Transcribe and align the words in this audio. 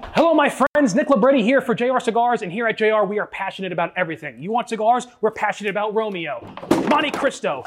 Hello, 0.00 0.32
my 0.32 0.48
friends. 0.48 0.94
Nick 0.94 1.10
Libretti 1.10 1.42
here 1.42 1.60
for 1.60 1.74
JR 1.74 1.98
Cigars, 1.98 2.42
and 2.42 2.52
here 2.52 2.68
at 2.68 2.78
JR, 2.78 3.02
we 3.04 3.18
are 3.18 3.26
passionate 3.26 3.72
about 3.72 3.92
everything. 3.96 4.40
You 4.40 4.52
want 4.52 4.68
cigars? 4.68 5.06
We're 5.20 5.32
passionate 5.32 5.70
about 5.70 5.94
Romeo, 5.94 6.40
Montecristo, 6.68 7.64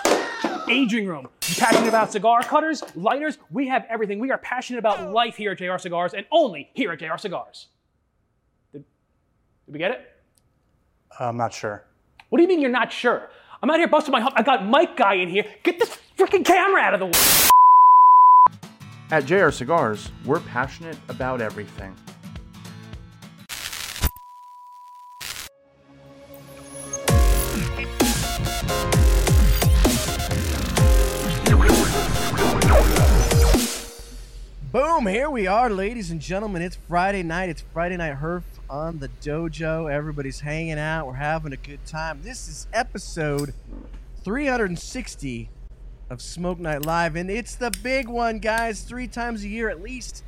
aging 0.70 1.08
room. 1.08 1.28
You 1.48 1.56
passionate 1.56 1.90
about 1.90 2.12
cigar 2.12 2.42
cutters, 2.42 2.84
lighters? 2.96 3.38
We 3.52 3.68
have 3.68 3.86
everything. 3.90 4.20
We 4.20 4.32
are 4.32 4.38
passionate 4.38 4.80
about 4.80 5.12
life 5.12 5.36
here 5.36 5.52
at 5.52 5.58
JR 5.58 5.78
Cigars, 5.78 6.14
and 6.14 6.26
only 6.32 6.70
here 6.74 6.92
at 6.92 7.00
JR 7.00 7.18
Cigars. 7.18 7.68
Did, 8.72 8.86
did 9.66 9.74
we 9.74 9.80
get 9.80 9.92
it? 9.92 10.10
I'm 11.20 11.36
not 11.38 11.54
sure. 11.54 11.84
What 12.30 12.38
do 12.38 12.44
you 12.44 12.48
mean 12.48 12.62
you're 12.62 12.70
not 12.70 12.94
sure? 12.94 13.30
I'm 13.62 13.70
out 13.70 13.78
here 13.78 13.90
busting 13.90 14.12
my 14.12 14.22
hump. 14.22 14.36
I 14.38 14.44
got 14.44 14.66
Mike 14.66 14.96
Guy 14.96 15.16
in 15.16 15.28
here. 15.28 15.46
Get 15.64 15.80
this 15.80 15.98
freaking 16.18 16.46
camera 16.46 16.82
out 16.82 16.94
of 16.94 17.00
the 17.02 17.08
way. 17.08 17.50
At 19.12 19.26
JR 19.26 19.50
Cigars, 19.50 20.10
we're 20.24 20.40
passionate 20.40 20.98
about 21.10 21.42
everything. 21.42 21.94
Boom, 34.72 35.06
here 35.06 35.30
we 35.30 35.48
are, 35.48 35.70
ladies 35.70 36.12
and 36.12 36.22
gentlemen. 36.22 36.62
It's 36.62 36.78
Friday 36.88 37.24
night. 37.24 37.50
It's 37.50 37.60
Friday 37.74 37.98
Night 37.98 38.16
Herf 38.22 38.44
on 38.70 39.00
the 39.00 39.10
dojo. 39.22 39.92
Everybody's 39.92 40.40
hanging 40.40 40.80
out. 40.80 41.08
We're 41.08 41.16
having 41.16 41.52
a 41.52 41.58
good 41.58 41.86
time. 41.86 42.22
This 42.24 42.48
is 42.48 42.68
episode 42.72 43.54
360 44.24 45.50
of 46.10 46.22
Smoke 46.22 46.58
Night 46.58 46.86
Live, 46.86 47.18
and 47.18 47.30
it's 47.30 47.56
the 47.56 47.70
big 47.84 48.08
one, 48.08 48.40
guys. 48.40 48.84
Three 48.84 49.10
times 49.10 49.44
a 49.44 49.50
year 49.50 49.70
at 49.70 49.82
least, 49.82 50.24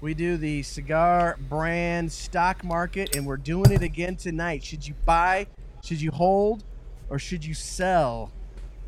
we 0.00 0.14
do 0.14 0.38
the 0.38 0.62
cigar 0.62 1.36
brand 1.50 2.10
stock 2.10 2.64
market, 2.64 3.14
and 3.14 3.26
we're 3.26 3.36
doing 3.36 3.72
it 3.72 3.82
again 3.82 4.16
tonight. 4.16 4.64
Should 4.64 4.88
you 4.88 4.94
buy, 5.04 5.48
should 5.84 6.00
you 6.00 6.12
hold, 6.12 6.64
or 7.10 7.18
should 7.18 7.44
you 7.44 7.52
sell 7.52 8.32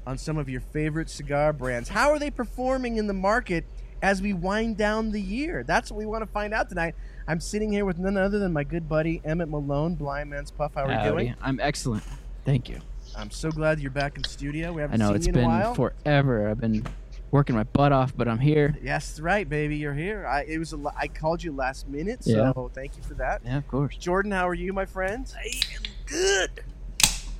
on 0.06 0.16
some 0.16 0.38
of 0.38 0.48
your 0.48 0.62
favorite 0.62 1.10
cigar 1.10 1.52
brands? 1.52 1.90
How 1.90 2.08
are 2.08 2.18
they 2.18 2.30
performing 2.30 2.96
in 2.96 3.06
the 3.06 3.12
market? 3.12 3.66
As 4.04 4.20
we 4.20 4.34
wind 4.34 4.76
down 4.76 5.10
the 5.12 5.20
year. 5.20 5.64
That's 5.66 5.90
what 5.90 5.96
we 5.96 6.04
want 6.04 6.20
to 6.22 6.26
find 6.30 6.52
out 6.52 6.68
tonight. 6.68 6.94
I'm 7.26 7.40
sitting 7.40 7.72
here 7.72 7.86
with 7.86 7.98
none 7.98 8.18
other 8.18 8.38
than 8.38 8.52
my 8.52 8.62
good 8.62 8.86
buddy 8.86 9.22
Emmett 9.24 9.48
Malone, 9.48 9.94
Blind 9.94 10.28
Man's 10.28 10.50
Puff. 10.50 10.74
How 10.74 10.84
are 10.84 10.92
you 11.04 11.10
doing? 11.10 11.34
I'm 11.40 11.58
excellent. 11.58 12.04
Thank 12.44 12.68
you. 12.68 12.80
I'm 13.16 13.30
so 13.30 13.50
glad 13.50 13.80
you're 13.80 13.90
back 13.90 14.18
in 14.18 14.24
studio. 14.24 14.74
We 14.74 14.82
haven't 14.82 14.98
know 15.00 15.06
seen 15.08 15.16
it's 15.16 15.26
you 15.26 15.30
in 15.32 15.36
a 15.36 15.40
been 15.40 15.48
while. 15.48 15.74
forever. 15.74 16.50
I've 16.50 16.60
been 16.60 16.84
working 17.30 17.56
my 17.56 17.62
butt 17.62 17.92
off, 17.92 18.14
but 18.14 18.28
I'm 18.28 18.38
here. 18.38 18.76
yes, 18.82 19.18
right, 19.20 19.48
baby. 19.48 19.78
You're 19.78 19.94
here. 19.94 20.26
I 20.26 20.42
it 20.44 20.58
was 20.58 20.74
a, 20.74 20.78
I 20.98 21.08
called 21.08 21.42
you 21.42 21.52
last 21.52 21.88
minute, 21.88 22.24
so 22.24 22.30
Yeah. 22.30 22.68
thank 22.74 22.98
you 22.98 23.02
for 23.04 23.14
that. 23.14 23.40
Yeah, 23.42 23.56
of 23.56 23.66
course. 23.68 23.96
Jordan, 23.96 24.32
how 24.32 24.46
are 24.46 24.52
you, 24.54 24.74
my 24.74 24.84
friend? 24.84 25.32
I 25.34 25.46
am 25.76 25.82
good. 26.04 26.50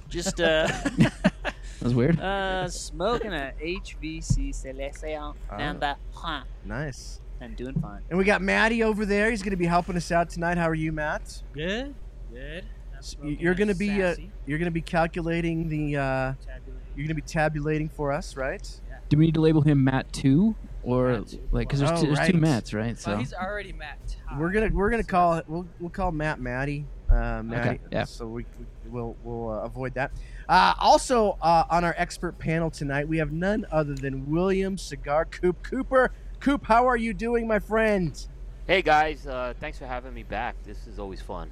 Just 0.09 0.41
uh, 0.41 0.69
That 1.79 1.85
was 1.85 1.95
weird. 1.95 2.21
uh 2.21 2.69
smoking 2.69 3.33
a 3.33 3.53
HVC 3.63 4.55
Selection 4.55 5.35
Ah. 5.51 5.57
number 5.57 5.97
one. 6.13 6.43
Nice. 6.65 7.21
I'm 7.41 7.55
doing 7.55 7.75
fine. 7.81 8.01
And 8.09 8.19
we 8.19 8.25
got 8.25 8.41
Matty 8.41 8.83
over 8.83 9.05
there. 9.05 9.31
He's 9.31 9.43
going 9.43 9.51
to 9.51 9.57
be 9.57 9.67
helping 9.67 9.97
us 9.97 10.11
out 10.13 10.31
tonight. 10.31 10.57
How 10.57 10.69
are 10.69 10.75
you, 10.75 10.93
Matt? 10.93 11.43
Good, 11.53 11.95
good. 12.33 12.65
I'm 12.97 13.03
So 13.03 13.17
smoking 13.19 13.39
you're 13.41 13.53
a 13.53 13.57
going 13.57 13.69
to 13.69 13.75
be 13.75 14.03
uh, 14.03 14.11
sassy, 14.11 14.31
you're 14.47 14.59
going 14.59 14.67
to 14.67 14.71
be 14.73 14.81
calculating 14.81 15.69
the 15.69 15.97
uh, 15.97 16.01
tabulating. 16.01 16.75
you're 16.97 17.07
going 17.07 17.09
to 17.09 17.15
be 17.15 17.23
tabulating 17.23 17.89
for 17.91 18.13
us, 18.13 18.37
right? 18.37 18.81
Do 19.11 19.19
we 19.19 19.27
need 19.27 19.35
to 19.35 19.41
label 19.43 19.61
him 19.61 19.85
Matt 19.85 20.11
two, 20.13 20.55
or 20.83 21.13
Matt 21.19 21.29
two. 21.29 21.41
like 21.51 21.69
because 21.69 21.81
there's, 21.81 21.93
Oh, 21.93 21.97
two, 22.01 22.07
there's 22.07 22.19
right. 22.19 22.33
two 22.33 22.39
Matts, 22.41 22.73
right? 22.73 22.97
So 22.99 23.11
Well, 23.11 23.19
he's 23.19 23.35
already 23.35 23.73
Matt. 23.73 24.17
We're 24.39 24.51
gonna 24.51 24.71
we're 24.73 24.89
gonna 24.91 25.03
call 25.05 25.35
it 25.35 25.45
we'll 25.47 25.67
we'll 25.81 25.91
call 25.91 26.11
Matt 26.13 26.41
Matty 26.41 26.87
uh, 27.11 27.43
Matty 27.43 27.81
yeah. 27.91 28.05
so 28.05 28.27
we, 28.27 28.45
we 28.85 28.91
will 28.91 29.17
we'll 29.23 29.51
uh, 29.51 29.63
avoid 29.63 29.95
that. 29.95 30.11
Uh, 30.49 30.75
also 30.79 31.39
uh, 31.43 31.65
on 31.71 31.85
our 31.85 31.95
expert 31.97 32.39
panel 32.39 32.71
tonight 32.71 33.07
we 33.09 33.19
have 33.19 33.33
none 33.33 33.67
other 33.71 33.95
than 33.95 34.29
William 34.31 34.77
Cigar 34.79 35.25
Coop 35.27 35.63
Cooper. 35.63 36.13
Coop, 36.41 36.65
how 36.65 36.87
are 36.87 36.97
you 36.97 37.15
doing, 37.15 37.47
my 37.47 37.59
friend? 37.59 38.27
Hey 38.67 38.83
guys, 38.83 39.27
uh, 39.27 39.55
thanks 39.61 39.79
for 39.79 39.87
having 39.87 40.13
me 40.15 40.23
back. 40.23 40.57
This 40.65 40.87
is 40.87 40.99
always 40.99 41.21
fun. 41.21 41.51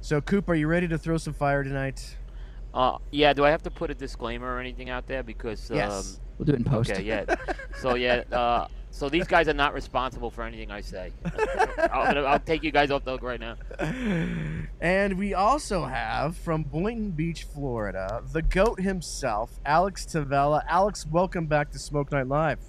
So 0.00 0.20
Coop, 0.20 0.48
are 0.48 0.54
you 0.54 0.66
ready 0.66 0.88
to 0.88 0.98
throw 0.98 1.16
some 1.16 1.34
fire 1.34 1.62
tonight? 1.64 2.16
Uh, 2.72 2.98
yeah, 3.10 3.32
do 3.32 3.44
I 3.44 3.50
have 3.50 3.62
to 3.62 3.70
put 3.70 3.90
a 3.90 3.94
disclaimer 3.94 4.52
or 4.52 4.58
anything 4.58 4.90
out 4.90 5.06
there? 5.06 5.22
Because 5.22 5.70
um, 5.70 5.76
Yes. 5.76 6.20
we'll 6.38 6.46
do 6.46 6.52
it 6.52 6.56
in 6.56 6.64
post. 6.64 6.90
okay, 6.90 7.02
yeah. 7.02 7.24
So 7.80 7.94
yeah, 7.94 8.24
uh, 8.32 8.66
so 8.94 9.08
these 9.08 9.26
guys 9.26 9.48
are 9.48 9.54
not 9.54 9.74
responsible 9.74 10.30
for 10.30 10.44
anything 10.44 10.70
I 10.70 10.80
say. 10.80 11.10
I'll, 11.92 12.26
I'll 12.28 12.38
take 12.38 12.62
you 12.62 12.70
guys 12.70 12.92
off 12.92 13.04
the 13.04 13.10
hook 13.10 13.22
right 13.24 13.40
now. 13.40 13.56
and 14.80 15.18
we 15.18 15.34
also 15.34 15.84
have 15.84 16.36
from 16.36 16.62
Boynton 16.62 17.10
Beach, 17.10 17.42
Florida, 17.42 18.22
the 18.32 18.40
goat 18.40 18.80
himself, 18.80 19.50
Alex 19.66 20.06
Tavella. 20.06 20.62
Alex, 20.68 21.06
welcome 21.10 21.46
back 21.46 21.72
to 21.72 21.78
Smoke 21.80 22.12
Night 22.12 22.28
Live. 22.28 22.60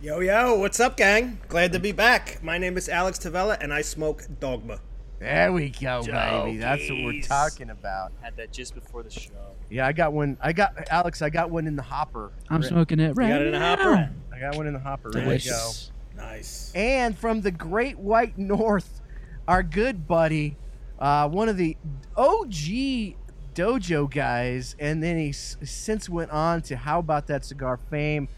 Yo, 0.00 0.20
yo, 0.20 0.54
what's 0.54 0.80
up, 0.80 0.96
gang? 0.96 1.38
Glad 1.48 1.70
to 1.72 1.78
be 1.80 1.92
back. 1.92 2.42
My 2.42 2.56
name 2.56 2.78
is 2.78 2.88
Alex 2.88 3.18
Tavella, 3.18 3.58
and 3.60 3.74
I 3.74 3.82
smoke 3.82 4.22
Dogma. 4.40 4.80
There 5.18 5.52
we 5.52 5.68
go, 5.68 6.02
baby. 6.02 6.56
That's 6.56 6.88
what 6.88 7.04
we're 7.04 7.22
talking 7.22 7.70
about. 7.70 8.12
Had 8.22 8.36
that 8.36 8.52
just 8.52 8.74
before 8.74 9.02
the 9.02 9.10
show. 9.10 9.32
Yeah, 9.70 9.86
I 9.86 9.92
got 9.92 10.12
one. 10.12 10.36
I 10.40 10.52
got 10.52 10.74
Alex. 10.90 11.22
I 11.22 11.30
got 11.30 11.50
one 11.50 11.66
in 11.66 11.74
the 11.76 11.82
hopper. 11.82 12.32
I'm 12.48 12.60
Re- 12.60 12.68
smoking 12.68 13.00
it 13.00 13.12
right 13.16 13.28
got 13.28 13.40
it 13.42 13.48
in 13.48 13.54
a 13.54 13.58
now. 13.58 13.76
hopper? 13.76 14.10
I 14.36 14.40
got 14.40 14.56
one 14.56 14.66
in 14.66 14.74
the 14.74 14.80
hopper. 14.80 15.10
Ready 15.10 15.38
to 15.38 15.48
go. 15.48 15.70
Nice. 16.16 16.72
And 16.74 17.16
from 17.16 17.40
the 17.40 17.50
Great 17.50 17.98
White 17.98 18.36
North, 18.38 19.00
our 19.48 19.62
good 19.62 20.06
buddy, 20.06 20.56
uh, 20.98 21.28
one 21.28 21.48
of 21.48 21.56
the 21.56 21.76
OG 22.16 23.16
dojo 23.54 24.10
guys, 24.10 24.76
and 24.78 25.02
then 25.02 25.16
he 25.18 25.30
s- 25.30 25.56
since 25.62 26.08
went 26.08 26.30
on 26.30 26.60
to 26.62 26.76
How 26.76 26.98
About 26.98 27.26
That 27.28 27.44
Cigar 27.44 27.78
fame. 27.90 28.28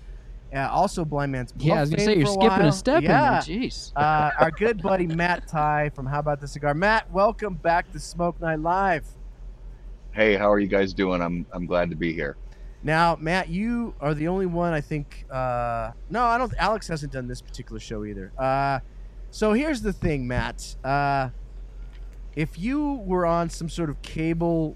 Uh, 0.54 0.60
also, 0.70 1.04
Blind 1.04 1.32
Man's 1.32 1.52
Yeah, 1.58 1.74
I 1.74 1.80
was 1.82 1.90
gonna 1.90 2.04
say 2.04 2.16
you're 2.16 2.26
for 2.26 2.32
skipping 2.32 2.48
while. 2.48 2.68
a 2.68 2.72
step 2.72 3.02
yeah. 3.02 3.42
in 3.46 3.60
there. 3.60 3.68
Jeez. 3.68 3.92
uh, 3.96 4.30
our 4.38 4.50
good 4.50 4.80
buddy 4.82 5.06
Matt 5.06 5.46
Ty 5.48 5.90
from 5.94 6.06
How 6.06 6.20
About 6.20 6.40
That 6.40 6.48
Cigar. 6.48 6.72
Matt, 6.74 7.12
welcome 7.12 7.54
back 7.54 7.90
to 7.92 8.00
Smoke 8.00 8.40
Night 8.40 8.60
Live. 8.60 9.04
Hey, 10.12 10.36
how 10.36 10.50
are 10.50 10.58
you 10.58 10.68
guys 10.68 10.94
doing? 10.94 11.20
I'm 11.20 11.44
I'm 11.52 11.66
glad 11.66 11.90
to 11.90 11.96
be 11.96 12.12
here. 12.14 12.36
Now, 12.88 13.18
Matt, 13.20 13.50
you 13.50 13.92
are 14.00 14.14
the 14.14 14.28
only 14.28 14.46
one 14.46 14.72
I 14.72 14.80
think. 14.80 15.26
Uh, 15.30 15.90
no, 16.08 16.24
I 16.24 16.38
don't. 16.38 16.50
Alex 16.56 16.88
hasn't 16.88 17.12
done 17.12 17.28
this 17.28 17.42
particular 17.42 17.78
show 17.78 18.06
either. 18.06 18.32
Uh, 18.38 18.80
so 19.30 19.52
here's 19.52 19.82
the 19.82 19.92
thing, 19.92 20.26
Matt. 20.26 20.74
Uh, 20.82 21.28
if 22.34 22.58
you 22.58 23.02
were 23.04 23.26
on 23.26 23.50
some 23.50 23.68
sort 23.68 23.90
of 23.90 24.00
cable 24.00 24.74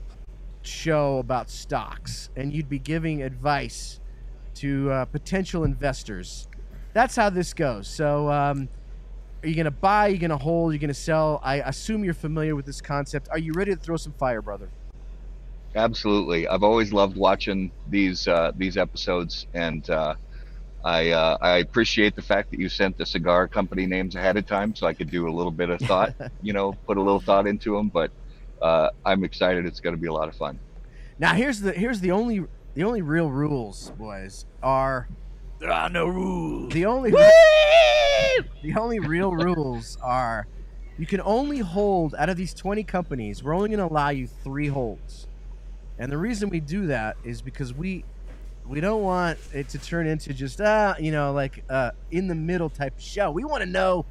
show 0.61 1.21
about 1.21 1.49
stocks 1.49 2.29
and 2.37 2.53
you'd 2.53 2.69
be 2.69 2.79
giving 2.79 3.23
advice 3.23 3.99
to 4.57 4.91
uh, 4.91 5.05
potential 5.07 5.65
investors, 5.65 6.49
that's 6.93 7.17
how 7.17 7.31
this 7.31 7.55
goes. 7.55 7.89
So, 7.89 8.31
um, 8.31 8.69
are 9.43 9.49
you 9.49 9.55
going 9.55 9.65
to 9.65 9.71
buy? 9.71 10.09
Are 10.09 10.11
you 10.11 10.19
going 10.19 10.29
to 10.29 10.37
hold? 10.37 10.73
Are 10.73 10.75
you 10.75 10.79
going 10.79 10.89
to 10.89 10.95
sell? 10.95 11.41
I 11.43 11.61
assume 11.61 12.05
you're 12.05 12.13
familiar 12.13 12.55
with 12.57 12.67
this 12.67 12.83
concept. 12.83 13.31
Are 13.31 13.39
you 13.39 13.55
ready 13.55 13.75
to 13.75 13.81
throw 13.81 13.97
some 13.97 14.13
fire, 14.13 14.43
brother? 14.43 14.69
Absolutely. 15.75 16.47
I've 16.47 16.63
always 16.63 16.93
loved 16.93 17.17
watching 17.17 17.73
these 17.89 18.29
uh, 18.29 18.53
these 18.57 18.77
episodes, 18.77 19.47
and 19.55 19.89
uh, 19.89 20.15
I 20.85 21.11
uh, 21.11 21.39
I 21.41 21.59
appreciate 21.59 22.15
the 22.15 22.23
fact 22.23 22.51
that 22.51 22.61
you 22.61 22.69
sent 22.69 22.99
the 22.99 23.07
cigar 23.07 23.49
company 23.49 23.87
names 23.87 24.15
ahead 24.15 24.37
of 24.37 24.47
time, 24.47 24.75
so 24.75 24.87
I 24.87 24.93
could 24.93 25.11
do 25.11 25.29
a 25.29 25.33
little 25.33 25.53
bit 25.53 25.71
of 25.71 25.81
thought. 25.81 26.15
you 26.43 26.53
know, 26.53 26.73
put 26.87 26.99
a 26.99 27.03
little 27.03 27.21
thought 27.21 27.47
into 27.47 27.77
them. 27.77 27.89
But 27.89 28.11
uh, 28.61 28.91
I'm 29.05 29.25
excited. 29.25 29.65
It's 29.65 29.81
going 29.81 29.95
to 29.97 30.01
be 30.01 30.09
a 30.09 30.13
lot 30.13 30.29
of 30.29 30.37
fun. 30.37 30.59
Now 31.19 31.35
here's 31.35 31.61
the 31.61 31.73
here's 31.73 32.01
the 32.01 32.11
only 32.11 32.45
the 32.75 32.85
only 32.85 33.03
real 33.03 33.31
rules, 33.31 33.91
boys, 33.99 34.45
are 34.63 35.09
There 35.59 35.71
are 35.71 35.89
no 35.89 36.07
rules. 36.07 36.73
the 36.73 36.85
only 36.85 37.11
the 37.11 38.75
only 38.77 38.99
real 38.99 39.33
rules 39.33 39.97
are 40.03 40.47
you 40.99 41.07
can 41.07 41.21
only 41.23 41.59
hold 41.59 42.15
out 42.17 42.29
of 42.29 42.37
these 42.37 42.55
20 42.55 42.85
companies, 42.85 43.43
we're 43.43 43.55
only 43.55 43.71
going 43.71 43.79
to 43.79 43.93
allow 43.93 44.11
you 44.11 44.27
3 44.27 44.69
holds. 44.69 45.27
And 45.99 46.11
the 46.11 46.19
reason 46.19 46.49
we 46.49 46.61
do 46.61 46.87
that 46.87 47.17
is 47.25 47.43
because 47.43 47.73
we 47.75 48.05
we 48.67 48.81
don't 48.81 49.03
want 49.03 49.39
it 49.53 49.69
to 49.71 49.79
turn 49.79 50.07
into 50.07 50.33
just 50.33 50.61
ah, 50.61 50.95
you 50.99 51.13
know, 51.13 51.33
like 51.33 51.65
uh 51.69 51.91
in 52.11 52.29
the 52.29 52.35
middle 52.35 52.71
type 52.71 52.97
of 52.97 53.03
show. 53.03 53.31
We 53.31 53.45
want 53.45 53.63
to 53.63 53.69
know 53.69 54.07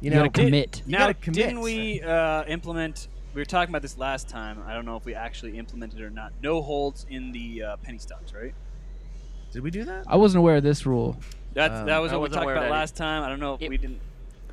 you, 0.00 0.10
You 0.10 0.16
know, 0.16 0.22
gotta 0.26 0.42
commit. 0.44 0.82
You 0.86 0.92
now, 0.92 0.98
gotta 0.98 1.14
commit. 1.14 1.34
didn't 1.34 1.60
we 1.60 2.02
uh, 2.02 2.44
implement? 2.46 3.08
We 3.32 3.40
were 3.40 3.46
talking 3.46 3.72
about 3.72 3.82
this 3.82 3.98
last 3.98 4.28
time. 4.28 4.62
I 4.66 4.74
don't 4.74 4.84
know 4.84 4.96
if 4.96 5.04
we 5.04 5.14
actually 5.14 5.58
implemented 5.58 5.98
it 6.00 6.04
or 6.04 6.10
not. 6.10 6.32
No 6.42 6.62
holds 6.62 7.06
in 7.08 7.32
the 7.32 7.62
uh, 7.62 7.76
penny 7.78 7.98
stocks, 7.98 8.32
right? 8.32 8.54
Did 9.52 9.62
we 9.62 9.70
do 9.70 9.84
that? 9.84 10.04
I 10.06 10.16
wasn't 10.16 10.40
aware 10.40 10.56
of 10.56 10.62
this 10.62 10.84
rule. 10.86 11.16
That 11.54 11.70
Um, 11.70 11.86
that 11.86 11.98
was 11.98 12.12
I 12.12 12.16
what 12.16 12.30
we 12.30 12.34
talked 12.34 12.50
about 12.50 12.70
last 12.70 12.96
time. 12.96 13.22
I 13.22 13.28
don't 13.28 13.40
know 13.40 13.54
if 13.54 13.62
It- 13.62 13.70
we 13.70 13.78
didn't 13.78 14.00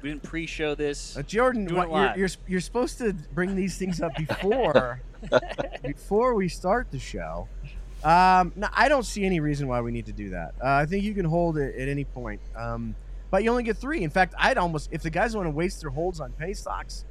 we 0.01 0.09
didn't 0.09 0.23
pre-show 0.23 0.75
this. 0.75 1.17
Uh, 1.17 1.21
Jordan, 1.23 1.73
what, 1.75 1.89
you're, 1.89 2.15
you're 2.17 2.29
you're 2.47 2.61
supposed 2.61 2.97
to 2.99 3.13
bring 3.33 3.55
these 3.55 3.77
things 3.77 4.01
up 4.01 4.15
before 4.15 5.01
before 5.83 6.33
we 6.35 6.47
start 6.49 6.91
the 6.91 6.99
show. 6.99 7.47
Um, 8.03 8.51
no, 8.55 8.67
I 8.73 8.89
don't 8.89 9.05
see 9.05 9.25
any 9.25 9.39
reason 9.39 9.67
why 9.67 9.81
we 9.81 9.91
need 9.91 10.07
to 10.07 10.11
do 10.11 10.31
that. 10.31 10.55
Uh, 10.61 10.69
I 10.69 10.85
think 10.85 11.03
you 11.03 11.13
can 11.13 11.25
hold 11.25 11.57
it 11.57 11.75
at 11.75 11.87
any 11.87 12.03
point. 12.03 12.41
Um, 12.55 12.95
but 13.29 13.43
you 13.43 13.51
only 13.51 13.63
get 13.63 13.77
three. 13.77 14.03
In 14.03 14.09
fact, 14.09 14.33
I'd 14.37 14.57
almost 14.57 14.89
if 14.91 15.03
the 15.03 15.09
guys 15.09 15.35
want 15.35 15.45
to 15.45 15.51
waste 15.51 15.81
their 15.81 15.91
holds 15.91 16.19
on 16.19 16.31
penny 16.33 16.53
stocks, 16.53 17.05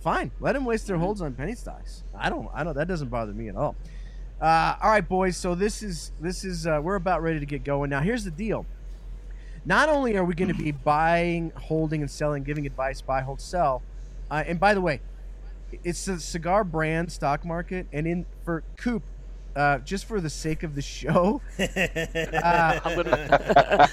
fine, 0.00 0.30
let 0.40 0.52
them 0.52 0.64
waste 0.64 0.86
their 0.86 0.98
holds 0.98 1.22
on 1.22 1.34
penny 1.34 1.54
stocks. 1.54 2.04
I 2.16 2.28
don't, 2.28 2.48
I 2.54 2.64
don't. 2.64 2.74
That 2.74 2.88
doesn't 2.88 3.08
bother 3.08 3.32
me 3.32 3.48
at 3.48 3.56
all. 3.56 3.76
Uh, 4.40 4.76
all 4.82 4.90
right, 4.90 5.06
boys. 5.06 5.36
So 5.36 5.54
this 5.54 5.82
is 5.82 6.12
this 6.20 6.44
is 6.44 6.66
uh, 6.66 6.80
we're 6.82 6.96
about 6.96 7.22
ready 7.22 7.40
to 7.40 7.46
get 7.46 7.64
going 7.64 7.90
now. 7.90 8.00
Here's 8.00 8.24
the 8.24 8.30
deal. 8.30 8.66
Not 9.66 9.88
only 9.88 10.16
are 10.16 10.24
we 10.24 10.34
going 10.34 10.48
to 10.48 10.54
be 10.54 10.70
buying, 10.70 11.50
holding, 11.56 12.00
and 12.00 12.10
selling, 12.10 12.44
giving 12.44 12.66
advice, 12.66 13.00
buy, 13.00 13.20
hold, 13.20 13.40
sell. 13.40 13.82
Uh, 14.30 14.44
and 14.46 14.60
by 14.60 14.74
the 14.74 14.80
way, 14.80 15.00
it's 15.82 16.04
the 16.04 16.20
cigar 16.20 16.62
brand 16.62 17.10
stock 17.10 17.44
market, 17.44 17.88
and 17.92 18.06
in 18.06 18.26
for 18.44 18.62
Coop, 18.76 19.02
uh, 19.56 19.78
just 19.78 20.04
for 20.04 20.20
the 20.20 20.30
sake 20.30 20.62
of 20.62 20.76
the 20.76 20.82
show, 20.82 21.40
uh, 21.58 22.80
I'm 22.84 22.96
gonna. 22.96 23.88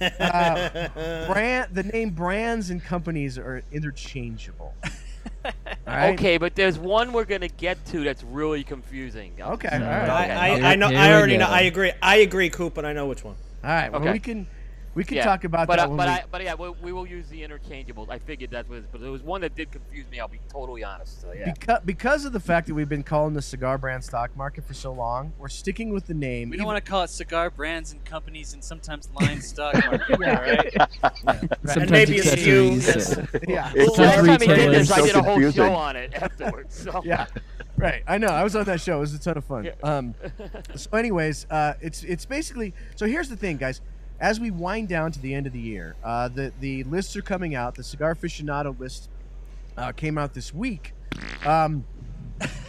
uh, 0.20 1.26
brand 1.32 1.72
the 1.72 1.84
name 1.84 2.10
brands 2.10 2.70
and 2.70 2.82
companies 2.82 3.38
are 3.38 3.62
interchangeable. 3.70 4.74
All 5.44 5.52
right? 5.86 6.14
Okay, 6.14 6.36
but 6.38 6.56
there's 6.56 6.78
one 6.78 7.12
we're 7.12 7.24
gonna 7.24 7.46
get 7.46 7.84
to 7.86 8.02
that's 8.02 8.24
really 8.24 8.64
confusing. 8.64 9.32
Okay, 9.40 9.68
sorry. 9.68 9.84
all 9.84 9.88
right. 9.88 10.30
I, 10.30 10.48
I, 10.48 10.72
I 10.72 10.74
know. 10.74 10.88
here 10.88 10.98
I 10.98 11.12
already 11.12 11.36
know. 11.36 11.46
I 11.46 11.62
agree. 11.62 11.92
I 12.00 12.16
agree, 12.16 12.50
Coop, 12.50 12.76
and 12.78 12.86
I 12.86 12.92
know 12.92 13.06
which 13.06 13.22
one. 13.22 13.36
All 13.62 13.70
right. 13.70 13.90
Well, 13.92 14.00
Okay. 14.00 14.12
we 14.12 14.18
can 14.18 14.46
we 14.94 15.04
can 15.04 15.16
Yeah, 15.16 15.24
talk 15.24 15.44
about 15.44 15.66
but 15.68 15.76
that 15.76 15.84
I, 15.84 15.88
when 15.88 15.96
but 15.96 16.06
we. 16.08 16.12
I, 16.12 16.24
but 16.30 16.42
yeah, 16.44 16.54
we, 16.54 16.68
we 16.82 16.92
will 16.92 17.06
use 17.06 17.28
the 17.28 17.42
interchangeables. 17.42 18.10
I 18.10 18.18
figured 18.18 18.50
that 18.50 18.68
was, 18.68 18.84
but 18.92 19.00
there 19.00 19.10
was 19.10 19.22
one 19.22 19.40
that 19.40 19.54
did 19.54 19.70
confuse 19.70 20.06
me. 20.10 20.20
I'll 20.20 20.28
be 20.28 20.40
totally 20.50 20.84
honest. 20.84 21.20
So 21.22 21.32
yeah. 21.32 21.52
because, 21.52 21.80
because 21.84 22.24
of 22.24 22.32
the 22.32 22.40
fact 22.40 22.66
that 22.66 22.74
we've 22.74 22.88
been 22.88 23.02
calling 23.02 23.34
the 23.34 23.42
cigar 23.42 23.78
brand 23.78 24.04
stock 24.04 24.36
market 24.36 24.66
for 24.66 24.74
so 24.74 24.92
long, 24.92 25.32
we're 25.38 25.48
sticking 25.48 25.90
with 25.92 26.06
the 26.06 26.14
name. 26.14 26.50
We 26.50 26.56
don't 26.58 26.66
want 26.66 26.84
to 26.84 26.90
call 26.90 27.02
it 27.04 27.08
cigar 27.10 27.50
brands 27.50 27.92
and 27.92 28.04
companies 28.04 28.52
and 28.52 28.62
sometimes 28.62 29.08
line 29.20 29.40
stock 29.40 29.74
market, 29.86 30.18
Yeah. 30.20 30.40
right? 30.40 30.74
Sometimes 31.64 31.90
maybe 31.90 32.16
it's 32.16 32.32
accessories. 32.32 33.16
you. 33.16 33.22
uh, 33.22 33.38
yeah. 33.48 33.72
Well, 33.74 33.86
last 33.94 34.26
time 34.26 34.38
we 34.40 34.46
did 34.46 34.72
this, 34.72 34.90
retailers- 34.90 34.92
I 34.92 35.00
did 35.06 35.14
a 35.16 35.22
whole 35.22 35.32
confusing. 35.34 35.64
show 35.64 35.72
on 35.74 35.96
it 35.96 36.14
afterwards. 36.14 36.74
So. 36.76 37.02
yeah 37.04 37.26
right 37.78 38.02
i 38.06 38.18
know 38.18 38.26
i 38.28 38.44
was 38.44 38.54
on 38.54 38.64
that 38.64 38.80
show 38.82 38.98
it 38.98 39.00
was 39.00 39.14
a 39.14 39.18
ton 39.18 39.36
of 39.38 39.44
fun 39.44 39.70
um 39.82 40.14
so 40.76 40.90
anyways 40.92 41.46
uh 41.50 41.72
it's 41.80 42.04
it's 42.04 42.26
basically 42.26 42.74
so 42.96 43.06
here's 43.06 43.30
the 43.30 43.36
thing 43.36 43.56
guys 43.56 43.80
as 44.22 44.40
we 44.40 44.50
wind 44.50 44.88
down 44.88 45.12
to 45.12 45.20
the 45.20 45.34
end 45.34 45.46
of 45.46 45.52
the 45.52 45.60
year 45.60 45.94
uh 46.02 46.28
the 46.28 46.50
the 46.60 46.84
lists 46.84 47.14
are 47.16 47.22
coming 47.22 47.54
out 47.54 47.74
the 47.74 47.82
cigar 47.82 48.14
aficionado 48.14 48.78
list 48.78 49.10
uh 49.76 49.92
came 49.92 50.16
out 50.16 50.32
this 50.32 50.54
week 50.54 50.94
um 51.44 51.84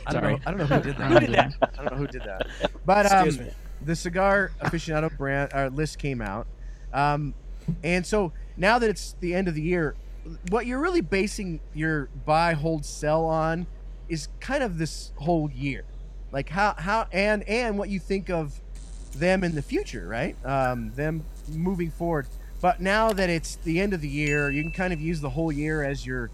I 0.05 0.11
don't, 0.11 0.21
Sorry. 0.21 0.33
know, 0.33 0.39
I 0.45 0.51
don't 0.51 0.57
know 0.59 0.65
who 0.65 0.83
did 0.83 0.97
that. 0.97 1.11
Who 1.11 1.19
did 1.19 1.29
that? 1.31 1.53
I 1.61 1.83
don't 1.83 1.91
know 1.93 1.97
who 1.97 2.07
did 2.07 2.23
that. 2.23 2.47
But 2.85 3.11
um, 3.11 3.39
the 3.81 3.95
cigar 3.95 4.51
aficionado 4.61 5.15
brand 5.17 5.53
uh, 5.53 5.69
list 5.73 5.97
came 5.97 6.21
out, 6.21 6.47
um, 6.93 7.33
and 7.83 8.05
so 8.05 8.33
now 8.57 8.79
that 8.79 8.89
it's 8.89 9.15
the 9.19 9.33
end 9.33 9.47
of 9.47 9.55
the 9.55 9.61
year, 9.61 9.95
what 10.49 10.65
you're 10.65 10.81
really 10.81 11.01
basing 11.01 11.61
your 11.73 12.09
buy, 12.25 12.53
hold, 12.53 12.85
sell 12.85 13.25
on 13.25 13.67
is 14.09 14.27
kind 14.39 14.63
of 14.63 14.77
this 14.77 15.11
whole 15.15 15.49
year, 15.49 15.85
like 16.31 16.49
how 16.49 16.75
how 16.77 17.07
and 17.11 17.43
and 17.43 17.77
what 17.77 17.89
you 17.89 17.99
think 17.99 18.29
of 18.29 18.59
them 19.15 19.43
in 19.43 19.55
the 19.55 19.61
future, 19.61 20.07
right? 20.07 20.35
Um, 20.45 20.91
them 20.95 21.23
moving 21.49 21.91
forward. 21.91 22.27
But 22.61 22.79
now 22.79 23.11
that 23.11 23.29
it's 23.29 23.57
the 23.57 23.81
end 23.81 23.93
of 23.93 24.01
the 24.01 24.07
year, 24.07 24.49
you 24.49 24.61
can 24.61 24.71
kind 24.71 24.93
of 24.93 25.01
use 25.01 25.19
the 25.19 25.29
whole 25.29 25.51
year 25.51 25.83
as 25.83 26.05
your 26.05 26.29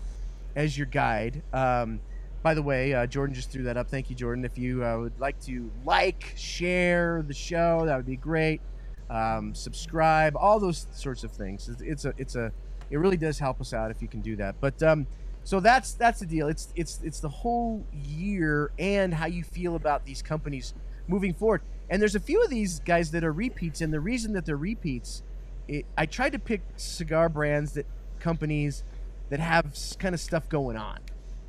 as 0.56 0.78
your 0.78 0.88
guide. 0.88 1.42
Um, 1.54 2.00
by 2.42 2.54
the 2.54 2.62
way, 2.62 2.94
uh, 2.94 3.06
Jordan 3.06 3.36
just 3.36 3.52
threw 3.52 3.64
that 3.64 3.78
up. 3.78 3.90
Thank 3.90 4.10
you, 4.10 4.16
Jordan. 4.16 4.46
If 4.46 4.58
you 4.58 4.84
uh, 4.84 4.98
would 5.00 5.20
like 5.20 5.40
to 5.42 5.70
like, 5.84 6.34
share 6.36 7.24
the 7.28 7.34
show, 7.34 7.84
that 7.86 7.98
would 7.98 8.06
be 8.06 8.16
great. 8.16 8.62
Um, 9.10 9.54
subscribe, 9.54 10.38
all 10.38 10.60
those 10.60 10.88
sorts 10.92 11.24
of 11.24 11.32
things. 11.32 11.68
It's, 11.68 11.82
it's 11.82 12.06
a, 12.06 12.14
it's 12.18 12.36
a, 12.36 12.52
it 12.92 12.98
really 12.98 13.18
does 13.18 13.40
help 13.40 13.60
us 13.60 13.74
out 13.74 13.92
if 13.92 14.02
you 14.02 14.08
can 14.08 14.22
do 14.22 14.36
that. 14.38 14.56
But 14.62 14.82
um, 14.84 15.06
so 15.44 15.60
that's 15.60 15.94
that's 15.94 16.20
the 16.20 16.26
deal. 16.26 16.48
It's 16.48 16.72
it's 16.76 17.00
it's 17.04 17.20
the 17.20 17.30
whole 17.30 17.84
year 17.92 18.72
and 18.78 19.14
how 19.14 19.26
you 19.26 19.44
feel 19.44 19.76
about 19.76 20.06
these 20.06 20.22
companies 20.22 20.74
moving 21.08 21.34
forward. 21.34 21.62
And 21.90 22.02
there's 22.02 22.16
a 22.16 22.20
few 22.20 22.44
of 22.44 22.50
these 22.50 22.80
guys 22.82 23.12
that 23.12 23.24
are 23.24 23.32
repeats, 23.32 23.82
and 23.82 23.92
the 23.92 24.00
reason 24.00 24.34
that 24.34 24.46
they're 24.46 24.58
repeats, 24.58 25.24
it, 25.68 25.86
I 25.98 26.06
tried 26.06 26.34
to 26.34 26.40
pick 26.40 26.62
cigar 26.76 27.30
brands 27.30 27.74
that 27.74 27.86
companies 28.20 28.84
that 29.30 29.40
have 29.40 29.76
kind 30.00 30.14
of 30.14 30.22
stuff 30.22 30.50
going 30.50 30.78
on. 30.78 31.00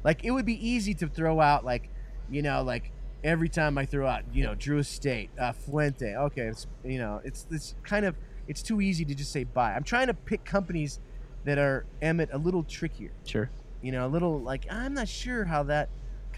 Like 0.05 0.25
it 0.25 0.31
would 0.31 0.47
be 0.47 0.67
easy 0.67 0.95
to 0.95 1.07
throw 1.07 1.41
out 1.41 1.65
like, 1.65 1.91
you 2.31 2.43
know, 2.43 2.63
like 2.63 2.91
every 3.23 3.49
time 3.49 3.77
I 3.77 3.87
throw 3.87 4.07
out, 4.07 4.23
you 4.33 4.45
know, 4.45 4.55
Drew 4.55 4.79
Estate, 4.79 5.31
uh, 5.39 5.53
Fuente. 5.53 6.15
Okay, 6.15 6.43
it's 6.43 6.67
you 6.85 6.99
know, 6.99 7.21
it's 7.25 7.47
it's 7.51 7.75
kind 7.83 8.07
of 8.07 8.17
it's 8.49 8.63
too 8.63 8.81
easy 8.81 9.05
to 9.05 9.15
just 9.15 9.33
say 9.33 9.45
buy. 9.45 9.75
I'm 9.75 9.85
trying 9.85 10.07
to 10.07 10.15
pick 10.15 10.45
companies 10.45 11.01
that 11.45 11.59
are 11.59 11.85
Emmett 12.03 12.31
a 12.33 12.39
little 12.39 12.63
trickier. 12.63 13.11
Sure. 13.25 13.51
You 13.83 13.93
know, 13.93 14.07
a 14.07 14.09
little 14.09 14.41
like 14.41 14.67
I'm 14.71 14.95
not 14.95 15.09
sure 15.09 15.45
how 15.45 15.65
that 15.65 15.89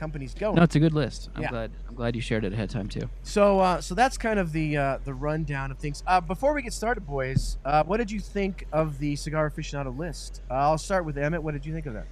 company's 0.02 0.34
going. 0.34 0.56
No, 0.56 0.62
it's 0.64 0.74
a 0.74 0.80
good 0.80 0.92
list. 0.94 1.30
I'm 1.36 1.42
Yeah. 1.42 1.48
glad. 1.50 1.70
I'm 1.88 1.94
glad 1.94 2.16
you 2.16 2.20
shared 2.20 2.44
it 2.44 2.52
ahead 2.52 2.64
of 2.64 2.70
time 2.72 2.88
too. 2.88 3.08
So, 3.22 3.60
uh, 3.60 3.80
so 3.80 3.94
that's 3.94 4.18
kind 4.18 4.40
of 4.40 4.50
the 4.52 4.76
uh, 4.76 4.98
the 5.04 5.14
rundown 5.14 5.70
of 5.70 5.78
things. 5.78 6.02
Uh, 6.08 6.20
before 6.20 6.52
we 6.54 6.62
get 6.62 6.72
started, 6.72 7.06
boys, 7.06 7.56
uh, 7.64 7.84
what 7.84 7.98
did 7.98 8.10
you 8.10 8.18
think 8.18 8.66
of 8.72 8.98
the 8.98 9.14
cigar 9.14 9.48
aficionado 9.48 9.96
list? 9.96 10.42
Uh, 10.50 10.54
I'll 10.54 10.76
start 10.78 11.04
with 11.04 11.16
Emmett. 11.16 11.40
What 11.42 11.52
did 11.52 11.64
you 11.64 11.72
think 11.72 11.86
of 11.86 11.94
that? 11.94 12.06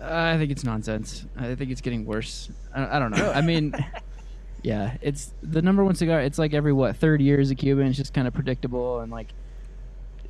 Uh, 0.00 0.34
I 0.34 0.38
think 0.38 0.52
it's 0.52 0.62
nonsense. 0.62 1.26
I 1.36 1.54
think 1.56 1.72
it's 1.72 1.80
getting 1.80 2.04
worse. 2.06 2.48
I, 2.72 2.96
I 2.96 2.98
don't 3.00 3.10
know. 3.10 3.32
I 3.32 3.40
mean, 3.40 3.74
yeah, 4.62 4.96
it's 5.00 5.32
the 5.42 5.62
number 5.62 5.82
one 5.84 5.96
cigar. 5.96 6.20
It's 6.20 6.38
like 6.38 6.54
every 6.54 6.72
what 6.72 6.96
third 6.96 7.20
year 7.20 7.40
is 7.40 7.50
a 7.50 7.56
Cuban. 7.56 7.88
It's 7.88 7.96
just 7.96 8.14
kind 8.14 8.28
of 8.28 8.34
predictable 8.34 9.00
and 9.00 9.10
like 9.10 9.28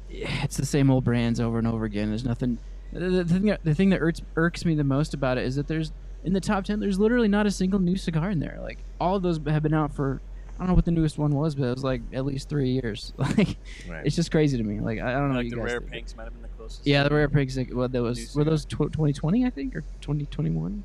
it's 0.08 0.56
the 0.56 0.64
same 0.64 0.90
old 0.90 1.04
brands 1.04 1.40
over 1.40 1.58
and 1.58 1.66
over 1.66 1.84
again. 1.84 2.08
There's 2.08 2.24
nothing. 2.24 2.58
The, 2.92 3.00
the 3.00 3.24
thing 3.24 3.42
that, 3.46 3.64
the 3.64 3.74
thing 3.74 3.90
that 3.90 4.00
irks, 4.00 4.22
irks 4.36 4.64
me 4.64 4.74
the 4.74 4.84
most 4.84 5.12
about 5.12 5.36
it 5.36 5.44
is 5.44 5.56
that 5.56 5.66
there's 5.68 5.92
in 6.24 6.32
the 6.32 6.40
top 6.40 6.64
ten. 6.64 6.80
There's 6.80 6.98
literally 6.98 7.28
not 7.28 7.46
a 7.46 7.50
single 7.50 7.78
new 7.80 7.96
cigar 7.96 8.30
in 8.30 8.40
there. 8.40 8.58
Like 8.62 8.78
all 9.00 9.16
of 9.16 9.22
those 9.22 9.40
have 9.46 9.62
been 9.62 9.74
out 9.74 9.94
for. 9.94 10.20
I 10.56 10.60
don't 10.60 10.68
know 10.68 10.74
what 10.74 10.86
the 10.86 10.90
newest 10.90 11.18
one 11.18 11.32
was, 11.34 11.54
but 11.54 11.64
it 11.66 11.74
was 11.74 11.84
like 11.84 12.00
at 12.14 12.24
least 12.24 12.48
three 12.48 12.70
years. 12.70 13.12
Like, 13.18 13.58
Right. 13.86 14.06
it's 14.06 14.16
just 14.16 14.30
crazy 14.30 14.56
to 14.56 14.64
me. 14.64 14.80
Like 14.80 14.98
I, 15.00 15.10
I 15.10 15.12
don't 15.12 15.28
know. 15.28 15.34
what 15.34 15.36
like 15.36 15.44
you 15.44 15.50
the 15.50 15.56
guys 15.56 15.64
rare 15.66 15.80
think. 15.80 15.92
pinks 15.92 16.16
might 16.16 16.24
have 16.24 16.32
been 16.32 16.42
the 16.42 16.48
closest. 16.56 16.86
Yeah, 16.86 17.02
the 17.06 17.14
rare 17.14 17.28
pinks 17.28 17.56
Like, 17.58 17.70
what 17.74 17.92
that 17.92 18.02
was? 18.02 18.34
Were 18.34 18.42
those 18.44 18.64
2020? 18.64 19.44
I 19.44 19.50
think 19.50 19.76
or 19.76 19.82
2021? 20.00 20.82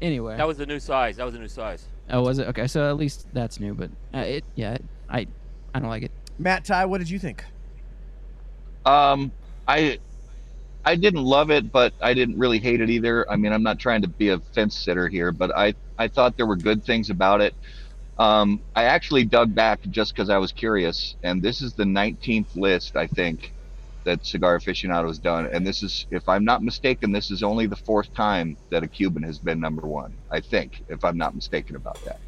Anyway, 0.00 0.36
That 0.36 0.46
was 0.46 0.56
the 0.58 0.66
new 0.66 0.78
size. 0.78 1.16
That 1.16 1.24
was 1.24 1.34
the 1.34 1.40
new 1.40 1.48
size. 1.48 1.86
oh, 2.10 2.22
was 2.22 2.38
it? 2.38 2.46
Okay, 2.46 2.68
so 2.68 2.88
at 2.88 2.96
least 2.96 3.26
that's 3.32 3.58
new. 3.58 3.74
But 3.74 3.90
uh, 4.14 4.18
it, 4.18 4.44
yeah, 4.54 4.74
it, 4.74 4.84
I, 5.10 5.26
I 5.74 5.80
don't 5.80 5.88
like 5.88 6.04
it. 6.04 6.12
Matt 6.38 6.64
Ty, 6.64 6.84
what 6.86 6.98
did 6.98 7.10
you 7.10 7.18
think? 7.18 7.44
Um, 8.86 9.32
I 9.66 9.98
I 10.88 10.96
didn't 10.96 11.22
love 11.22 11.50
it, 11.50 11.70
but 11.70 11.92
I 12.00 12.14
didn't 12.14 12.38
really 12.38 12.58
hate 12.58 12.80
it 12.80 12.88
either. 12.88 13.30
I 13.30 13.36
mean, 13.36 13.52
I'm 13.52 13.62
not 13.62 13.78
trying 13.78 14.00
to 14.00 14.08
be 14.08 14.30
a 14.30 14.38
fence 14.38 14.74
sitter 14.74 15.06
here, 15.06 15.32
but 15.32 15.54
I 15.54 15.74
I 15.98 16.08
thought 16.08 16.38
there 16.38 16.46
were 16.46 16.56
good 16.56 16.82
things 16.82 17.10
about 17.10 17.42
it. 17.42 17.54
Um, 18.18 18.62
I 18.74 18.84
actually 18.84 19.24
dug 19.24 19.54
back 19.54 19.80
just 19.90 20.14
because 20.14 20.30
I 20.30 20.38
was 20.38 20.50
curious, 20.50 21.14
and 21.22 21.42
this 21.42 21.60
is 21.60 21.74
the 21.74 21.84
19th 21.84 22.56
list 22.56 22.96
I 22.96 23.06
think 23.06 23.52
that 24.04 24.24
Cigar 24.24 24.58
Aficionado 24.58 25.08
has 25.08 25.18
done, 25.18 25.44
and 25.52 25.66
this 25.66 25.82
is, 25.82 26.06
if 26.10 26.26
I'm 26.26 26.44
not 26.46 26.62
mistaken, 26.62 27.12
this 27.12 27.30
is 27.30 27.42
only 27.42 27.66
the 27.66 27.76
fourth 27.76 28.14
time 28.14 28.56
that 28.70 28.82
a 28.82 28.88
Cuban 28.88 29.22
has 29.24 29.38
been 29.38 29.60
number 29.60 29.86
one. 29.86 30.14
I 30.30 30.40
think, 30.40 30.82
if 30.88 31.04
I'm 31.04 31.18
not 31.18 31.34
mistaken 31.34 31.76
about 31.76 32.02
that. 32.06 32.18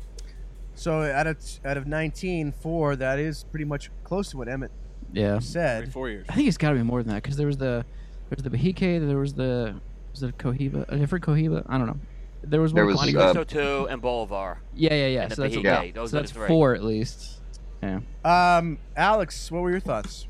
So 0.75 1.01
out 1.01 1.27
of 1.27 1.39
out 1.65 1.79
of 1.79 1.87
19, 1.87 2.53
four, 2.53 2.95
that 2.97 3.19
is 3.19 3.45
pretty 3.45 3.65
much 3.65 3.91
close 4.05 4.31
to 4.33 4.37
what 4.37 4.49
Emmett 4.49 4.71
Yeah, 5.15 5.37
Every 5.37 5.43
said. 5.43 5.93
four 5.93 6.11
years. 6.11 6.27
I 6.29 6.35
think 6.35 6.47
it's 6.47 6.59
got 6.59 6.71
to 6.71 6.77
be 6.77 6.83
more 6.83 7.03
than 7.03 7.15
that 7.15 7.23
because 7.23 7.39
there 7.39 7.47
was 7.47 7.57
the, 7.57 7.87
there 8.31 8.37
was 8.37 8.45
the 8.45 8.51
Behike, 8.51 9.07
there 9.07 9.19
was 9.19 9.35
the, 9.35 9.75
was 10.13 10.23
it 10.23 10.39
Cohiba, 10.39 10.85
a 10.89 10.97
different 10.97 11.25
Cohiba? 11.25 11.65
I 11.69 11.77
don't 11.79 11.87
know. 11.89 11.99
There 12.43 12.61
was 12.61 12.73
There 12.73 12.85
one. 12.87 12.95
was, 12.95 13.01
quantity- 13.13 13.19
uh, 13.19 13.33
Cristo 13.35 13.45
two 13.45 13.89
and 13.89 14.01
Bolivar. 14.01 14.61
yeah, 14.75 14.95
yeah, 14.95 15.07
yeah. 15.09 15.23
and 15.23 15.31
the 15.33 15.37
So 15.37 15.43
that's, 15.43 15.57
Behike. 15.57 15.63
Yeah. 15.87 15.91
Those 15.93 16.11
so 16.13 16.17
that's 16.19 16.33
three. 16.33 16.49
four 16.49 16.75
at 16.75 16.83
least. 16.83 17.39
Yeah. 17.83 18.01
Um, 18.25 18.79
Alex, 18.97 19.51
what 19.51 19.63
were 19.63 19.71
your 19.71 19.81
thoughts? 19.81 20.27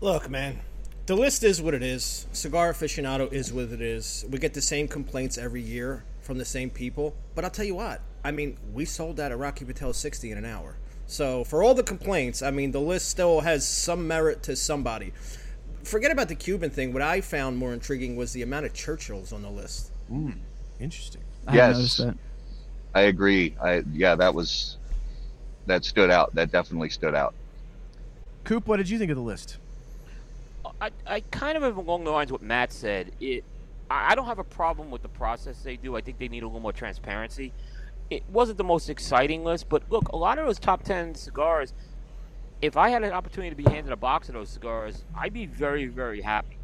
Look, 0.00 0.30
man, 0.30 0.60
the 1.06 1.14
list 1.16 1.42
is 1.44 1.60
what 1.60 1.74
it 1.74 1.82
is. 1.82 2.26
Cigar 2.32 2.72
aficionado 2.72 3.30
is 3.32 3.52
what 3.52 3.64
it 3.70 3.80
is. 3.82 4.24
We 4.30 4.38
get 4.38 4.54
the 4.54 4.62
same 4.62 4.88
complaints 4.88 5.36
every 5.36 5.60
year 5.62 6.04
from 6.22 6.38
the 6.38 6.44
same 6.44 6.70
people. 6.70 7.14
But 7.34 7.44
I'll 7.44 7.50
tell 7.50 7.64
you 7.66 7.74
what. 7.74 8.00
I 8.24 8.30
mean, 8.30 8.56
we 8.72 8.84
sold 8.84 9.16
that 9.16 9.32
at 9.32 9.38
Rocky 9.38 9.64
Patel 9.64 9.92
60 9.92 10.30
in 10.30 10.38
an 10.38 10.44
hour. 10.44 10.76
So 11.06 11.44
for 11.44 11.62
all 11.62 11.74
the 11.74 11.82
complaints, 11.82 12.40
I 12.42 12.50
mean, 12.50 12.70
the 12.70 12.80
list 12.80 13.08
still 13.08 13.40
has 13.40 13.66
some 13.66 14.06
merit 14.06 14.42
to 14.44 14.56
somebody. 14.56 15.12
Forget 15.84 16.10
about 16.10 16.28
the 16.28 16.34
Cuban 16.34 16.70
thing. 16.70 16.92
What 16.92 17.02
I 17.02 17.20
found 17.20 17.56
more 17.56 17.72
intriguing 17.72 18.16
was 18.16 18.32
the 18.32 18.42
amount 18.42 18.66
of 18.66 18.72
Churchills 18.72 19.32
on 19.32 19.42
the 19.42 19.50
list. 19.50 19.92
Hmm, 20.08 20.32
interesting. 20.78 21.22
I 21.46 21.56
Yes. 21.56 21.78
yes. 21.78 21.96
that. 21.98 22.16
I 22.94 23.02
agree. 23.02 23.56
I 23.62 23.84
yeah, 23.92 24.14
that 24.16 24.34
was 24.34 24.76
that 25.66 25.84
stood 25.84 26.10
out. 26.10 26.34
That 26.34 26.50
definitely 26.50 26.90
stood 26.90 27.14
out. 27.14 27.34
Coop, 28.44 28.66
what 28.66 28.78
did 28.78 28.88
you 28.88 28.98
think 28.98 29.10
of 29.10 29.16
the 29.16 29.22
list? 29.22 29.58
I, 30.80 30.90
I 31.06 31.20
kind 31.30 31.56
of 31.56 31.62
am 31.64 31.76
along 31.76 32.04
the 32.04 32.10
lines 32.10 32.30
of 32.30 32.32
what 32.32 32.42
Matt 32.42 32.72
said. 32.72 33.12
It, 33.20 33.44
I 33.90 34.12
I 34.12 34.14
don't 34.14 34.26
have 34.26 34.38
a 34.38 34.44
problem 34.44 34.90
with 34.90 35.02
the 35.02 35.08
process 35.08 35.62
they 35.62 35.76
do. 35.76 35.96
I 35.96 36.00
think 36.00 36.18
they 36.18 36.28
need 36.28 36.42
a 36.42 36.46
little 36.46 36.60
more 36.60 36.72
transparency. 36.72 37.52
It 38.08 38.24
wasn't 38.28 38.58
the 38.58 38.64
most 38.64 38.90
exciting 38.90 39.44
list, 39.44 39.68
but 39.68 39.82
look, 39.90 40.08
a 40.08 40.16
lot 40.16 40.38
of 40.38 40.46
those 40.46 40.58
top 40.58 40.82
ten 40.82 41.14
cigars, 41.14 41.72
if 42.62 42.76
I 42.76 42.90
had 42.90 43.02
an 43.02 43.12
opportunity 43.12 43.50
to 43.50 43.56
be 43.56 43.64
handed 43.70 43.92
a 43.92 43.96
box 43.96 44.28
of 44.28 44.34
those 44.34 44.50
cigars, 44.50 45.04
I'd 45.16 45.32
be 45.32 45.46
very, 45.46 45.86
very 45.86 46.20
happy. 46.20 46.56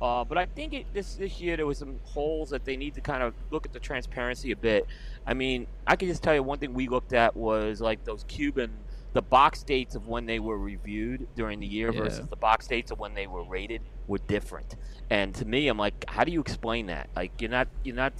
Uh, 0.00 0.24
but 0.24 0.38
I 0.38 0.46
think 0.46 0.74
it, 0.74 0.86
this 0.94 1.14
this 1.16 1.40
year 1.40 1.56
there 1.56 1.66
was 1.66 1.78
some 1.78 1.98
holes 2.04 2.50
that 2.50 2.64
they 2.64 2.76
need 2.76 2.94
to 2.94 3.00
kind 3.00 3.22
of 3.22 3.34
look 3.50 3.66
at 3.66 3.72
the 3.72 3.80
transparency 3.80 4.52
a 4.52 4.56
bit. 4.56 4.86
I 5.26 5.34
mean, 5.34 5.66
I 5.86 5.96
can 5.96 6.08
just 6.08 6.22
tell 6.22 6.34
you 6.34 6.42
one 6.42 6.58
thing 6.58 6.72
we 6.72 6.88
looked 6.88 7.12
at 7.12 7.36
was 7.36 7.80
like 7.80 8.04
those 8.04 8.24
Cuban, 8.28 8.70
the 9.12 9.22
box 9.22 9.64
dates 9.64 9.96
of 9.96 10.06
when 10.06 10.24
they 10.26 10.38
were 10.38 10.56
reviewed 10.56 11.26
during 11.34 11.58
the 11.58 11.66
year 11.66 11.92
Yeah. 11.92 12.02
versus 12.02 12.26
the 12.28 12.36
box 12.36 12.68
dates 12.68 12.92
of 12.92 13.00
when 13.00 13.14
they 13.14 13.26
were 13.26 13.42
rated 13.42 13.80
were 14.06 14.18
different. 14.18 14.76
And 15.10 15.34
to 15.34 15.44
me, 15.44 15.66
I'm 15.66 15.78
like, 15.78 16.04
how 16.08 16.22
do 16.22 16.30
you 16.30 16.40
explain 16.40 16.86
that? 16.86 17.08
Like, 17.16 17.32
you're 17.40 17.50
not 17.50 17.66
you're 17.82 17.96
not 17.96 18.12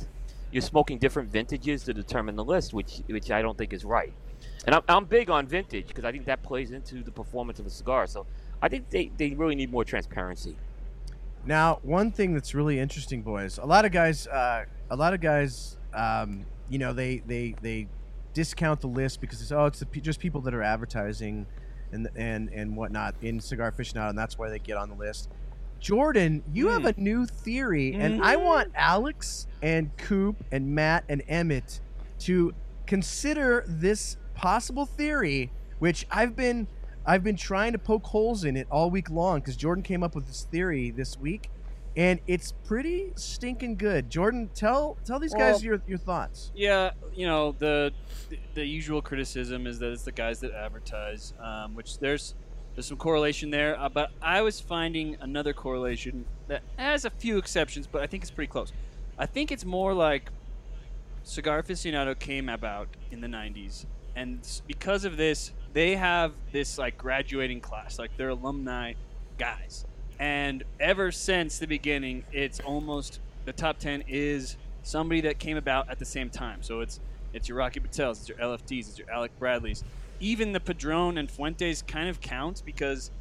you're 0.50 0.62
smoking 0.62 0.98
different 0.98 1.30
vintages 1.30 1.84
to 1.84 1.94
determine 1.94 2.34
the 2.34 2.44
list, 2.44 2.74
which 2.74 3.02
which 3.06 3.30
I 3.30 3.40
don't 3.40 3.56
think 3.56 3.72
is 3.72 3.84
right. 3.84 4.12
And 4.68 4.74
I'm, 4.74 4.82
I'm 4.86 5.04
big 5.06 5.30
on 5.30 5.46
vintage 5.46 5.86
because 5.86 6.04
I 6.04 6.12
think 6.12 6.26
that 6.26 6.42
plays 6.42 6.72
into 6.72 7.02
the 7.02 7.10
performance 7.10 7.58
of 7.58 7.64
a 7.64 7.70
cigar. 7.70 8.06
So 8.06 8.26
I 8.60 8.68
think 8.68 8.90
they, 8.90 9.10
they 9.16 9.30
really 9.30 9.54
need 9.54 9.72
more 9.72 9.82
transparency. 9.82 10.58
Now, 11.46 11.78
one 11.82 12.12
thing 12.12 12.34
that's 12.34 12.54
really 12.54 12.78
interesting, 12.78 13.22
boys. 13.22 13.56
A 13.56 13.64
lot 13.64 13.86
of 13.86 13.92
guys, 13.92 14.26
uh, 14.26 14.66
a 14.90 14.94
lot 14.96 15.14
of 15.14 15.22
guys, 15.22 15.78
um, 15.94 16.44
you 16.68 16.78
know, 16.78 16.92
they 16.92 17.22
they 17.26 17.54
they 17.62 17.88
discount 18.34 18.82
the 18.82 18.88
list 18.88 19.22
because 19.22 19.40
it's 19.40 19.52
oh, 19.52 19.64
it's 19.64 19.78
the, 19.78 19.86
just 20.02 20.20
people 20.20 20.42
that 20.42 20.52
are 20.52 20.62
advertising 20.62 21.46
and 21.92 22.10
and 22.14 22.50
and 22.50 22.76
whatnot 22.76 23.14
in 23.22 23.40
cigar 23.40 23.72
aficionado, 23.72 24.10
and 24.10 24.18
that's 24.18 24.36
why 24.36 24.50
they 24.50 24.58
get 24.58 24.76
on 24.76 24.90
the 24.90 24.96
list. 24.96 25.30
Jordan, 25.80 26.42
you 26.52 26.68
have 26.68 26.84
a 26.84 26.92
new 27.00 27.24
theory, 27.24 27.94
and 27.94 28.22
I 28.22 28.36
want 28.36 28.72
Alex 28.74 29.46
and 29.62 29.96
Coop 29.96 30.44
and 30.52 30.74
Matt 30.74 31.04
and 31.08 31.22
Emmett 31.26 31.80
to 32.18 32.52
consider 32.84 33.64
this 33.66 34.18
possible 34.38 34.86
theory, 34.86 35.50
which 35.80 36.06
I've 36.10 36.36
been 36.36 36.68
I've 37.04 37.24
been 37.24 37.36
trying 37.36 37.72
to 37.72 37.78
poke 37.78 38.04
holes 38.04 38.44
in 38.44 38.56
it 38.56 38.68
all 38.70 38.90
week 38.90 39.10
long 39.10 39.40
because 39.40 39.56
Jordan 39.56 39.82
came 39.82 40.02
up 40.02 40.14
with 40.14 40.26
this 40.26 40.46
theory 40.50 40.90
this 40.90 41.18
week, 41.18 41.50
and 41.96 42.20
it's 42.28 42.52
pretty 42.64 43.12
stinking 43.16 43.76
good. 43.76 44.08
Jordan, 44.08 44.48
tell 44.54 44.96
tell 45.04 45.18
these 45.18 45.34
guys 45.34 45.64
your 45.64 45.82
your 45.88 45.98
thoughts. 45.98 46.52
Yeah, 46.54 46.92
you 47.12 47.26
know 47.26 47.56
the 47.58 47.92
the 48.54 48.64
usual 48.64 49.02
criticism 49.02 49.66
is 49.66 49.80
that 49.80 49.90
it's 49.92 50.04
the 50.04 50.12
guys 50.12 50.38
that 50.40 50.52
advertise, 50.52 51.34
um, 51.40 51.74
which 51.74 51.98
there's 51.98 52.36
there's 52.74 52.86
some 52.86 52.96
correlation 52.96 53.50
there. 53.50 53.78
Uh, 53.78 53.88
but 53.88 54.12
I 54.22 54.42
was 54.42 54.60
finding 54.60 55.16
another 55.20 55.52
correlation 55.52 56.26
that 56.46 56.62
has 56.76 57.04
a 57.04 57.10
few 57.10 57.38
exceptions, 57.38 57.88
but 57.88 58.02
I 58.02 58.06
think 58.06 58.22
it's 58.22 58.30
pretty 58.30 58.52
close. 58.52 58.72
I 59.18 59.26
think 59.26 59.50
it's 59.50 59.64
more 59.64 59.94
like 59.94 60.30
Cigar 61.24 61.60
Aficionado 61.60 62.16
came 62.16 62.48
about 62.48 62.88
in 63.10 63.20
the 63.20 63.26
'90s, 63.26 63.86
and 64.18 64.40
because 64.66 65.04
of 65.04 65.16
this, 65.16 65.52
they 65.72 65.94
have 65.94 66.32
this 66.50 66.76
like 66.76 66.98
graduating 66.98 67.60
class, 67.60 67.98
like 67.98 68.10
they're 68.16 68.30
alumni 68.30 68.94
guys. 69.38 69.84
And 70.18 70.64
ever 70.80 71.12
since 71.12 71.58
the 71.58 71.66
beginning, 71.66 72.24
it's 72.32 72.58
almost 72.58 73.20
the 73.44 73.52
top 73.52 73.78
ten 73.78 74.02
is 74.08 74.56
somebody 74.82 75.20
that 75.20 75.38
came 75.38 75.56
about 75.56 75.88
at 75.88 76.00
the 76.00 76.04
same 76.04 76.30
time. 76.30 76.62
So 76.62 76.80
it's 76.80 76.98
it's 77.32 77.48
your 77.48 77.58
Rocky 77.58 77.78
Patels, 77.78 78.20
it's 78.20 78.28
your 78.28 78.38
LFDs, 78.38 78.88
it's 78.88 78.98
your 78.98 79.10
Alec 79.10 79.30
Bradleys. 79.38 79.84
Even 80.18 80.52
the 80.52 80.60
Padron 80.60 81.16
and 81.16 81.30
Fuentes 81.30 81.82
kind 81.82 82.08
of 82.08 82.20
count 82.20 82.62
because, 82.66 83.12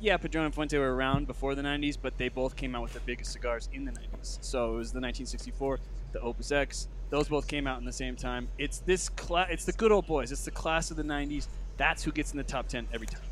yeah, 0.00 0.16
Padron 0.16 0.46
and 0.46 0.54
Fuente 0.54 0.78
were 0.78 0.94
around 0.94 1.26
before 1.26 1.54
the 1.54 1.60
90s, 1.60 1.98
but 2.00 2.16
they 2.16 2.30
both 2.30 2.56
came 2.56 2.74
out 2.74 2.82
with 2.82 2.94
the 2.94 3.00
biggest 3.00 3.32
cigars 3.32 3.68
in 3.74 3.84
the 3.84 3.92
90s. 3.92 4.38
So 4.40 4.74
it 4.74 4.78
was 4.78 4.92
the 4.92 5.00
1964, 5.00 5.80
the 6.12 6.20
Opus 6.20 6.52
X. 6.52 6.88
Those 7.10 7.28
both 7.28 7.46
came 7.48 7.66
out 7.66 7.78
in 7.78 7.84
the 7.84 7.92
same 7.92 8.16
time. 8.16 8.48
It's 8.58 8.80
this 8.80 9.08
cla- 9.08 9.46
It's 9.50 9.64
the 9.64 9.72
good 9.72 9.92
old 9.92 10.06
boys. 10.06 10.30
It's 10.32 10.44
the 10.44 10.50
class 10.50 10.90
of 10.90 10.96
the 10.96 11.02
90s. 11.04 11.48
That's 11.76 12.02
who 12.02 12.12
gets 12.12 12.32
in 12.32 12.38
the 12.38 12.44
top 12.44 12.68
10 12.68 12.88
every 12.92 13.06
time. 13.06 13.22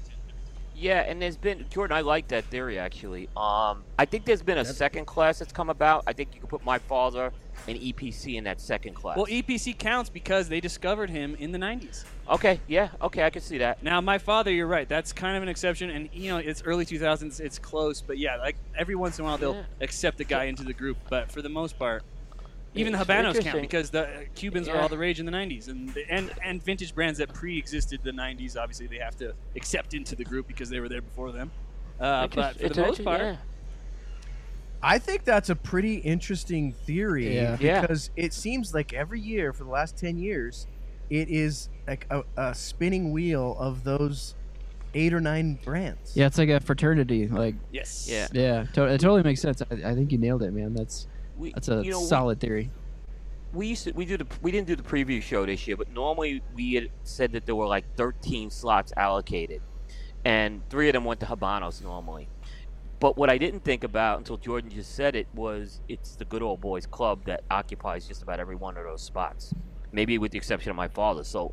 Yeah, 0.79 1.01
and 1.01 1.21
there's 1.23 1.39
been 1.39 1.65
Jordan. 1.71 1.97
I 1.97 2.03
like 2.03 2.29
that 2.29 2.45
theory 2.45 2.79
actually. 2.79 3.29
Um, 3.35 3.83
I 3.99 4.05
think 4.05 4.27
there's 4.27 4.43
been 4.43 4.59
a 4.59 4.65
second 4.65 5.07
class 5.07 5.39
that's 5.39 5.53
come 5.53 5.71
about. 5.71 6.05
I 6.07 6.13
think 6.13 6.35
you 6.35 6.41
could 6.41 6.51
put 6.51 6.65
my 6.67 6.79
father 6.79 7.33
and 7.67 7.79
EPC 7.79 8.35
in 8.37 8.45
that 8.45 8.61
second 8.61 8.93
class. 8.95 9.17
Well, 9.17 9.25
EPC 9.27 9.79
counts 9.79 10.11
because 10.11 10.51
they 10.51 10.61
discovered 10.61 11.09
him 11.09 11.35
in 11.37 11.51
the 11.51 11.59
90s. 11.59 12.05
okay, 12.29 12.61
yeah, 12.67 12.91
okay, 13.01 13.25
I 13.25 13.31
can 13.31 13.41
see 13.41 13.57
that. 13.59 13.83
Now, 13.83 14.03
my 14.03 14.19
father, 14.19 14.53
you're 14.53 14.67
right. 14.67 14.87
That's 14.87 15.15
kind 15.15 15.35
of 15.39 15.43
an 15.43 15.49
exception, 15.49 15.89
and 15.89 16.11
you 16.13 16.31
know, 16.31 16.37
it's 16.37 16.63
early 16.63 16.85
2000s. 16.85 17.41
It's 17.41 17.59
close, 17.59 18.03
but 18.03 18.19
yeah, 18.19 18.37
like 18.37 18.57
every 18.77 18.97
once 18.97 19.19
in 19.19 19.25
a 19.25 19.29
while 19.29 19.39
they'll 19.39 19.55
Yeah. 19.55 19.63
accept 19.81 20.21
a 20.21 20.25
guy 20.25 20.45
into 20.45 20.63
the 20.63 20.75
group. 20.75 20.99
But 21.09 21.33
for 21.33 21.41
the 21.41 21.49
most 21.49 21.79
part, 21.79 22.03
even 22.77 22.93
the 22.93 22.99
Habanos 22.99 23.41
count 23.41 23.61
because 23.61 23.91
the 23.91 24.03
uh, 24.07 24.21
Cubans 24.35 24.69
are 24.69 24.79
all 24.81 24.89
the 24.89 24.99
rage 24.99 25.19
in 25.21 25.27
the 25.27 25.33
90s, 25.33 25.69
and 25.69 25.89
the- 25.95 26.09
and 26.11 26.31
and 26.45 26.63
vintage 26.63 26.95
brands 26.95 27.19
that 27.19 27.33
pre-existed 27.33 28.01
the 28.05 28.11
90s. 28.13 28.57
Obviously, 28.57 28.87
they 28.87 28.99
have 28.99 29.17
to 29.17 29.35
accept 29.57 29.95
into 29.95 30.15
the 30.15 30.25
group 30.25 30.47
because 30.47 30.69
they 30.71 30.81
were 30.81 30.89
there 30.89 31.03
before 31.03 31.33
them. 31.33 31.51
Uh, 32.01 32.27
but 32.29 32.57
for 32.57 32.67
it's 32.67 32.75
the 32.77 32.83
most 32.83 32.89
interest- 33.01 33.05
part, 33.05 33.21
yeah. 33.21 33.37
I 34.83 34.99
think 34.99 35.25
that's 35.25 35.49
a 35.51 35.57
pretty 35.57 35.97
interesting 35.97 36.73
theory 36.73 37.35
Yeah. 37.35 37.57
Yeah. 37.61 37.81
because 37.81 38.11
it 38.17 38.33
seems 38.33 38.75
like 38.75 38.93
every 38.93 39.21
year 39.21 39.53
for 39.53 39.65
the 39.65 39.71
last 39.71 39.97
10 39.97 40.19
years, 40.19 40.67
it 41.11 41.29
is 41.29 41.71
like 41.89 42.07
a, 42.11 42.23
a 42.37 42.55
spinning 42.55 43.11
wheel 43.13 43.57
of 43.59 43.85
those 43.85 44.35
eight 44.95 45.13
or 45.15 45.21
nine 45.21 45.59
brands. 45.65 46.15
Yeah, 46.17 46.27
it's 46.27 46.39
like 46.39 46.51
a 46.51 46.61
fraternity. 46.61 47.27
Like, 47.27 47.55
yes, 47.73 48.07
Yeah. 48.11 48.29
yeah, 48.33 48.65
to- 48.75 48.85
it 48.85 49.01
totally 49.01 49.23
makes 49.23 49.41
sense. 49.41 49.63
I, 49.63 49.75
I 49.91 49.95
think 49.95 50.13
you 50.13 50.19
nailed 50.19 50.43
it, 50.43 50.53
man. 50.53 50.75
That's 50.75 51.07
We, 51.37 51.53
that's 51.53 51.69
a 51.69 51.83
you 51.85 51.91
know, 51.91 52.01
we- 52.01 52.07
solid 52.07 52.41
theory. 52.41 52.71
we 53.53 53.67
used 53.69 53.85
to 53.85 53.93
we 53.93 54.05
do 54.05 54.17
the 54.17 54.27
we 54.43 54.51
didn't 54.51 54.67
do 54.67 54.77
the 54.77 54.83
preview 54.83 55.21
show 55.23 55.47
this 55.47 55.67
year, 55.67 55.77
but 55.77 55.91
normally 55.91 56.43
we 56.55 56.75
had 56.75 56.89
said 57.05 57.33
that 57.33 57.47
there 57.47 57.55
were 57.55 57.67
like 57.67 57.85
13 57.97 58.51
slots 58.51 58.93
allocated, 58.97 59.63
and 60.25 60.63
three 60.71 60.89
of 60.89 60.93
them 60.95 61.05
went 61.05 61.21
to 61.21 61.27
Habanos 61.27 61.83
normally. 61.83 62.29
But 62.99 63.17
what 63.19 63.29
I 63.29 63.37
didn't 63.37 63.63
think 63.65 63.85
about 63.85 64.19
until 64.19 64.39
Jordan 64.39 64.71
just 64.71 64.95
said 64.95 65.15
it 65.15 65.29
was 65.35 65.81
it's 65.89 66.17
the 66.17 66.25
good 66.25 66.43
old 66.43 66.61
boys 66.61 66.87
club 66.87 67.25
that 67.27 67.43
occupies 67.51 68.09
just 68.09 68.23
about 68.23 68.41
every 68.41 68.57
one 68.57 68.77
of 68.79 68.85
those 68.85 69.03
spots, 69.03 69.53
maybe 69.93 70.17
with 70.19 70.33
the 70.33 70.39
exception 70.39 70.71
of 70.71 70.77
my 70.77 70.89
father. 70.89 71.23
So, 71.23 71.53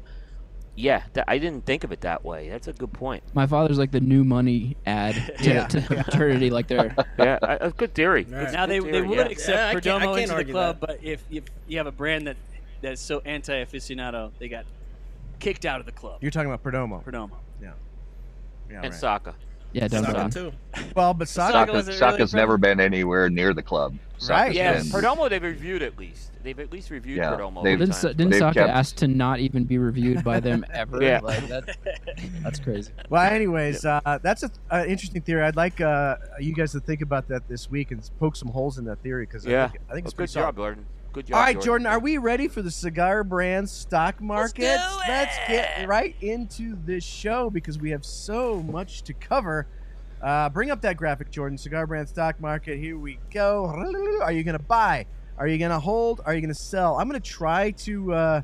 yeah, 0.75 1.03
that, 1.13 1.25
I 1.27 1.37
didn't 1.37 1.65
think 1.65 1.83
of 1.83 1.91
it 1.91 2.01
that 2.01 2.25
way. 2.25 2.49
That's 2.49 2.67
a 2.67 2.73
good 2.73 2.91
point. 2.93 3.23
My 3.33 3.45
father's 3.45 3.77
like 3.77 3.91
the 3.91 3.99
new 3.99 4.23
money 4.23 4.75
ad 4.85 5.13
to, 5.39 5.43
Yeah. 5.53 5.67
to 5.67 5.81
fraternity. 5.81 6.49
Like 6.49 6.67
they're 6.67 6.95
Yeah, 7.19 7.37
a 7.41 7.71
good 7.71 7.93
theory. 7.93 8.25
Right. 8.29 8.51
Now 8.51 8.65
good 8.65 8.83
they, 8.83 8.91
they 8.91 9.01
would 9.01 9.17
yeah. 9.17 9.25
accept 9.25 9.57
Yeah, 9.57 9.67
I 9.67 9.71
can't- 9.79 10.03
Perdomo 10.03 10.21
into 10.21 10.35
the 10.35 10.45
club, 10.51 10.79
that. 10.79 10.87
but 10.87 11.03
if, 11.03 11.23
if 11.29 11.43
you 11.67 11.77
have 11.77 11.87
a 11.87 11.91
brand 11.91 12.27
that 12.27 12.37
that's 12.81 13.01
so 13.01 13.21
anti-aficionado, 13.23 14.31
they 14.39 14.49
got 14.49 14.65
kicked 15.39 15.65
out 15.65 15.79
of 15.79 15.85
the 15.85 15.91
club. 15.91 16.17
You're 16.21 16.31
talking 16.31 16.51
about 16.51 16.63
Perdomo. 16.63 17.03
Perdomo. 17.03 17.37
Yeah. 17.61 17.73
yeah, 18.69 18.75
and 18.77 18.83
right. 18.85 18.93
Saka. 18.93 19.35
Yeah, 19.73 19.87
dumb 19.87 20.05
Saka 20.05 20.17
dumb. 20.17 20.29
too. 20.31 20.51
Well, 20.95 21.13
but 21.13 21.27
Saka, 21.27 21.51
Saka 21.53 21.65
Saka, 21.65 21.73
wasn't 21.73 22.33
really 22.33 22.41
never 22.41 22.57
been 22.57 22.79
anywhere 22.79 23.29
near 23.29 23.53
the 23.53 23.61
club. 23.63 23.95
Saka's 24.17 24.29
Right. 24.29 24.53
Yeah, 24.55 24.73
been- 24.73 24.83
Perdomo 24.85 25.29
they've 25.29 25.41
reviewed 25.43 25.81
at 25.81 25.97
least. 25.97 26.31
They've 26.43 26.59
at 26.59 26.71
least 26.71 26.89
reviewed 26.89 27.17
Yeah, 27.17 27.31
Perdomo. 27.31 27.63
they've- 27.63 27.79
Didn't, 27.79 27.93
time. 27.95 28.11
Didn't 28.15 28.29
They've 28.31 28.39
Saka 28.39 28.53
kept- 28.59 28.69
ask 28.69 28.95
to 28.97 29.07
not 29.07 29.39
even 29.39 29.63
be 29.65 29.77
reviewed 29.77 30.23
by 30.23 30.39
them 30.39 30.65
ever? 30.73 31.01
Yeah. 31.01 31.19
Like 31.21 31.47
that, 31.47 31.77
that's 32.41 32.59
crazy. 32.59 32.91
Well, 33.09 33.21
anyways, 33.23 33.83
uh, 33.85 34.19
that's 34.21 34.43
an 34.43 34.85
interesting 34.87 35.21
theory. 35.21 35.41
I'd 35.43 35.55
like 35.55 35.81
uh, 35.81 36.15
you 36.39 36.53
guys 36.53 36.71
to 36.73 36.79
think 36.79 37.01
about 37.01 37.27
that 37.29 37.47
this 37.47 37.69
week 37.69 37.91
and 37.91 38.07
poke 38.19 38.35
some 38.35 38.49
holes 38.49 38.77
in 38.77 38.85
that 38.85 38.99
theory 38.99 39.25
because 39.25 39.45
Yeah. 39.45 39.65
I 39.65 39.67
think, 39.69 39.81
I 39.89 39.93
think 39.93 40.05
it's 40.05 40.13
Well, 40.13 40.17
pretty 40.17 40.27
good 40.29 40.33
solid. 40.33 40.45
job, 40.47 40.55
Jordan. 40.57 40.85
Good 41.13 41.27
job. 41.27 41.35
All 41.35 41.43
right, 41.43 41.61
Jordan, 41.61 41.85
are 41.85 41.99
we 41.99 42.17
ready 42.17 42.47
for 42.47 42.63
the 42.63 42.71
cigar 42.71 43.23
brand 43.23 43.69
stock 43.69 44.19
market? 44.19 44.79
Let's 45.07 45.37
get 45.47 45.87
right 45.87 46.15
into 46.21 46.75
this 46.85 47.03
show 47.03 47.51
because 47.51 47.77
we 47.77 47.91
have 47.91 48.03
so 48.03 48.63
much 48.63 49.03
to 49.03 49.13
cover. 49.13 49.67
Uh, 50.23 50.49
bring 50.49 50.71
up 50.71 50.81
that 50.81 50.97
graphic, 50.97 51.29
Jordan. 51.29 51.57
Cigar 51.57 51.85
brand 51.85 52.09
stock 52.09 52.41
market. 52.41 52.79
Here 52.79 52.97
we 52.97 53.19
go. 53.31 53.65
Are 54.23 54.31
you 54.31 54.43
going 54.43 54.57
to 54.57 54.63
buy? 54.63 55.05
Are 55.37 55.47
you 55.47 55.59
going 55.59 55.69
to 55.69 55.79
hold? 55.79 56.21
Are 56.25 56.33
you 56.33 56.41
going 56.41 56.53
to 56.53 56.59
sell? 56.59 56.97
I'm 56.97 57.07
going 57.07 57.21
to 57.21 57.29
try 57.29 57.71
to. 57.71 58.13
Uh, 58.13 58.41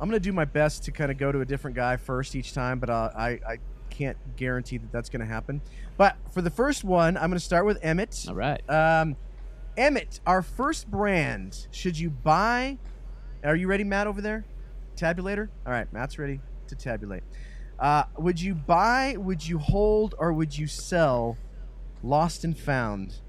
I'm 0.00 0.08
going 0.08 0.20
to 0.20 0.24
do 0.24 0.32
my 0.32 0.44
best 0.46 0.82
to 0.84 0.90
kind 0.90 1.12
of 1.12 1.18
go 1.18 1.30
to 1.30 1.40
a 1.42 1.44
different 1.44 1.76
guy 1.76 1.96
first 1.96 2.34
each 2.34 2.54
time, 2.54 2.80
but 2.80 2.90
uh, 2.90 3.10
I, 3.16 3.28
I 3.46 3.58
can't 3.90 4.16
guarantee 4.36 4.78
that 4.78 4.90
that's 4.90 5.08
going 5.08 5.20
to 5.20 5.26
happen. 5.26 5.60
But 5.96 6.16
for 6.32 6.42
the 6.42 6.50
first 6.50 6.82
one, 6.82 7.16
I'm 7.16 7.30
going 7.30 7.38
to 7.38 7.44
start 7.44 7.66
with 7.66 7.78
Emmett. 7.82 8.24
All 8.28 8.34
right. 8.34 8.62
Um, 8.68 9.16
Emmett, 9.78 10.18
our 10.26 10.42
first 10.42 10.90
brand. 10.90 11.68
Should 11.70 11.96
you 11.96 12.10
buy? 12.10 12.78
Are 13.44 13.54
you 13.54 13.68
ready, 13.68 13.84
Matt, 13.84 14.08
over 14.08 14.20
there? 14.20 14.44
Tabulator. 14.96 15.48
All 15.64 15.72
right, 15.72 15.90
Matt's 15.92 16.18
ready 16.18 16.40
to 16.66 16.74
tabulate. 16.74 17.22
Uh, 17.78 18.02
would 18.18 18.40
you 18.40 18.56
buy? 18.56 19.14
Would 19.16 19.46
you 19.46 19.58
hold? 19.58 20.16
Or 20.18 20.32
would 20.32 20.58
you 20.58 20.66
sell? 20.66 21.38
Lost 22.02 22.42
and 22.42 22.58
Found. 22.58 23.20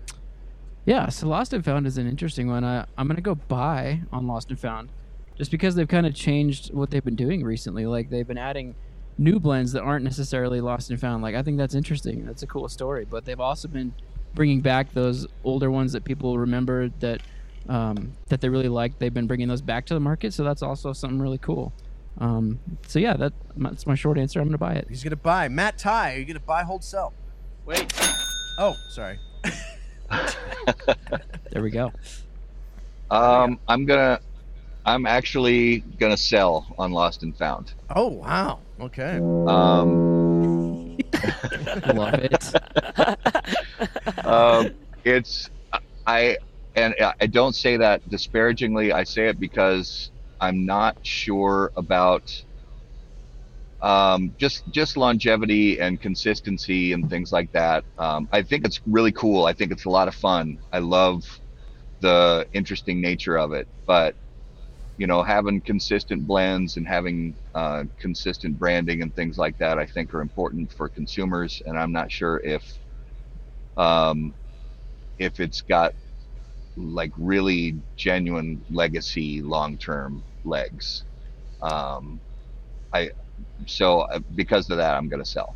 Yeah, 0.85 1.09
so 1.09 1.27
Lost 1.27 1.53
and 1.53 1.63
Found 1.63 1.85
is 1.85 1.99
an 1.99 2.07
interesting 2.07 2.47
one. 2.47 2.63
I, 2.63 2.85
I'm 2.97 3.07
gonna 3.07 3.21
go 3.21 3.35
buy 3.35 4.01
on 4.11 4.25
Lost 4.25 4.49
and 4.49 4.59
Found, 4.59 4.89
just 5.37 5.51
because 5.51 5.75
they've 5.75 5.87
kind 5.87 6.07
of 6.07 6.15
changed 6.15 6.73
what 6.73 6.89
they've 6.89 7.05
been 7.05 7.15
doing 7.15 7.43
recently. 7.43 7.85
Like 7.85 8.09
they've 8.09 8.27
been 8.27 8.39
adding 8.39 8.73
new 9.19 9.39
blends 9.39 9.71
that 9.73 9.83
aren't 9.83 10.03
necessarily 10.03 10.61
Lost 10.61 10.89
and 10.89 10.99
Found. 10.99 11.21
Like 11.21 11.35
I 11.35 11.43
think 11.43 11.57
that's 11.59 11.75
interesting. 11.75 12.25
That's 12.25 12.41
a 12.41 12.47
cool 12.47 12.67
story. 12.69 13.05
But 13.05 13.25
they've 13.25 13.39
also 13.39 13.67
been 13.67 13.93
bringing 14.33 14.61
back 14.61 14.93
those 14.93 15.27
older 15.43 15.69
ones 15.71 15.93
that 15.93 16.03
people 16.03 16.37
remember 16.37 16.89
that 16.99 17.21
um, 17.67 18.13
that 18.29 18.41
they 18.41 18.49
really 18.49 18.69
liked. 18.69 18.99
They've 18.99 19.13
been 19.13 19.27
bringing 19.27 19.47
those 19.47 19.61
back 19.61 19.85
to 19.87 19.93
the 19.93 19.99
market. 19.99 20.33
So 20.33 20.43
that's 20.43 20.63
also 20.63 20.93
something 20.93 21.19
really 21.19 21.37
cool. 21.37 21.71
Um, 22.19 22.59
so 22.87 22.99
yeah, 22.99 23.15
that 23.17 23.33
that's 23.55 23.87
my 23.87 23.95
short 23.95 24.17
answer. 24.17 24.39
I'm 24.41 24.47
gonna 24.47 24.57
buy 24.57 24.73
it. 24.73 24.87
He's 24.89 25.03
gonna 25.03 25.15
buy. 25.15 25.47
Matt 25.47 25.77
Ty, 25.77 26.15
are 26.15 26.17
you 26.17 26.25
gonna 26.25 26.39
buy, 26.39 26.63
hold, 26.63 26.83
sell? 26.83 27.13
Wait. 27.65 27.91
Oh, 28.57 28.75
sorry. 28.89 29.19
There 31.51 31.63
we 31.63 31.71
go. 31.71 31.91
Um, 33.09 33.59
I'm 33.67 33.85
gonna, 33.85 34.19
I'm 34.85 35.05
actually 35.07 35.79
gonna 35.99 36.17
sell 36.17 36.67
on 36.77 36.91
Lost 36.91 37.23
and 37.23 37.35
Found. 37.37 37.73
Oh 37.95 38.07
wow. 38.07 38.59
Okay. 38.79 39.17
Um, 39.47 40.88
I 41.83 41.91
love 41.91 42.15
it. 42.15 42.53
um, 44.25 44.73
it's 45.03 45.49
I 46.05 46.37
and 46.75 46.95
I 47.19 47.27
don't 47.27 47.55
say 47.55 47.77
that 47.77 48.07
disparagingly. 48.09 48.91
I 48.93 49.03
say 49.03 49.27
it 49.27 49.39
because 49.39 50.11
I'm 50.39 50.65
not 50.65 50.97
sure 51.01 51.71
about 51.75 52.23
um, 53.81 54.33
just 54.39 54.63
just 54.69 54.97
longevity 54.97 55.79
and 55.79 55.99
consistency 56.01 56.93
and 56.93 57.09
things 57.09 57.31
like 57.31 57.51
that. 57.53 57.85
Um, 57.97 58.27
I 58.31 58.41
think 58.43 58.65
it's 58.65 58.81
really 58.85 59.11
cool. 59.11 59.45
I 59.45 59.53
think 59.53 59.71
it's 59.71 59.85
a 59.85 59.89
lot 59.89 60.07
of 60.07 60.15
fun. 60.15 60.59
I 60.71 60.79
love 60.79 61.23
the 62.01 62.47
interesting 62.53 63.01
nature 63.01 63.37
of 63.37 63.53
it, 63.53 63.67
but 63.85 64.15
you 64.99 65.07
know, 65.07 65.23
having 65.23 65.61
consistent 65.61 66.27
blends 66.27 66.75
and 66.75 66.85
having 66.85 67.33
uh, 67.55 67.85
consistent 67.99 68.59
branding 68.59 69.01
and 69.01 69.15
things 69.15 69.37
like 69.37 69.57
that, 69.57 69.79
I 69.79 69.85
think 69.85 70.13
are 70.13 70.19
important 70.19 70.73
for 70.73 70.89
consumers. 70.89 71.61
And 71.65 71.79
I'm 71.79 71.93
not 71.93 72.11
sure 72.11 72.41
if 72.43 72.77
um, 73.77 74.33
if 75.17 75.39
it's 75.39 75.61
got 75.61 75.93
like 76.75 77.13
really 77.17 77.77
genuine 77.95 78.61
legacy 78.69 79.41
long 79.41 79.77
term 79.77 80.21
legs. 80.43 81.05
Um, 81.61 82.19
I 82.91 83.11
so 83.67 84.01
uh, 84.01 84.19
because 84.35 84.69
of 84.69 84.75
that, 84.77 84.95
I'm 84.95 85.07
gonna 85.07 85.23
sell. 85.23 85.55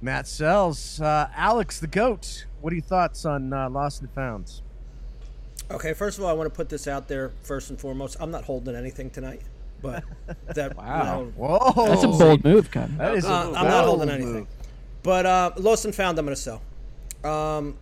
Matt 0.00 0.26
sells. 0.26 0.98
Uh, 0.98 1.28
Alex 1.36 1.78
the 1.78 1.86
goat. 1.86 2.46
What 2.62 2.72
are 2.72 2.76
your 2.76 2.84
thoughts 2.84 3.26
on 3.26 3.52
uh, 3.52 3.68
Lost 3.68 4.00
and 4.00 4.10
Found? 4.12 4.62
Okay, 5.70 5.92
first 5.94 6.18
of 6.18 6.24
all, 6.24 6.30
I 6.30 6.32
want 6.32 6.46
to 6.50 6.54
put 6.56 6.68
this 6.68 6.86
out 6.86 7.08
there 7.08 7.32
first 7.42 7.70
and 7.70 7.78
foremost. 7.80 8.16
I'm 8.20 8.30
not 8.30 8.44
holding 8.44 8.76
anything 8.76 9.10
tonight, 9.10 9.40
but 9.82 10.04
that 10.54 10.76
Wow. 10.76 11.18
you 11.18 11.24
know, 11.26 11.32
Whoa. 11.36 11.86
That's 11.88 12.04
a 12.04 12.08
bold 12.08 12.44
move, 12.44 12.70
Kyle. 12.70 12.88
That 12.98 13.14
is. 13.14 13.24
a 13.24 13.28
Uh, 13.28 13.46
I'm 13.56 13.66
not 13.68 13.84
holding 13.84 14.08
bold 14.08 14.10
anything. 14.20 14.32
move. 14.34 14.46
But 15.02 15.26
uh, 15.26 15.50
Lost 15.56 15.84
and 15.84 15.94
Found, 15.94 16.18
I'm 16.18 16.24
going 16.24 16.36
to 16.36 16.40
sell. 16.40 16.62
Um, 17.24 17.76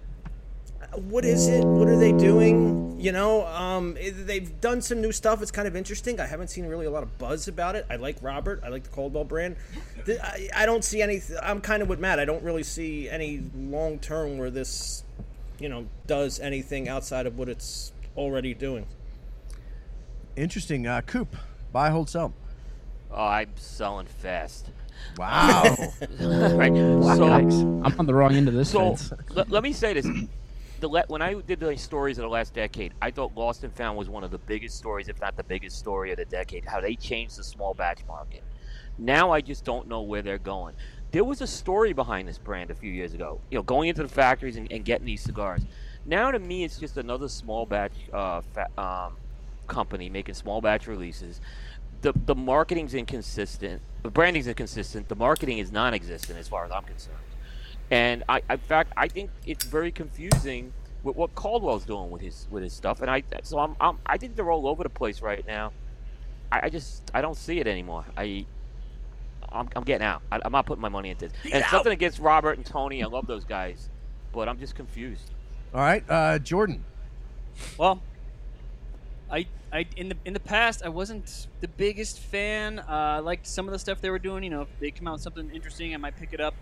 what 0.94 1.24
is 1.24 1.48
it? 1.48 1.64
What 1.64 1.88
are 1.88 1.98
they 1.98 2.12
doing? 2.12 2.98
You 3.00 3.12
know, 3.12 3.44
um, 3.46 3.94
they've 4.00 4.60
done 4.60 4.80
some 4.80 5.00
new 5.02 5.12
stuff. 5.12 5.42
It's 5.42 5.50
kind 5.50 5.68
of 5.68 5.76
interesting. 5.76 6.20
I 6.20 6.26
haven't 6.26 6.48
seen 6.48 6.66
really 6.66 6.86
a 6.86 6.90
lot 6.90 7.02
of 7.02 7.18
buzz 7.18 7.48
about 7.48 7.74
it. 7.76 7.84
I 7.90 7.96
like 7.96 8.16
Robert. 8.22 8.60
I 8.64 8.68
like 8.68 8.84
the 8.84 8.88
Caldwell 8.90 9.24
brand. 9.24 9.56
The- 10.06 10.24
I, 10.24 10.48
I 10.54 10.66
don't 10.66 10.84
see 10.84 11.02
any. 11.02 11.20
I'm 11.42 11.60
kind 11.60 11.82
of 11.82 11.88
with 11.88 11.98
Matt. 12.00 12.18
I 12.18 12.24
don't 12.24 12.42
really 12.42 12.62
see 12.62 13.10
any 13.10 13.42
long 13.56 13.98
term 13.98 14.38
where 14.38 14.50
this, 14.50 15.03
you 15.58 15.68
know, 15.68 15.86
does 16.06 16.40
anything 16.40 16.88
outside 16.88 17.26
of 17.26 17.38
what 17.38 17.48
it's 17.48 17.92
already 18.16 18.54
doing. 18.54 18.86
Interesting. 20.36 20.86
Uh, 20.86 21.00
Coop. 21.02 21.36
Buy, 21.72 21.90
hold, 21.90 22.08
sell. 22.08 22.32
Oh, 23.10 23.24
I'm 23.24 23.50
selling 23.56 24.06
fast. 24.06 24.70
Wow. 25.16 25.62
right. 26.20 26.72
So, 26.72 27.26
Yikes. 27.26 27.84
I'm 27.84 27.98
on 27.98 28.06
the 28.06 28.14
wrong 28.14 28.34
end 28.34 28.48
of 28.48 28.54
this 28.54 28.70
so 28.70 28.96
fence. 28.96 29.12
let, 29.30 29.50
let 29.50 29.62
me 29.62 29.72
say 29.72 29.92
this: 29.92 30.08
the 30.80 30.88
le- 30.88 31.04
when 31.08 31.22
I 31.22 31.34
did 31.34 31.60
the 31.60 31.76
stories 31.76 32.18
of 32.18 32.22
the 32.22 32.28
last 32.28 32.54
decade, 32.54 32.94
I 33.02 33.10
thought 33.10 33.36
Lost 33.36 33.64
and 33.64 33.72
Found 33.74 33.98
was 33.98 34.08
one 34.08 34.24
of 34.24 34.30
the 34.30 34.38
biggest 34.38 34.76
stories, 34.76 35.08
if 35.08 35.20
not 35.20 35.36
the 35.36 35.44
biggest 35.44 35.78
story 35.78 36.10
of 36.10 36.16
the 36.16 36.24
decade. 36.24 36.64
How 36.64 36.80
they 36.80 36.96
changed 36.96 37.36
the 37.36 37.44
small 37.44 37.74
batch 37.74 38.00
market. 38.06 38.42
Now 38.98 39.32
I 39.32 39.40
just 39.40 39.64
don't 39.64 39.88
know 39.88 40.02
where 40.02 40.22
they're 40.22 40.38
going. 40.38 40.74
There 41.14 41.22
was 41.22 41.40
a 41.40 41.46
story 41.46 41.92
behind 41.92 42.26
this 42.26 42.38
brand 42.38 42.72
a 42.72 42.74
few 42.74 42.90
years 42.90 43.14
ago. 43.14 43.40
You 43.48 43.58
know, 43.58 43.62
going 43.62 43.88
into 43.88 44.02
the 44.02 44.08
factories 44.08 44.56
and, 44.56 44.66
and 44.72 44.84
getting 44.84 45.06
these 45.06 45.20
cigars. 45.20 45.60
Now 46.04 46.32
to 46.32 46.40
me, 46.40 46.64
it's 46.64 46.76
just 46.76 46.96
another 46.96 47.28
small 47.28 47.66
batch 47.66 47.92
uh, 48.12 48.40
fa- 48.40 48.68
um, 48.76 49.12
company 49.68 50.10
making 50.10 50.34
small 50.34 50.60
batch 50.60 50.88
releases. 50.88 51.40
The 52.00 52.12
the 52.26 52.34
marketing's 52.34 52.94
inconsistent. 52.94 53.80
The 54.02 54.10
branding's 54.10 54.48
inconsistent. 54.48 55.08
The 55.08 55.14
marketing 55.14 55.58
is 55.58 55.70
non-existent 55.70 56.36
as 56.36 56.48
far 56.48 56.64
as 56.64 56.72
I'm 56.72 56.82
concerned. 56.82 57.16
And 57.92 58.24
I, 58.28 58.42
in 58.50 58.58
fact, 58.58 58.92
I 58.96 59.06
think 59.06 59.30
it's 59.46 59.64
very 59.64 59.92
confusing 59.92 60.72
with 61.04 61.14
what 61.14 61.32
Caldwell's 61.36 61.84
doing 61.84 62.10
with 62.10 62.22
his 62.22 62.48
with 62.50 62.64
his 62.64 62.72
stuff. 62.72 63.02
And 63.02 63.08
I, 63.08 63.22
so 63.44 63.60
I'm, 63.60 63.76
I'm 63.80 63.98
I 64.04 64.18
think 64.18 64.34
they're 64.34 64.50
all 64.50 64.66
over 64.66 64.82
the 64.82 64.90
place 64.90 65.22
right 65.22 65.46
now. 65.46 65.70
I, 66.50 66.62
I 66.64 66.68
just 66.70 67.08
I 67.14 67.20
don't 67.20 67.36
see 67.36 67.60
it 67.60 67.68
anymore. 67.68 68.04
I, 68.16 68.46
I'm, 69.54 69.68
I'm 69.76 69.84
getting 69.84 70.06
out. 70.06 70.22
I, 70.30 70.40
I'm 70.44 70.52
not 70.52 70.66
putting 70.66 70.82
my 70.82 70.88
money 70.88 71.10
into 71.10 71.28
this. 71.28 71.36
And 71.52 71.64
something 71.66 71.92
against 71.92 72.18
Robert 72.18 72.56
and 72.56 72.66
Tony. 72.66 73.02
I 73.02 73.06
love 73.06 73.26
those 73.26 73.44
guys, 73.44 73.88
but 74.32 74.48
I'm 74.48 74.58
just 74.58 74.74
confused. 74.74 75.30
All 75.72 75.80
right. 75.80 76.04
Uh, 76.08 76.38
Jordan. 76.38 76.84
Well, 77.78 78.02
I, 79.30 79.46
I 79.72 79.86
in 79.96 80.08
the 80.08 80.16
in 80.24 80.34
the 80.34 80.40
past 80.40 80.82
I 80.84 80.88
wasn't 80.88 81.46
the 81.60 81.68
biggest 81.68 82.18
fan. 82.18 82.78
Uh, 82.78 82.84
I 82.88 83.18
liked 83.20 83.46
some 83.46 83.66
of 83.66 83.72
the 83.72 83.78
stuff 83.78 84.00
they 84.00 84.10
were 84.10 84.18
doing. 84.18 84.44
You 84.44 84.50
know, 84.50 84.62
if 84.62 84.68
they 84.80 84.90
come 84.90 85.08
out 85.08 85.14
with 85.14 85.22
something 85.22 85.50
interesting, 85.50 85.94
I 85.94 85.96
might 85.98 86.16
pick 86.16 86.32
it 86.32 86.40
up. 86.40 86.54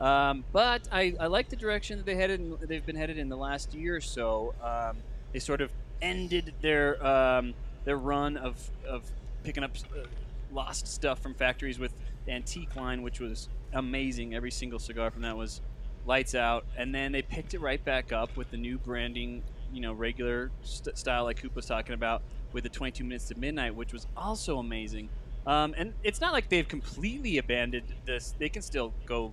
Um, 0.00 0.44
but 0.52 0.88
I, 0.92 1.14
I 1.18 1.26
like 1.26 1.48
the 1.48 1.56
direction 1.56 1.98
that 1.98 2.06
they 2.06 2.14
headed. 2.14 2.40
In, 2.40 2.56
they've 2.62 2.84
been 2.84 2.96
headed 2.96 3.18
in 3.18 3.28
the 3.28 3.36
last 3.36 3.74
year 3.74 3.96
or 3.96 4.00
so. 4.00 4.54
Um, 4.62 4.98
they 5.32 5.38
sort 5.38 5.60
of 5.60 5.70
ended 6.00 6.54
their 6.60 7.04
um, 7.04 7.54
their 7.84 7.96
run 7.96 8.36
of 8.36 8.70
of 8.86 9.02
picking 9.42 9.64
up 9.64 9.72
uh, 9.92 10.06
lost 10.52 10.86
stuff 10.86 11.20
from 11.20 11.34
factories 11.34 11.78
with 11.78 11.92
the 12.17 12.17
antique 12.28 12.76
line, 12.76 13.02
which 13.02 13.20
was 13.20 13.48
amazing. 13.72 14.34
Every 14.34 14.50
single 14.50 14.78
cigar 14.78 15.10
from 15.10 15.22
that 15.22 15.36
was 15.36 15.60
lights 16.06 16.34
out, 16.34 16.64
and 16.76 16.94
then 16.94 17.12
they 17.12 17.22
picked 17.22 17.54
it 17.54 17.60
right 17.60 17.84
back 17.84 18.12
up 18.12 18.36
with 18.36 18.50
the 18.50 18.56
new 18.56 18.78
branding, 18.78 19.42
you 19.72 19.80
know, 19.80 19.92
regular 19.92 20.50
st- 20.62 20.96
style 20.96 21.24
like 21.24 21.40
Coop 21.42 21.54
was 21.54 21.66
talking 21.66 21.94
about 21.94 22.22
with 22.52 22.64
the 22.64 22.70
22 22.70 23.04
minutes 23.04 23.28
to 23.28 23.38
midnight, 23.38 23.74
which 23.74 23.92
was 23.92 24.06
also 24.16 24.58
amazing. 24.58 25.08
Um, 25.46 25.74
and 25.76 25.94
it's 26.02 26.20
not 26.20 26.32
like 26.32 26.48
they've 26.48 26.66
completely 26.66 27.38
abandoned 27.38 27.86
this; 28.04 28.34
they 28.38 28.48
can 28.48 28.62
still 28.62 28.92
go 29.06 29.32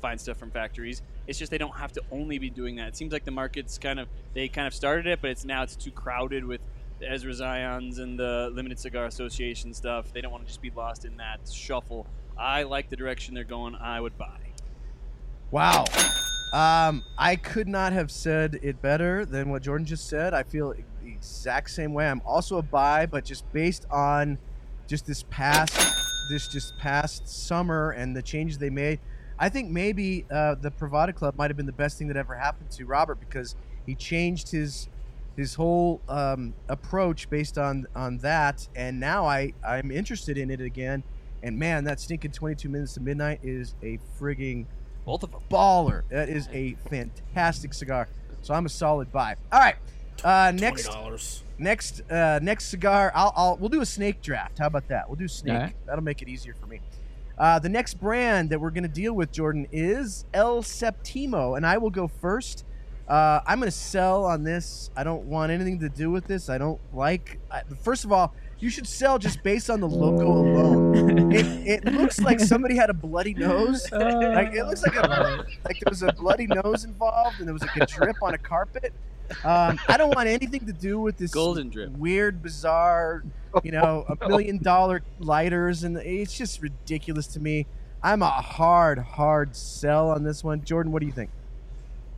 find 0.00 0.20
stuff 0.20 0.36
from 0.36 0.50
factories. 0.50 1.02
It's 1.26 1.38
just 1.38 1.50
they 1.50 1.58
don't 1.58 1.76
have 1.76 1.92
to 1.92 2.02
only 2.10 2.38
be 2.38 2.50
doing 2.50 2.76
that. 2.76 2.88
It 2.88 2.96
seems 2.96 3.12
like 3.12 3.24
the 3.24 3.30
market's 3.30 3.78
kind 3.78 4.00
of 4.00 4.08
they 4.34 4.48
kind 4.48 4.66
of 4.66 4.74
started 4.74 5.06
it, 5.06 5.20
but 5.20 5.30
it's 5.30 5.44
now 5.44 5.62
it's 5.62 5.76
too 5.76 5.90
crowded 5.90 6.44
with 6.44 6.60
the 7.00 7.10
Ezra 7.10 7.32
Zions 7.32 7.98
and 7.98 8.18
the 8.18 8.50
Limited 8.52 8.78
Cigar 8.78 9.06
Association 9.06 9.72
stuff. 9.72 10.12
They 10.12 10.20
don't 10.20 10.32
want 10.32 10.44
to 10.44 10.48
just 10.48 10.62
be 10.62 10.70
lost 10.70 11.04
in 11.04 11.16
that 11.18 11.40
shuffle. 11.50 12.06
I 12.38 12.62
like 12.62 12.88
the 12.88 12.96
direction 12.96 13.34
they're 13.34 13.44
going. 13.44 13.74
I 13.74 14.00
would 14.00 14.16
buy. 14.16 14.38
Wow. 15.50 15.84
Um, 16.52 17.04
I 17.18 17.36
could 17.36 17.68
not 17.68 17.92
have 17.92 18.10
said 18.10 18.58
it 18.62 18.80
better 18.80 19.24
than 19.24 19.50
what 19.50 19.62
Jordan 19.62 19.86
just 19.86 20.08
said. 20.08 20.34
I 20.34 20.42
feel 20.42 20.72
the 20.72 21.10
exact 21.10 21.70
same 21.70 21.92
way. 21.92 22.08
I'm 22.08 22.22
also 22.24 22.58
a 22.58 22.62
buy, 22.62 23.06
but 23.06 23.24
just 23.24 23.50
based 23.52 23.86
on 23.90 24.38
just 24.86 25.06
this 25.06 25.24
past 25.24 25.76
this 26.30 26.48
just 26.48 26.76
past 26.78 27.26
summer 27.26 27.90
and 27.90 28.14
the 28.14 28.22
changes 28.22 28.58
they 28.58 28.70
made, 28.70 29.00
I 29.38 29.48
think 29.48 29.70
maybe 29.70 30.26
uh, 30.30 30.56
the 30.56 30.70
Privada 30.70 31.14
Club 31.14 31.36
might 31.36 31.50
have 31.50 31.56
been 31.56 31.66
the 31.66 31.72
best 31.72 31.98
thing 31.98 32.08
that 32.08 32.16
ever 32.16 32.34
happened 32.34 32.70
to 32.72 32.84
Robert 32.84 33.18
because 33.20 33.56
he 33.86 33.94
changed 33.94 34.50
his 34.50 34.88
his 35.36 35.54
whole 35.54 36.00
um, 36.08 36.52
approach 36.68 37.30
based 37.30 37.58
on 37.58 37.86
on 37.94 38.18
that, 38.18 38.68
and 38.74 38.98
now 38.98 39.26
I 39.26 39.52
I'm 39.66 39.90
interested 39.90 40.36
in 40.36 40.50
it 40.50 40.60
again. 40.60 41.02
And 41.42 41.58
man, 41.58 41.84
that 41.84 42.00
stinking 42.00 42.32
22 42.32 42.68
minutes 42.68 42.94
to 42.94 43.00
midnight 43.00 43.40
is 43.42 43.74
a 43.82 43.98
frigging 44.20 44.66
Both 45.04 45.22
of 45.22 45.30
them. 45.32 45.40
baller. 45.50 46.02
That 46.10 46.28
is 46.28 46.48
a 46.52 46.74
fantastic 46.90 47.72
cigar. 47.74 48.08
So 48.42 48.54
I'm 48.54 48.66
a 48.66 48.70
solid 48.70 49.12
buy. 49.12 49.36
All 49.52 49.60
right. 49.60 49.76
Uh, 50.24 50.52
next, 50.52 50.86
dollars. 50.86 51.44
next, 51.58 52.02
uh, 52.10 52.40
next 52.42 52.66
cigar. 52.66 53.12
I'll, 53.14 53.32
I'll 53.36 53.56
we'll 53.56 53.68
do 53.68 53.80
a 53.80 53.86
snake 53.86 54.20
draft. 54.20 54.58
How 54.58 54.66
about 54.66 54.88
that? 54.88 55.08
We'll 55.08 55.16
do 55.16 55.28
snake. 55.28 55.54
All 55.54 55.60
right. 55.62 55.74
That'll 55.86 56.04
make 56.04 56.22
it 56.22 56.28
easier 56.28 56.54
for 56.60 56.66
me. 56.66 56.80
Uh, 57.36 57.60
the 57.60 57.68
next 57.68 57.94
brand 57.94 58.50
that 58.50 58.60
we're 58.60 58.70
going 58.70 58.82
to 58.82 58.88
deal 58.88 59.12
with, 59.12 59.30
Jordan, 59.30 59.68
is 59.70 60.24
El 60.34 60.60
Septimo, 60.62 61.56
and 61.56 61.64
I 61.64 61.78
will 61.78 61.90
go 61.90 62.08
first. 62.08 62.64
Uh, 63.06 63.40
I'm 63.46 63.60
going 63.60 63.70
to 63.70 63.76
sell 63.76 64.24
on 64.24 64.42
this. 64.42 64.90
I 64.96 65.04
don't 65.04 65.24
want 65.26 65.52
anything 65.52 65.78
to 65.80 65.88
do 65.88 66.10
with 66.10 66.26
this. 66.26 66.48
I 66.50 66.58
don't 66.58 66.80
like. 66.92 67.38
I, 67.50 67.62
first 67.82 68.04
of 68.04 68.10
all, 68.12 68.34
you 68.60 68.70
should 68.70 68.86
sell 68.86 69.18
just 69.18 69.42
based 69.42 69.70
on 69.70 69.80
the 69.80 69.88
logo 69.88 70.26
alone. 70.26 71.32
it, 71.32 71.84
it 71.84 71.92
looks 71.92 72.20
like 72.20 72.40
somebody 72.40 72.74
had 72.74 72.90
a 72.90 72.94
bloody 72.94 73.34
nose. 73.34 73.86
like 73.92 74.54
it 74.54 74.64
looks 74.64 74.82
like 74.82 74.96
a, 74.96 75.44
like 75.64 75.78
there 75.80 75.90
was 75.90 76.02
a 76.02 76.12
bloody 76.12 76.46
nose 76.46 76.84
involved, 76.84 77.38
and 77.38 77.46
there 77.46 77.52
was 77.52 77.62
like 77.62 77.76
a 77.76 77.86
drip 77.86 78.16
on 78.22 78.34
a 78.34 78.38
carpet. 78.38 78.92
Um, 79.44 79.78
I 79.88 79.96
don't 79.96 80.14
want 80.14 80.28
anything 80.28 80.66
to 80.66 80.72
do 80.72 80.98
with 80.98 81.18
this 81.18 81.32
Golden 81.32 81.68
drip. 81.68 81.90
weird, 81.92 82.42
bizarre, 82.42 83.24
you 83.62 83.72
know, 83.72 84.04
a 84.08 84.28
million 84.28 84.58
dollar 84.62 85.02
lighters, 85.20 85.84
and 85.84 85.96
it's 85.98 86.36
just 86.36 86.62
ridiculous 86.62 87.26
to 87.28 87.40
me. 87.40 87.66
I'm 88.02 88.22
a 88.22 88.28
hard, 88.28 88.98
hard 88.98 89.54
sell 89.54 90.10
on 90.10 90.24
this 90.24 90.42
one. 90.42 90.64
Jordan, 90.64 90.92
what 90.92 91.00
do 91.00 91.06
you 91.06 91.12
think? 91.12 91.30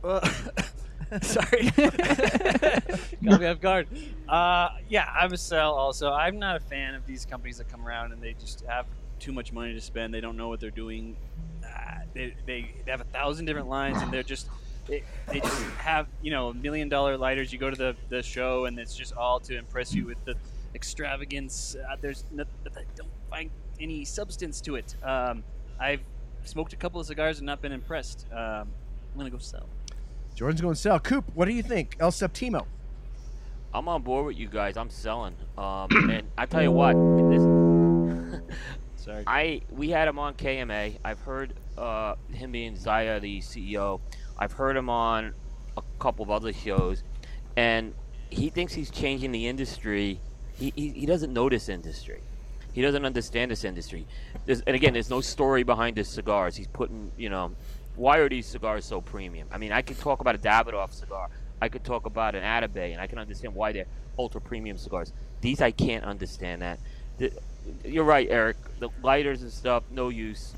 Well, 0.01 0.21
sorry, 1.21 1.69
got 1.75 3.41
me 3.41 3.45
off 3.45 3.59
guard. 3.59 3.87
Uh, 4.29 4.69
yeah, 4.87 5.09
I'm 5.13 5.33
a 5.33 5.37
sell 5.37 5.73
also. 5.73 6.11
I'm 6.11 6.39
not 6.39 6.55
a 6.55 6.59
fan 6.61 6.95
of 6.95 7.05
these 7.05 7.25
companies 7.25 7.57
that 7.57 7.67
come 7.69 7.85
around 7.85 8.13
and 8.13 8.21
they 8.21 8.33
just 8.33 8.61
have 8.65 8.85
too 9.19 9.33
much 9.33 9.51
money 9.51 9.73
to 9.73 9.81
spend. 9.81 10.13
They 10.13 10.21
don't 10.21 10.37
know 10.37 10.47
what 10.47 10.61
they're 10.61 10.69
doing. 10.69 11.17
Uh, 11.65 11.99
they, 12.13 12.33
they 12.45 12.73
have 12.87 13.01
a 13.01 13.05
thousand 13.05 13.45
different 13.45 13.67
lines 13.67 14.01
and 14.01 14.11
they're 14.11 14.23
just 14.23 14.47
they, 14.87 15.03
they 15.27 15.39
just 15.41 15.61
have 15.77 16.07
you 16.21 16.31
know 16.31 16.53
million 16.53 16.87
dollar 16.87 17.17
lighters. 17.17 17.51
You 17.51 17.59
go 17.59 17.69
to 17.69 17.75
the, 17.75 17.95
the 18.09 18.23
show 18.23 18.65
and 18.65 18.79
it's 18.79 18.95
just 18.95 19.13
all 19.13 19.39
to 19.41 19.57
impress 19.57 19.93
you 19.93 20.05
with 20.05 20.23
the 20.23 20.35
extravagance. 20.75 21.75
Uh, 21.75 21.97
there's 21.99 22.23
no, 22.31 22.45
I 22.65 22.83
don't 22.95 23.09
find 23.29 23.49
any 23.81 24.05
substance 24.05 24.61
to 24.61 24.75
it. 24.75 24.95
Um, 25.03 25.43
I've 25.77 26.01
smoked 26.45 26.71
a 26.71 26.77
couple 26.77 27.01
of 27.01 27.07
cigars 27.07 27.39
and 27.39 27.45
not 27.45 27.61
been 27.61 27.73
impressed. 27.73 28.27
Um, 28.31 28.69
I'm 29.13 29.17
gonna 29.17 29.29
go 29.29 29.39
sell. 29.39 29.67
Jordan's 30.35 30.61
going 30.61 30.73
to 30.73 30.79
sell. 30.79 30.99
Coop, 30.99 31.25
what 31.33 31.45
do 31.45 31.53
you 31.53 31.63
think? 31.63 31.97
El 31.99 32.11
Septimo. 32.11 32.65
I'm 33.73 33.87
on 33.87 34.01
board 34.01 34.25
with 34.25 34.37
you 34.37 34.47
guys. 34.47 34.77
I'm 34.77 34.89
selling. 34.89 35.35
Um, 35.57 35.87
and 36.09 36.23
I 36.37 36.45
tell 36.45 36.61
you 36.61 36.71
what, 36.71 36.93
this, 37.29 38.41
Sorry. 38.95 39.23
I 39.25 39.61
we 39.71 39.89
had 39.89 40.07
him 40.07 40.19
on 40.19 40.35
KMA. 40.35 40.97
I've 41.03 41.19
heard 41.21 41.53
uh, 41.77 42.15
him 42.31 42.51
being 42.51 42.75
Zaya, 42.75 43.19
the 43.19 43.39
CEO. 43.39 43.99
I've 44.37 44.51
heard 44.51 44.77
him 44.77 44.89
on 44.89 45.33
a 45.77 45.81
couple 45.99 46.23
of 46.23 46.31
other 46.31 46.53
shows, 46.53 47.03
and 47.55 47.93
he 48.29 48.49
thinks 48.49 48.73
he's 48.73 48.91
changing 48.91 49.31
the 49.31 49.47
industry. 49.47 50.19
He, 50.53 50.71
he, 50.75 50.89
he 50.89 51.05
doesn't 51.05 51.33
know 51.33 51.49
this 51.49 51.69
industry. 51.69 52.21
He 52.73 52.81
doesn't 52.81 53.05
understand 53.05 53.51
this 53.51 53.63
industry. 53.63 54.05
There's, 54.45 54.61
and 54.61 54.75
again, 54.75 54.93
there's 54.93 55.09
no 55.09 55.19
story 55.19 55.63
behind 55.63 55.97
his 55.97 56.07
cigars. 56.07 56.55
He's 56.55 56.67
putting, 56.67 57.11
you 57.17 57.29
know, 57.29 57.53
why 57.95 58.17
are 58.17 58.29
these 58.29 58.45
cigars 58.45 58.85
so 58.85 59.01
premium? 59.01 59.47
I 59.51 59.57
mean, 59.57 59.71
I 59.71 59.81
could 59.81 59.99
talk 59.99 60.21
about 60.21 60.35
a 60.35 60.37
Davidoff 60.37 60.93
cigar. 60.93 61.29
I 61.61 61.69
could 61.69 61.83
talk 61.83 62.05
about 62.05 62.35
an 62.35 62.43
Atabey, 62.43 62.91
and 62.91 62.99
I 62.99 63.07
can 63.07 63.19
understand 63.19 63.53
why 63.53 63.71
they're 63.71 63.85
ultra 64.17 64.41
premium 64.41 64.77
cigars. 64.77 65.13
These 65.41 65.61
I 65.61 65.71
can't 65.71 66.03
understand 66.03 66.61
that. 66.61 66.79
The, 67.17 67.31
you're 67.85 68.03
right, 68.03 68.27
Eric. 68.29 68.57
The 68.79 68.89
lighters 69.03 69.43
and 69.43 69.51
stuff, 69.51 69.83
no 69.91 70.09
use. 70.09 70.53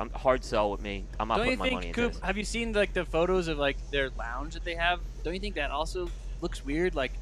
I'm 0.00 0.10
hard 0.10 0.44
sell 0.44 0.70
with 0.70 0.82
me. 0.82 1.04
I'm 1.20 1.28
not 1.28 1.38
Don't 1.38 1.50
you 1.50 1.56
putting 1.56 1.72
my 1.72 1.76
money 1.76 1.92
think, 1.92 2.12
Coop? 2.14 2.22
Have 2.22 2.36
you 2.36 2.44
seen 2.44 2.72
like 2.72 2.92
the 2.92 3.04
photos 3.04 3.48
of 3.48 3.58
like 3.58 3.76
their 3.90 4.10
lounge 4.10 4.54
that 4.54 4.64
they 4.64 4.74
have? 4.74 5.00
Don't 5.22 5.34
you 5.34 5.40
think 5.40 5.54
that 5.54 5.70
also 5.70 6.10
looks 6.40 6.64
weird? 6.64 6.94
Like 6.94 7.12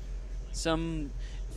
some 0.53 1.11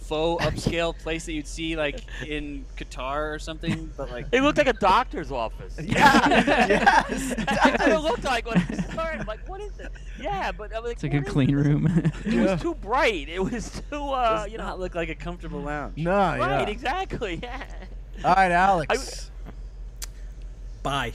faux 0.04 0.44
upscale 0.46 0.98
place 0.98 1.26
that 1.26 1.34
you'd 1.34 1.48
see 1.48 1.76
like 1.76 2.02
in 2.28 2.66
Qatar 2.78 3.34
or 3.34 3.40
something, 3.40 3.92
but 3.98 4.12
like 4.12 4.28
It 4.32 4.42
looked 4.42 4.58
like 4.58 4.68
a 4.68 4.74
doctor's 4.74 5.32
office. 5.32 5.78
Yeah, 5.84 6.28
yes. 6.68 7.36
That's 7.36 7.80
what 7.80 7.90
it 7.92 8.00
looked 8.00 8.24
like 8.24 8.46
when 8.48 8.58
I 8.58 8.76
started. 8.92 9.22
I'm 9.22 9.28
like, 9.28 9.48
what 9.50 9.62
is 9.62 9.72
this? 9.74 9.90
Yeah, 10.20 10.52
but 10.52 10.76
I'm 10.76 10.84
like, 10.84 10.94
It's 10.94 11.04
like 11.04 11.14
a 11.14 11.22
clean 11.22 11.56
this? 11.56 11.66
room. 11.66 12.12
It 12.26 12.50
was 12.50 12.62
too 12.62 12.76
bright. 12.76 13.30
It 13.30 13.40
was 13.44 13.82
too, 13.90 14.04
uh, 14.10 14.44
does 14.44 14.52
you 14.52 14.58
not 14.58 14.78
know. 14.78 14.84
look 14.84 14.96
like 14.96 15.10
a 15.10 15.16
comfortable 15.16 15.62
lounge. 15.62 15.98
No, 15.98 16.12
Right, 16.12 16.40
yeah. 16.40 16.68
exactly. 16.70 17.40
Yeah. 17.42 17.64
All 18.24 18.36
right, 18.36 18.52
Alex. 18.52 19.32
Bye. 20.84 21.14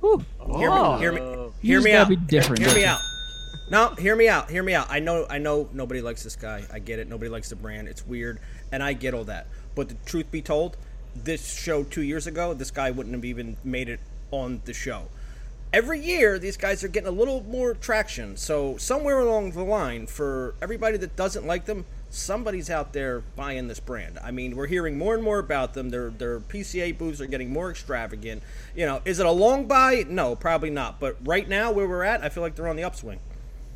Whew. 0.00 0.24
Hear 0.56 0.70
Oh. 0.70 0.92
me. 0.94 0.98
Hear 1.00 1.12
me. 1.12 1.20
Oh. 1.20 1.52
You 1.62 1.72
Hear 1.72 1.80
me 1.82 1.92
out. 1.94 2.08
be 2.08 2.16
different, 2.16 2.62
Hear 2.64 2.74
me 2.74 2.84
out. 2.84 3.00
No, 3.68 3.88
hear 3.96 4.14
me 4.14 4.28
out. 4.28 4.48
Hear 4.48 4.62
me 4.62 4.74
out. 4.74 4.86
I 4.90 5.00
know. 5.00 5.26
I 5.28 5.38
know. 5.38 5.68
Nobody 5.72 6.00
likes 6.00 6.22
this 6.22 6.36
guy. 6.36 6.64
I 6.72 6.78
get 6.78 7.00
it. 7.00 7.08
Nobody 7.08 7.28
likes 7.28 7.48
the 7.48 7.56
brand. 7.56 7.88
It's 7.88 8.06
weird, 8.06 8.38
and 8.70 8.82
I 8.82 8.92
get 8.92 9.12
all 9.12 9.24
that. 9.24 9.48
But 9.74 9.88
the 9.88 9.96
truth 10.06 10.30
be 10.30 10.40
told, 10.40 10.76
this 11.14 11.58
show 11.58 11.82
two 11.82 12.02
years 12.02 12.26
ago, 12.26 12.54
this 12.54 12.70
guy 12.70 12.90
wouldn't 12.90 13.14
have 13.14 13.24
even 13.24 13.56
made 13.64 13.88
it 13.88 14.00
on 14.30 14.62
the 14.66 14.72
show. 14.72 15.08
Every 15.72 15.98
year, 15.98 16.38
these 16.38 16.56
guys 16.56 16.84
are 16.84 16.88
getting 16.88 17.08
a 17.08 17.12
little 17.12 17.42
more 17.42 17.74
traction. 17.74 18.36
So 18.36 18.76
somewhere 18.76 19.18
along 19.18 19.50
the 19.50 19.64
line, 19.64 20.06
for 20.06 20.54
everybody 20.62 20.96
that 20.98 21.16
doesn't 21.16 21.44
like 21.44 21.64
them, 21.64 21.84
somebody's 22.08 22.70
out 22.70 22.92
there 22.92 23.20
buying 23.34 23.66
this 23.66 23.80
brand. 23.80 24.18
I 24.22 24.30
mean, 24.30 24.54
we're 24.54 24.68
hearing 24.68 24.96
more 24.96 25.14
and 25.14 25.24
more 25.24 25.40
about 25.40 25.74
them. 25.74 25.90
Their 25.90 26.10
their 26.10 26.38
PCA 26.38 26.96
booths 26.96 27.20
are 27.20 27.26
getting 27.26 27.52
more 27.52 27.70
extravagant. 27.70 28.44
You 28.76 28.86
know, 28.86 29.02
is 29.04 29.18
it 29.18 29.26
a 29.26 29.30
long 29.30 29.66
buy? 29.66 30.04
No, 30.08 30.36
probably 30.36 30.70
not. 30.70 31.00
But 31.00 31.16
right 31.24 31.48
now, 31.48 31.72
where 31.72 31.88
we're 31.88 32.04
at, 32.04 32.22
I 32.22 32.28
feel 32.28 32.44
like 32.44 32.54
they're 32.54 32.68
on 32.68 32.76
the 32.76 32.84
upswing. 32.84 33.18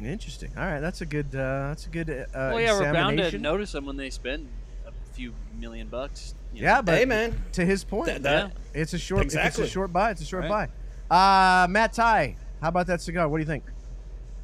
Interesting. 0.04 0.50
All 0.56 0.64
right, 0.64 0.80
that's 0.80 1.00
a 1.00 1.06
good. 1.06 1.26
Uh, 1.34 1.68
that's 1.68 1.86
a 1.86 1.90
good. 1.90 2.08
Uh, 2.10 2.24
Well, 2.34 2.60
yeah, 2.60 2.72
we're 2.78 2.92
bound 2.92 3.18
to 3.18 3.38
notice 3.38 3.72
them 3.72 3.86
when 3.86 3.96
they 3.96 4.10
spend 4.10 4.48
a 4.86 4.92
few 5.12 5.34
million 5.58 5.88
bucks. 5.88 6.34
you 6.52 6.62
know. 6.62 6.68
Yeah, 6.68 6.82
but 6.82 6.98
Hey, 6.98 7.04
man. 7.04 7.40
to 7.52 7.64
his 7.64 7.84
point, 7.84 8.06
Th- 8.08 8.22
that- 8.22 8.52
it's 8.74 8.92
a 8.92 8.98
short. 8.98 9.22
Exactly. 9.22 9.64
it's 9.64 9.70
a 9.70 9.72
short 9.72 9.92
buy. 9.92 10.10
It's 10.10 10.20
a 10.22 10.24
short 10.24 10.44
Right. 10.48 10.68
buy. 11.10 11.64
Uh, 11.64 11.66
Matt 11.68 11.92
Ty, 11.92 12.36
how 12.60 12.68
about 12.68 12.86
that 12.88 13.00
cigar? 13.00 13.28
What 13.28 13.38
do 13.38 13.42
you 13.42 13.46
think? 13.46 13.64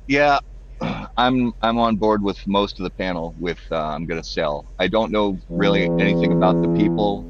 Yeah, 0.07 0.39
I'm 1.17 1.53
I'm 1.63 1.79
on 1.79 1.97
board 1.97 2.23
with 2.23 2.45
most 2.47 2.79
of 2.79 2.85
the 2.85 2.91
panel. 2.91 3.35
With 3.39 3.59
uh, 3.71 3.77
I'm 3.77 4.05
gonna 4.07 4.23
sell. 4.23 4.67
I 4.79 4.89
don't 4.89 5.11
know 5.11 5.39
really 5.49 5.85
anything 5.87 6.33
about 6.33 6.61
the 6.63 6.69
people. 6.77 7.25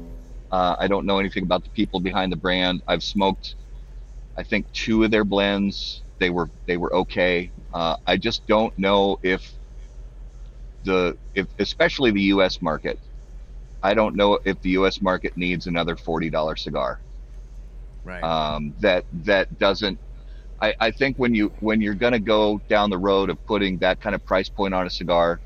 Uh, 0.51 0.75
I 0.79 0.87
don't 0.87 1.05
know 1.05 1.19
anything 1.19 1.43
about 1.43 1.63
the 1.63 1.69
people 1.71 1.99
behind 1.99 2.31
the 2.31 2.35
brand. 2.37 2.81
I've 2.87 3.03
smoked, 3.03 3.55
I 4.37 4.43
think 4.43 4.71
two 4.73 5.03
of 5.03 5.11
their 5.11 5.23
blends. 5.25 6.03
They 6.19 6.29
were 6.29 6.51
they 6.67 6.77
were 6.77 6.93
okay. 6.95 7.51
Uh, 7.73 7.95
I 8.05 8.17
just 8.17 8.45
don't 8.47 8.77
know 8.77 9.17
if 9.23 9.57
the 10.83 11.17
if 11.35 11.47
especially 11.59 12.11
the 12.11 12.21
U.S. 12.35 12.61
market. 12.61 12.99
I 13.83 13.93
don't 13.93 14.15
know 14.15 14.39
if 14.45 14.61
the 14.61 14.71
U.S. 14.71 15.01
market 15.01 15.33
needs 15.35 15.67
another 15.67 15.95
forty 15.97 16.29
dollar 16.29 16.55
cigar 16.55 17.01
Right. 18.03 18.29
um, 18.29 18.73
that 18.79 19.05
that 19.11 19.55
doesn't 19.57 19.99
I, 20.61 20.75
I 20.79 20.91
think 20.91 21.17
when 21.17 21.33
you 21.35 21.53
when 21.59 21.81
you're 21.81 21.95
going 21.95 22.13
to 22.13 22.19
go 22.19 22.61
down 22.69 22.89
the 22.89 22.97
road 22.97 23.29
of 23.29 23.43
putting 23.45 23.77
that 23.79 23.99
kind 23.99 24.15
of 24.15 24.25
price 24.25 24.49
point 24.49 24.73
on 24.73 24.87
a 24.87 24.89
cigar 24.89 25.41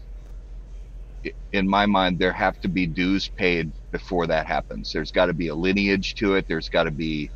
in 1.52 1.68
my 1.68 1.86
mind 1.86 2.20
there 2.20 2.34
have 2.34 2.60
to 2.62 2.70
be 2.70 2.88
dues 2.88 3.30
paid 3.30 3.74
before 3.92 4.28
that 4.28 4.48
happens 4.48 4.92
there's 4.92 5.12
got 5.12 5.28
to 5.28 5.34
be 5.34 5.48
a 5.48 5.56
lineage 5.56 6.16
to 6.16 6.36
it 6.36 6.46
there's 6.48 6.70
got 6.70 6.84
to 6.84 6.92
be 6.92 7.32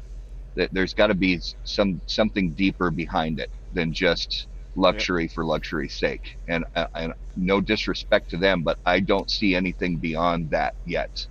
that 0.56 0.74
there's 0.74 0.94
got 0.94 1.08
to 1.08 1.14
be 1.14 1.40
some 1.64 2.02
something 2.08 2.52
deeper 2.52 2.92
behind 2.92 3.40
it 3.40 3.50
than 3.74 3.94
just 3.94 4.48
luxury 4.76 5.28
for 5.28 5.46
luxury's 5.46 5.94
sake 5.94 6.38
and 6.48 6.66
uh, 6.76 6.88
and 6.96 7.14
no 7.38 7.62
disrespect 7.62 8.30
to 8.30 8.38
them 8.38 8.62
but 8.62 8.78
I 8.86 9.00
don't 9.00 9.32
see 9.32 9.56
anything 9.56 9.98
beyond 9.98 10.50
that 10.50 10.76
yet 10.86 11.26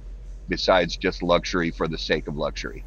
besides 0.48 0.96
just 0.96 1.22
luxury 1.22 1.70
for 1.70 1.86
the 1.86 1.98
sake 1.98 2.26
of 2.26 2.36
luxury 2.36 2.84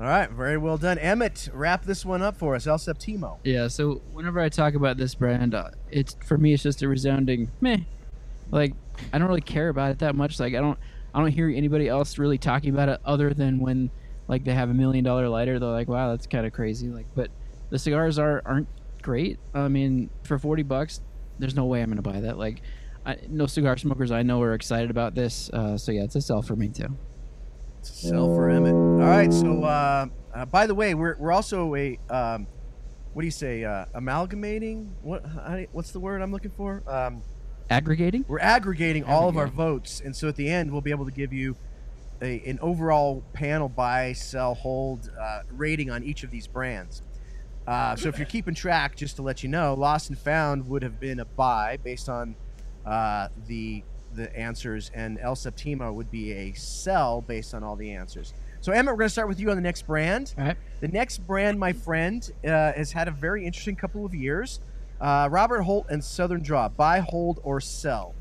All 0.00 0.06
right, 0.06 0.28
very 0.30 0.56
well 0.56 0.78
done, 0.78 0.98
Emmett. 0.98 1.48
Wrap 1.52 1.84
this 1.84 2.04
one 2.04 2.22
up 2.22 2.36
for 2.36 2.56
us, 2.56 2.66
El 2.66 2.78
Septimo. 2.78 3.38
Yeah, 3.44 3.68
so 3.68 4.00
whenever 4.12 4.40
I 4.40 4.48
talk 4.48 4.74
about 4.74 4.96
this 4.96 5.14
brand, 5.14 5.54
uh, 5.54 5.70
it's 5.90 6.16
for 6.26 6.38
me 6.38 6.54
it's 6.54 6.62
just 6.62 6.82
a 6.82 6.88
resounding 6.88 7.52
meh. 7.60 7.84
Like 8.50 8.74
I 9.12 9.18
don't 9.18 9.28
really 9.28 9.42
care 9.42 9.68
about 9.68 9.90
it 9.90 9.98
that 10.00 10.14
much. 10.14 10.40
Like 10.40 10.54
I 10.54 10.60
don't 10.60 10.78
I 11.14 11.20
don't 11.20 11.30
hear 11.30 11.48
anybody 11.48 11.88
else 11.88 12.18
really 12.18 12.38
talking 12.38 12.70
about 12.70 12.88
it 12.88 13.00
other 13.04 13.34
than 13.34 13.60
when 13.60 13.90
like 14.28 14.44
they 14.44 14.54
have 14.54 14.70
a 14.70 14.74
million 14.74 15.04
dollar 15.04 15.28
lighter. 15.28 15.58
They're 15.58 15.68
like, 15.68 15.88
wow, 15.88 16.10
that's 16.10 16.26
kind 16.26 16.46
of 16.46 16.52
crazy. 16.52 16.88
Like, 16.88 17.06
but 17.14 17.30
the 17.70 17.78
cigars 17.78 18.18
are 18.18 18.42
aren't 18.44 18.68
great. 19.02 19.38
I 19.54 19.68
mean, 19.68 20.10
for 20.24 20.38
forty 20.38 20.62
bucks, 20.62 21.00
there's 21.38 21.54
no 21.54 21.64
way 21.66 21.82
I'm 21.82 21.90
gonna 21.90 22.02
buy 22.02 22.20
that. 22.20 22.38
Like, 22.38 22.62
I, 23.04 23.16
no 23.28 23.46
cigar 23.46 23.76
smokers 23.76 24.10
I 24.10 24.22
know 24.22 24.40
are 24.42 24.54
excited 24.54 24.90
about 24.90 25.14
this. 25.14 25.50
Uh, 25.50 25.76
so 25.76 25.92
yeah, 25.92 26.02
it's 26.04 26.14
a 26.16 26.20
sell 26.20 26.42
for 26.42 26.56
me 26.56 26.68
too. 26.68 26.96
It's 27.80 27.90
a 28.04 28.08
sell 28.08 28.34
for 28.34 28.48
Emmett. 28.48 28.74
All 28.74 28.98
right. 29.08 29.32
So, 29.32 29.64
uh, 29.64 30.06
uh, 30.34 30.44
by 30.46 30.66
the 30.68 30.74
way, 30.74 30.94
we're, 30.94 31.16
we're 31.18 31.32
also 31.32 31.74
a 31.74 31.98
um, 32.10 32.46
what 33.12 33.22
do 33.22 33.26
you 33.26 33.32
say? 33.32 33.64
Uh, 33.64 33.86
amalgamating. 33.94 34.94
What? 35.02 35.24
You- 35.58 35.66
what's 35.72 35.90
the 35.90 36.00
word 36.00 36.22
I'm 36.22 36.30
looking 36.32 36.52
for? 36.52 36.82
Um, 36.86 37.22
Aggregating. 37.70 38.24
we're 38.28 38.38
aggregating 38.38 39.02
all 39.04 39.28
of 39.28 39.36
our 39.36 39.46
votes, 39.46 40.00
and 40.04 40.14
so 40.14 40.28
at 40.28 40.36
the 40.36 40.48
end, 40.48 40.70
we'll 40.70 40.80
be 40.82 40.90
able 40.90 41.06
to 41.06 41.10
give 41.10 41.32
you 41.32 41.56
a, 42.22 42.42
an 42.48 42.58
overall 42.60 43.22
panel 43.32 43.68
buy, 43.68 44.12
sell, 44.12 44.54
hold 44.54 45.10
uh, 45.20 45.40
rating 45.50 45.90
on 45.90 46.02
each 46.04 46.22
of 46.22 46.30
these 46.30 46.46
brands. 46.46 47.02
Uh, 47.66 47.94
so 47.94 48.08
if 48.08 48.18
you're 48.18 48.26
keeping 48.26 48.54
track, 48.54 48.96
just 48.96 49.16
to 49.16 49.22
let 49.22 49.42
you 49.42 49.48
know, 49.48 49.74
Lost 49.74 50.08
and 50.08 50.18
Found 50.18 50.68
would 50.68 50.82
have 50.82 50.98
been 50.98 51.20
a 51.20 51.24
buy 51.24 51.78
based 51.84 52.08
on 52.08 52.34
uh, 52.86 53.28
the 53.46 53.84
the 54.14 54.34
answers, 54.36 54.90
and 54.94 55.18
El 55.20 55.34
Septimo 55.34 55.90
would 55.90 56.10
be 56.10 56.32
a 56.32 56.52
sell 56.52 57.22
based 57.22 57.54
on 57.54 57.62
all 57.62 57.76
the 57.76 57.92
answers. 57.92 58.34
So 58.60 58.70
Emmett, 58.70 58.92
we're 58.92 58.98
going 58.98 59.06
to 59.06 59.12
start 59.12 59.26
with 59.26 59.40
you 59.40 59.48
on 59.48 59.56
the 59.56 59.62
next 59.62 59.86
brand. 59.86 60.34
All 60.36 60.44
right. 60.44 60.56
The 60.80 60.88
next 60.88 61.26
brand, 61.26 61.58
my 61.58 61.72
friend, 61.72 62.30
uh, 62.44 62.72
has 62.72 62.92
had 62.92 63.08
a 63.08 63.10
very 63.10 63.46
interesting 63.46 63.74
couple 63.74 64.04
of 64.04 64.14
years. 64.14 64.60
Uh, 65.00 65.28
Robert 65.30 65.62
Holt 65.62 65.86
and 65.88 66.04
Southern 66.04 66.42
Draw. 66.42 66.68
Buy, 66.68 67.00
hold, 67.00 67.40
or 67.42 67.58
sell. 67.58 68.14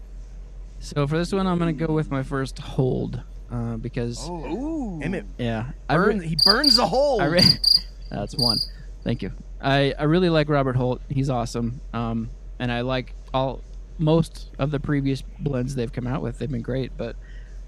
So 0.79 1.05
for 1.05 1.17
this 1.17 1.33
one, 1.33 1.45
I'm 1.45 1.59
gonna 1.59 1.73
go 1.73 1.93
with 1.93 2.09
my 2.09 2.23
first 2.23 2.57
hold 2.57 3.21
uh, 3.51 3.77
because 3.77 4.17
Oh, 4.21 4.99
Emmett 5.01 5.25
yeah, 5.37 5.71
I 5.89 5.95
re- 5.95 6.25
he 6.27 6.37
burns 6.43 6.75
the 6.77 6.87
hole. 6.87 7.21
I 7.21 7.25
re- 7.25 7.41
That's 8.09 8.35
one. 8.37 8.57
Thank 9.03 9.21
you. 9.21 9.31
I, 9.61 9.93
I 9.97 10.03
really 10.03 10.29
like 10.29 10.49
Robert 10.49 10.75
Holt. 10.75 11.01
He's 11.09 11.29
awesome. 11.29 11.81
Um, 11.93 12.29
and 12.59 12.71
I 12.71 12.81
like 12.81 13.13
all 13.33 13.61
most 13.97 14.49
of 14.59 14.71
the 14.71 14.79
previous 14.79 15.21
blends 15.39 15.75
they've 15.75 15.91
come 15.91 16.07
out 16.07 16.21
with. 16.21 16.39
They've 16.39 16.49
been 16.51 16.61
great. 16.61 16.91
But 16.97 17.15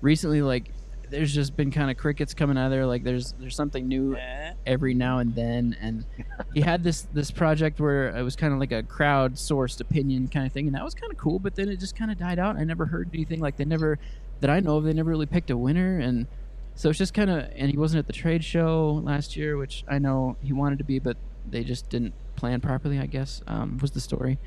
recently, 0.01 0.41
like 0.41 0.71
there's 1.09 1.33
just 1.33 1.55
been 1.55 1.69
kind 1.69 1.91
of 1.91 1.97
crickets 1.97 2.33
coming 2.33 2.57
out 2.57 2.65
of 2.65 2.71
there. 2.71 2.85
Like 2.85 3.03
there's 3.03 3.33
there's 3.39 3.55
something 3.55 3.87
new 3.87 4.15
Eh? 4.17 4.53
every 4.65 4.93
now 4.95 5.19
and 5.19 5.35
then, 5.35 5.75
and 5.79 6.05
he 6.53 6.61
had 6.61 6.83
this 6.83 7.03
this 7.13 7.29
project 7.31 7.79
where 7.79 8.15
it 8.15 8.23
was 8.23 8.35
kind 8.35 8.53
of 8.53 8.59
like 8.59 8.71
a 8.71 8.81
crowd 8.83 9.35
sourced 9.35 9.79
opinion 9.79 10.27
kind 10.27 10.45
of 10.47 10.51
thing, 10.51 10.65
and 10.67 10.75
that 10.75 10.83
was 10.83 10.95
kind 10.95 11.11
of 11.11 11.17
cool. 11.17 11.39
But 11.39 11.55
then 11.55 11.69
it 11.69 11.79
just 11.79 11.95
kind 11.95 12.11
of 12.11 12.17
died 12.17 12.39
out. 12.39 12.57
I 12.57 12.63
never 12.63 12.85
heard 12.85 13.09
anything 13.13 13.39
like 13.39 13.57
they 13.57 13.65
never 13.65 13.99
that 14.43 14.49
I 14.49 14.59
know 14.59 14.75
of. 14.75 14.83
They 14.83 14.91
never 14.91 15.09
really 15.09 15.25
picked 15.25 15.49
a 15.49 15.57
winner, 15.57 15.99
and 15.99 16.27
so 16.75 16.89
it's 16.89 16.99
just 16.99 17.13
kind 17.13 17.29
of. 17.29 17.49
And 17.55 17.71
he 17.71 17.77
wasn't 17.77 17.99
at 17.99 18.07
the 18.07 18.13
trade 18.13 18.43
show 18.43 19.01
last 19.01 19.37
year, 19.37 19.57
which 19.57 19.85
I 19.87 19.99
know 19.99 20.35
he 20.43 20.51
wanted 20.51 20.79
to 20.79 20.83
be, 20.83 20.99
but 20.99 21.15
they 21.49 21.63
just 21.63 21.89
didn't 21.89 22.13
plan 22.35 22.59
properly. 22.59 22.99
I 22.99 23.05
guess 23.05 23.41
um, 23.47 23.79
was 23.81 23.91
the 23.91 24.01
story. 24.01 24.37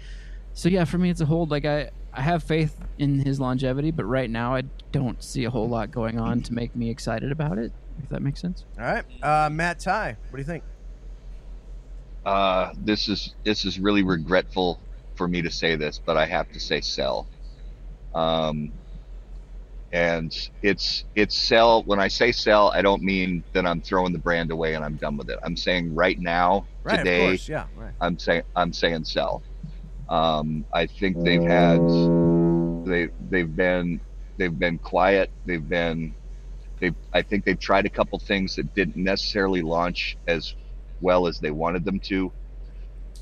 So 0.52 0.68
yeah, 0.68 0.84
for 0.84 0.98
me 0.98 1.08
it's 1.08 1.22
a 1.22 1.26
hold. 1.26 1.50
Like 1.50 1.64
I, 1.64 1.90
I 2.12 2.20
have 2.20 2.42
faith 2.42 2.78
in 2.98 3.20
his 3.20 3.40
longevity, 3.40 3.90
but 3.90 4.04
right 4.04 4.28
now 4.28 4.54
I 4.54 4.64
don't 4.92 5.22
see 5.22 5.44
a 5.44 5.50
whole 5.50 5.68
lot 5.68 5.90
going 5.90 6.18
on 6.18 6.42
to 6.42 6.54
make 6.54 6.76
me 6.76 6.90
excited 6.90 7.32
about 7.32 7.56
it. 7.56 7.72
If 8.02 8.10
that 8.10 8.20
makes 8.20 8.42
sense. 8.42 8.66
All 8.78 8.84
right, 8.84 9.04
uh, 9.22 9.48
Matt 9.50 9.80
Ty, 9.80 10.18
what 10.28 10.36
do 10.36 10.38
you 10.38 10.44
think? 10.44 10.62
Uh, 12.26 12.74
this 12.76 13.08
is 13.08 13.34
this 13.44 13.64
is 13.64 13.78
really 13.78 14.02
regretful 14.02 14.78
for 15.14 15.26
me 15.26 15.40
to 15.40 15.50
say 15.50 15.74
this, 15.74 15.98
but 16.04 16.18
I 16.18 16.26
have 16.26 16.52
to 16.52 16.60
say 16.60 16.82
sell. 16.82 17.26
Um, 18.14 18.72
and 19.92 20.32
it's 20.62 21.04
it's 21.14 21.36
sell. 21.36 21.82
When 21.84 22.00
I 22.00 22.08
say 22.08 22.32
sell, 22.32 22.70
I 22.74 22.82
don't 22.82 23.02
mean 23.02 23.44
that 23.54 23.66
I'm 23.66 23.80
throwing 23.82 24.12
the 24.12 24.18
brand 24.18 24.50
away 24.50 24.74
and 24.74 24.84
I'm 24.84 24.96
done 24.96 25.16
with 25.16 25.30
it. 25.30 25.38
I'm 25.44 25.56
saying 25.56 25.94
right 25.94 26.18
now, 26.20 26.68
Right, 26.84 26.98
today, 26.98 27.28
course, 27.28 27.48
yeah, 27.48 27.66
right. 27.74 27.94
I'm 28.00 28.18
saying 28.18 28.42
I'm 28.54 28.72
saying 28.72 29.04
sell. 29.04 29.42
Um, 30.08 30.66
I 30.72 30.86
think 30.86 31.22
they've 31.24 31.44
had 31.44 31.80
they 32.84 33.08
they've 33.30 33.54
been 33.54 34.00
they've 34.38 34.58
been 34.58 34.78
quiet. 34.78 35.30
They've 35.44 35.66
been 35.66 36.14
they 36.80 36.92
I 37.12 37.22
think 37.22 37.44
they've 37.44 37.58
tried 37.58 37.86
a 37.86 37.90
couple 37.90 38.18
things 38.18 38.54
that 38.56 38.72
didn't 38.74 38.96
necessarily 38.96 39.62
launch 39.62 40.18
as 40.26 40.54
well 41.00 41.26
as 41.26 41.38
they 41.38 41.50
wanted 41.50 41.84
them 41.84 42.00
to. 42.00 42.32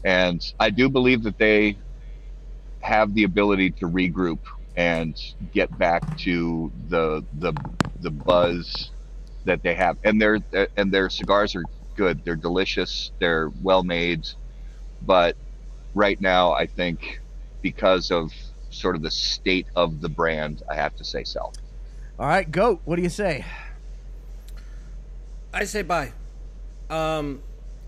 And 0.05 0.40
I 0.61 0.70
do 0.70 0.88
believe 0.90 1.22
that 1.24 1.38
they 1.38 1.79
have 2.83 3.14
the 3.14 3.24
ability 3.24 3.70
to 3.70 3.87
regroup 3.87 4.40
and 4.77 5.21
get 5.53 5.77
back 5.79 6.17
to 6.19 6.73
the 6.89 7.25
the 7.39 7.53
the 8.01 8.11
buzz 8.11 8.91
that 9.45 9.63
they 9.63 9.75
have. 9.75 9.97
And 10.05 10.21
their 10.21 10.41
and 10.77 10.93
their 10.93 11.09
cigars 11.09 11.55
are 11.55 11.65
good. 11.97 12.25
They're 12.25 12.37
delicious. 12.37 13.13
They're 13.21 13.51
well 13.63 13.83
made. 13.83 14.27
But 15.03 15.37
right 15.95 16.21
now, 16.21 16.53
I 16.53 16.67
think 16.67 17.21
because 17.63 18.11
of 18.11 18.33
sort 18.71 18.97
of 18.97 19.03
the 19.03 19.11
state 19.11 19.67
of 19.77 20.01
the 20.01 20.09
brand, 20.09 20.63
I 20.69 20.75
have 20.75 20.97
to 20.97 21.05
say 21.05 21.25
sell. 21.25 21.53
All 22.19 22.27
right, 22.27 22.51
goat. 22.51 22.81
What 22.85 22.97
do 22.97 23.03
you 23.03 23.09
say? 23.09 23.45
I 25.53 25.65
say 25.65 25.83
buy. 25.83 26.13
Um, 26.91 27.43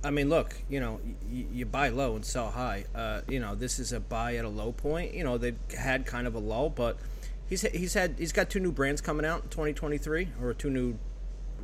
I 0.06 0.10
mean, 0.10 0.28
look, 0.28 0.54
you 0.68 0.78
know, 0.80 1.00
y- 1.28 1.46
you 1.52 1.66
buy 1.66 1.88
low 1.88 2.14
and 2.14 2.24
sell 2.24 2.50
high. 2.50 2.84
Uh, 2.94 3.22
you 3.28 3.40
know, 3.40 3.54
this 3.56 3.78
is 3.80 3.92
a 3.92 3.98
buy 3.98 4.36
at 4.36 4.44
a 4.44 4.48
low 4.48 4.70
point. 4.72 5.12
You 5.14 5.24
know, 5.24 5.36
they've 5.36 5.58
had 5.76 6.06
kind 6.06 6.26
of 6.28 6.34
a 6.36 6.38
lull, 6.38 6.70
but 6.70 6.96
he's 7.48 7.62
he's 7.62 7.94
had 7.94 8.14
he's 8.18 8.32
got 8.32 8.48
two 8.48 8.60
new 8.60 8.70
brands 8.72 9.00
coming 9.00 9.26
out 9.26 9.42
in 9.42 9.48
2023, 9.48 10.28
or 10.40 10.54
two 10.54 10.70
new 10.70 10.96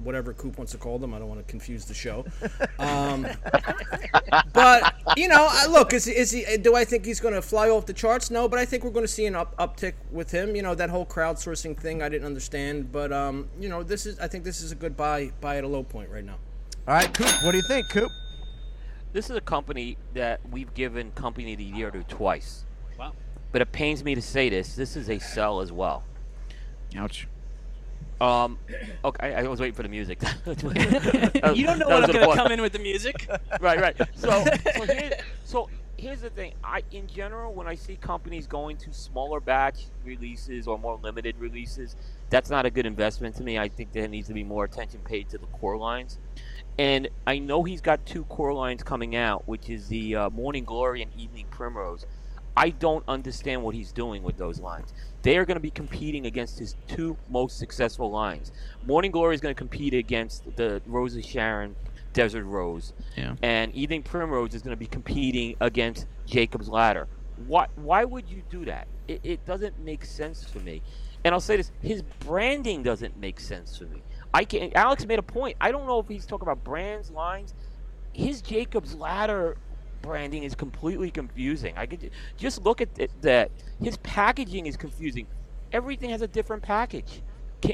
whatever 0.03 0.33
Coop 0.33 0.57
wants 0.59 0.73
to 0.73 0.79
call 0.79 0.99
them. 0.99 1.15
I 1.15 1.19
don't 1.21 1.29
want 1.29 1.41
to 1.41 1.49
confuse 1.49 1.85
the 1.85 1.95
show. 1.95 2.25
Um, 2.81 3.27
but 4.53 4.95
you 5.17 5.29
know, 5.29 5.47
I- 5.51 5.67
look, 5.69 5.93
is 5.93 6.07
is 6.07 6.31
he? 6.33 6.57
Do 6.57 6.75
I 6.75 6.85
think 6.85 7.05
he's 7.05 7.21
going 7.21 7.35
to 7.35 7.43
fly 7.43 7.69
off 7.69 7.87
the 7.87 7.93
charts? 7.93 8.31
No, 8.31 8.49
but 8.49 8.59
I 8.59 8.65
think 8.65 8.85
we're 8.85 8.91
going 8.91 9.05
to 9.07 9.13
see 9.13 9.27
an 9.27 9.37
up, 9.37 9.57
uptick 9.59 9.95
with 10.11 10.31
him. 10.31 10.57
You 10.57 10.63
know, 10.63 10.75
that 10.75 10.91
whole 10.91 11.07
crowdsourcing 11.07 11.79
thing 11.79 12.03
I 12.03 12.09
didn't 12.09 12.27
understand, 12.27 12.91
but 12.93 13.13
um, 13.13 13.49
you 13.61 13.69
know, 13.69 13.83
this 13.83 14.07
is 14.07 14.19
I 14.19 14.27
think 14.29 14.45
this 14.45 14.61
is 14.61 14.73
a 14.73 14.77
good 14.77 14.97
buy 14.97 15.31
buy 15.41 15.59
at 15.59 15.65
a 15.65 15.69
low 15.69 15.83
point 15.85 16.11
right 16.11 16.25
now. 16.25 16.39
All 16.89 16.95
right, 16.95 17.13
Coop. 17.15 17.29
What 17.45 17.53
do 17.53 17.59
you 17.59 17.63
think, 17.69 17.89
Coop? 17.91 18.11
This 19.13 19.29
is 19.29 19.37
a 19.37 19.41
company 19.41 19.99
that 20.15 20.41
we've 20.51 20.73
given 20.75 21.11
Company 21.13 21.53
of 21.53 21.59
the 21.59 21.65
Year 21.65 21.91
to 21.91 22.03
twice. 22.05 22.65
Wow. 22.99 23.13
But 23.53 23.61
it 23.61 23.71
pains 23.73 24.03
me 24.03 24.15
to 24.15 24.23
say 24.23 24.49
this. 24.49 24.75
This 24.75 24.97
is 24.97 25.11
a 25.11 25.19
sell 25.19 25.61
as 25.61 25.71
well. 25.71 26.05
Ouch. 26.97 27.29
Um, 28.21 28.59
okay, 29.05 29.35
I, 29.35 29.43
I 29.43 29.49
was 29.49 29.61
waiting 29.61 29.75
for 29.75 29.83
the 29.83 29.89
music. 29.89 30.21
You 30.47 31.67
don't 31.67 31.79
know 31.79 31.89
when 31.89 32.05
I'm 32.05 32.13
gonna 32.13 32.35
come 32.35 32.53
in 32.53 32.63
with 32.63 32.73
the 32.73 32.79
music. 32.79 33.29
right, 33.61 33.81
right. 33.81 33.97
So, 34.15 34.45
so, 34.77 34.85
here, 34.85 35.11
so 35.45 35.69
here's 35.97 36.21
the 36.21 36.31
thing. 36.31 36.55
I, 36.63 36.83
in 36.93 37.07
general, 37.09 37.53
when 37.53 37.67
I 37.67 37.75
see 37.75 37.97
companies 37.97 38.47
going 38.47 38.77
to 38.79 38.93
smaller 38.93 39.41
batch 39.41 39.87
releases 40.05 40.69
or 40.69 40.79
more 40.79 40.99
limited 41.03 41.35
releases, 41.39 41.97
that's 42.31 42.49
not 42.49 42.65
a 42.65 42.71
good 42.71 42.87
investment 42.87 43.37
to 43.37 43.43
me. 43.43 43.59
I 43.59 43.69
think 43.69 43.93
there 43.93 44.09
needs 44.09 44.29
to 44.29 44.35
be 44.35 44.45
more 44.45 44.65
attention 44.65 45.01
paid 45.01 45.29
to 45.31 45.39
the 45.39 45.47
core 45.47 45.77
lines. 45.77 46.19
And 46.79 47.09
I 47.27 47.39
know 47.39 47.63
he's 47.63 47.81
got 47.81 48.05
two 48.07 48.25
core 48.25 48.55
lines 48.55 48.83
coming 48.83 49.15
out, 49.15 49.47
which 49.47 49.69
is 49.69 49.89
the 49.89 50.17
uh, 50.17 50.31
Morning 50.31 50.65
Glory 50.65 51.03
and 51.03 51.13
Evening 51.19 51.47
Primrose. 51.51 52.07
I 52.57 52.71
don't 52.71 53.05
understand 53.09 53.63
what 53.63 53.75
he's 53.75 53.93
doing 53.93 54.23
with 54.23 54.37
those 54.37 54.61
lines. 54.61 54.93
They 55.23 55.39
are 55.39 55.45
going 55.45 55.57
to 55.57 55.61
be 55.61 55.71
competing 55.71 56.27
against 56.27 56.59
his 56.59 56.77
two 56.89 57.17
most 57.31 57.59
successful 57.59 58.11
lines. 58.11 58.53
Morning 58.87 59.11
Glory 59.11 59.35
is 59.35 59.41
going 59.41 59.55
to 59.55 59.59
compete 59.59 59.95
against 59.95 60.57
the 60.57 60.83
Rose 60.87 61.17
of 61.17 61.25
Sharon 61.25 61.77
Desert 62.13 62.45
Rose. 62.45 62.93
Yeah. 63.17 63.37
And 63.43 63.75
Evening 63.75 64.03
Primrose 64.03 64.55
is 64.55 64.63
going 64.63 64.77
to 64.77 64.81
be 64.81 64.87
competing 64.87 65.57
against 65.61 66.07
Jacob's 66.27 66.69
Ladder. 66.69 67.09
Why, 67.47 67.69
why 67.77 68.05
would 68.05 68.29
you 68.29 68.43
do 68.51 68.65
that? 68.67 68.87
It, 69.09 69.21
it 69.23 69.47
doesn't 69.47 69.79
make 69.79 70.05
sense 70.05 70.45
for 70.45 70.59
me. 70.61 70.83
And 71.25 71.35
I'll 71.35 71.41
say 71.41 71.57
this 71.57 71.71
his 71.81 72.03
branding 72.21 72.83
doesn't 72.83 73.17
make 73.17 73.41
sense 73.41 73.77
for 73.77 73.85
me. 73.85 74.03
I 74.35 74.45
can 74.45 74.73
Alex 74.75 75.07
made 75.07 75.19
a 75.19 75.23
point. 75.23 75.57
I 75.61 75.71
don't 75.73 75.87
know 75.87 75.99
if 75.99 76.09
he's 76.09 76.27
talking 76.27 76.49
about 76.49 76.65
brands, 76.65 77.11
lines. 77.11 77.55
His 78.13 78.43
Jacob's 78.43 78.95
Ladder 78.95 79.57
branding 80.03 80.43
is 80.43 80.55
completely 80.55 81.11
confusing. 81.11 81.75
I 81.77 81.87
could 81.87 82.11
just 82.37 82.63
look 82.63 82.81
at 82.81 82.89
that. 83.23 83.51
His 83.83 83.97
packaging 83.99 84.67
is 84.67 84.77
confusing. 84.77 85.27
Everything 85.73 86.11
has 86.11 86.23
a 86.23 86.29
different 86.29 86.63
package. 86.63 87.23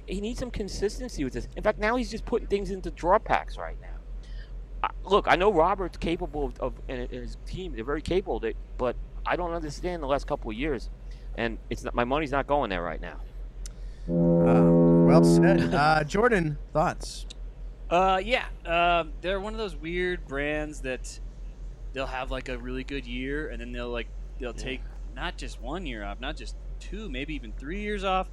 He 0.06 0.20
needs 0.20 0.38
some 0.38 0.50
consistency 0.50 1.24
with 1.24 1.32
this. 1.32 1.48
In 1.56 1.62
fact, 1.62 1.78
now 1.78 1.96
he's 1.96 2.10
just 2.10 2.26
putting 2.26 2.46
things 2.46 2.70
into 2.70 2.90
draw 2.90 3.18
packs 3.18 3.56
right 3.56 3.76
now. 3.80 4.90
Look, 5.02 5.26
I 5.28 5.36
know 5.36 5.52
Robert's 5.52 5.96
capable 5.96 6.44
of, 6.44 6.60
of 6.60 6.74
and 6.88 7.10
his 7.10 7.36
team. 7.46 7.74
They're 7.74 7.84
very 7.84 8.02
capable 8.02 8.44
it, 8.44 8.56
but 8.76 8.94
I 9.26 9.34
don't 9.36 9.52
understand 9.52 10.02
the 10.02 10.06
last 10.06 10.26
couple 10.26 10.50
of 10.50 10.56
years, 10.56 10.90
and 11.36 11.58
it's 11.70 11.82
not, 11.82 11.94
my 11.94 12.04
money's 12.04 12.30
not 12.30 12.46
going 12.46 12.70
there 12.70 12.82
right 12.82 13.00
now. 13.00 13.16
Well 15.08 15.24
said. 15.24 15.72
Uh, 15.74 16.04
Jordan, 16.04 16.58
thoughts? 16.74 17.24
Uh, 17.88 18.20
yeah. 18.22 18.44
Um, 18.66 19.14
they're 19.22 19.40
one 19.40 19.54
of 19.54 19.58
those 19.58 19.74
weird 19.74 20.26
brands 20.28 20.82
that 20.82 21.18
they'll 21.94 22.04
have 22.04 22.30
like 22.30 22.50
a 22.50 22.58
really 22.58 22.84
good 22.84 23.06
year, 23.06 23.48
and 23.48 23.58
then 23.58 23.72
they'll 23.72 23.88
like 23.88 24.08
they'll 24.38 24.52
take 24.52 24.82
not 25.16 25.38
just 25.38 25.62
one 25.62 25.86
year 25.86 26.04
off, 26.04 26.20
not 26.20 26.36
just 26.36 26.56
two, 26.78 27.08
maybe 27.08 27.34
even 27.34 27.54
three 27.54 27.80
years 27.80 28.04
off. 28.04 28.28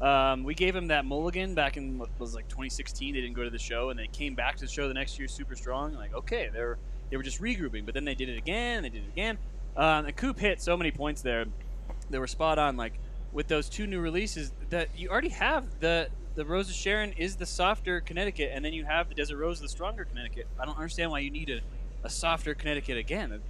Um, 0.00 0.44
we 0.44 0.54
gave 0.54 0.72
them 0.72 0.86
that 0.86 1.04
mulligan 1.04 1.56
back 1.56 1.76
in 1.76 1.98
what 1.98 2.10
was 2.20 2.32
like 2.32 2.46
2016. 2.46 3.12
They 3.12 3.20
didn't 3.20 3.34
go 3.34 3.42
to 3.42 3.50
the 3.50 3.58
show, 3.58 3.90
and 3.90 3.98
they 3.98 4.06
came 4.06 4.36
back 4.36 4.54
to 4.54 4.66
the 4.66 4.70
show 4.70 4.86
the 4.86 4.94
next 4.94 5.18
year 5.18 5.26
super 5.26 5.56
strong. 5.56 5.94
Like, 5.94 6.14
okay, 6.14 6.48
they're 6.52 6.78
they 7.10 7.16
were 7.16 7.24
just 7.24 7.42
regrouping, 7.42 7.84
but 7.84 7.92
then 7.92 8.04
they 8.04 8.14
did 8.14 8.28
it 8.28 8.38
again. 8.38 8.76
and 8.76 8.84
They 8.84 8.90
did 8.90 9.02
it 9.02 9.08
again. 9.12 9.36
Um, 9.76 10.06
and 10.06 10.16
Coop 10.16 10.38
hit 10.38 10.62
so 10.62 10.76
many 10.76 10.92
points 10.92 11.22
there. 11.22 11.46
They 12.08 12.20
were 12.20 12.28
spot 12.28 12.60
on. 12.60 12.76
Like 12.76 13.00
with 13.32 13.48
those 13.48 13.68
two 13.68 13.88
new 13.88 13.98
releases, 13.98 14.52
that 14.68 14.90
you 14.96 15.08
already 15.08 15.30
have 15.30 15.80
the 15.80 16.08
the 16.40 16.46
Rose 16.46 16.70
of 16.70 16.74
Sharon 16.74 17.12
is 17.18 17.36
the 17.36 17.44
softer 17.44 18.00
Connecticut, 18.00 18.50
and 18.54 18.64
then 18.64 18.72
you 18.72 18.86
have 18.86 19.10
the 19.10 19.14
Desert 19.14 19.36
Rose, 19.36 19.60
the 19.60 19.68
stronger 19.68 20.06
Connecticut. 20.06 20.46
I 20.58 20.64
don't 20.64 20.76
understand 20.76 21.10
why 21.10 21.18
you 21.18 21.30
need 21.30 21.50
a, 21.50 21.60
a 22.02 22.08
softer 22.08 22.54
Connecticut 22.54 22.96
again. 22.96 23.42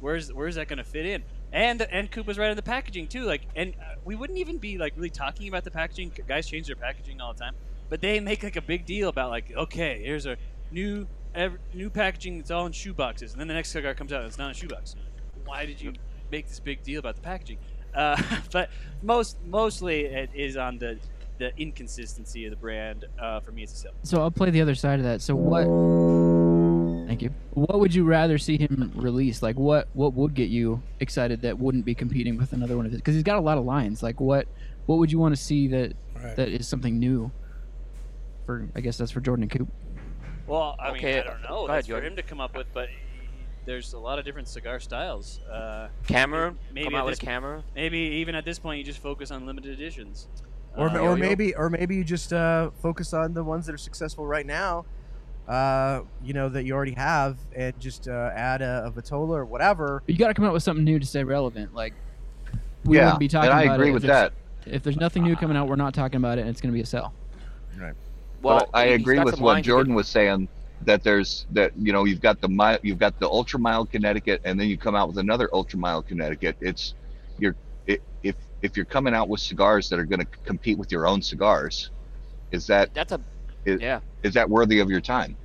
Where's 0.00 0.32
where's 0.32 0.54
that 0.54 0.66
going 0.66 0.78
to 0.78 0.84
fit 0.84 1.04
in? 1.04 1.22
And 1.52 1.82
and 1.82 2.10
Coop 2.10 2.26
was 2.26 2.38
right 2.38 2.48
on 2.48 2.56
the 2.56 2.62
packaging 2.62 3.08
too. 3.08 3.24
Like, 3.24 3.42
and 3.54 3.74
uh, 3.74 3.96
we 4.06 4.16
wouldn't 4.16 4.38
even 4.38 4.56
be 4.56 4.78
like 4.78 4.94
really 4.96 5.10
talking 5.10 5.48
about 5.48 5.64
the 5.64 5.70
packaging. 5.70 6.12
Guys 6.26 6.48
change 6.48 6.66
their 6.66 6.76
packaging 6.76 7.20
all 7.20 7.34
the 7.34 7.40
time, 7.40 7.54
but 7.90 8.00
they 8.00 8.18
make 8.20 8.42
like 8.42 8.56
a 8.56 8.62
big 8.62 8.86
deal 8.86 9.10
about 9.10 9.28
like, 9.28 9.52
okay, 9.54 10.00
here's 10.02 10.24
a 10.24 10.38
new 10.70 11.06
ev- 11.34 11.58
new 11.74 11.90
packaging 11.90 12.38
that's 12.38 12.50
all 12.50 12.64
in 12.64 12.72
shoe 12.72 12.94
boxes, 12.94 13.32
and 13.32 13.40
then 13.42 13.48
the 13.48 13.54
next 13.54 13.68
cigar 13.68 13.92
comes 13.92 14.14
out 14.14 14.20
and 14.20 14.28
it's 14.28 14.38
not 14.38 14.46
in 14.46 14.52
a 14.52 14.54
shoebox. 14.54 14.96
Why 15.44 15.66
did 15.66 15.78
you 15.78 15.92
make 16.32 16.48
this 16.48 16.58
big 16.58 16.82
deal 16.82 17.00
about 17.00 17.16
the 17.16 17.22
packaging? 17.22 17.58
Uh, 17.92 18.16
but 18.50 18.70
most 19.02 19.36
mostly 19.44 20.06
it 20.06 20.30
is 20.34 20.56
on 20.56 20.78
the 20.78 20.98
the 21.40 21.52
inconsistency 21.56 22.44
of 22.44 22.50
the 22.50 22.56
brand. 22.56 23.06
Uh, 23.20 23.40
for 23.40 23.50
me, 23.50 23.64
as 23.64 23.72
a 23.72 23.76
seller. 23.76 23.94
So 24.04 24.20
I'll 24.20 24.30
play 24.30 24.50
the 24.50 24.60
other 24.60 24.74
side 24.76 25.00
of 25.00 25.04
that. 25.06 25.20
So 25.22 25.34
what? 25.34 25.64
Thank 27.08 27.22
you. 27.22 27.30
What 27.54 27.80
would 27.80 27.92
you 27.92 28.04
rather 28.04 28.38
see 28.38 28.56
him 28.56 28.92
release? 28.94 29.42
Like 29.42 29.56
what? 29.58 29.88
What 29.94 30.14
would 30.14 30.34
get 30.34 30.48
you 30.50 30.80
excited 31.00 31.42
that 31.42 31.58
wouldn't 31.58 31.84
be 31.84 31.94
competing 31.94 32.36
with 32.36 32.52
another 32.52 32.76
one 32.76 32.86
of 32.86 32.92
his? 32.92 33.00
Because 33.00 33.14
he's 33.14 33.24
got 33.24 33.36
a 33.38 33.40
lot 33.40 33.58
of 33.58 33.64
lines. 33.64 34.02
Like 34.02 34.20
what? 34.20 34.46
What 34.86 34.98
would 34.98 35.10
you 35.10 35.18
want 35.18 35.34
to 35.34 35.40
see 35.42 35.66
that 35.68 35.94
Right. 36.14 36.36
that 36.36 36.48
is 36.48 36.68
something 36.68 36.98
new? 36.98 37.30
For 38.46 38.68
I 38.76 38.80
guess 38.80 38.98
that's 38.98 39.10
for 39.10 39.20
Jordan 39.20 39.44
and 39.44 39.50
Coop. 39.50 39.68
Well, 40.46 40.76
I 40.78 40.90
Okay, 40.90 41.14
mean, 41.14 41.20
I 41.22 41.26
don't 41.26 41.42
know. 41.42 41.66
go 41.66 41.72
ahead, 41.72 41.86
for 41.86 42.00
him 42.00 42.16
to 42.16 42.22
come 42.22 42.40
up 42.40 42.56
with, 42.56 42.66
but 42.74 42.88
there's 43.66 43.92
a 43.92 43.98
lot 43.98 44.18
of 44.18 44.24
different 44.24 44.48
cigar 44.48 44.80
styles. 44.80 45.40
Uh, 45.50 45.88
Cameroon, 46.06 46.58
maybe 46.72 46.84
come 46.84 46.94
at 46.96 47.00
out 47.00 47.04
with 47.06 47.12
this- 47.12 47.22
a 47.22 47.26
camera. 47.26 47.62
maybe 47.74 47.98
even 47.98 48.34
at 48.34 48.44
this 48.44 48.58
point, 48.58 48.78
you 48.78 48.84
just 48.84 48.98
focus 49.00 49.30
on 49.30 49.46
limited 49.46 49.72
editions. 49.72 50.26
Or, 50.76 50.88
Uh, 50.88 50.98
or 50.98 51.16
maybe 51.16 51.54
or 51.54 51.68
maybe 51.68 51.96
you 51.96 52.04
just 52.04 52.32
uh, 52.32 52.70
focus 52.80 53.12
on 53.12 53.34
the 53.34 53.42
ones 53.42 53.66
that 53.66 53.74
are 53.74 53.78
successful 53.78 54.26
right 54.26 54.46
now. 54.46 54.84
Uh, 55.48 56.02
you 56.22 56.32
know 56.32 56.48
that 56.48 56.64
you 56.64 56.74
already 56.74 56.92
have, 56.92 57.36
and 57.56 57.78
just 57.80 58.06
uh, 58.06 58.30
add 58.34 58.62
a, 58.62 58.84
a 58.86 58.90
Vitola 58.90 59.30
or 59.36 59.44
whatever. 59.44 60.02
You 60.06 60.16
got 60.16 60.28
to 60.28 60.34
come 60.34 60.44
out 60.44 60.52
with 60.52 60.62
something 60.62 60.84
new 60.84 60.98
to 61.00 61.06
stay 61.06 61.24
relevant. 61.24 61.74
Like 61.74 61.92
we 62.84 62.96
Yeah, 62.96 63.06
wouldn't 63.06 63.20
be 63.20 63.28
talking 63.28 63.50
and 63.50 63.58
I 63.58 63.64
about 63.64 63.74
agree 63.74 63.86
it 63.86 63.90
if 63.90 63.94
with 63.94 64.02
there's- 64.04 64.30
that. 64.30 64.32
If 64.66 64.82
there's 64.82 64.98
nothing 64.98 65.22
new 65.24 65.34
coming 65.36 65.56
out, 65.56 65.68
we're 65.68 65.76
not 65.76 65.94
talking 65.94 66.18
about 66.18 66.36
it, 66.38 66.42
and 66.42 66.50
it's 66.50 66.60
going 66.60 66.70
to 66.70 66.74
be 66.74 66.82
a 66.82 66.86
sell. 66.86 67.14
Right. 67.80 67.94
Well, 68.42 68.58
but 68.60 68.70
I 68.74 68.84
agree 68.88 69.18
with 69.18 69.40
what 69.40 69.62
Jordan 69.64 69.94
was 69.94 70.06
saying 70.06 70.48
that 70.82 71.02
there's 71.02 71.46
that 71.50 71.72
you 71.76 71.92
know 71.92 72.04
you've 72.04 72.20
got 72.20 72.40
the 72.40 72.48
mi- 72.48 72.78
you've 72.82 72.98
got 72.98 73.18
the 73.18 73.26
ultra 73.28 73.58
mile 73.58 73.84
Connecticut 73.86 74.40
and 74.44 74.58
then 74.60 74.68
you 74.68 74.76
come 74.78 74.94
out 74.94 75.08
with 75.08 75.18
another 75.18 75.48
ultra 75.52 75.78
mile 75.78 76.02
Connecticut. 76.02 76.56
It's 76.60 76.94
you're 77.38 77.56
it, 77.86 78.02
if 78.22 78.36
if 78.62 78.76
you're 78.76 78.86
coming 78.86 79.14
out 79.14 79.28
with 79.28 79.40
cigars 79.40 79.88
that 79.88 79.98
are 79.98 80.04
going 80.04 80.20
to 80.20 80.26
compete 80.44 80.78
with 80.78 80.92
your 80.92 81.06
own 81.06 81.22
cigars, 81.22 81.90
is 82.52 82.66
that 82.66 82.92
That's 82.94 83.12
a 83.12 83.20
is, 83.64 83.80
yeah. 83.80 84.00
is 84.22 84.34
that 84.34 84.48
worthy 84.48 84.80
of 84.80 84.90
your 84.90 85.00
time? 85.00 85.36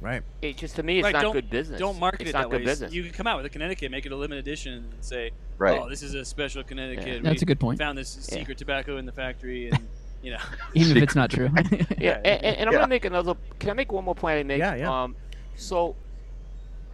Right. 0.00 0.22
It 0.42 0.56
just 0.56 0.76
to 0.76 0.82
me, 0.82 0.98
it's 0.98 1.04
Right, 1.04 1.12
not 1.12 1.22
don't- 1.22 1.32
good 1.32 1.50
business. 1.50 1.78
Don't 1.80 1.98
market 1.98 2.22
it's 2.22 2.30
it 2.30 2.32
not 2.34 2.42
that 2.44 2.50
good 2.50 2.60
way. 2.60 2.64
business. 2.66 2.92
You 2.92 3.02
can 3.02 3.12
come 3.12 3.26
out 3.26 3.36
with 3.38 3.46
a 3.46 3.48
Connecticut, 3.48 3.90
make 3.90 4.06
it 4.06 4.12
a 4.12 4.16
limited 4.16 4.40
edition, 4.46 4.74
and 4.74 4.92
say, 5.00 5.30
Right. 5.58 5.80
"Oh, 5.80 5.88
this 5.88 6.02
is 6.02 6.14
a 6.14 6.24
special 6.24 6.62
Connecticut. 6.62 7.22
That's 7.22 7.42
a 7.42 7.46
good 7.46 7.58
point. 7.58 7.78
Found 7.78 7.96
this 7.96 8.28
Yeah. 8.30 8.38
secret 8.38 8.58
tobacco 8.58 8.98
in 8.98 9.06
the 9.06 9.12
factory, 9.12 9.70
and 9.70 9.88
you 10.22 10.32
know." 10.32 10.38
Even 10.74 10.96
if 10.98 11.02
it's 11.04 11.14
not 11.14 11.30
true. 11.30 11.48
yeah, 11.54 11.84
Yeah, 11.98 12.12
and, 12.24 12.26
and, 12.26 12.44
and 12.44 12.68
I'm 12.68 12.72
Yeah. 12.74 12.80
gonna 12.80 12.88
make 12.88 13.04
another. 13.06 13.34
Can 13.58 13.70
I 13.70 13.72
make 13.72 13.90
one 13.90 14.04
more 14.04 14.14
point? 14.14 14.38
I 14.38 14.42
make. 14.42 14.58
Yeah, 14.58 14.74
yeah. 14.74 15.02
Um, 15.04 15.16
so, 15.56 15.96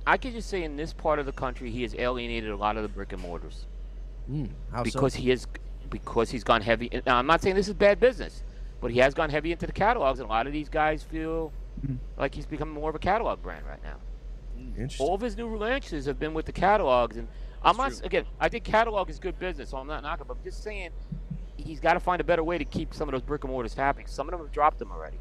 I 0.07 0.17
could 0.17 0.33
just 0.33 0.49
say 0.49 0.63
in 0.63 0.77
this 0.77 0.93
part 0.93 1.19
of 1.19 1.27
the 1.27 1.33
country, 1.33 1.71
he 1.71 1.83
has 1.83 1.95
alienated 1.97 2.51
a 2.51 2.57
lot 2.57 2.77
of 2.77 2.83
the 2.85 2.89
brick 2.89 3.13
and 3.13 3.21
mortars 3.21 3.67
Mm, 4.31 4.51
how 4.73 4.83
because 4.83 5.15
so? 5.15 5.19
he 5.21 5.31
is 5.31 5.47
because 5.91 6.31
he's 6.31 6.45
gone 6.45 6.63
heavy. 6.63 6.89
Now, 7.07 7.19
I'm 7.19 7.27
not 7.27 7.43
saying 7.43 7.57
this 7.57 7.69
is 7.69 7.75
bad 7.75 8.01
business, 8.01 8.45
but 8.81 8.91
he 8.91 8.99
has 9.01 9.15
gone 9.15 9.31
heavy 9.31 9.53
into 9.53 9.67
the 9.67 9.73
catalogs, 9.73 10.21
and 10.21 10.29
a 10.29 10.33
lot 10.33 10.47
of 10.47 10.53
these 10.53 10.69
guys 10.69 11.03
feel 11.03 11.53
Mhm. 11.87 11.99
like 12.17 12.35
he's 12.35 12.47
becoming 12.47 12.75
more 12.75 12.89
of 12.91 12.97
a 12.97 12.99
catalog 12.99 13.43
brand 13.43 13.67
right 13.67 13.83
now. 13.83 13.97
Interesting. 14.77 15.07
All 15.07 15.15
of 15.15 15.21
his 15.21 15.37
new 15.37 15.55
launches 15.57 16.07
have 16.07 16.19
been 16.19 16.35
with 16.35 16.47
the 16.47 16.53
catalogs, 16.53 17.17
and 17.17 17.29
I'm 17.63 17.77
not 17.77 17.93
true. 17.93 18.01
again. 18.05 18.25
I 18.41 18.49
think 18.49 18.65
catalog 18.65 19.11
is 19.11 19.19
good 19.19 19.39
business, 19.39 19.71
so 19.71 19.77
I'm 19.79 19.87
not 19.87 20.03
knocking. 20.03 20.27
But 20.27 20.37
I'm 20.39 20.45
just 20.45 20.63
saying, 20.63 20.91
he's 21.57 21.81
got 21.81 21.95
to 21.95 22.01
find 22.01 22.21
a 22.21 22.25
better 22.25 22.45
way 22.45 22.59
to 22.59 22.65
keep 22.65 22.95
some 22.95 23.09
of 23.09 23.13
those 23.13 23.23
brick 23.23 23.45
and 23.45 23.53
mortars 23.53 23.75
happy. 23.75 24.05
Some 24.07 24.29
of 24.29 24.33
them 24.33 24.41
have 24.41 24.53
dropped 24.53 24.79
them 24.79 24.91
already. 24.93 25.19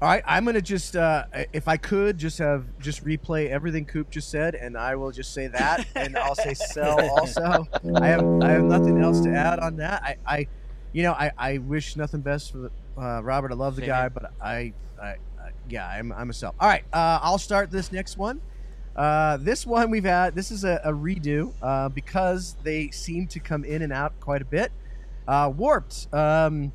All 0.00 0.08
right, 0.08 0.22
I'm 0.26 0.44
gonna 0.44 0.62
just, 0.62 0.94
uh, 0.94 1.24
if 1.52 1.66
I 1.66 1.76
could, 1.76 2.18
just 2.18 2.38
have 2.38 2.66
just 2.78 3.04
replay 3.04 3.48
everything 3.48 3.84
Coop 3.84 4.10
just 4.10 4.30
said, 4.30 4.54
and 4.54 4.76
I 4.76 4.94
will 4.94 5.10
just 5.10 5.34
say 5.34 5.48
that, 5.48 5.86
and 5.96 6.16
I'll 6.16 6.36
say 6.36 6.54
sell 6.54 7.00
also. 7.18 7.66
I 7.96 8.06
have 8.06 8.24
I 8.42 8.50
have 8.50 8.62
nothing 8.62 8.98
else 9.02 9.20
to 9.22 9.30
add 9.30 9.58
on 9.58 9.76
that. 9.76 10.02
I, 10.02 10.16
I 10.24 10.46
you 10.92 11.02
know, 11.02 11.12
I, 11.12 11.32
I 11.36 11.58
wish 11.58 11.96
nothing 11.96 12.20
best 12.20 12.52
for 12.52 12.70
uh, 12.96 13.22
Robert. 13.22 13.50
I 13.50 13.54
love 13.54 13.76
the 13.76 13.82
Same 13.82 13.88
guy, 13.88 14.08
but 14.08 14.32
I, 14.40 14.72
I, 15.00 15.06
I 15.06 15.16
yeah, 15.68 15.88
I'm 15.88 16.12
I'm 16.12 16.30
a 16.30 16.32
sell. 16.32 16.54
All 16.60 16.68
right, 16.68 16.84
uh, 16.92 17.18
I'll 17.20 17.38
start 17.38 17.70
this 17.70 17.90
next 17.90 18.16
one. 18.16 18.40
Uh, 18.94 19.36
this 19.36 19.66
one 19.66 19.90
we've 19.90 20.04
had. 20.04 20.34
This 20.34 20.50
is 20.50 20.64
a, 20.64 20.80
a 20.84 20.92
redo 20.92 21.52
uh, 21.62 21.88
because 21.88 22.56
they 22.64 22.90
seem 22.90 23.26
to 23.28 23.40
come 23.40 23.64
in 23.64 23.82
and 23.82 23.92
out 23.92 24.18
quite 24.20 24.42
a 24.42 24.44
bit. 24.44 24.72
Uh, 25.26 25.52
warped. 25.54 26.12
Um, 26.12 26.72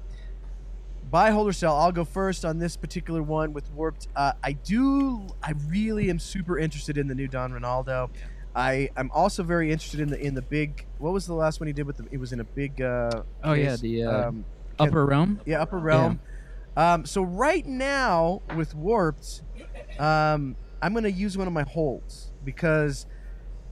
buy, 1.13 1.29
hold, 1.29 1.47
or 1.47 1.53
sell. 1.53 1.75
I'll 1.77 1.91
go 1.91 2.03
first 2.03 2.43
on 2.43 2.57
this 2.57 2.75
particular 2.75 3.21
one 3.21 3.53
with 3.53 3.71
Warped. 3.71 4.07
Uh, 4.15 4.33
I 4.43 4.53
do. 4.53 5.27
I 5.43 5.53
really 5.67 6.09
am 6.09 6.17
super 6.17 6.57
interested 6.57 6.97
in 6.97 7.07
the 7.07 7.13
new 7.13 7.27
Don 7.27 7.51
Ronaldo. 7.53 8.09
I 8.55 8.89
I'm 8.97 9.09
also 9.11 9.43
very 9.43 9.71
interested 9.71 9.99
in 9.99 10.09
the 10.09 10.19
in 10.19 10.33
the 10.33 10.41
big. 10.41 10.85
What 10.97 11.13
was 11.13 11.25
the 11.27 11.33
last 11.35 11.59
one 11.59 11.67
he 11.67 11.73
did 11.73 11.85
with 11.85 11.97
the? 11.97 12.05
It 12.11 12.17
was 12.19 12.33
in 12.33 12.39
a 12.39 12.43
big. 12.43 12.81
Uh, 12.81 13.21
Oh, 13.43 13.53
yeah, 13.53 13.75
the, 13.75 14.03
uh, 14.03 14.27
um, 14.29 14.45
Upper 14.79 15.05
realm. 15.05 15.39
yeah, 15.45 15.61
Upper 15.61 15.77
Realm. 15.79 16.19
Um, 16.75 17.05
so 17.05 17.21
right 17.21 17.63
now 17.65 18.41
with 18.55 18.73
Warped, 18.73 19.43
um, 19.99 20.55
I'm 20.81 20.93
gonna 20.95 21.09
use 21.09 21.37
one 21.37 21.45
of 21.45 21.53
my 21.53 21.61
holds 21.61 22.31
because 22.43 23.05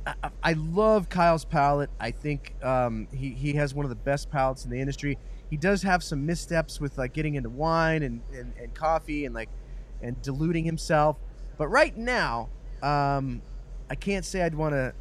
I, 0.06 0.13
I- 0.23 0.30
I 0.43 0.54
love 0.54 1.10
Kyle's 1.10 1.43
palette. 1.45 1.89
I 1.99 2.12
think 2.12 2.54
um, 2.63 3.08
he 3.12 3.32
he 3.32 3.54
has 3.54 3.73
one 3.73 3.84
of 3.86 3.89
the 3.89 3.95
best 3.95 4.30
palettes 4.30 4.63
in 4.65 4.69
the 4.71 4.80
industry. 4.80 5.17
He 5.52 5.58
does 5.58 5.84
have 5.84 6.02
some 6.02 6.26
missteps 6.26 6.80
with 6.80 6.98
like 6.98 7.14
getting 7.14 7.36
into 7.36 7.50
wine 7.50 8.04
and, 8.04 8.22
and, 8.34 8.54
and 8.58 8.74
coffee 8.74 9.26
and 9.26 9.36
like 9.36 9.50
and 10.02 10.20
diluting 10.22 10.64
himself. 10.64 11.18
But 11.58 11.68
right 11.68 11.96
now, 11.96 12.50
um, 12.82 13.42
I 13.90 13.96
can't 13.96 14.26
say 14.26 14.42
I'd 14.42 14.56
want 14.56 14.74
to 14.74 14.94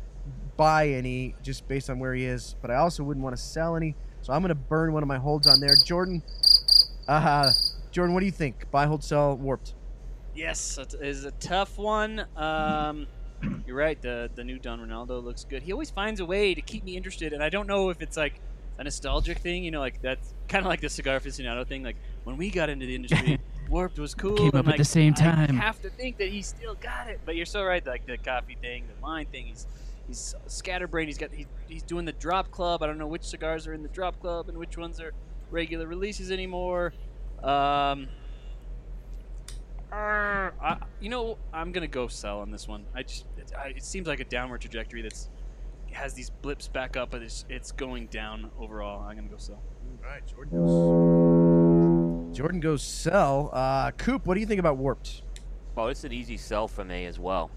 buy 0.56 0.88
any 0.88 1.36
just 1.40 1.66
based 1.68 1.88
on 1.88 2.00
where 2.00 2.12
he 2.12 2.24
is, 2.24 2.56
but 2.60 2.70
I 2.70 2.74
also 2.74 3.04
wouldn't 3.04 3.22
want 3.22 3.36
to 3.36 3.40
sell 3.40 3.76
any. 3.76 3.94
So 4.22 4.32
I'm 4.32 4.42
gonna 4.42 4.56
burn 4.56 4.92
one 4.92 5.04
of 5.04 5.08
my 5.08 5.18
holds 5.18 5.46
on 5.46 5.60
there. 5.60 5.76
Jordan, 5.84 6.20
uh, 7.08 7.50
Jordan, 7.92 8.12
what 8.12 8.20
do 8.20 8.26
you 8.26 8.32
think? 8.32 8.70
Buy, 8.72 8.86
hold, 8.86 9.04
sell, 9.04 9.36
warped. 9.36 9.74
Yes, 10.34 10.78
it 10.78 10.94
is 11.00 11.24
a 11.24 11.30
tough 11.32 11.78
one. 11.78 12.26
Um, 12.36 13.06
you're 13.66 13.76
right. 13.76 14.02
The 14.02 14.30
the 14.34 14.42
new 14.42 14.58
Don 14.58 14.80
Ronaldo 14.80 15.22
looks 15.22 15.44
good. 15.44 15.62
He 15.62 15.72
always 15.72 15.90
finds 15.90 16.18
a 16.18 16.26
way 16.26 16.54
to 16.54 16.60
keep 16.60 16.84
me 16.84 16.96
interested, 16.96 17.32
and 17.32 17.42
I 17.42 17.48
don't 17.48 17.68
know 17.68 17.90
if 17.90 18.02
it's 18.02 18.16
like 18.16 18.40
a 18.80 18.84
nostalgic 18.84 19.38
thing. 19.38 19.62
You 19.62 19.70
know, 19.70 19.78
like 19.78 20.00
that's 20.02 20.34
kind 20.48 20.64
of 20.64 20.68
like 20.68 20.80
the 20.80 20.88
cigar 20.88 21.20
aficionado 21.20 21.66
thing. 21.66 21.84
Like 21.84 21.96
when 22.24 22.36
we 22.36 22.50
got 22.50 22.68
into 22.68 22.86
the 22.86 22.94
industry, 22.94 23.38
Warped 23.68 23.98
was 23.98 24.14
cool. 24.14 24.36
Came 24.36 24.54
up 24.54 24.66
at 24.66 24.78
the 24.78 24.84
same 24.84 25.14
time. 25.14 25.58
I 25.60 25.62
have 25.62 25.80
to 25.82 25.90
think 25.90 26.16
that 26.18 26.28
he 26.28 26.42
still 26.42 26.74
got 26.74 27.08
it. 27.08 27.20
But 27.24 27.36
you're 27.36 27.46
so 27.46 27.62
right. 27.62 27.86
Like 27.86 28.06
the 28.06 28.18
coffee 28.18 28.56
thing, 28.60 28.84
the 28.88 29.00
wine 29.02 29.26
thing. 29.26 29.46
He's 29.46 29.66
he's 30.08 30.34
scatterbrained. 30.46 31.08
He's 31.08 31.18
got 31.18 31.30
he, 31.32 31.46
he's 31.68 31.82
doing 31.82 32.06
the 32.06 32.12
drop 32.12 32.50
club. 32.50 32.82
I 32.82 32.86
don't 32.86 32.98
know 32.98 33.06
which 33.06 33.22
cigars 33.24 33.66
are 33.66 33.74
in 33.74 33.82
the 33.82 33.88
drop 33.90 34.18
club 34.20 34.48
and 34.48 34.58
which 34.58 34.76
ones 34.76 34.98
are 34.98 35.12
regular 35.50 35.86
releases 35.86 36.30
anymore. 36.32 36.94
Um, 37.42 38.08
uh, 39.92 40.50
I, 40.62 40.78
you 41.00 41.10
know, 41.10 41.36
I'm 41.52 41.70
gonna 41.72 41.86
go 41.86 42.08
sell 42.08 42.40
on 42.40 42.50
this 42.50 42.66
one. 42.66 42.86
I 42.94 43.02
just 43.02 43.26
it, 43.36 43.52
I, 43.58 43.68
it 43.68 43.84
seems 43.84 44.06
like 44.06 44.20
a 44.20 44.24
downward 44.24 44.62
trajectory 44.62 45.02
that's 45.02 45.28
has 45.92 46.14
these 46.14 46.30
blips 46.30 46.68
back 46.68 46.96
up, 46.96 47.10
but 47.10 47.22
it's 47.22 47.44
it's 47.48 47.72
going 47.72 48.06
down 48.06 48.50
overall. 48.58 49.02
I'm 49.02 49.16
gonna 49.16 49.28
go 49.28 49.36
sell. 49.36 49.62
All 50.02 50.10
right, 50.10 50.26
Jordan 50.26 50.58
goes. 50.58 52.36
Jordan 52.36 52.60
goes 52.60 52.82
sell. 52.82 53.50
Uh, 53.52 53.90
Coop, 53.92 54.26
what 54.26 54.34
do 54.34 54.40
you 54.40 54.46
think 54.46 54.60
about 54.60 54.76
warped? 54.76 55.22
Well, 55.74 55.88
it's 55.88 56.04
an 56.04 56.12
easy 56.12 56.36
sell 56.36 56.68
for 56.68 56.84
me 56.84 57.06
as 57.06 57.18
well. 57.18 57.50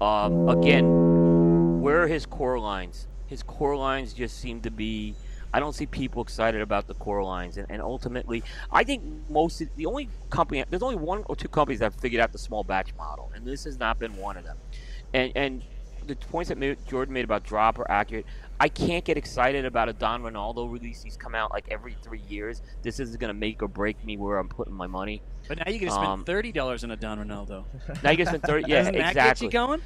Um, 0.00 0.48
again, 0.48 1.80
where 1.80 2.02
are 2.02 2.06
his 2.06 2.26
core 2.26 2.58
lines? 2.58 3.06
His 3.26 3.42
core 3.42 3.76
lines 3.76 4.12
just 4.12 4.38
seem 4.38 4.60
to 4.62 4.70
be. 4.70 5.14
I 5.52 5.60
don't 5.60 5.72
see 5.72 5.86
people 5.86 6.20
excited 6.20 6.60
about 6.60 6.88
the 6.88 6.94
core 6.94 7.22
lines, 7.22 7.58
and, 7.58 7.66
and 7.70 7.80
ultimately, 7.80 8.42
I 8.72 8.82
think 8.82 9.02
most 9.30 9.60
of, 9.60 9.68
the 9.76 9.86
only 9.86 10.08
company 10.30 10.64
there's 10.68 10.82
only 10.82 10.96
one 10.96 11.22
or 11.26 11.36
two 11.36 11.48
companies 11.48 11.78
that 11.78 11.92
have 11.92 12.00
figured 12.00 12.20
out 12.20 12.32
the 12.32 12.38
small 12.38 12.64
batch 12.64 12.94
model, 12.96 13.30
and 13.34 13.46
this 13.46 13.64
has 13.64 13.78
not 13.78 13.98
been 13.98 14.16
one 14.16 14.36
of 14.36 14.44
them. 14.44 14.58
And 15.12 15.32
and 15.36 15.62
the 16.06 16.16
points 16.16 16.48
that 16.48 16.58
made, 16.58 16.76
Jordan 16.86 17.14
made 17.14 17.24
about 17.24 17.44
drop 17.44 17.78
are 17.78 17.90
accurate. 17.90 18.26
I 18.60 18.68
can't 18.68 19.04
get 19.04 19.16
excited 19.16 19.64
about 19.64 19.88
a 19.88 19.92
Don 19.92 20.22
Ronaldo 20.22 20.70
release. 20.70 21.02
He's 21.02 21.16
come 21.16 21.34
out 21.34 21.52
like 21.52 21.66
every 21.70 21.96
three 22.02 22.22
years. 22.28 22.62
This 22.82 23.00
is 23.00 23.16
going 23.16 23.28
to 23.28 23.34
make 23.38 23.62
or 23.62 23.68
break 23.68 24.02
me 24.04 24.16
where 24.16 24.38
I'm 24.38 24.48
putting 24.48 24.74
my 24.74 24.86
money. 24.86 25.22
But 25.48 25.58
now 25.58 25.70
you 25.72 25.78
can 25.80 25.90
spend 25.90 26.06
Um, 26.06 26.24
thirty 26.24 26.52
dollars 26.52 26.84
on 26.84 26.90
a 26.92 26.96
Don 26.96 27.18
Ronaldo. 27.18 27.64
Now 28.02 28.10
you 28.10 28.16
can 28.16 28.26
spend 28.26 28.42
thirty. 28.44 28.70
Yeah, 28.70 28.78
Doesn't 28.78 28.94
that 28.94 29.08
exactly. 29.10 29.48
get 29.48 29.54
you 29.54 29.58
going? 29.58 29.80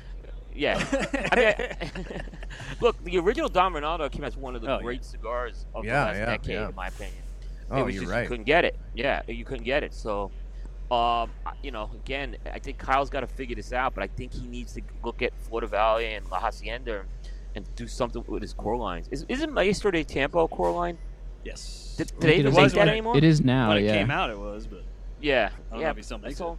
Yeah. 0.55 0.85
I 1.33 1.37
mean, 1.37 2.15
look, 2.81 3.03
the 3.05 3.19
original 3.19 3.49
Don 3.49 3.73
Ronaldo 3.73 4.11
came 4.11 4.25
as 4.25 4.37
one 4.37 4.55
of 4.55 4.63
the 4.63 4.69
Oh, 4.73 4.77
yeah. 4.79 4.83
great 4.83 5.05
cigars 5.05 5.67
of 5.75 5.85
Yeah, 5.85 5.93
the 5.93 6.07
last 6.11 6.17
yeah, 6.19 6.27
decade, 6.27 6.51
yeah. 6.53 6.69
in 6.69 6.75
my 6.75 6.89
opinion. 6.89 7.23
Oh, 7.71 7.77
it 7.81 7.85
was 7.87 7.95
you're 7.95 8.05
just, 8.05 8.13
right. 8.13 8.23
You 8.23 8.29
couldn't 8.29 8.45
get 8.45 8.65
it. 8.65 8.79
Yeah, 8.95 9.23
you 9.29 9.45
couldn't 9.45 9.65
get 9.65 9.83
it. 9.83 9.93
So, 9.95 10.31
um, 10.90 11.31
you 11.62 11.70
know, 11.70 11.90
again, 12.05 12.37
I 12.53 12.59
think 12.59 12.79
Kyle's 12.79 13.11
got 13.11 13.20
to 13.20 13.27
figure 13.27 13.55
this 13.57 13.72
out, 13.72 13.94
but 13.94 14.03
I 14.03 14.07
think 14.07 14.33
he 14.33 14.46
needs 14.46 14.72
to 14.74 14.81
look 15.05 15.22
at 15.22 15.33
Flor 15.42 15.61
del 15.61 15.70
Valle 15.70 15.98
and 15.98 16.29
La 16.31 16.40
Hacienda 16.40 17.05
and 17.55 17.66
do 17.77 17.87
something 17.87 18.24
with 18.27 18.42
his 18.42 18.55
core 18.55 18.77
lines. 18.77 19.09
Is, 19.11 19.24
isn't 19.29 19.53
Maestro 19.53 19.90
del 19.90 20.05
Tiempo 20.05 20.44
a 20.44 20.48
core 20.48 20.70
line? 20.72 20.96
Yes. 21.44 21.94
Did, 21.98 22.09
It 22.11 22.20
did 22.20 22.31
they 22.31 22.37
even 22.37 22.55
make 22.55 22.72
that 22.72 22.88
it- 22.88 22.90
anymore? 22.90 23.16
It 23.16 23.24
is 23.24 23.42
now, 23.42 23.68
when 23.68 23.79
it 23.79 23.85
yeah. 23.85 23.94
came 23.98 24.11
out, 24.11 24.31
it 24.31 24.38
was, 24.38 24.66
but 24.66 24.83
Yeah, 25.20 25.51
don't 25.70 25.79
know 25.81 25.85
yeah. 25.85 25.90
if 25.90 25.96
he 25.96 26.03
still 26.03 26.18
makes 26.18 26.37
so, 26.38 26.59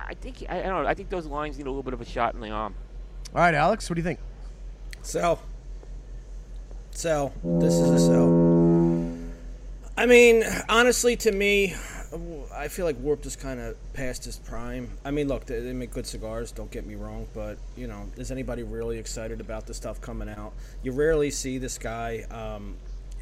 I 0.00 0.14
think 0.14 0.44
I, 0.48 0.58
I 0.60 0.62
don't 0.64 0.82
know. 0.82 0.88
I 0.88 0.94
think 0.94 1.08
those 1.08 1.26
lines 1.26 1.56
need 1.56 1.66
a 1.66 1.70
little 1.70 1.82
bit 1.82 1.94
of 1.94 2.00
a 2.00 2.04
shot 2.04 2.34
in 2.34 2.40
the 2.40 2.50
arm. 2.50 2.74
All 3.34 3.40
right, 3.40 3.54
Alex, 3.54 3.88
what 3.88 3.94
do 3.94 4.00
you 4.00 4.04
think? 4.04 4.18
Sell. 5.02 5.40
Sell. 6.90 7.32
This 7.42 7.74
is 7.74 7.90
a 7.90 7.98
sell. 7.98 8.28
I 9.96 10.06
mean, 10.06 10.44
honestly, 10.68 11.16
to 11.16 11.32
me, 11.32 11.74
I 12.54 12.68
feel 12.68 12.84
like 12.84 12.98
Warped 13.00 13.26
is 13.26 13.36
kind 13.36 13.60
of 13.60 13.76
past 13.92 14.24
his 14.24 14.38
prime. 14.38 14.90
I 15.04 15.10
mean, 15.10 15.28
look, 15.28 15.46
they, 15.46 15.60
they 15.60 15.72
make 15.72 15.92
good 15.92 16.06
cigars. 16.06 16.52
Don't 16.52 16.70
get 16.70 16.86
me 16.86 16.94
wrong, 16.94 17.26
but 17.34 17.58
you 17.76 17.86
know, 17.86 18.08
is 18.16 18.30
anybody 18.30 18.62
really 18.62 18.98
excited 18.98 19.40
about 19.40 19.66
the 19.66 19.74
stuff 19.74 20.00
coming 20.00 20.28
out? 20.28 20.52
You 20.82 20.92
rarely 20.92 21.30
see 21.30 21.58
this 21.58 21.78
guy. 21.78 22.24
Um, 22.30 22.76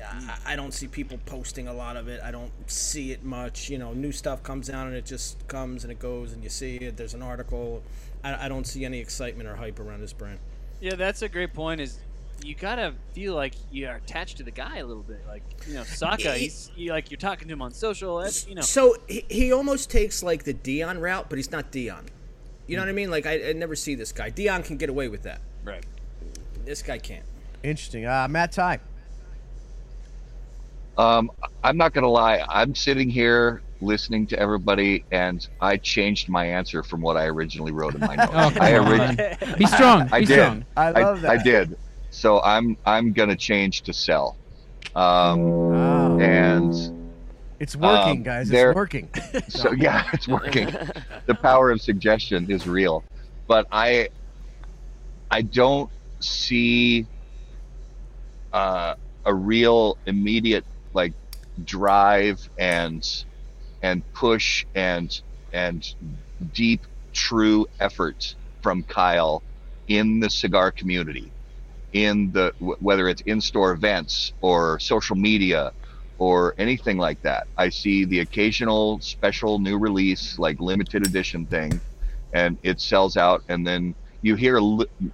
I, 0.04 0.38
I 0.52 0.56
don't 0.56 0.72
see 0.72 0.86
people 0.88 1.18
posting 1.26 1.68
a 1.68 1.72
lot 1.72 1.96
of 1.96 2.08
it. 2.08 2.20
I 2.22 2.30
don't 2.30 2.52
see 2.70 3.12
it 3.12 3.24
much. 3.24 3.70
You 3.70 3.78
know, 3.78 3.92
new 3.92 4.12
stuff 4.12 4.42
comes 4.42 4.68
out 4.68 4.86
and 4.86 4.96
it 4.96 5.06
just 5.06 5.46
comes 5.48 5.84
and 5.84 5.92
it 5.92 5.98
goes, 5.98 6.32
and 6.32 6.42
you 6.42 6.50
see 6.50 6.76
it. 6.76 6.96
There's 6.96 7.14
an 7.14 7.22
article. 7.22 7.82
I, 8.24 8.46
I 8.46 8.48
don't 8.48 8.66
see 8.66 8.84
any 8.84 8.98
excitement 8.98 9.48
or 9.48 9.56
hype 9.56 9.80
around 9.80 10.00
this 10.00 10.12
brand. 10.12 10.38
Yeah, 10.80 10.96
that's 10.96 11.22
a 11.22 11.28
great 11.28 11.54
point. 11.54 11.80
Is 11.80 11.98
you 12.44 12.54
gotta 12.54 12.94
feel 13.12 13.34
like 13.34 13.54
you 13.70 13.86
are 13.88 13.96
attached 13.96 14.36
to 14.38 14.42
the 14.42 14.50
guy 14.50 14.78
a 14.78 14.86
little 14.86 15.02
bit. 15.02 15.22
Like 15.26 15.42
you 15.66 15.74
know, 15.74 15.84
Saka, 15.84 16.34
he's 16.34 16.70
you, 16.76 16.90
like 16.90 17.10
you're 17.10 17.18
talking 17.18 17.48
to 17.48 17.52
him 17.54 17.62
on 17.62 17.72
social. 17.72 18.20
ev- 18.20 18.44
You 18.48 18.54
know, 18.56 18.62
So 18.62 18.96
he, 19.08 19.24
he 19.28 19.52
almost 19.52 19.90
takes 19.90 20.22
like 20.22 20.44
the 20.44 20.52
Dion 20.52 20.98
route, 20.98 21.26
but 21.28 21.38
he's 21.38 21.50
not 21.52 21.70
Dion. 21.70 22.06
You 22.66 22.76
know 22.76 22.82
what 22.82 22.88
I 22.88 22.92
mean? 22.92 23.10
Like 23.10 23.26
I, 23.26 23.50
I 23.50 23.52
never 23.52 23.74
see 23.76 23.94
this 23.94 24.12
guy. 24.12 24.30
Dion 24.30 24.62
can 24.62 24.76
get 24.76 24.88
away 24.88 25.08
with 25.08 25.22
that. 25.24 25.40
right? 25.64 25.84
This 26.64 26.82
guy 26.82 26.98
can't. 26.98 27.24
Interesting. 27.62 28.06
Uh, 28.06 28.26
Matt 28.28 28.52
Ty. 28.52 28.80
Um, 30.98 31.30
I'm 31.64 31.76
not 31.76 31.92
gonna 31.94 32.08
lie. 32.10 32.44
I'm 32.48 32.74
sitting 32.74 33.08
here 33.08 33.62
listening 33.80 34.26
to 34.28 34.38
everybody, 34.38 35.04
and 35.10 35.46
I 35.60 35.76
changed 35.78 36.28
my 36.28 36.44
answer 36.46 36.82
from 36.82 37.00
what 37.00 37.16
I 37.16 37.24
originally 37.26 37.72
wrote 37.72 37.94
in 37.94 38.00
my 38.00 38.14
notes. 38.16 38.30
Oh, 38.34 38.50
come 38.50 38.62
I 38.62 38.76
on. 38.78 38.88
orig- 39.20 39.58
Be 39.58 39.66
strong. 39.66 40.08
I 40.12 40.20
Be 40.20 40.26
did. 40.26 40.34
strong. 40.34 40.64
I 40.76 40.90
love 40.90 41.20
that. 41.22 41.30
I 41.30 41.42
did. 41.42 41.76
So 42.12 42.42
I'm 42.42 42.76
I'm 42.84 43.12
gonna 43.12 43.34
change 43.36 43.82
to 43.82 43.92
sell. 43.92 44.36
Um, 44.94 45.40
Wow. 45.70 46.18
and 46.20 46.74
It's 47.58 47.74
working, 47.74 48.18
Um, 48.18 48.22
guys. 48.22 48.50
It's 48.50 48.74
working. 48.74 49.08
so 49.48 49.72
yeah, 49.72 50.04
it's 50.12 50.28
working. 50.28 50.68
the 51.26 51.34
power 51.34 51.70
of 51.70 51.80
suggestion 51.80 52.50
is 52.50 52.66
real, 52.66 53.02
but 53.48 53.66
I 53.72 54.10
I 55.30 55.40
don't 55.42 55.90
see 56.20 57.06
uh, 58.52 58.94
a 59.24 59.34
real 59.34 59.96
immediate 60.04 60.66
like 60.92 61.14
drive 61.64 62.46
and 62.58 63.24
and 63.82 64.02
push 64.12 64.66
and 64.74 65.18
and 65.54 65.94
deep 66.52 66.82
true 67.14 67.66
effort 67.80 68.34
from 68.60 68.82
Kyle 68.82 69.42
in 69.88 70.20
the 70.20 70.28
cigar 70.28 70.70
community 70.70 71.32
in 71.92 72.32
the 72.32 72.52
wh- 72.60 72.80
whether 72.82 73.08
it's 73.08 73.22
in-store 73.22 73.72
events 73.72 74.32
or 74.42 74.80
social 74.80 75.16
media 75.16 75.72
or 76.18 76.54
anything 76.58 76.98
like 76.98 77.20
that. 77.22 77.48
I 77.58 77.70
see 77.70 78.04
the 78.06 78.20
occasional 78.20 79.00
special 79.02 79.58
new 79.60 79.78
release, 79.78 80.38
like 80.38 80.60
limited 80.60 81.04
edition 81.04 81.46
thing, 81.46 81.82
and 82.32 82.58
it 82.62 82.80
sells 82.80 83.16
out. 83.16 83.42
And 83.48 83.66
then 83.66 83.96
you 84.22 84.36
hear 84.36 84.58
a 84.58 84.60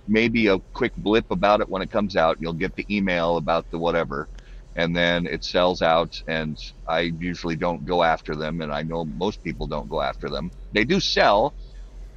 maybe 0.06 0.48
a 0.48 0.58
quick 0.74 0.94
blip 0.96 1.26
about 1.30 1.60
it 1.60 1.68
when 1.70 1.82
it 1.82 1.90
comes 1.90 2.16
out. 2.16 2.38
You'll 2.40 2.54
get 2.54 2.74
the 2.76 2.86
email 2.94 3.38
about 3.38 3.66
the 3.70 3.78
whatever, 3.78 4.28
and 4.76 4.96
then 4.96 5.26
it 5.26 5.44
sells 5.44 5.82
out. 5.82 6.14
And 6.28 6.58
I 6.88 7.12
usually 7.18 7.56
don't 7.56 7.84
go 7.86 8.02
after 8.04 8.36
them, 8.36 8.62
and 8.62 8.72
I 8.72 8.82
know 8.82 9.04
most 9.06 9.42
people 9.42 9.66
don't 9.68 9.88
go 9.88 10.02
after 10.02 10.28
them. 10.30 10.52
They 10.72 10.84
do 10.84 11.00
sell, 11.00 11.54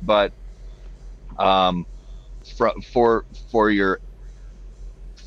but 0.01 0.33
um, 1.39 1.85
for 2.57 2.73
for 2.93 3.25
for 3.51 3.71
your 3.71 4.01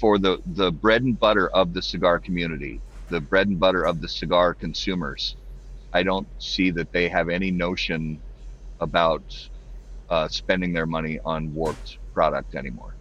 for 0.05 0.19
the 0.19 0.39
the 0.45 0.71
bread 0.71 1.03
and 1.03 1.19
butter 1.19 1.49
of 1.49 1.73
the 1.73 1.81
cigar 1.81 2.19
community, 2.19 2.79
the 3.09 3.19
bread 3.19 3.49
and 3.49 3.59
butter 3.59 3.85
of 3.85 4.03
the 4.03 4.09
cigar 4.09 4.53
consumers, 4.53 5.35
I 5.95 6.03
don't 6.03 6.29
see 6.39 6.69
that 6.73 6.93
they 6.93 7.09
have 7.09 7.31
any 7.31 7.51
notion 7.51 8.21
about 8.81 9.23
uh, 10.11 10.29
spending 10.29 10.75
their 10.75 10.85
money 10.85 11.21
on 11.25 11.55
warped 11.55 11.97
product 12.13 12.55
anymore. 12.55 12.95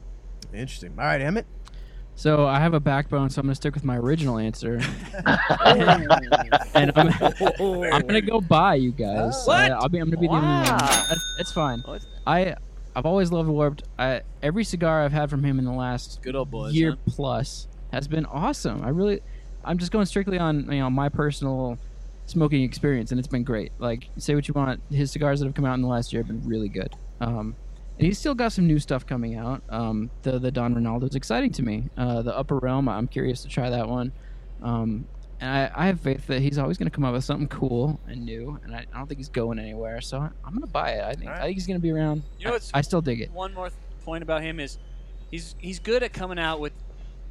Interesting. 0.53 0.93
All 0.97 1.03
right, 1.03 1.19
Emmett. 1.19 1.45
So 2.15 2.47
I 2.47 2.61
have 2.61 2.73
a 2.73 2.79
backbone, 2.79 3.29
so 3.29 3.41
I'm 3.41 3.47
gonna 3.47 3.55
stick 3.55 3.73
with 3.73 3.83
my 3.83 3.97
original 3.97 4.37
answer. 4.37 4.79
and 6.73 6.89
I'm, 6.95 7.09
I'm 7.19 8.07
gonna 8.07 8.21
go 8.21 8.39
buy 8.39 8.75
you 8.75 8.93
guys. 8.93 9.43
What? 9.43 9.71
Uh, 9.71 9.77
I'll 9.77 9.89
be. 9.89 9.97
I'm 9.97 10.09
gonna 10.09 10.21
be 10.21 10.27
the 10.27 10.31
only 10.31 10.47
one. 10.47 10.63
Wow. 10.63 11.05
That's, 11.09 11.35
it's 11.39 11.51
fine. 11.51 11.83
I 12.25 12.55
I've 12.95 13.05
always 13.05 13.31
loved 13.31 13.49
Warped. 13.49 13.83
I, 13.97 14.21
every 14.41 14.63
cigar 14.63 15.03
I've 15.03 15.11
had 15.11 15.29
from 15.29 15.43
him 15.43 15.59
in 15.59 15.65
the 15.65 15.71
last 15.71 16.21
Good 16.21 16.35
old 16.35 16.51
boys. 16.51 16.73
year 16.73 16.91
huh? 16.91 16.97
plus 17.07 17.67
has 17.91 18.07
been 18.07 18.25
awesome. 18.25 18.83
I 18.83 18.89
really, 18.89 19.21
I'm 19.63 19.77
just 19.77 19.91
going 19.91 20.05
strictly 20.05 20.37
on 20.37 20.71
you 20.71 20.79
know 20.79 20.89
my 20.89 21.09
personal 21.09 21.77
smoking 22.25 22.63
experience, 22.63 23.11
and 23.11 23.19
it's 23.19 23.27
been 23.27 23.43
great. 23.43 23.71
Like 23.79 24.09
say 24.17 24.35
what 24.35 24.47
you 24.47 24.53
want, 24.53 24.81
his 24.91 25.11
cigars 25.11 25.39
that 25.39 25.45
have 25.45 25.55
come 25.55 25.65
out 25.65 25.75
in 25.75 25.81
the 25.81 25.87
last 25.87 26.13
year 26.13 26.21
have 26.21 26.27
been 26.27 26.47
really 26.47 26.69
good. 26.69 26.93
Um, 27.21 27.55
and 27.97 28.07
he's 28.07 28.17
still 28.17 28.33
got 28.33 28.51
some 28.51 28.65
new 28.65 28.79
stuff 28.79 29.05
coming 29.05 29.35
out. 29.35 29.61
Um, 29.69 30.09
the 30.23 30.39
the 30.39 30.51
Don 30.51 30.73
Ronaldo 30.75 31.09
is 31.09 31.15
exciting 31.15 31.51
to 31.53 31.63
me. 31.63 31.89
Uh, 31.97 32.21
the 32.21 32.35
Upper 32.35 32.57
Realm, 32.57 32.89
I'm 32.89 33.07
curious 33.07 33.41
to 33.43 33.47
try 33.47 33.69
that 33.69 33.87
one. 33.87 34.11
Um, 34.61 35.05
and 35.39 35.49
I, 35.49 35.71
I 35.75 35.85
have 35.87 35.99
faith 35.99 36.27
that 36.27 36.41
he's 36.41 36.57
always 36.57 36.77
going 36.77 36.89
to 36.89 36.95
come 36.95 37.03
up 37.03 37.13
with 37.13 37.23
something 37.23 37.47
cool 37.47 37.99
and 38.07 38.25
new, 38.25 38.59
and 38.63 38.73
I, 38.75 38.85
I 38.93 38.97
don't 38.97 39.07
think 39.07 39.17
he's 39.19 39.29
going 39.29 39.59
anywhere. 39.59 39.99
So 40.01 40.17
I, 40.19 40.29
I'm 40.45 40.51
going 40.51 40.61
to 40.61 40.67
buy 40.67 40.91
it. 40.91 41.03
I 41.03 41.13
think 41.13 41.31
I 41.31 41.41
think 41.41 41.55
he's 41.55 41.67
going 41.67 41.79
to 41.79 41.81
be 41.81 41.91
around. 41.91 42.23
You 42.39 42.45
know 42.45 42.51
I- 42.51 42.53
what's 42.53 42.71
I, 42.73 42.81
still 42.81 43.01
dig 43.01 43.21
it. 43.21 43.31
One 43.31 43.53
more 43.53 43.69
th- 43.69 43.79
point 44.05 44.23
about 44.23 44.41
him 44.41 44.59
is 44.59 44.77
he's 45.31 45.55
he's 45.59 45.79
good 45.79 46.03
at 46.03 46.13
coming 46.13 46.39
out 46.39 46.59
with 46.59 46.73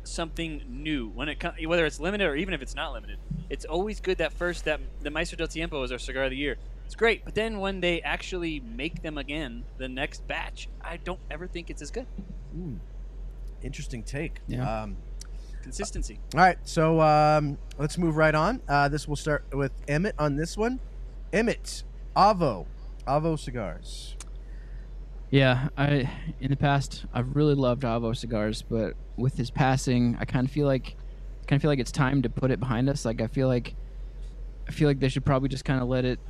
something 0.04 0.62
new 0.68 1.08
when 1.10 1.28
it 1.28 1.38
com- 1.38 1.54
whether 1.66 1.86
it's 1.86 2.00
limited 2.00 2.26
or 2.26 2.34
even 2.34 2.54
if 2.54 2.62
it's 2.62 2.74
not 2.74 2.92
limited. 2.92 3.18
It's 3.50 3.64
always 3.64 4.00
good 4.00 4.18
that 4.18 4.32
first 4.32 4.64
that 4.64 4.80
the 5.00 5.10
Maestro 5.10 5.36
del 5.36 5.46
Tiempo 5.48 5.80
was 5.80 5.92
our 5.92 5.98
cigar 5.98 6.24
of 6.24 6.30
the 6.30 6.36
year. 6.36 6.56
It's 6.86 6.94
great, 6.96 7.24
but 7.24 7.34
then 7.34 7.58
when 7.60 7.80
they 7.80 8.02
actually 8.02 8.60
make 8.60 9.02
them 9.02 9.16
again, 9.16 9.64
the 9.78 9.88
next 9.88 10.26
batch, 10.26 10.68
I 10.82 10.96
don't 10.98 11.20
ever 11.30 11.46
think 11.46 11.70
it's 11.70 11.80
as 11.80 11.90
good. 11.90 12.06
Ooh, 12.58 12.78
interesting 13.62 14.02
take. 14.02 14.40
Yeah. 14.46 14.82
Um, 14.82 14.96
Consistency. 15.62 16.18
all 16.34 16.40
right, 16.40 16.58
so 16.64 17.00
um, 17.00 17.56
let's 17.78 17.96
move 17.96 18.16
right 18.16 18.34
on. 18.34 18.60
Uh, 18.68 18.88
this 18.88 19.06
will 19.06 19.16
start 19.16 19.44
with 19.52 19.72
Emmett 19.88 20.14
on 20.18 20.36
this 20.36 20.56
one. 20.56 20.80
Emmett, 21.32 21.84
Avo, 22.16 22.66
Avo 23.06 23.38
cigars. 23.38 24.16
Yeah, 25.30 25.68
I 25.78 26.10
in 26.40 26.50
the 26.50 26.56
past 26.56 27.06
I've 27.14 27.34
really 27.34 27.54
loved 27.54 27.84
Avo 27.84 28.14
cigars, 28.14 28.62
but 28.62 28.94
with 29.16 29.36
his 29.36 29.50
passing, 29.50 30.16
I 30.20 30.26
kind 30.26 30.46
of 30.46 30.52
feel 30.52 30.66
like 30.66 30.96
kind 31.46 31.56
of 31.56 31.62
feel 31.62 31.70
like 31.70 31.78
it's 31.78 31.92
time 31.92 32.22
to 32.22 32.28
put 32.28 32.50
it 32.50 32.60
behind 32.60 32.90
us. 32.90 33.04
Like 33.04 33.22
I 33.22 33.28
feel 33.28 33.48
like 33.48 33.74
I 34.68 34.72
feel 34.72 34.88
like 34.88 35.00
they 35.00 35.08
should 35.08 35.24
probably 35.24 35.48
just 35.48 35.64
kind 35.64 35.80
of 35.80 35.88
let 35.88 36.04
it, 36.04 36.20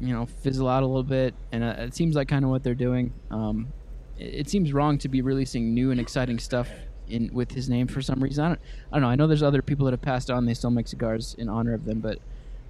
you 0.00 0.12
know, 0.12 0.26
fizzle 0.26 0.68
out 0.68 0.82
a 0.82 0.86
little 0.86 1.04
bit, 1.04 1.34
and 1.52 1.62
uh, 1.62 1.74
it 1.78 1.94
seems 1.94 2.16
like 2.16 2.26
kind 2.26 2.44
of 2.44 2.50
what 2.50 2.64
they're 2.64 2.74
doing. 2.74 3.12
Um, 3.30 3.72
it, 4.18 4.34
it 4.34 4.48
seems 4.50 4.72
wrong 4.72 4.98
to 4.98 5.08
be 5.08 5.22
releasing 5.22 5.72
new 5.72 5.90
and 5.90 6.00
exciting 6.00 6.38
stuff 6.38 6.68
in 7.08 7.32
with 7.32 7.52
his 7.52 7.68
name 7.68 7.86
for 7.86 8.00
some 8.00 8.22
reason. 8.22 8.44
I 8.44 8.48
don't, 8.48 8.60
I 8.92 8.96
don't 8.96 9.02
know. 9.02 9.08
I 9.08 9.16
know 9.16 9.26
there's 9.26 9.42
other 9.42 9.62
people 9.62 9.84
that 9.86 9.92
have 9.92 10.02
passed 10.02 10.30
on; 10.30 10.46
they 10.46 10.54
still 10.54 10.70
make 10.70 10.88
cigars 10.88 11.34
in 11.38 11.48
honor 11.48 11.74
of 11.74 11.84
them, 11.84 12.00
but 12.00 12.18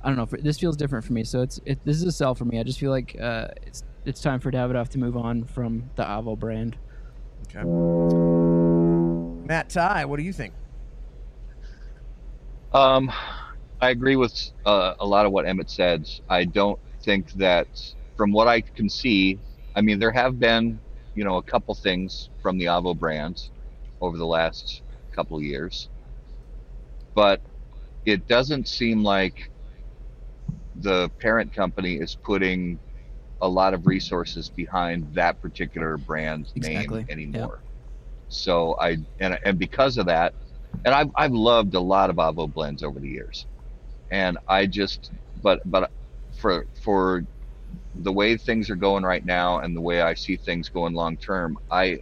I 0.03 0.09
don't 0.09 0.16
know. 0.16 0.26
For, 0.26 0.39
this 0.39 0.59
feels 0.59 0.76
different 0.76 1.05
for 1.05 1.12
me, 1.12 1.24
so 1.24 1.43
it's 1.43 1.61
it, 1.64 1.78
this 1.84 1.97
is 1.97 2.05
a 2.05 2.12
sell 2.12 2.34
for 2.34 2.45
me. 2.45 2.61
I 2.61 2.62
just 2.62 2.78
feel 2.78 2.91
like 2.91 3.16
uh, 3.20 3.49
it's 3.66 3.82
it's 4.05 4.20
time 4.20 4.41
for 4.41 4.51
Davidoff 4.51 4.89
to 4.91 4.99
move 4.99 5.16
on 5.16 5.45
from 5.45 5.91
the 5.97 6.05
Avo 6.05 6.39
brand. 6.39 6.76
Okay. 7.55 7.64
Matt 9.47 9.70
Ty, 9.70 10.05
what 10.05 10.18
do 10.18 10.22
you 10.22 10.32
think? 10.32 10.53
Um, 12.72 13.11
I 13.80 13.91
agree 13.91 14.16
with 14.16 14.51
uh, 14.66 14.95
a 15.01 15.07
lot 15.07 15.24
of 15.24 15.32
what 15.32 15.47
Emmett 15.47 15.70
said. 15.70 16.09
I 16.28 16.45
don't 16.45 16.78
think 17.03 17.32
that, 17.32 17.68
from 18.16 18.32
what 18.32 18.49
I 18.49 18.61
can 18.61 18.89
see, 18.89 19.39
I 19.74 19.80
mean, 19.80 19.99
there 19.99 20.11
have 20.11 20.39
been, 20.39 20.78
you 21.14 21.24
know, 21.24 21.36
a 21.36 21.43
couple 21.43 21.74
things 21.74 22.28
from 22.43 22.59
the 22.59 22.66
Avo 22.66 22.99
brand 22.99 23.49
over 24.01 24.16
the 24.16 24.26
last 24.26 24.82
couple 25.14 25.36
of 25.36 25.42
years, 25.42 25.88
but 27.14 27.42
it 28.05 28.26
doesn't 28.26 28.68
seem 28.68 29.03
like 29.03 29.51
the 30.76 31.11
parent 31.20 31.53
company 31.53 31.94
is 31.96 32.16
putting 32.24 32.80
a 33.40 33.49
lot 33.49 33.74
of 33.74 33.86
resources 33.86 34.51
behind 34.51 35.12
that 35.14 35.40
particular 35.40 35.96
brand 35.99 36.46
Exactly, 36.55 36.57
name 36.57 36.99
anymore. 37.09 37.62
So 38.28 38.76
I 38.80 38.99
and 39.20 39.38
and 39.44 39.59
because 39.59 39.99
of 39.99 40.07
that, 40.07 40.34
and 40.84 40.94
I've 40.94 41.11
I've 41.16 41.32
loved 41.32 41.74
a 41.74 41.80
lot 41.80 42.11
of 42.11 42.16
Avo 42.16 42.53
blends 42.53 42.82
over 42.82 43.01
the 43.01 43.09
years, 43.09 43.46
and 44.11 44.38
I 44.49 44.66
just 44.66 45.11
but 45.42 45.61
but 45.66 45.90
for 46.32 46.66
for 46.82 47.22
the 47.94 48.12
way 48.12 48.36
things 48.36 48.70
are 48.70 48.76
going 48.76 49.05
right 49.05 49.24
now 49.24 49.59
and 49.61 49.76
the 49.76 49.80
way 49.80 50.03
I 50.03 50.14
see 50.14 50.36
things 50.36 50.68
going 50.68 50.94
long 50.94 51.16
term, 51.18 51.57
I 51.70 52.01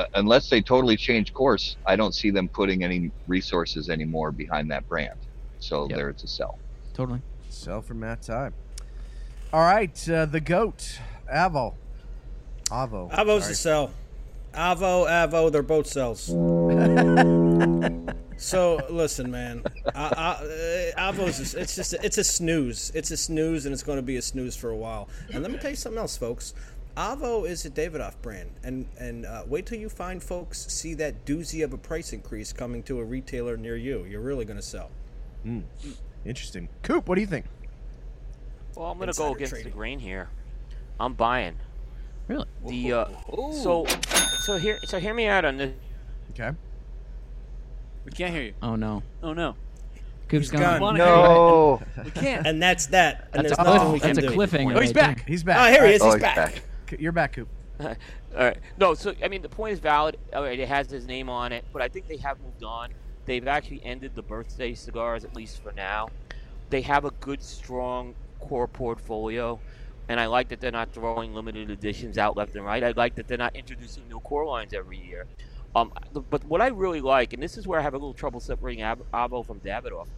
uh, 0.00 0.06
unless 0.14 0.48
they 0.48 0.62
totally 0.62 0.96
change 0.96 1.32
course, 1.34 1.76
I 1.86 1.96
don't 1.96 2.14
see 2.14 2.30
them 2.30 2.48
putting 2.48 2.84
any 2.84 3.10
resources 3.26 3.90
anymore 3.90 4.30
behind 4.32 4.70
that 4.70 4.88
brand. 4.88 5.18
So 5.58 5.88
Yep. 5.88 5.96
there 5.96 6.08
it's 6.08 6.24
a 6.24 6.28
sell. 6.28 6.58
Totally. 6.94 7.20
Sell 7.48 7.82
for 7.82 7.94
Matt 7.94 8.22
Ty. 8.22 8.50
All 9.52 9.62
right, 9.62 10.08
uh, 10.08 10.26
the 10.26 10.40
goat, 10.40 10.98
Avo. 11.32 11.74
Avo. 12.66 13.10
Avo's 13.10 13.42
Sorry. 13.42 13.52
a 13.52 13.56
sell. 13.56 13.90
Avo, 14.54 15.06
Avo, 15.08 15.52
they're 15.52 15.62
both 15.62 15.86
cells. 15.86 16.26
so 18.36 18.80
listen, 18.90 19.30
man. 19.30 19.62
I, 19.94 20.00
I, 20.00 20.92
uh, 20.96 21.12
Avo's 21.12 21.38
is, 21.40 21.54
it's 21.54 21.76
just 21.76 21.94
it's 21.94 22.18
a 22.18 22.24
snooze. 22.24 22.90
It's 22.94 23.10
a 23.10 23.16
snooze, 23.16 23.66
and 23.66 23.72
it's 23.72 23.82
going 23.82 23.98
to 23.98 24.02
be 24.02 24.16
a 24.16 24.22
snooze 24.22 24.56
for 24.56 24.70
a 24.70 24.76
while. 24.76 25.08
And 25.32 25.42
let 25.42 25.52
me 25.52 25.58
tell 25.58 25.70
you 25.70 25.76
something 25.76 25.98
else, 25.98 26.16
folks. 26.16 26.54
Avo 27.00 27.48
is 27.48 27.64
a 27.64 27.70
Davidoff 27.70 28.12
brand, 28.20 28.50
and 28.62 28.86
and 28.98 29.24
uh, 29.24 29.42
wait 29.46 29.64
till 29.64 29.78
you 29.78 29.88
find 29.88 30.22
folks 30.22 30.66
see 30.66 30.92
that 30.94 31.24
doozy 31.24 31.64
of 31.64 31.72
a 31.72 31.78
price 31.78 32.12
increase 32.12 32.52
coming 32.52 32.82
to 32.82 33.00
a 33.00 33.04
retailer 33.04 33.56
near 33.56 33.74
you. 33.76 34.04
You're 34.04 34.20
really 34.20 34.44
going 34.44 34.58
to 34.58 34.62
sell. 34.62 34.90
Interesting. 36.26 36.68
Coop, 36.82 37.08
what 37.08 37.14
do 37.14 37.22
you 37.22 37.26
think? 37.26 37.46
Well, 38.76 38.90
I'm 38.90 38.98
gonna 38.98 39.12
go 39.14 39.34
against 39.34 39.52
trading. 39.54 39.72
the 39.72 39.76
grain 39.76 39.98
here. 39.98 40.28
I'm 41.00 41.14
buying 41.14 41.54
Really? 42.28 42.44
the. 42.66 42.92
Uh, 42.92 43.08
so, 43.52 43.86
so 44.44 44.58
here, 44.58 44.78
so 44.84 45.00
hear 45.00 45.14
me 45.14 45.26
out 45.26 45.46
on 45.46 45.56
this. 45.56 45.72
Okay. 46.32 46.50
We 48.04 48.12
can't 48.12 48.32
hear 48.34 48.42
you. 48.42 48.52
Oh 48.62 48.76
no. 48.76 49.02
Oh 49.22 49.32
no. 49.32 49.56
Coop's 50.28 50.50
He's 50.50 50.50
gone. 50.50 50.60
gone. 50.60 50.80
Wanna 50.80 50.98
No. 50.98 51.82
We 52.04 52.10
can't. 52.10 52.46
And 52.46 52.62
that's 52.62 52.86
that. 52.88 53.30
And 53.32 53.44
That's 53.46 53.56
there's 53.56 53.66
a, 53.66 53.70
nothing 53.70 53.80
cliff- 53.80 53.92
we 53.94 54.00
can 54.00 54.14
that's 54.14 54.18
a 54.18 54.28
do. 54.30 54.36
cliffhanger. 54.36 54.76
Oh, 54.76 54.80
he's 54.80 54.88
right 54.90 54.94
back. 54.94 55.16
there. 55.16 55.24
He's 55.26 55.42
back. 55.42 55.56
Oh, 55.58 55.72
here 55.72 55.86
he 55.86 55.94
is. 55.94 56.02
Oh, 56.02 56.04
He's 56.06 56.14
he's 56.14 56.22
back. 56.22 56.62
You're 56.98 57.12
back, 57.12 57.34
Coop. 57.34 57.48
All 57.80 57.94
right. 58.34 58.58
No, 58.78 58.94
so 58.94 59.14
I 59.22 59.28
mean 59.28 59.42
the 59.42 59.48
point 59.48 59.72
is 59.72 59.78
valid. 59.78 60.18
All 60.34 60.42
right, 60.42 60.58
it 60.58 60.68
has 60.68 60.90
his 60.90 61.06
name 61.06 61.28
on 61.28 61.52
it, 61.52 61.64
but 61.72 61.82
I 61.82 61.88
think 61.88 62.08
they 62.08 62.18
have 62.18 62.40
moved 62.40 62.62
on. 62.62 62.90
They've 63.24 63.46
actually 63.46 63.82
ended 63.84 64.12
the 64.14 64.22
birthday 64.22 64.74
cigars 64.74 65.24
at 65.24 65.34
least 65.34 65.62
for 65.62 65.72
now. 65.72 66.08
They 66.70 66.82
have 66.82 67.04
a 67.04 67.10
good, 67.10 67.42
strong 67.42 68.14
core 68.38 68.68
portfolio, 68.68 69.60
and 70.08 70.20
I 70.20 70.26
like 70.26 70.48
that 70.48 70.60
they're 70.60 70.70
not 70.70 70.92
throwing 70.92 71.34
limited 71.34 71.70
editions 71.70 72.18
out 72.18 72.36
left 72.36 72.54
and 72.56 72.64
right. 72.64 72.82
I 72.82 72.92
like 72.92 73.14
that 73.16 73.28
they're 73.28 73.38
not 73.38 73.56
introducing 73.56 74.08
new 74.08 74.20
core 74.20 74.46
lines 74.46 74.72
every 74.74 74.98
year. 74.98 75.26
Um, 75.74 75.92
but 76.12 76.44
what 76.44 76.60
I 76.60 76.68
really 76.68 77.00
like, 77.00 77.32
and 77.32 77.42
this 77.42 77.56
is 77.56 77.66
where 77.66 77.78
I 77.78 77.82
have 77.82 77.94
a 77.94 77.98
little 77.98 78.14
trouble 78.14 78.40
separating 78.40 78.82
Ab- 78.82 79.06
Avo 79.14 79.46
from 79.46 79.60
Davidoff, 79.60 80.08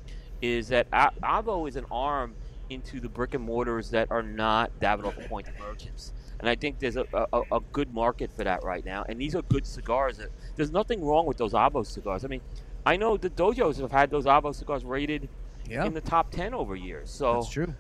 is 0.41 0.69
that 0.69 0.87
A- 0.93 1.13
Avo 1.23 1.69
is 1.69 1.77
an 1.77 1.85
arm 1.91 2.35
into 2.71 3.01
the 3.01 3.09
brick 3.09 3.35
and 3.35 3.45
mortars 3.45 3.91
that 3.91 4.11
are 4.11 4.23
not 4.23 4.71
Davidoff 4.81 5.23
appointed 5.23 5.55
merchants. 5.61 6.13
And 6.43 6.51
I 6.51 6.57
think 6.57 6.81
there's 6.81 6.97
a, 6.97 7.07
a, 7.15 7.43
a 7.53 7.61
good 7.73 7.95
market 7.95 8.33
for 8.33 8.45
that 8.45 8.65
right 8.65 8.85
now. 8.85 9.05
And 9.09 9.21
these 9.21 9.35
are 9.37 9.43
good 9.43 9.65
cigars. 9.67 10.19
Uh, 10.19 10.27
there's 10.57 10.73
nothing 10.73 11.03
wrong 11.05 11.25
with 11.25 11.39
those 11.39 11.53
Avo 11.53 11.87
cigars. 11.87 12.25
I 12.25 12.29
mean, 12.29 12.43
I 12.85 12.97
know 12.97 13.17
the 13.17 13.31
dojos 13.31 13.81
have 13.81 13.93
had 13.93 14.11
those 14.11 14.27
Avo 14.27 14.55
cigars 14.55 14.85
rated 14.85 15.29
Yeah, 15.69 15.85
in 15.85 15.95
the 15.95 16.01
top 16.01 16.31
10 16.33 16.53
over 16.53 16.75
years. 16.75 17.11
So 17.11 17.35
that's 17.35 17.49
true. 17.51 17.73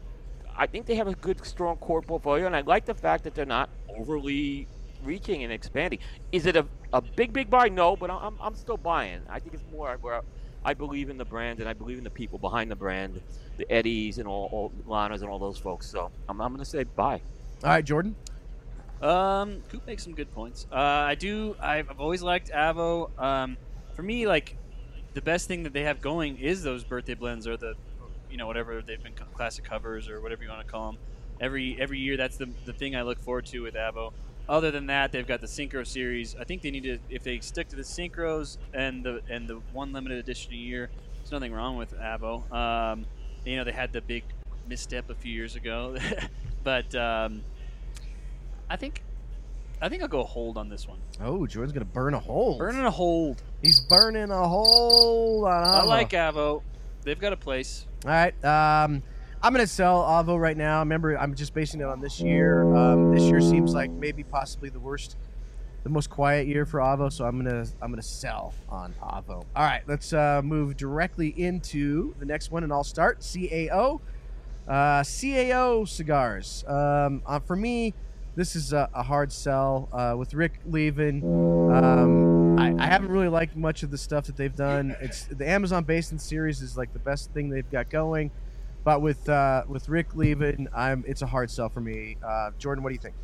I 0.56 0.66
think 0.66 0.86
they 0.86 0.94
have 0.94 1.08
a 1.08 1.14
good, 1.16 1.44
strong 1.44 1.76
core 1.78 2.02
portfolio. 2.02 2.46
And 2.46 2.54
I 2.54 2.60
like 2.60 2.84
the 2.84 2.94
fact 2.94 3.24
that 3.24 3.34
they're 3.34 3.46
not 3.46 3.68
overly 3.98 4.68
reaching 5.02 5.42
and 5.42 5.52
expanding. 5.52 5.98
Is 6.30 6.46
it 6.46 6.54
a, 6.56 6.64
a 6.92 7.02
big, 7.02 7.32
big 7.32 7.50
buy? 7.50 7.68
No, 7.68 7.96
but 7.96 8.10
I'm, 8.10 8.36
I'm 8.40 8.54
still 8.54 8.76
buying. 8.76 9.22
I 9.28 9.40
think 9.40 9.54
it's 9.54 9.64
more 9.72 9.96
where 10.00 10.22
I 10.64 10.74
believe 10.74 11.10
in 11.10 11.18
the 11.18 11.24
brand 11.24 11.58
and 11.58 11.68
I 11.68 11.72
believe 11.72 11.98
in 11.98 12.04
the 12.04 12.10
people 12.10 12.38
behind 12.38 12.70
the 12.70 12.76
brand, 12.76 13.20
the 13.56 13.70
Eddies 13.72 14.18
and 14.18 14.28
all, 14.28 14.48
all 14.52 14.72
Lanas 14.86 15.22
and 15.22 15.30
all 15.30 15.40
those 15.40 15.58
folks. 15.58 15.88
So 15.90 16.12
I'm, 16.28 16.40
I'm 16.40 16.52
going 16.52 16.64
to 16.64 16.70
say 16.70 16.84
buy. 16.84 17.22
All 17.64 17.70
right, 17.70 17.84
Jordan. 17.84 18.14
Um, 19.02 19.62
Coop 19.68 19.84
makes 19.86 20.04
some 20.04 20.14
good 20.14 20.32
points. 20.32 20.66
Uh, 20.70 20.76
I 20.76 21.16
do. 21.16 21.56
I've, 21.60 21.90
always 21.98 22.22
liked 22.22 22.50
Avo. 22.50 23.10
Um, 23.20 23.56
for 23.94 24.02
me, 24.02 24.26
like 24.26 24.56
the 25.14 25.20
best 25.20 25.48
thing 25.48 25.64
that 25.64 25.72
they 25.72 25.82
have 25.82 26.00
going 26.00 26.38
is 26.38 26.62
those 26.62 26.84
birthday 26.84 27.14
blends 27.14 27.48
or 27.48 27.56
the, 27.56 27.74
you 28.30 28.36
know, 28.36 28.46
whatever 28.46 28.80
they've 28.80 29.02
been 29.02 29.14
classic 29.34 29.64
covers 29.64 30.08
or 30.08 30.20
whatever 30.20 30.44
you 30.44 30.48
want 30.48 30.64
to 30.64 30.70
call 30.70 30.92
them. 30.92 31.00
Every 31.40 31.76
every 31.80 31.98
year, 31.98 32.16
that's 32.16 32.36
the 32.36 32.48
the 32.64 32.72
thing 32.72 32.94
I 32.94 33.02
look 33.02 33.20
forward 33.20 33.46
to 33.46 33.60
with 33.60 33.74
Avo. 33.74 34.12
Other 34.48 34.70
than 34.70 34.86
that, 34.86 35.10
they've 35.10 35.26
got 35.26 35.40
the 35.40 35.46
Syncro 35.46 35.84
series. 35.84 36.36
I 36.36 36.44
think 36.44 36.62
they 36.62 36.70
need 36.70 36.84
to 36.84 36.98
if 37.10 37.24
they 37.24 37.40
stick 37.40 37.68
to 37.68 37.76
the 37.76 37.82
Syncros 37.82 38.58
and 38.72 39.02
the 39.02 39.20
and 39.28 39.48
the 39.48 39.60
one 39.72 39.92
limited 39.92 40.18
edition 40.18 40.52
a 40.52 40.56
year. 40.56 40.90
There's 41.18 41.32
nothing 41.32 41.52
wrong 41.52 41.76
with 41.76 41.92
Avo. 41.98 42.50
Um, 42.52 43.06
you 43.44 43.56
know, 43.56 43.64
they 43.64 43.72
had 43.72 43.92
the 43.92 44.00
big 44.00 44.22
misstep 44.68 45.10
a 45.10 45.14
few 45.14 45.32
years 45.32 45.56
ago, 45.56 45.96
but. 46.62 46.94
Um, 46.94 47.42
I 48.72 48.76
think 48.76 49.02
I 49.82 49.90
think 49.90 50.00
I'll 50.00 50.08
go 50.08 50.24
hold 50.24 50.56
on 50.56 50.70
this 50.70 50.88
one. 50.88 50.98
Oh, 51.20 51.46
Jordan's 51.46 51.72
gonna 51.72 51.84
burn 51.84 52.14
a 52.14 52.18
hole. 52.18 52.56
Burning 52.56 52.86
a 52.86 52.90
hold. 52.90 53.42
He's 53.60 53.80
burning 53.80 54.30
a 54.30 54.48
hole 54.48 55.44
on 55.46 55.62
I 55.64 55.82
Avo. 55.82 55.86
like 55.86 56.10
Avo. 56.10 56.62
They've 57.02 57.18
got 57.20 57.34
a 57.34 57.36
place. 57.36 57.86
All 58.06 58.10
right. 58.10 58.32
Um, 58.44 59.02
I'm 59.42 59.52
gonna 59.52 59.66
sell 59.66 60.02
Avo 60.02 60.40
right 60.40 60.56
now. 60.56 60.78
Remember, 60.78 61.18
I'm 61.18 61.34
just 61.34 61.52
basing 61.52 61.80
it 61.82 61.86
on 61.86 62.00
this 62.00 62.18
year. 62.18 62.74
Um, 62.74 63.14
this 63.14 63.24
year 63.24 63.42
seems 63.42 63.74
like 63.74 63.90
maybe 63.90 64.22
possibly 64.22 64.70
the 64.70 64.80
worst, 64.80 65.16
the 65.82 65.90
most 65.90 66.08
quiet 66.08 66.46
year 66.46 66.64
for 66.64 66.80
Avo. 66.80 67.12
So 67.12 67.26
I'm 67.26 67.36
gonna 67.36 67.66
I'm 67.82 67.90
gonna 67.90 68.00
sell 68.00 68.54
on 68.70 68.94
Avo. 69.02 69.44
All 69.54 69.64
right. 69.66 69.82
Let's 69.86 70.14
uh, 70.14 70.40
move 70.42 70.78
directly 70.78 71.28
into 71.28 72.14
the 72.18 72.24
next 72.24 72.50
one, 72.50 72.62
and 72.64 72.72
I'll 72.72 72.84
start 72.84 73.20
CAO. 73.20 74.00
Uh, 74.66 75.00
CAO 75.02 75.86
cigars. 75.86 76.64
Um, 76.66 77.20
uh, 77.26 77.38
for 77.40 77.56
me, 77.56 77.92
this 78.34 78.56
is 78.56 78.72
a, 78.72 78.88
a 78.94 79.02
hard 79.02 79.32
sell. 79.32 79.88
Uh, 79.92 80.14
with 80.16 80.34
Rick 80.34 80.60
leaving, 80.66 81.22
um, 81.72 82.58
I, 82.58 82.74
I 82.78 82.86
haven't 82.86 83.10
really 83.10 83.28
liked 83.28 83.56
much 83.56 83.82
of 83.82 83.90
the 83.90 83.98
stuff 83.98 84.24
that 84.26 84.36
they've 84.36 84.54
done. 84.54 84.96
It's 85.00 85.24
the 85.24 85.48
Amazon 85.48 85.84
Basin 85.84 86.18
series 86.18 86.62
is 86.62 86.76
like 86.76 86.92
the 86.92 86.98
best 86.98 87.30
thing 87.32 87.50
they've 87.50 87.70
got 87.70 87.90
going, 87.90 88.30
but 88.84 89.02
with 89.02 89.28
uh, 89.28 89.64
with 89.68 89.88
Rick 89.88 90.14
leaving, 90.14 90.68
I'm 90.74 91.04
it's 91.06 91.22
a 91.22 91.26
hard 91.26 91.50
sell 91.50 91.68
for 91.68 91.80
me. 91.80 92.16
Uh, 92.22 92.50
Jordan, 92.58 92.82
what 92.82 92.90
do 92.90 92.94
you 92.94 93.00
think? 93.00 93.14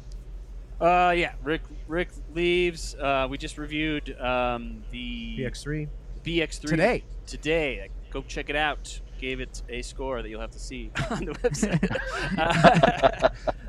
Uh, 0.81 1.13
yeah. 1.17 1.33
Rick 1.43 1.63
Rick 1.87 2.11
leaves. 2.35 2.95
Uh, 2.95 3.27
we 3.29 3.39
just 3.39 3.59
reviewed 3.59 4.19
um, 4.21 4.83
the 4.91 5.39
BX3 5.39 5.89
BX3 6.25 6.61
today. 6.61 7.05
Today, 7.27 7.89
go 8.11 8.23
check 8.23 8.51
it 8.51 8.57
out. 8.57 9.01
Gave 9.19 9.41
it 9.41 9.63
a 9.69 9.83
score 9.83 10.23
that 10.23 10.29
you'll 10.29 10.41
have 10.41 10.53
to 10.53 10.59
see 10.59 10.91
on 11.11 11.25
the 11.25 11.33
website. 11.33 11.83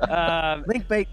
uh, 0.00 0.12
um, 0.12 0.64
Link 0.68 0.86
bait. 0.88 1.08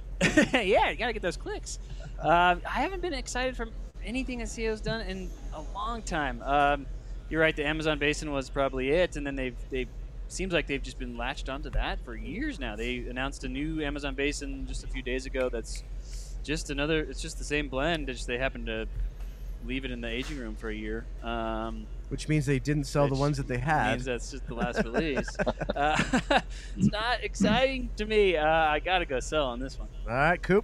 yeah, 0.53 0.89
you 0.91 0.97
gotta 0.97 1.13
get 1.13 1.21
those 1.21 1.37
clicks. 1.37 1.79
Um, 2.19 2.61
I 2.65 2.81
haven't 2.81 3.01
been 3.01 3.13
excited 3.13 3.55
from 3.55 3.71
anything 4.03 4.39
that 4.39 4.47
CAO's 4.47 4.81
done 4.81 5.01
in 5.01 5.29
a 5.53 5.61
long 5.73 6.01
time. 6.01 6.41
Um, 6.43 6.85
you're 7.29 7.41
right. 7.41 7.55
The 7.55 7.65
Amazon 7.65 7.99
Basin 7.99 8.31
was 8.31 8.49
probably 8.49 8.89
it, 8.91 9.15
and 9.15 9.25
then 9.25 9.35
they've 9.35 9.55
they've 9.69 9.89
seems 10.29 10.53
like 10.53 10.67
they've 10.67 10.81
just 10.81 10.99
been 10.99 11.17
latched 11.17 11.49
onto 11.49 11.69
that 11.71 12.03
for 12.03 12.15
years 12.15 12.59
now. 12.59 12.75
They 12.75 12.97
announced 12.97 13.43
a 13.43 13.49
new 13.49 13.81
Amazon 13.81 14.15
Basin 14.15 14.65
just 14.67 14.83
a 14.83 14.87
few 14.87 15.01
days 15.01 15.25
ago. 15.25 15.49
That's 15.49 15.83
just 16.43 16.69
another. 16.69 17.01
It's 17.01 17.21
just 17.21 17.37
the 17.37 17.43
same 17.43 17.69
blend. 17.69 18.09
It's 18.09 18.19
just 18.19 18.27
they 18.27 18.37
happen 18.37 18.65
to 18.65 18.87
leave 19.65 19.85
it 19.85 19.91
in 19.91 20.01
the 20.01 20.07
aging 20.07 20.37
room 20.37 20.55
for 20.55 20.69
a 20.69 20.75
year. 20.75 21.05
Um, 21.23 21.85
Which 22.09 22.29
means 22.29 22.45
they 22.45 22.59
didn't 22.59 22.85
sell 22.85 23.07
the 23.09 23.15
ones 23.15 23.35
that 23.37 23.47
they 23.47 23.57
had. 23.57 23.91
means 23.91 24.05
that's 24.05 24.31
just 24.31 24.47
the 24.47 24.55
last 24.55 24.81
release. 24.85 25.27
uh, 25.75 26.01
it's 26.77 26.91
not 26.91 27.21
exciting 27.23 27.89
to 27.97 28.05
me. 28.05 28.37
Uh, 28.37 28.47
I 28.47 28.79
gotta 28.79 29.05
go 29.05 29.19
sell 29.19 29.45
on 29.47 29.59
this 29.59 29.77
one. 29.77 29.89
All 30.07 30.13
right, 30.13 30.41
Coop. 30.41 30.63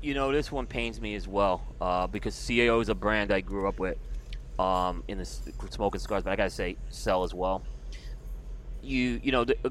You 0.00 0.14
know, 0.14 0.32
this 0.32 0.50
one 0.50 0.66
pains 0.66 1.00
me 1.00 1.14
as 1.14 1.28
well 1.28 1.62
uh, 1.80 2.06
because 2.06 2.34
CAO 2.34 2.80
is 2.80 2.88
a 2.88 2.94
brand 2.94 3.30
I 3.32 3.40
grew 3.40 3.68
up 3.68 3.78
with 3.78 3.98
um, 4.58 5.02
in 5.08 5.18
the 5.18 5.22
s- 5.22 5.42
smoking 5.70 6.00
cigars, 6.00 6.22
but 6.22 6.30
I 6.30 6.36
gotta 6.36 6.50
say, 6.50 6.76
sell 6.88 7.24
as 7.24 7.34
well. 7.34 7.62
You, 8.82 9.20
you 9.22 9.32
know, 9.32 9.44
the, 9.44 9.56
uh, 9.64 9.70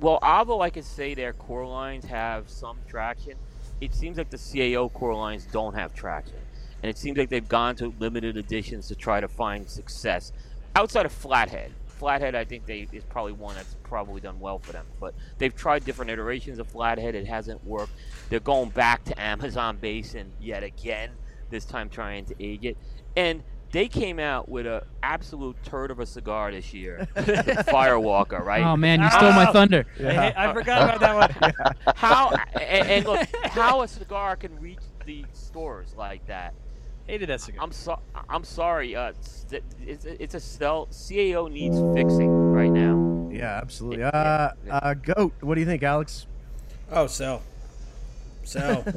well, 0.00 0.18
although 0.22 0.62
I 0.62 0.70
could 0.70 0.84
say 0.84 1.14
their 1.14 1.32
core 1.34 1.66
lines 1.66 2.04
have 2.06 2.48
some 2.48 2.78
traction, 2.88 3.34
it 3.80 3.94
seems 3.94 4.16
like 4.16 4.30
the 4.30 4.36
CAO 4.38 4.90
core 4.92 5.14
lines 5.14 5.46
don't 5.52 5.74
have 5.74 5.92
traction, 5.94 6.38
and 6.86 6.94
it 6.94 6.98
seems 6.98 7.18
like 7.18 7.28
they've 7.30 7.48
gone 7.48 7.74
to 7.74 7.92
limited 7.98 8.36
editions 8.36 8.86
to 8.86 8.94
try 8.94 9.20
to 9.20 9.26
find 9.26 9.68
success 9.68 10.30
outside 10.76 11.04
of 11.04 11.10
Flathead. 11.10 11.72
Flathead, 11.88 12.36
I 12.36 12.44
think 12.44 12.64
they 12.64 12.86
is 12.92 13.02
probably 13.02 13.32
one 13.32 13.56
that's 13.56 13.74
probably 13.82 14.20
done 14.20 14.38
well 14.38 14.60
for 14.60 14.70
them. 14.70 14.86
But 15.00 15.12
they've 15.38 15.54
tried 15.54 15.84
different 15.84 16.12
iterations 16.12 16.60
of 16.60 16.68
Flathead. 16.68 17.16
It 17.16 17.26
hasn't 17.26 17.64
worked. 17.64 17.90
They're 18.30 18.38
going 18.38 18.68
back 18.68 19.02
to 19.04 19.20
Amazon 19.20 19.78
Basin 19.78 20.30
yet 20.40 20.62
again. 20.62 21.10
This 21.50 21.64
time 21.64 21.88
trying 21.88 22.24
to 22.26 22.34
age 22.38 22.64
it, 22.64 22.76
and 23.16 23.42
they 23.72 23.88
came 23.88 24.20
out 24.20 24.48
with 24.48 24.66
an 24.66 24.82
absolute 25.02 25.56
turd 25.64 25.90
of 25.90 25.98
a 25.98 26.06
cigar 26.06 26.52
this 26.52 26.72
year, 26.72 27.08
Firewalker, 27.16 28.44
right? 28.44 28.62
Oh 28.62 28.76
man, 28.76 29.00
you 29.00 29.10
stole 29.10 29.32
my 29.32 29.48
Oh. 29.48 29.52
thunder. 29.52 29.86
Hey, 29.96 30.32
I 30.36 30.52
forgot 30.52 30.94
about 30.96 31.00
that 31.00 31.40
one. 31.40 31.74
How 31.96 32.30
and, 32.54 32.88
and 32.88 33.06
look, 33.06 33.28
how 33.44 33.82
a 33.82 33.88
cigar 33.88 34.36
can 34.36 34.56
reach 34.60 34.78
the 35.04 35.24
stores 35.32 35.94
like 35.96 36.24
that? 36.26 36.54
Hated 37.06 37.28
that 37.28 37.40
cigar. 37.40 37.62
I'm 37.62 37.72
so 37.72 37.98
I'm 38.28 38.42
sorry. 38.44 38.96
Uh, 38.96 39.10
it's, 39.10 39.46
it's, 39.86 40.04
it's 40.04 40.34
a 40.34 40.40
sell. 40.40 40.86
CAO 40.86 41.50
needs 41.50 41.76
fixing 41.94 42.52
right 42.52 42.70
now. 42.70 43.28
Yeah, 43.32 43.58
absolutely. 43.62 44.00
Yeah, 44.00 44.08
Uh, 44.08 44.50
yeah. 44.66 44.76
uh, 44.78 44.94
goat. 44.94 45.32
What 45.40 45.54
do 45.54 45.60
you 45.60 45.66
think, 45.66 45.82
Alex? 45.84 46.26
Oh, 46.90 47.06
sell. 47.06 47.42
Sell. 48.44 48.82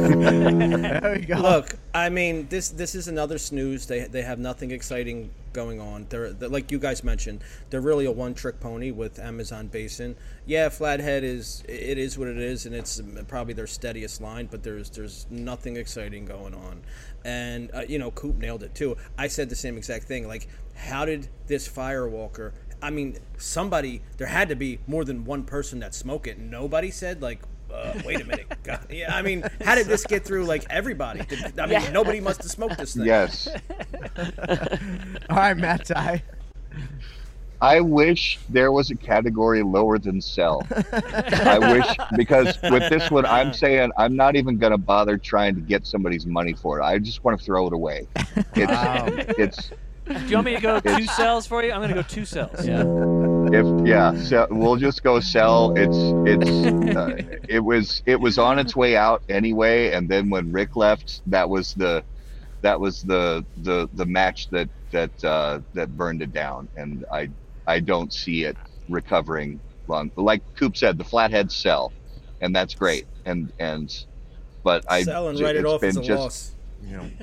There 0.00 1.16
we 1.18 1.24
go. 1.26 1.36
Look, 1.36 1.74
I 1.94 2.08
mean, 2.08 2.46
this 2.48 2.70
this 2.70 2.94
is 2.94 3.08
another 3.08 3.38
snooze. 3.38 3.86
They 3.86 4.00
they 4.00 4.22
have 4.22 4.38
nothing 4.38 4.70
exciting 4.70 5.30
going 5.52 5.80
on. 5.80 6.06
They're, 6.08 6.32
they're 6.32 6.48
like 6.48 6.70
you 6.70 6.78
guys 6.78 7.02
mentioned. 7.04 7.42
They're 7.70 7.80
really 7.80 8.06
a 8.06 8.10
one 8.12 8.34
trick 8.34 8.60
pony 8.60 8.90
with 8.90 9.18
Amazon 9.18 9.66
Basin. 9.68 10.16
Yeah, 10.46 10.68
Flathead 10.68 11.24
is 11.24 11.62
it 11.68 11.98
is 11.98 12.16
what 12.18 12.28
it 12.28 12.38
is, 12.38 12.66
and 12.66 12.74
it's 12.74 13.00
probably 13.28 13.52
their 13.54 13.66
steadiest 13.66 14.20
line. 14.20 14.48
But 14.50 14.62
there's 14.62 14.90
there's 14.90 15.26
nothing 15.30 15.76
exciting 15.76 16.24
going 16.24 16.54
on, 16.54 16.82
and 17.24 17.70
uh, 17.74 17.82
you 17.88 17.98
know, 17.98 18.10
Coop 18.10 18.36
nailed 18.36 18.62
it 18.62 18.74
too. 18.74 18.96
I 19.18 19.28
said 19.28 19.48
the 19.48 19.56
same 19.56 19.76
exact 19.76 20.06
thing. 20.06 20.26
Like, 20.26 20.48
how 20.74 21.04
did 21.04 21.28
this 21.46 21.68
Firewalker? 21.68 22.52
I 22.82 22.90
mean, 22.90 23.18
somebody 23.36 24.02
there 24.16 24.26
had 24.26 24.48
to 24.48 24.54
be 24.56 24.78
more 24.86 25.04
than 25.04 25.24
one 25.24 25.44
person 25.44 25.80
that 25.80 25.94
smoked 25.94 26.26
it. 26.26 26.38
Nobody 26.38 26.90
said 26.90 27.22
like. 27.22 27.40
Uh, 27.72 27.94
wait 28.04 28.20
a 28.20 28.24
minute. 28.24 28.52
God, 28.64 28.84
yeah, 28.90 29.14
I 29.14 29.22
mean, 29.22 29.44
how 29.64 29.76
did 29.76 29.86
this 29.86 30.04
get 30.04 30.24
through 30.24 30.44
like 30.44 30.66
everybody? 30.70 31.24
Did, 31.24 31.56
I 31.56 31.66
mean, 31.66 31.92
nobody 31.92 32.18
must 32.18 32.42
have 32.42 32.50
smoked 32.50 32.78
this 32.78 32.94
thing. 32.94 33.04
Yes. 33.04 33.46
All 35.30 35.36
right, 35.36 35.56
Matt 35.56 35.84
Ty. 35.84 36.24
I 37.62 37.80
wish 37.80 38.38
there 38.48 38.72
was 38.72 38.90
a 38.90 38.96
category 38.96 39.62
lower 39.62 39.98
than 39.98 40.20
sell. 40.20 40.66
I 40.92 41.58
wish 41.58 41.86
because 42.16 42.58
with 42.62 42.88
this 42.88 43.10
one, 43.10 43.26
I'm 43.26 43.52
saying 43.52 43.90
I'm 43.98 44.16
not 44.16 44.36
even 44.36 44.56
going 44.56 44.72
to 44.72 44.78
bother 44.78 45.18
trying 45.18 45.54
to 45.56 45.60
get 45.60 45.86
somebody's 45.86 46.26
money 46.26 46.54
for 46.54 46.80
it. 46.80 46.84
I 46.84 46.98
just 46.98 47.22
want 47.22 47.38
to 47.38 47.44
throw 47.44 47.66
it 47.66 47.72
away. 47.72 48.06
It's 48.54 48.70
Wow. 48.70 49.06
it's 49.10 49.70
Do 50.06 50.26
you 50.26 50.36
want 50.36 50.46
me 50.46 50.54
to 50.54 50.60
go 50.60 50.80
two 50.80 51.06
cells 51.06 51.46
for 51.46 51.62
you? 51.62 51.72
I'm 51.72 51.80
gonna 51.80 51.94
go 51.94 52.02
two 52.02 52.24
cells. 52.24 52.66
Yeah. 52.66 52.82
if 53.52 53.86
yeah, 53.86 54.16
so 54.16 54.46
we'll 54.50 54.76
just 54.76 55.02
go 55.02 55.20
sell. 55.20 55.72
It's 55.76 55.96
it's 56.26 56.96
uh, 56.96 57.16
it 57.48 57.60
was 57.60 58.02
it 58.06 58.18
was 58.18 58.38
on 58.38 58.58
its 58.58 58.74
way 58.74 58.96
out 58.96 59.22
anyway, 59.28 59.92
and 59.92 60.08
then 60.08 60.30
when 60.30 60.50
Rick 60.50 60.74
left, 60.74 61.22
that 61.26 61.48
was 61.48 61.74
the 61.74 62.02
that 62.62 62.80
was 62.80 63.02
the 63.02 63.44
the 63.58 63.88
the 63.92 64.06
match 64.06 64.48
that 64.50 64.68
that 64.90 65.12
uh, 65.24 65.60
that 65.74 65.96
burned 65.96 66.22
it 66.22 66.32
down, 66.32 66.68
and 66.76 67.04
I 67.12 67.30
I 67.66 67.80
don't 67.80 68.12
see 68.12 68.44
it 68.44 68.56
recovering 68.88 69.60
long. 69.86 70.10
Like 70.16 70.42
Coop 70.56 70.76
said, 70.76 70.98
the 70.98 71.04
flatheads 71.04 71.54
sell, 71.54 71.92
and 72.40 72.54
that's 72.54 72.74
great, 72.74 73.06
and 73.24 73.52
and 73.58 73.92
but 74.62 74.84
I 74.88 75.02
Sell 75.02 75.28
and 75.28 75.38
write 75.40 75.56
it 75.56 75.60
it's 75.60 75.68
off 75.68 75.82
as 75.82 75.94
been 75.94 76.04
a 76.04 76.06
just 76.06 76.20
loss. 76.22 76.54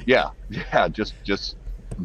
yeah 0.06 0.30
yeah 0.50 0.88
just 0.88 1.14
just 1.24 1.56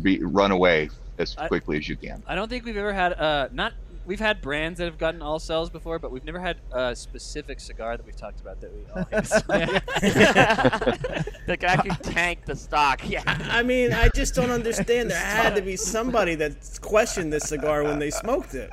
be 0.03 0.23
run 0.23 0.51
away 0.51 0.91
as 1.19 1.35
I- 1.39 1.49
quickly 1.49 1.77
as 1.79 1.89
you 1.89 1.97
can. 1.97 2.23
I 2.27 2.35
don't 2.35 2.49
think 2.49 2.65
we've 2.65 2.77
ever 2.77 2.93
had 2.93 3.13
uh 3.15 3.49
not 3.53 3.73
we've 4.07 4.21
had 4.21 4.41
brands 4.41 4.79
that 4.79 4.85
have 4.87 4.99
gotten 4.99 5.23
all 5.23 5.39
cells 5.39 5.71
before, 5.71 5.99
but 5.99 6.11
we've 6.11 6.25
never 6.25 6.41
had 6.41 6.59
a 6.73 6.95
specific 6.97 7.61
cigar 7.61 7.97
that 7.97 8.05
we've 8.05 8.17
talked 8.17 8.41
about 8.41 8.61
that 8.61 8.73
we 8.73 8.81
all 8.95 9.05
hate. 9.11 9.83
the 11.47 11.57
guy 11.59 11.77
can 11.77 11.95
tank 12.03 12.45
the 12.47 12.57
stock. 12.57 13.09
Yeah. 13.09 13.23
I 13.27 13.63
mean, 13.63 13.93
I 13.93 14.09
just 14.15 14.35
don't 14.35 14.51
understand. 14.51 15.11
There 15.11 15.19
had 15.19 15.55
to 15.57 15.63
be 15.63 15.77
somebody 15.77 16.35
that 16.37 16.79
questioned 16.81 17.33
this 17.33 17.45
cigar 17.49 17.85
when 17.85 17.99
they 17.99 18.11
smoked 18.11 18.55
it. 18.55 18.71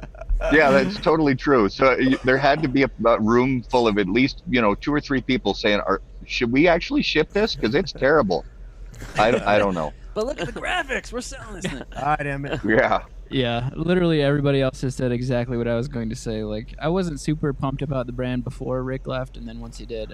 yeah, 0.51 0.69
that's 0.71 0.97
totally 0.99 1.35
true. 1.35 1.69
So 1.69 1.95
y- 1.99 2.15
there 2.23 2.37
had 2.37 2.61
to 2.63 2.67
be 2.69 2.83
a, 2.83 2.89
a 3.05 3.19
room 3.19 3.63
full 3.63 3.87
of 3.87 3.97
at 3.97 4.07
least 4.07 4.43
you 4.49 4.61
know 4.61 4.75
two 4.75 4.93
or 4.93 5.01
three 5.01 5.21
people 5.21 5.53
saying, 5.53 5.79
"Are 5.81 6.01
should 6.25 6.51
we 6.51 6.67
actually 6.67 7.01
ship 7.03 7.29
this? 7.31 7.55
Because 7.55 7.75
it's 7.75 7.91
terrible." 7.91 8.45
I, 9.17 9.55
I 9.55 9.59
don't 9.59 9.73
know. 9.73 9.93
but 10.13 10.25
look 10.25 10.41
at 10.41 10.47
the 10.53 10.59
graphics. 10.59 11.11
We're 11.13 11.21
selling 11.21 11.55
this 11.61 11.65
thing. 11.71 11.83
All 11.97 12.03
right, 12.05 12.25
Emmett. 12.25 12.59
Yeah, 12.65 13.03
Yeah, 13.29 13.69
literally 13.75 14.21
everybody 14.21 14.61
else 14.61 14.81
has 14.81 14.95
said 14.95 15.11
exactly 15.11 15.57
what 15.57 15.67
I 15.67 15.75
was 15.75 15.87
going 15.87 16.09
to 16.09 16.15
say. 16.15 16.43
Like, 16.43 16.73
I 16.79 16.89
wasn't 16.89 17.19
super 17.19 17.53
pumped 17.53 17.81
about 17.81 18.07
the 18.07 18.11
brand 18.11 18.43
before 18.43 18.81
Rick 18.83 19.07
left, 19.07 19.37
and 19.37 19.47
then 19.47 19.59
once 19.59 19.77
he 19.77 19.85
did, 19.85 20.11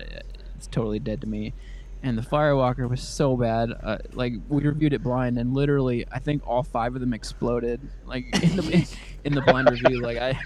it's 0.55 0.67
totally 0.67 0.99
dead 0.99 1.21
to 1.21 1.27
me. 1.27 1.53
And 2.03 2.17
the 2.17 2.21
Firewalker 2.21 2.87
was 2.89 3.01
so 3.01 3.35
bad. 3.35 3.71
Uh, 3.81 3.97
like, 4.13 4.33
we 4.49 4.63
reviewed 4.63 4.93
it 4.93 5.01
blind, 5.01 5.37
and 5.39 5.53
literally, 5.53 6.05
I 6.11 6.19
think 6.19 6.45
all 6.45 6.61
five 6.61 6.93
of 6.93 7.01
them 7.01 7.13
exploded. 7.13 7.79
Like 8.05 8.25
in 8.43 8.55
the 8.57 8.87
in 9.25 9.33
the 9.33 9.41
blind 9.41 9.69
review. 9.69 10.01
Like 10.01 10.17
I, 10.17 10.39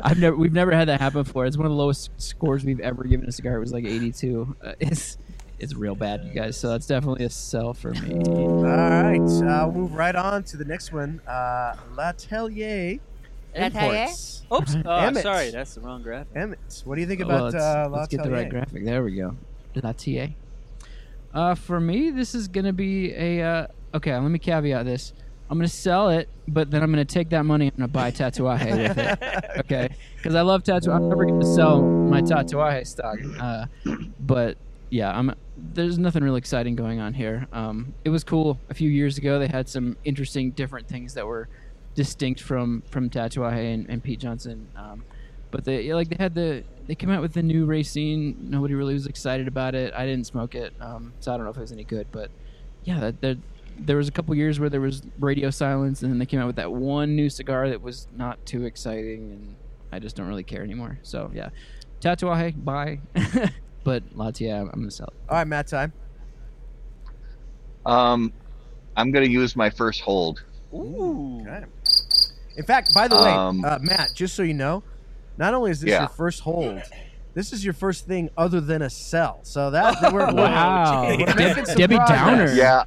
I've 0.00 0.18
never 0.18 0.36
we've 0.36 0.52
never 0.52 0.70
had 0.70 0.88
that 0.88 1.00
happen 1.00 1.22
before. 1.24 1.46
It's 1.46 1.56
one 1.56 1.66
of 1.66 1.72
the 1.72 1.76
lowest 1.76 2.10
scores 2.20 2.64
we've 2.64 2.80
ever 2.80 3.04
given 3.04 3.28
a 3.28 3.32
cigar. 3.32 3.56
It 3.56 3.60
was 3.60 3.72
like 3.72 3.84
82. 3.84 4.56
Uh, 4.62 4.72
it's 4.78 5.18
it's 5.58 5.74
real 5.74 5.94
bad, 5.94 6.24
you 6.24 6.32
guys. 6.32 6.56
So 6.56 6.68
that's 6.68 6.86
definitely 6.86 7.24
a 7.24 7.30
sell 7.30 7.74
for 7.74 7.90
me. 7.90 8.14
All 8.26 8.62
right, 8.64 9.18
uh, 9.20 9.66
we'll 9.68 9.72
move 9.82 9.94
right 9.94 10.14
on 10.14 10.42
to 10.44 10.56
the 10.56 10.64
next 10.64 10.92
one. 10.92 11.20
Uh, 11.26 11.76
L'Atelier 11.96 12.98
Imports. 13.54 14.42
Oops. 14.54 14.76
Oh, 14.84 14.96
Emmett. 14.96 15.22
sorry, 15.22 15.50
that's 15.50 15.74
the 15.74 15.80
wrong 15.80 16.02
graphic. 16.02 16.36
Emmett, 16.36 16.82
what 16.84 16.94
do 16.94 17.00
you 17.00 17.06
think 17.06 17.20
Well, 17.20 17.30
about 17.30 17.52
let's, 17.54 17.64
uh, 17.64 17.88
let's 17.90 18.08
get 18.08 18.22
the 18.22 18.30
right 18.30 18.48
graphic. 18.48 18.84
There 18.84 19.02
we 19.02 19.16
go. 19.16 19.36
La 19.82 19.92
TA. 19.92 20.28
Uh, 21.34 21.54
for 21.54 21.78
me, 21.80 22.10
this 22.10 22.34
is 22.34 22.48
gonna 22.48 22.72
be 22.72 23.12
a. 23.14 23.42
Uh, 23.42 23.66
okay, 23.94 24.16
let 24.16 24.30
me 24.30 24.38
caveat 24.38 24.86
this. 24.86 25.12
I'm 25.50 25.58
gonna 25.58 25.68
sell 25.68 26.10
it, 26.10 26.28
but 26.46 26.70
then 26.70 26.82
I'm 26.82 26.90
gonna 26.90 27.04
take 27.04 27.30
that 27.30 27.44
money 27.44 27.66
and 27.66 27.74
I'm 27.74 27.90
gonna 27.90 28.10
buy 28.10 28.10
Tatuaje 28.10 28.88
with 28.88 28.98
it. 28.98 29.18
Okay, 29.60 29.88
because 30.16 30.34
I 30.34 30.40
love 30.42 30.62
tattoo. 30.62 30.92
I'm 30.92 31.08
never 31.08 31.26
gonna 31.26 31.44
sell 31.44 31.82
my 31.82 32.22
Tatuaje 32.22 32.86
stock. 32.86 33.18
Uh, 33.40 33.66
but 34.20 34.56
yeah, 34.90 35.16
I'm. 35.16 35.34
There's 35.56 35.98
nothing 35.98 36.22
really 36.22 36.38
exciting 36.38 36.76
going 36.76 37.00
on 37.00 37.14
here. 37.14 37.46
Um, 37.52 37.94
it 38.04 38.10
was 38.10 38.24
cool 38.24 38.58
a 38.70 38.74
few 38.74 38.88
years 38.88 39.18
ago. 39.18 39.38
They 39.38 39.48
had 39.48 39.68
some 39.68 39.96
interesting, 40.04 40.52
different 40.52 40.88
things 40.88 41.14
that 41.14 41.26
were 41.26 41.48
distinct 41.94 42.40
from 42.40 42.82
from 42.90 43.10
Tatuaje 43.10 43.74
and, 43.74 43.88
and 43.88 44.02
Pete 44.02 44.20
Johnson. 44.20 44.68
Um, 44.76 45.04
but 45.50 45.64
they 45.64 45.92
like 45.92 46.08
they 46.08 46.22
had 46.22 46.34
the 46.34 46.64
they 46.86 46.94
came 46.94 47.10
out 47.10 47.20
with 47.20 47.32
the 47.32 47.42
new 47.42 47.66
Racine. 47.66 48.36
Nobody 48.48 48.74
really 48.74 48.94
was 48.94 49.06
excited 49.06 49.48
about 49.48 49.74
it. 49.74 49.92
I 49.94 50.06
didn't 50.06 50.26
smoke 50.26 50.54
it, 50.54 50.72
um, 50.80 51.12
so 51.20 51.32
I 51.32 51.36
don't 51.36 51.44
know 51.44 51.50
if 51.50 51.56
it 51.56 51.60
was 51.60 51.72
any 51.72 51.84
good. 51.84 52.06
But 52.10 52.30
yeah, 52.84 53.00
that, 53.00 53.20
that 53.20 53.38
there 53.78 53.96
was 53.96 54.08
a 54.08 54.12
couple 54.12 54.34
years 54.34 54.58
where 54.58 54.70
there 54.70 54.80
was 54.80 55.02
radio 55.18 55.50
silence, 55.50 56.02
and 56.02 56.10
then 56.10 56.18
they 56.18 56.26
came 56.26 56.40
out 56.40 56.46
with 56.46 56.56
that 56.56 56.72
one 56.72 57.14
new 57.14 57.28
cigar 57.28 57.68
that 57.68 57.82
was 57.82 58.08
not 58.16 58.44
too 58.46 58.64
exciting, 58.64 59.32
and 59.32 59.56
I 59.92 59.98
just 59.98 60.16
don't 60.16 60.28
really 60.28 60.44
care 60.44 60.62
anymore. 60.62 60.98
So 61.02 61.30
yeah, 61.34 61.50
Tatuaje, 62.00 62.64
bye. 62.64 63.00
but 63.88 64.02
Latia, 64.14 64.60
I'm 64.60 64.68
gonna 64.68 64.90
sell 64.90 65.06
it. 65.08 65.14
All 65.30 65.36
right, 65.38 65.46
Matt, 65.46 65.66
time. 65.66 65.94
um, 67.86 68.32
I'm 68.98 69.10
gonna 69.12 69.24
use 69.26 69.56
my 69.56 69.70
first 69.70 70.02
hold. 70.02 70.42
Ooh. 70.74 71.40
Okay. 71.40 71.64
In 72.58 72.64
fact, 72.64 72.92
by 72.94 73.08
the 73.08 73.16
way, 73.16 73.30
Um, 73.30 73.64
uh, 73.64 73.78
Matt, 73.80 74.10
just 74.14 74.34
so 74.34 74.42
you 74.42 74.52
know, 74.52 74.82
not 75.38 75.54
only 75.54 75.70
is 75.70 75.80
this 75.80 75.88
Yeah. 75.90 76.00
your 76.00 76.08
first 76.08 76.40
hold, 76.40 76.82
this 77.32 77.52
is 77.54 77.64
your 77.64 77.72
first 77.72 78.06
thing 78.06 78.28
other 78.36 78.60
than 78.60 78.82
a 78.82 78.90
sell. 78.90 79.38
So 79.42 79.70
that 79.70 80.12
we're, 80.12 80.26
we're, 80.34 80.34
Wow, 80.34 81.08
we're 81.08 81.24
Deb- 81.24 81.64
Debbie 81.64 81.96
progress. 81.96 82.08
Downer. 82.10 82.52
Yeah. 82.52 82.82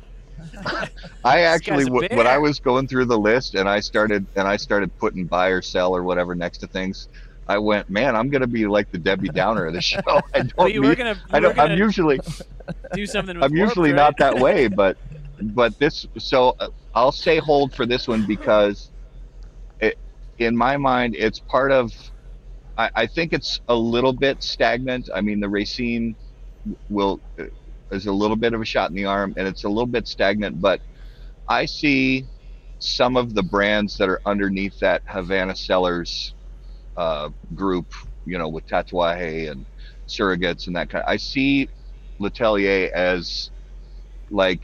I 1.26 1.42
actually, 1.42 1.86
guy's 1.86 1.88
a 1.88 1.90
w- 1.90 2.10
when 2.18 2.28
I 2.28 2.38
was 2.38 2.60
going 2.60 2.88
through 2.88 3.06
the 3.06 3.18
list 3.18 3.56
and 3.56 3.68
I 3.68 3.80
started 3.80 4.26
and 4.36 4.48
I 4.48 4.58
started 4.58 4.96
putting 5.00 5.26
buy 5.26 5.48
or 5.48 5.62
sell 5.64 5.96
or 5.96 6.04
whatever 6.04 6.36
next 6.36 6.60
to 6.60 6.68
things, 6.68 7.08
I 7.52 7.58
went, 7.58 7.90
man, 7.90 8.16
I'm 8.16 8.30
gonna 8.30 8.48
be 8.48 8.66
like 8.66 8.90
the 8.92 8.98
Debbie 8.98 9.28
Downer 9.28 9.66
of 9.66 9.74
the 9.74 9.82
show. 9.92 10.00
I 10.34 10.40
don't. 10.40 10.58
Well, 10.58 10.70
you 10.70 10.80
mean, 10.80 10.90
were 10.90 10.96
gonna, 10.96 11.16
you 11.16 11.20
I 11.32 11.40
don't. 11.42 11.60
I'm 11.60 11.78
usually. 11.78 12.22
Do 12.94 13.06
something. 13.06 13.44
I'm 13.44 13.54
usually 13.54 13.92
Warped, 13.92 14.20
not 14.20 14.26
right? 14.26 14.36
that 14.36 14.42
way, 14.42 14.68
but 14.84 14.98
but 15.42 15.78
this. 15.78 16.08
So 16.18 16.56
uh, 16.62 16.70
I'll 16.96 17.12
say 17.12 17.40
hold 17.40 17.74
for 17.74 17.86
this 17.86 18.08
one 18.08 18.26
because, 18.26 18.90
it, 19.82 19.98
in 20.38 20.56
my 20.56 20.78
mind, 20.78 21.16
it's 21.18 21.40
part 21.40 21.74
of. 21.74 21.92
I, 22.78 22.90
I 22.96 23.06
think 23.06 23.34
it's 23.34 23.60
a 23.68 23.76
little 23.76 24.14
bit 24.14 24.42
stagnant. 24.42 25.10
I 25.14 25.20
mean, 25.20 25.42
the 25.42 25.50
Racine 25.50 26.16
will 26.90 27.20
uh, 27.38 27.48
is 27.92 28.06
a 28.06 28.14
little 28.14 28.38
bit 28.38 28.54
of 28.54 28.62
a 28.62 28.66
shot 28.66 28.90
in 28.90 28.96
the 28.96 29.06
arm, 29.06 29.34
and 29.36 29.46
it's 29.46 29.66
a 29.66 29.70
little 29.70 29.86
bit 29.86 30.08
stagnant. 30.08 30.62
But 30.62 30.80
I 31.50 31.66
see 31.66 32.28
some 32.80 33.18
of 33.18 33.34
the 33.34 33.44
brands 33.44 33.98
that 33.98 34.08
are 34.08 34.22
underneath 34.26 34.80
that 34.80 35.02
Havana 35.06 35.54
Cellars 35.54 36.34
uh, 36.98 37.30
group, 37.54 37.88
you 38.26 38.38
know, 38.38 38.50
with 38.50 38.68
Tatuaje 38.68 39.52
and 39.52 39.66
surrogates 40.08 40.68
and 40.68 40.76
that 40.76 40.90
kind. 40.90 41.04
I 41.08 41.18
see 41.18 41.70
L'Atelier 42.20 42.92
as 42.94 43.52
like 44.30 44.64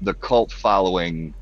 the 0.00 0.14
cult 0.14 0.52
following 0.52 1.34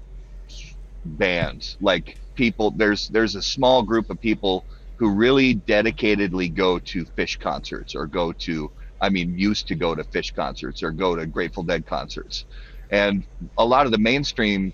band. 1.04 1.64
Like 1.80 2.16
people, 2.34 2.72
there's 2.72 3.08
there's 3.08 3.34
a 3.34 3.42
small 3.42 3.82
group 3.82 4.10
of 4.10 4.20
people 4.20 4.66
who 4.98 5.10
really 5.10 5.54
dedicatedly 5.54 6.52
go 6.52 6.78
to 6.80 7.04
Phish 7.16 7.38
concerts 7.38 7.94
or 7.94 8.06
go 8.06 8.32
to, 8.32 8.70
I 9.00 9.08
mean, 9.10 9.38
used 9.38 9.68
to 9.68 9.76
go 9.76 9.94
to 9.94 10.02
Phish 10.04 10.34
concerts 10.34 10.82
or 10.82 10.90
go 10.90 11.14
to 11.16 11.26
Grateful 11.26 11.62
Dead 11.62 11.86
concerts, 11.86 12.46
and 12.90 13.24
a 13.58 13.64
lot 13.64 13.86
of 13.86 13.92
the 13.92 13.98
mainstream 13.98 14.72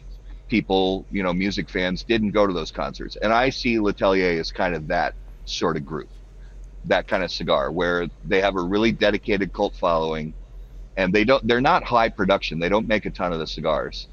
people, 0.49 1.05
you 1.11 1.23
know, 1.23 1.33
music 1.33 1.69
fans 1.69 2.03
didn't 2.03 2.31
go 2.31 2.47
to 2.47 2.53
those 2.53 2.71
concerts. 2.71 3.17
And 3.17 3.33
I 3.33 3.51
see 3.51 3.79
L'Atelier 3.79 4.39
as 4.41 4.53
kind 4.53 4.75
of 4.75 4.89
that 4.89 5.15
sort 5.45 5.77
of 5.77 5.85
group, 5.85 6.09
that 6.87 7.09
kind 7.09 7.23
of 7.23 7.31
cigar 7.31 7.71
where 7.71 8.09
they 8.25 8.41
have 8.41 8.57
a 8.57 8.63
really 8.63 8.93
dedicated 8.93 9.53
cult 9.53 9.75
following 9.77 10.35
and 10.97 11.13
they 11.13 11.25
don't 11.25 11.47
they're 11.47 11.61
not 11.61 11.83
high 11.83 12.09
production 12.09 12.61
they 12.61 12.69
don't 12.69 12.87
make 12.87 13.05
a 13.05 13.11
ton 13.11 13.33
of 13.33 13.41
the 13.41 13.47
cigars 13.47 14.07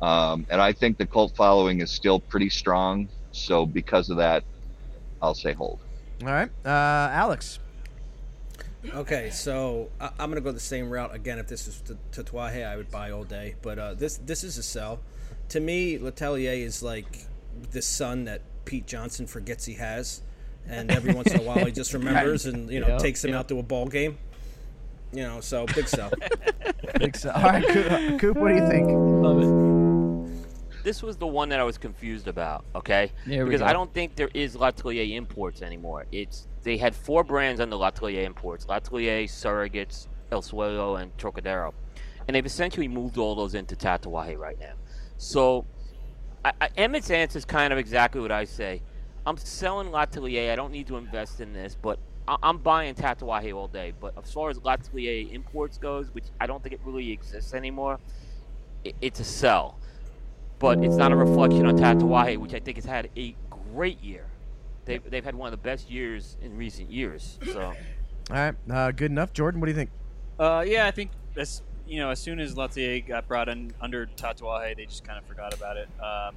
um, 0.00 0.46
and 0.48 0.62
i 0.62 0.72
think 0.72 0.96
the 0.96 1.06
cult 1.06 1.36
following 1.36 1.82
is 1.82 1.90
still 1.90 2.18
pretty 2.18 2.48
strong 2.48 3.06
so 3.32 3.66
because 3.66 4.08
of 4.08 4.16
that 4.16 4.42
i'll 5.20 5.34
say 5.34 5.52
hold 5.52 5.78
All 6.22 6.28
right, 6.28 6.50
uh, 6.64 6.68
Alex. 7.12 7.58
Okay, 8.94 9.30
so 9.30 9.90
I, 10.00 10.10
I'm 10.18 10.30
gonna 10.30 10.40
go 10.40 10.52
the 10.52 10.60
same 10.60 10.88
route 10.88 11.14
again. 11.14 11.38
If 11.38 11.48
this 11.48 11.68
is 11.68 11.82
to, 11.82 11.98
to 12.12 12.24
Tatuaje, 12.24 12.66
I 12.66 12.76
would 12.76 12.90
buy 12.90 13.10
all 13.10 13.24
day. 13.24 13.56
But 13.60 13.78
uh, 13.78 13.94
this 13.94 14.16
this 14.16 14.42
is 14.42 14.56
a 14.56 14.62
sell. 14.62 15.00
To 15.50 15.60
me, 15.60 15.98
L'Atelier 15.98 16.52
is 16.52 16.82
like 16.82 17.26
the 17.70 17.82
son 17.82 18.24
that 18.24 18.42
Pete 18.64 18.86
Johnson 18.86 19.26
forgets 19.26 19.64
he 19.64 19.74
has, 19.74 20.22
and 20.68 20.90
every 20.90 21.14
once 21.14 21.32
in 21.32 21.40
a 21.40 21.42
while 21.42 21.64
he 21.64 21.72
just 21.72 21.92
remembers 21.98 22.46
and 22.46 22.68
you 22.70 22.80
know 22.80 22.88
Yeah, 22.88 22.98
takes 22.98 23.24
him 23.24 23.30
yeah. 23.30 23.38
out 23.38 23.48
to 23.48 23.58
a 23.58 23.62
ball 23.62 23.86
game. 23.86 24.18
You 25.12 25.22
know, 25.22 25.40
so 25.40 25.66
big 25.66 25.86
sell. 25.88 26.10
Big 26.98 27.16
sell. 27.16 27.32
All 27.34 27.42
right, 27.42 27.66
Coop, 27.66 28.20
Coop, 28.20 28.36
what 28.36 28.48
do 28.48 28.54
you 28.56 28.68
think? 28.68 28.88
Love 28.90 29.40
it. 29.42 30.82
This 30.84 31.02
was 31.02 31.16
the 31.16 31.26
one 31.26 31.48
that 31.50 31.58
I 31.60 31.64
was 31.64 31.78
confused 31.78 32.26
about. 32.28 32.64
Okay, 32.74 33.12
There 33.26 33.44
because 33.44 33.60
go. 33.60 33.66
I 33.66 33.72
don't 33.72 33.92
think 33.94 34.16
there 34.16 34.30
is 34.34 34.56
L'Atelier 34.56 35.16
Imports 35.16 35.62
anymore. 35.62 36.06
It's 36.12 36.46
they 36.64 36.76
had 36.76 36.94
four 36.94 37.22
brands 37.24 37.60
under 37.60 37.76
L'Atelier 37.76 38.24
Imports: 38.24 38.66
L'Atelier, 38.68 39.24
Surrogates, 39.26 40.06
El 40.32 40.42
Suelo, 40.42 41.00
and 41.00 41.16
Trocadero, 41.18 41.72
and 42.26 42.34
they've 42.34 42.46
essentially 42.46 42.88
moved 42.88 43.16
all 43.16 43.34
those 43.34 43.54
into 43.54 43.74
Tatuaje 43.76 44.36
right 44.38 44.58
now. 44.60 44.74
So, 45.18 45.64
I, 46.44 46.52
I, 46.60 46.68
Emmett's 46.76 47.10
answer 47.10 47.38
is 47.38 47.44
kind 47.44 47.72
of 47.72 47.78
exactly 47.78 48.20
what 48.20 48.32
I 48.32 48.44
say. 48.44 48.82
I'm 49.26 49.36
selling 49.36 49.90
L'Atelier. 49.90 50.52
I 50.52 50.56
don't 50.56 50.70
need 50.72 50.86
to 50.88 50.96
invest 50.96 51.40
in 51.40 51.52
this, 51.52 51.76
but 51.80 51.98
I- 52.28 52.36
I'm 52.42 52.58
buying 52.58 52.94
Tatuaje 52.94 53.52
all 53.54 53.68
day. 53.68 53.92
But 53.98 54.14
as 54.22 54.32
far 54.32 54.50
as 54.50 54.58
L'Atelier 54.62 55.32
imports 55.32 55.78
goes, 55.78 56.12
which 56.14 56.26
I 56.40 56.46
don't 56.46 56.62
think 56.62 56.74
it 56.74 56.80
really 56.84 57.10
exists 57.10 57.54
anymore, 57.54 57.98
i 58.84 58.92
it's 59.00 59.20
a 59.20 59.24
sell. 59.24 59.78
But 60.58 60.82
it's 60.82 60.96
not 60.96 61.12
a 61.12 61.16
reflection 61.16 61.66
on 61.66 61.76
Tatuaje, 61.76 62.38
which 62.38 62.54
I 62.54 62.60
think 62.60 62.76
has 62.76 62.84
had 62.86 63.10
a 63.16 63.34
great 63.74 64.02
year. 64.02 64.26
They've, 64.86 65.02
they've 65.10 65.24
had 65.24 65.34
one 65.34 65.48
of 65.48 65.50
the 65.50 65.62
best 65.62 65.90
years 65.90 66.36
in 66.40 66.56
recent 66.56 66.90
years. 66.90 67.38
So 67.52 67.60
All 67.60 67.74
right, 68.30 68.54
uh, 68.70 68.92
good 68.92 69.10
enough. 69.10 69.32
Jordan, 69.32 69.60
what 69.60 69.66
do 69.66 69.72
you 69.72 69.76
think? 69.76 69.90
Uh, 70.38 70.64
yeah, 70.66 70.86
I 70.86 70.92
think 70.92 71.10
as 71.36 71.62
you 71.86 71.98
know, 72.00 72.10
as 72.10 72.18
soon 72.20 72.40
as 72.40 72.56
L'Atelier 72.56 73.00
got 73.00 73.28
brought 73.28 73.48
in 73.48 73.72
under 73.80 74.06
Tatuaje, 74.06 74.76
they 74.76 74.86
just 74.86 75.04
kind 75.04 75.18
of 75.18 75.24
forgot 75.24 75.54
about 75.54 75.76
it. 75.76 75.88
Um, 76.02 76.34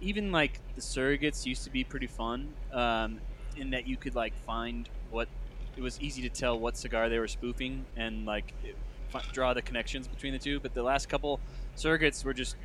even 0.00 0.30
like 0.32 0.60
the 0.74 0.80
surrogates 0.80 1.44
used 1.44 1.64
to 1.64 1.70
be 1.70 1.84
pretty 1.84 2.06
fun, 2.06 2.48
um, 2.72 3.18
in 3.56 3.70
that 3.70 3.86
you 3.86 3.96
could 3.96 4.14
like 4.14 4.32
find 4.46 4.88
what 5.10 5.28
it 5.76 5.82
was 5.82 6.00
easy 6.00 6.22
to 6.22 6.28
tell 6.28 6.58
what 6.58 6.76
cigar 6.76 7.08
they 7.08 7.18
were 7.18 7.28
spoofing 7.28 7.84
and 7.96 8.24
like 8.24 8.52
it, 8.64 8.76
fi- 9.08 9.22
draw 9.32 9.52
the 9.54 9.62
connections 9.62 10.06
between 10.08 10.32
the 10.32 10.38
two. 10.38 10.60
But 10.60 10.74
the 10.74 10.82
last 10.82 11.08
couple 11.08 11.40
surrogates 11.76 12.24
were 12.24 12.34
just 12.34 12.56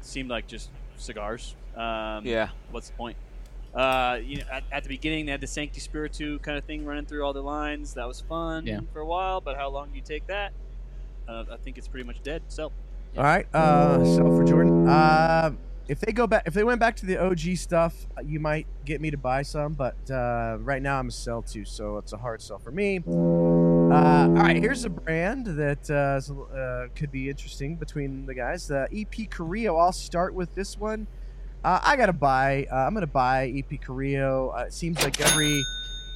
seemed 0.00 0.28
like 0.30 0.46
just 0.46 0.70
cigars. 0.96 1.54
Um, 1.76 2.24
Yeah. 2.26 2.50
What's 2.70 2.88
the 2.90 2.96
point? 2.96 3.16
Uh, 3.74 4.20
you 4.22 4.36
know, 4.36 4.44
at, 4.52 4.62
at 4.70 4.82
the 4.84 4.88
beginning 4.88 5.26
they 5.26 5.32
had 5.32 5.40
the 5.40 5.46
Sancti 5.48 5.80
Spiritu 5.80 6.38
kind 6.38 6.56
of 6.56 6.64
thing 6.64 6.84
running 6.84 7.06
through 7.06 7.24
all 7.24 7.32
the 7.32 7.42
lines. 7.42 7.94
That 7.94 8.06
was 8.06 8.20
fun 8.20 8.66
Yeah. 8.66 8.80
for 8.92 9.00
a 9.00 9.06
while, 9.06 9.40
but 9.40 9.56
how 9.56 9.68
long 9.70 9.88
do 9.90 9.96
you 9.96 10.02
take 10.02 10.26
that? 10.28 10.52
Uh, 11.28 11.44
I 11.50 11.56
think 11.56 11.78
it's 11.78 11.88
pretty 11.88 12.06
much 12.06 12.22
dead. 12.22 12.42
So, 12.48 12.72
All 13.16 13.24
right, 13.24 13.46
uh, 13.54 14.04
so 14.04 14.24
for 14.36 14.44
Jordan, 14.44 14.88
uh, 14.88 15.52
if 15.86 16.00
they 16.00 16.12
go 16.12 16.26
back, 16.26 16.44
if 16.46 16.54
they 16.54 16.64
went 16.64 16.80
back 16.80 16.96
to 16.96 17.06
the 17.06 17.18
OG 17.18 17.56
stuff, 17.56 18.06
you 18.24 18.40
might 18.40 18.66
get 18.84 19.00
me 19.00 19.10
to 19.10 19.18
buy 19.18 19.42
some, 19.42 19.74
but 19.74 19.96
uh, 20.10 20.56
right 20.60 20.80
now 20.80 20.98
I'm 20.98 21.08
a 21.08 21.12
sell 21.12 21.42
too, 21.42 21.64
so 21.64 21.98
it's 21.98 22.12
a 22.12 22.16
hard 22.16 22.40
sell 22.40 22.58
for 22.58 22.70
me. 22.70 23.02
Uh, 23.06 24.28
all 24.28 24.32
right, 24.32 24.56
here's 24.56 24.84
a 24.84 24.90
brand 24.90 25.46
that 25.46 25.90
uh, 25.90 26.56
uh, 26.56 26.88
could 26.94 27.12
be 27.12 27.28
interesting 27.28 27.76
between 27.76 28.26
the 28.26 28.34
guys. 28.34 28.66
The 28.66 28.88
EP 28.92 29.30
Carrillo. 29.30 29.76
I'll 29.76 29.92
start 29.92 30.34
with 30.34 30.54
this 30.54 30.78
one. 30.78 31.06
Uh, 31.62 31.80
I 31.82 31.96
gotta 31.96 32.12
buy. 32.12 32.66
Uh, 32.70 32.76
I'm 32.76 32.94
gonna 32.94 33.06
buy 33.06 33.48
EP 33.48 33.80
Carrillo. 33.80 34.54
Uh, 34.56 34.62
it 34.62 34.72
seems 34.72 35.02
like 35.02 35.20
every 35.20 35.62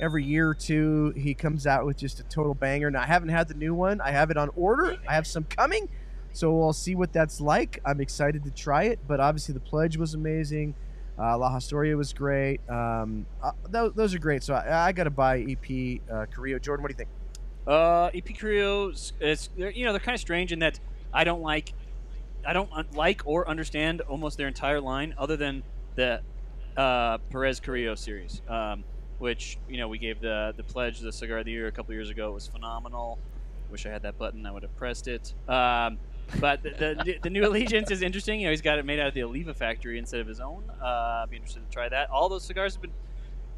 every 0.01 0.25
year 0.25 0.49
or 0.49 0.55
two 0.55 1.13
he 1.17 1.35
comes 1.35 1.67
out 1.67 1.85
with 1.87 1.97
just 1.97 2.21
a 2.21 2.23
total 2.25 2.55
banger. 2.55 2.91
Now 2.91 3.03
I 3.03 3.07
haven't 3.07 3.31
had 3.31 3.49
the 3.49 3.55
new 3.55 3.75
one. 3.75 4.01
I 4.01 4.11
have 4.11 4.31
it 4.31 4.37
on 4.37 4.51
order. 4.57 4.97
I 5.09 5.15
have 5.15 5.27
some 5.27 5.45
coming. 5.45 5.89
So 6.33 6.53
we'll 6.53 6.73
see 6.73 6.95
what 6.95 7.13
that's 7.13 7.41
like. 7.41 7.81
I'm 7.85 8.01
excited 8.01 8.45
to 8.45 8.51
try 8.51 8.85
it, 8.85 9.01
but 9.09 9.19
obviously 9.19 9.55
the 9.55 9.61
pledge 9.61 9.97
was 9.97 10.15
amazing. 10.15 10.75
Uh, 11.19 11.37
La 11.37 11.53
Historia 11.53 11.97
was 11.97 12.13
great. 12.13 12.61
Um, 12.71 13.27
uh, 13.43 13.51
those, 13.69 13.93
those 13.95 14.15
are 14.15 14.21
great. 14.21 14.45
So 14.45 14.55
I, 14.55 14.89
I 14.89 14.93
got 14.93 15.05
to 15.05 15.11
buy 15.11 15.41
EP 15.41 16.01
uh, 16.09 16.27
Carrillo. 16.27 16.61
Jordan, 16.61 16.83
what 16.83 16.89
do 16.89 16.93
you 16.93 16.99
think? 16.99 17.09
uh, 17.69 18.11
EP 18.15 18.25
Carrillo's, 18.25 19.13
it's 19.21 19.51
you 19.57 19.85
know 19.85 19.93
they're 19.93 20.01
kind 20.01 20.15
of 20.15 20.21
strange 20.21 20.53
in 20.53 20.61
that 20.61 20.81
I 21.13 21.25
don't 21.25 21.43
like, 21.43 21.75
I 22.47 22.53
don't 22.55 22.73
un- 22.73 22.87
like 22.95 23.23
or 23.27 23.47
understand 23.49 24.01
almost 24.03 24.39
their 24.39 24.49
entire 24.49 24.81
line 24.81 25.15
other 25.19 25.37
than 25.37 25.63
the 25.95 26.23
uh, 26.77 27.19
Perez 27.31 27.61
Carrillo 27.61 27.95
series, 27.95 28.41
um, 28.49 28.85
which 29.19 29.59
you 29.69 29.77
know 29.77 29.89
we 29.89 29.99
gave 29.99 30.21
the 30.21 30.55
the 30.57 30.63
pledge 30.63 31.01
the 31.01 31.13
cigar 31.13 31.39
of 31.39 31.45
the 31.45 31.53
year 31.53 31.67
a 31.67 31.73
couple 31.73 31.95
years 31.95 32.11
ago. 32.11 32.31
It 32.31 32.35
was 32.35 32.47
phenomenal. 32.47 33.19
Wish 33.71 33.87
I 33.87 33.91
had 33.91 34.03
that 34.03 34.19
button. 34.19 34.47
I 34.47 34.51
would 34.51 34.63
have 34.63 34.75
pressed 34.77 35.09
it. 35.09 35.35
Um, 35.49 35.99
but 36.41 36.63
the, 36.63 36.71
the, 37.05 37.19
the 37.23 37.31
new 37.31 37.47
Allegiance 37.47 37.91
is 37.91 38.03
interesting. 38.03 38.41
You 38.41 38.47
know, 38.47 38.51
he's 38.51 38.63
got 38.63 38.79
it 38.79 38.85
made 38.85 38.99
out 38.99 39.09
of 39.09 39.15
the 39.15 39.23
Oliva 39.23 39.55
factory 39.55 39.99
instead 39.99 40.21
of 40.21 40.27
his 40.27 40.41
own. 40.41 40.63
Uh, 40.81 41.23
I'd 41.23 41.31
be 41.31 41.37
interested 41.37 41.69
to 41.69 41.73
try 41.73 41.89
that. 41.89 42.11
All 42.11 42.29
those 42.29 42.45
cigars 42.45 42.75
have 42.75 42.83
been 42.83 42.93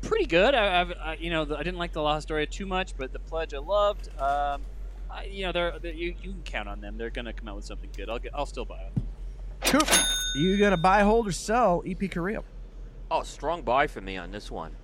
pretty 0.02 0.26
good. 0.26 0.54
I, 0.54 0.80
I've, 0.80 0.92
I, 0.92 1.14
you 1.20 1.30
know, 1.30 1.44
the, 1.44 1.56
I 1.56 1.62
didn't 1.62 1.78
like 1.78 1.92
the 1.92 2.02
La 2.02 2.16
Historia 2.16 2.46
too 2.46 2.66
much, 2.66 2.96
but 2.96 3.12
the 3.12 3.18
Pledge 3.18 3.54
I 3.54 3.58
loved. 3.58 4.08
Um, 4.20 4.62
I, 5.10 5.24
you 5.24 5.44
know, 5.44 5.52
they're, 5.52 5.78
they 5.78 5.92
you, 5.92 6.14
you 6.22 6.32
can 6.32 6.42
count 6.44 6.68
on 6.68 6.80
them. 6.80 6.96
They're 6.96 7.10
gonna 7.10 7.32
come 7.32 7.48
out 7.48 7.56
with 7.56 7.64
something 7.64 7.90
good. 7.96 8.08
I'll 8.08 8.18
get, 8.18 8.32
I'll 8.34 8.46
still 8.46 8.64
buy 8.64 8.84
them. 8.94 9.06
Coop, 9.62 9.88
you 10.36 10.56
gonna 10.58 10.76
buy, 10.76 11.02
hold, 11.02 11.26
or 11.26 11.32
sell 11.32 11.82
EP 11.86 12.10
Carrillo? 12.10 12.44
Oh, 13.10 13.22
strong 13.22 13.62
buy 13.62 13.86
for 13.88 14.00
me 14.00 14.16
on 14.16 14.30
this 14.30 14.50
one. 14.50 14.76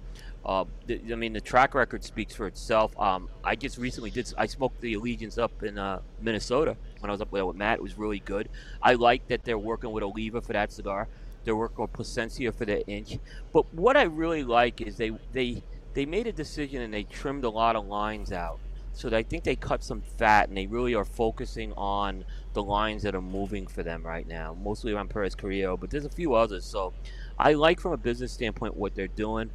Uh, 0.47 0.65
I 0.89 1.17
mean, 1.17 1.33
the 1.33 1.41
track 1.41 1.75
record 1.75 2.05
speaks 2.05 2.33
for 2.33 2.47
itself. 2.47 2.99
Um, 3.01 3.29
I 3.43 3.57
just 3.57 3.79
recently 3.79 4.11
did. 4.11 4.33
I 4.39 4.47
smoked 4.47 4.81
the 4.81 4.95
Allegiance 4.95 5.39
up 5.39 5.65
in 5.65 5.77
uh, 5.77 6.01
Minnesota 6.21 6.77
when 7.01 7.11
I 7.11 7.13
was 7.13 7.21
up 7.21 7.33
there 7.33 7.45
with 7.45 7.57
Matt. 7.57 7.79
It 7.79 7.83
was 7.83 7.99
really 7.99 8.21
good. 8.21 8.49
I 8.81 8.95
like 8.95 9.27
that 9.27 9.45
they're 9.45 9.59
working 9.59 9.91
with 9.91 10.05
Oliva 10.05 10.41
for 10.41 10.53
that 10.53 10.71
cigar. 10.71 11.09
They're 11.45 11.57
working 11.57 11.83
with 11.83 11.93
Plasencia 11.93 12.53
for 12.53 12.65
the 12.65 12.87
inch. 12.87 13.19
But 13.53 13.73
what 13.75 13.97
I 13.97 14.03
really 14.03 14.45
like 14.45 14.81
is 14.81 14.97
they 14.97 15.11
they 15.33 15.65
they 15.95 16.07
made 16.07 16.29
a 16.29 16.33
decision 16.33 16.81
and 16.81 16.95
they 16.95 17.03
trimmed 17.03 17.43
a 17.43 17.51
lot 17.51 17.75
of 17.75 17.87
lines 17.87 18.31
out. 18.31 18.61
So 18.93 19.15
I 19.15 19.25
think 19.25 19.45
they 19.45 19.57
cut 19.57 19.85
some 19.85 20.01
fat 20.17 20.49
and 20.49 20.57
they 20.57 20.67
really 20.67 20.95
are 20.95 21.05
focusing 21.05 21.73
on 21.75 22.25
the 22.55 22.63
lines 22.63 23.03
that 23.03 23.15
are 23.15 23.21
moving 23.21 23.67
for 23.67 23.83
them 23.83 24.03
right 24.03 24.27
now, 24.27 24.57
mostly 24.63 24.93
around 24.93 25.11
Perez 25.11 25.35
Carrillo, 25.35 25.77
but 25.77 25.91
there's 25.91 26.07
a 26.07 26.11
few 26.11 26.35
others. 26.35 26.65
So 26.65 26.95
I 27.39 27.53
like 27.53 27.79
from 27.79 27.93
a 27.93 27.99
business 27.99 28.33
standpoint 28.33 28.75
what 28.75 28.95
they're 28.95 29.07
doing. 29.07 29.51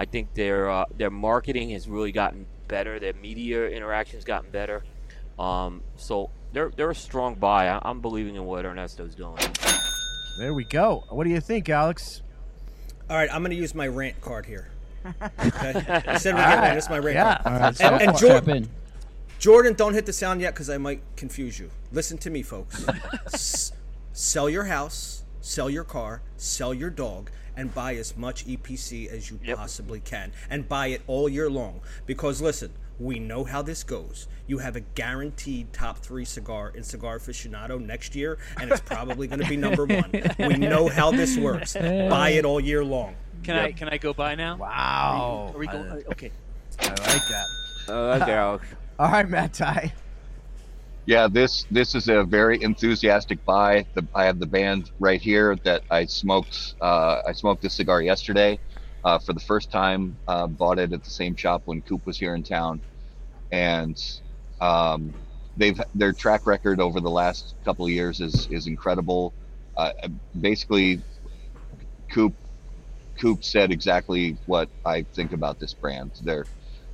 I 0.00 0.04
think 0.04 0.34
their 0.34 0.70
uh, 0.70 0.84
their 0.96 1.10
marketing 1.10 1.70
has 1.70 1.88
really 1.88 2.12
gotten 2.12 2.46
better. 2.68 2.98
Their 2.98 3.12
media 3.14 3.68
interactions 3.68 4.24
gotten 4.24 4.50
better. 4.50 4.82
Um, 5.38 5.82
so 5.96 6.30
they're 6.52 6.70
they're 6.76 6.90
a 6.90 6.94
strong 6.94 7.34
buy. 7.34 7.68
I, 7.68 7.80
I'm 7.82 8.00
believing 8.00 8.34
in 8.36 8.44
what 8.44 8.64
Ernesto's 8.64 9.14
doing. 9.14 9.36
There 10.38 10.54
we 10.54 10.64
go. 10.64 11.04
What 11.10 11.24
do 11.24 11.30
you 11.30 11.40
think, 11.40 11.68
Alex? 11.68 12.22
All 13.10 13.16
right, 13.16 13.28
I'm 13.32 13.42
going 13.42 13.50
to 13.50 13.56
use 13.56 13.74
my 13.74 13.86
rant 13.86 14.20
card 14.20 14.46
here. 14.46 14.68
Okay? 15.44 16.02
Instead 16.06 16.34
of 16.34 16.40
All 16.40 16.46
getting 16.46 16.60
right. 16.60 16.74
this 16.74 16.84
is 16.84 16.90
my 16.90 16.98
rant 16.98 17.16
Yeah. 17.16 17.38
card. 17.42 17.46
All 17.46 17.60
right, 17.60 17.80
and, 17.80 18.02
and 18.02 18.16
Jordan. 18.18 18.68
Jordan, 19.38 19.74
don't 19.74 19.92
hit 19.94 20.06
the 20.06 20.12
sound 20.12 20.40
yet 20.40 20.54
because 20.54 20.70
I 20.70 20.78
might 20.78 21.02
confuse 21.16 21.58
you. 21.58 21.70
Listen 21.90 22.16
to 22.18 22.30
me, 22.30 22.42
folks. 22.42 22.86
S- 23.26 23.72
sell 24.12 24.48
your 24.48 24.64
house, 24.64 25.24
sell 25.40 25.68
your 25.68 25.82
car, 25.84 26.22
sell 26.36 26.72
your 26.72 26.88
dog, 26.90 27.30
and 27.56 27.74
buy 27.74 27.94
as 27.96 28.16
much 28.16 28.46
EPC 28.46 29.08
as 29.08 29.30
you 29.30 29.38
possibly 29.54 30.00
can, 30.00 30.32
and 30.50 30.68
buy 30.68 30.88
it 30.88 31.02
all 31.06 31.28
year 31.28 31.50
long. 31.50 31.80
Because 32.06 32.40
listen, 32.40 32.72
we 32.98 33.18
know 33.18 33.44
how 33.44 33.62
this 33.62 33.82
goes. 33.82 34.28
You 34.46 34.58
have 34.58 34.76
a 34.76 34.80
guaranteed 34.80 35.72
top 35.72 35.98
three 35.98 36.24
cigar 36.24 36.72
in 36.74 36.82
Cigar 36.82 37.18
Aficionado 37.18 37.80
next 37.80 38.14
year, 38.14 38.38
and 38.60 38.70
it's 38.70 38.80
probably 38.80 39.26
going 39.26 39.40
to 39.40 39.48
be 39.48 39.56
number 39.56 39.86
one. 39.86 40.10
We 40.38 40.56
know 40.56 40.88
how 40.88 41.10
this 41.10 41.36
works. 41.36 41.74
Buy 41.74 42.30
it 42.30 42.44
all 42.44 42.60
year 42.60 42.84
long. 42.84 43.16
Can 43.42 43.56
I 43.56 43.72
can 43.72 43.88
I 43.88 43.98
go 43.98 44.12
buy 44.12 44.34
now? 44.34 44.56
Wow. 44.56 45.50
Are 45.54 45.58
we 45.58 45.66
going? 45.66 45.90
uh, 45.90 46.00
okay. 46.12 46.30
I 46.80 46.88
like 46.88 46.96
that. 46.98 47.44
okay, 48.22 48.32
Alex. 48.32 48.66
All 48.98 49.10
right, 49.10 49.28
Matt 49.28 49.52
Ty. 49.52 49.92
Yeah, 51.06 51.26
this 51.30 51.66
this 51.70 51.94
is 51.96 52.08
a 52.08 52.24
very 52.24 52.62
enthusiastic 52.62 53.44
buy. 53.44 53.86
The, 53.94 54.08
I 54.14 54.24
have 54.26 54.38
the 54.38 54.46
band 54.46 54.90
right 55.00 55.20
here 55.20 55.56
that 55.64 55.82
I 55.90 56.06
smoked. 56.06 56.74
Uh, 56.80 57.20
I 57.26 57.32
smoked 57.32 57.62
this 57.62 57.74
cigar 57.76 58.00
yesterday 58.02 58.60
uh, 59.02 59.18
for 59.18 59.32
the 59.32 59.40
first 59.40 59.72
time. 59.72 60.18
Uh, 60.28 60.46
bought 60.46 60.78
it 60.78 60.92
at 60.92 61.02
the 61.02 61.10
same 61.10 61.34
shop 61.34 61.62
when 61.64 61.82
Coop 61.82 62.02
was 62.06 62.18
here 62.18 62.36
in 62.36 62.44
town, 62.44 62.82
and 63.52 63.96
um, 64.60 65.16
they've 65.56 65.80
their 65.94 66.12
track 66.14 66.46
record 66.46 66.80
over 66.80 67.00
the 67.00 67.10
last 67.10 67.56
couple 67.64 67.86
of 67.86 67.92
years 67.92 68.20
is 68.20 68.46
is 68.50 68.66
incredible. 68.68 69.34
Uh, 69.76 69.92
basically, 70.40 71.04
Coop 72.12 72.34
Coop 73.20 73.44
said 73.44 73.72
exactly 73.72 74.38
what 74.46 74.70
I 74.84 75.06
think 75.14 75.32
about 75.32 75.58
this 75.58 75.74
brand. 75.74 76.12
They're 76.22 76.46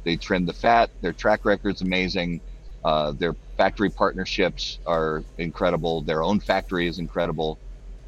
they 0.05 0.17
trim 0.17 0.47
the 0.47 0.55
fat. 0.55 0.91
Their 1.03 1.13
track 1.13 1.45
record's 1.45 1.83
amazing. 1.83 2.43
Uh, 2.85 3.12
their 3.12 3.35
factory 3.57 3.91
partnerships 3.91 4.79
are 4.87 5.24
incredible. 5.37 6.03
Their 6.03 6.22
own 6.22 6.41
factory 6.41 6.87
is 6.87 6.99
incredible. 6.99 7.59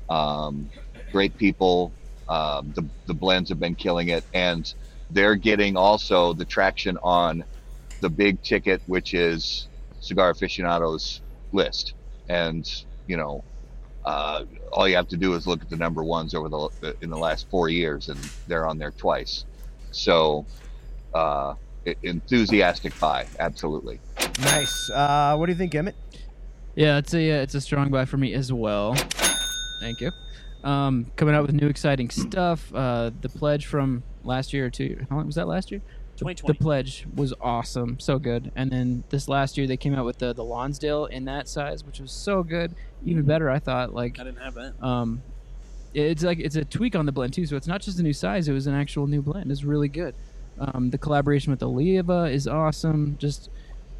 Um, 0.08 0.70
great 1.12 1.36
people. 1.36 1.92
Um, 2.28 2.72
the 2.74 2.88
the 3.06 3.14
blends 3.14 3.48
have 3.48 3.58
been 3.58 3.74
killing 3.74 4.08
it, 4.08 4.24
and 4.32 4.72
they're 5.10 5.34
getting 5.34 5.76
also 5.76 6.32
the 6.32 6.44
traction 6.44 6.96
on 7.02 7.44
the 8.00 8.08
big 8.08 8.40
ticket, 8.42 8.82
which 8.86 9.14
is 9.14 9.68
Cigar 9.98 10.30
Aficionado's 10.32 11.22
list. 11.52 11.94
And 12.28 12.64
you 13.06 13.16
know, 13.16 13.44
uh, 14.04 14.44
all 14.72 14.88
you 14.88 14.94
have 14.96 15.08
to 15.08 15.16
do 15.16 15.34
is 15.34 15.46
look 15.46 15.62
at 15.62 15.68
the 15.68 15.76
number 15.76 16.04
ones 16.04 16.34
over 16.34 16.48
the 16.48 16.96
in 17.02 17.10
the 17.10 17.18
last 17.18 17.48
four 17.50 17.68
years, 17.68 18.08
and 18.08 18.30
they're 18.46 18.66
on 18.66 18.78
there 18.78 18.92
twice. 18.92 19.44
So, 19.90 20.46
uh, 21.12 21.54
enthusiastic 22.02 22.98
buy, 22.98 23.26
absolutely. 23.38 24.00
Nice. 24.40 24.90
Uh, 24.90 25.36
what 25.36 25.46
do 25.46 25.52
you 25.52 25.58
think, 25.58 25.74
Emmett? 25.74 25.96
Yeah, 26.74 26.98
it's 26.98 27.14
a 27.14 27.30
uh, 27.32 27.42
it's 27.42 27.54
a 27.54 27.60
strong 27.60 27.90
buy 27.90 28.04
for 28.04 28.16
me 28.16 28.34
as 28.34 28.52
well. 28.52 28.94
Thank 29.80 30.00
you. 30.00 30.10
Um, 30.62 31.10
coming 31.16 31.34
out 31.34 31.42
with 31.46 31.54
new 31.54 31.68
exciting 31.68 32.10
stuff. 32.10 32.72
Uh, 32.74 33.10
the 33.20 33.28
pledge 33.28 33.66
from 33.66 34.02
last 34.24 34.52
year 34.52 34.66
or 34.66 34.70
two. 34.70 35.04
How 35.08 35.16
long 35.16 35.26
was 35.26 35.34
that 35.36 35.48
last 35.48 35.70
year? 35.70 35.80
The, 36.18 36.42
the 36.46 36.54
pledge 36.54 37.06
was 37.14 37.32
awesome, 37.40 37.98
so 37.98 38.18
good. 38.18 38.52
And 38.54 38.70
then 38.70 39.04
this 39.08 39.26
last 39.26 39.56
year 39.56 39.66
they 39.66 39.78
came 39.78 39.94
out 39.94 40.04
with 40.04 40.18
the 40.18 40.34
the 40.34 40.44
Lonsdale 40.44 41.06
in 41.06 41.24
that 41.24 41.48
size, 41.48 41.82
which 41.82 41.98
was 41.98 42.12
so 42.12 42.42
good, 42.42 42.74
even 43.04 43.24
better. 43.24 43.48
I 43.50 43.58
thought. 43.58 43.94
Like 43.94 44.20
I 44.20 44.24
didn't 44.24 44.40
have 44.42 44.54
that. 44.54 44.74
um, 44.82 45.22
it's 45.94 46.22
like 46.22 46.38
it's 46.38 46.56
a 46.56 46.64
tweak 46.64 46.94
on 46.94 47.06
the 47.06 47.12
blend 47.12 47.32
too. 47.32 47.46
So 47.46 47.56
it's 47.56 47.66
not 47.66 47.80
just 47.80 47.98
a 47.98 48.02
new 48.02 48.12
size; 48.12 48.48
it 48.48 48.52
was 48.52 48.66
an 48.66 48.74
actual 48.74 49.06
new 49.06 49.22
blend. 49.22 49.50
It's 49.50 49.64
really 49.64 49.88
good. 49.88 50.14
Um, 50.60 50.90
the 50.90 50.98
collaboration 50.98 51.50
with 51.50 51.62
Oliva 51.62 52.24
is 52.24 52.46
awesome. 52.46 53.16
Just 53.18 53.50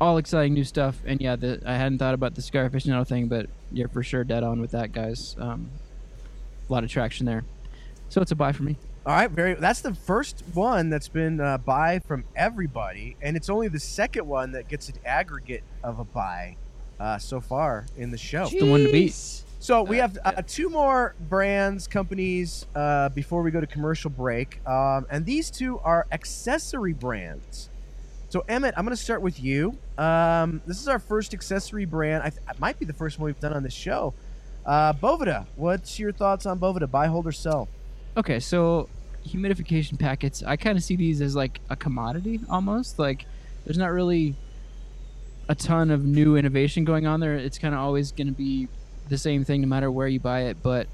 all 0.01 0.19
exciting 0.19 0.55
new 0.55 0.65
stuff. 0.65 1.01
And 1.07 1.21
yeah, 1.21 1.37
the, 1.37 1.61
I 1.65 1.75
hadn't 1.75 1.99
thought 1.99 2.15
about 2.15 2.35
the 2.35 2.43
cigar 2.43 2.69
aficionado 2.69 3.07
thing, 3.07 3.29
but 3.29 3.47
you're 3.73 3.89
for 3.89 4.03
sure 4.03 4.25
dead 4.25 4.43
on 4.43 4.61
with 4.61 4.71
that, 4.73 4.93
guys. 4.93 5.37
Um, 5.39 5.71
a 6.69 6.73
lot 6.73 6.85
of 6.85 6.91
traction 6.91 7.27
there. 7.27 7.45
So 8.11 8.21
it's 8.21 8.31
a 8.31 8.37
buy 8.37 8.53
for 8.53 8.63
me. 8.63 8.77
All 9.07 9.15
right, 9.15 9.31
very. 9.31 9.55
That's 9.55 9.81
the 9.81 9.95
first 9.95 10.45
one 10.53 10.91
that's 10.91 11.09
been 11.09 11.41
uh, 11.41 11.57
buy 11.59 12.01
from 12.01 12.25
everybody, 12.37 13.17
and 13.23 13.35
it's 13.35 13.49
only 13.49 13.69
the 13.69 13.81
second 13.81 14.27
one 14.27 14.53
that 14.53 14.69
gets 14.69 14.91
an 14.91 14.97
aggregate 15.07 15.63
of 15.83 15.99
a 16.01 16.05
buy 16.05 16.57
uh, 16.99 17.17
so 17.17 17.41
far 17.41 17.87
in 17.97 18.11
the 18.11 18.19
show. 18.19 18.47
the 18.47 18.71
one 18.71 18.85
to 18.85 18.93
beat. 18.93 19.43
So 19.63 19.83
we 19.83 19.99
have 19.99 20.17
uh, 20.25 20.41
two 20.47 20.71
more 20.71 21.15
brands, 21.29 21.87
companies 21.87 22.65
uh, 22.75 23.11
before 23.11 23.43
we 23.43 23.51
go 23.51 23.61
to 23.61 23.67
commercial 23.67 24.09
break, 24.09 24.67
um, 24.67 25.07
and 25.11 25.27
these 25.27 25.51
two 25.51 25.79
are 25.81 26.07
accessory 26.11 26.95
brands. 26.95 27.69
So 28.31 28.43
Emmett, 28.49 28.73
I'm 28.79 28.87
going 28.87 28.97
to 28.97 29.03
start 29.03 29.21
with 29.21 29.39
you. 29.39 29.77
Um, 29.99 30.63
this 30.67 30.81
is 30.81 30.89
our 30.89 30.99
first 30.99 31.35
accessory 31.35 31.85
brand. 31.85 32.23
I 32.23 32.31
th- 32.31 32.43
it 32.49 32.59
might 32.59 32.79
be 32.79 32.87
the 32.87 32.95
first 32.95 33.19
one 33.19 33.27
we've 33.27 33.39
done 33.39 33.53
on 33.53 33.63
this 33.63 33.75
show. 33.75 34.15
Uh, 34.65 34.95
Boveda, 34.95 35.45
what's 35.57 35.99
your 35.99 36.13
thoughts 36.13 36.47
on 36.47 36.59
Boveda? 36.59 36.91
Buy, 36.91 37.09
hold, 37.09 37.27
or 37.27 37.33
sell? 37.33 37.69
Okay, 38.17 38.41
so 38.41 38.89
humidification 39.29 39.99
packets, 39.99 40.43
I 40.43 40.57
kind 40.57 40.79
of 40.79 40.85
see 40.85 40.97
these 40.97 41.21
as 41.21 41.37
like 41.37 41.61
a 41.69 41.77
commodity 41.77 42.41
almost. 42.49 42.99
Like 42.99 43.27
there's 43.67 43.77
not 43.77 43.93
really 43.93 44.37
a 45.51 45.55
ton 45.55 45.91
of 45.91 46.03
new 46.03 46.37
innovation 46.37 46.87
going 46.87 47.07
on 47.07 47.21
there. 47.21 47.35
It's 47.35 47.59
kind 47.59 47.75
of 47.75 47.81
always 47.81 48.11
going 48.11 48.29
to 48.29 48.33
be 48.33 48.67
the 49.11 49.19
same 49.19 49.45
thing 49.45 49.61
no 49.61 49.67
matter 49.67 49.91
where 49.91 50.09
you 50.09 50.19
buy 50.19 50.43
it, 50.43 50.57
but 50.63 50.87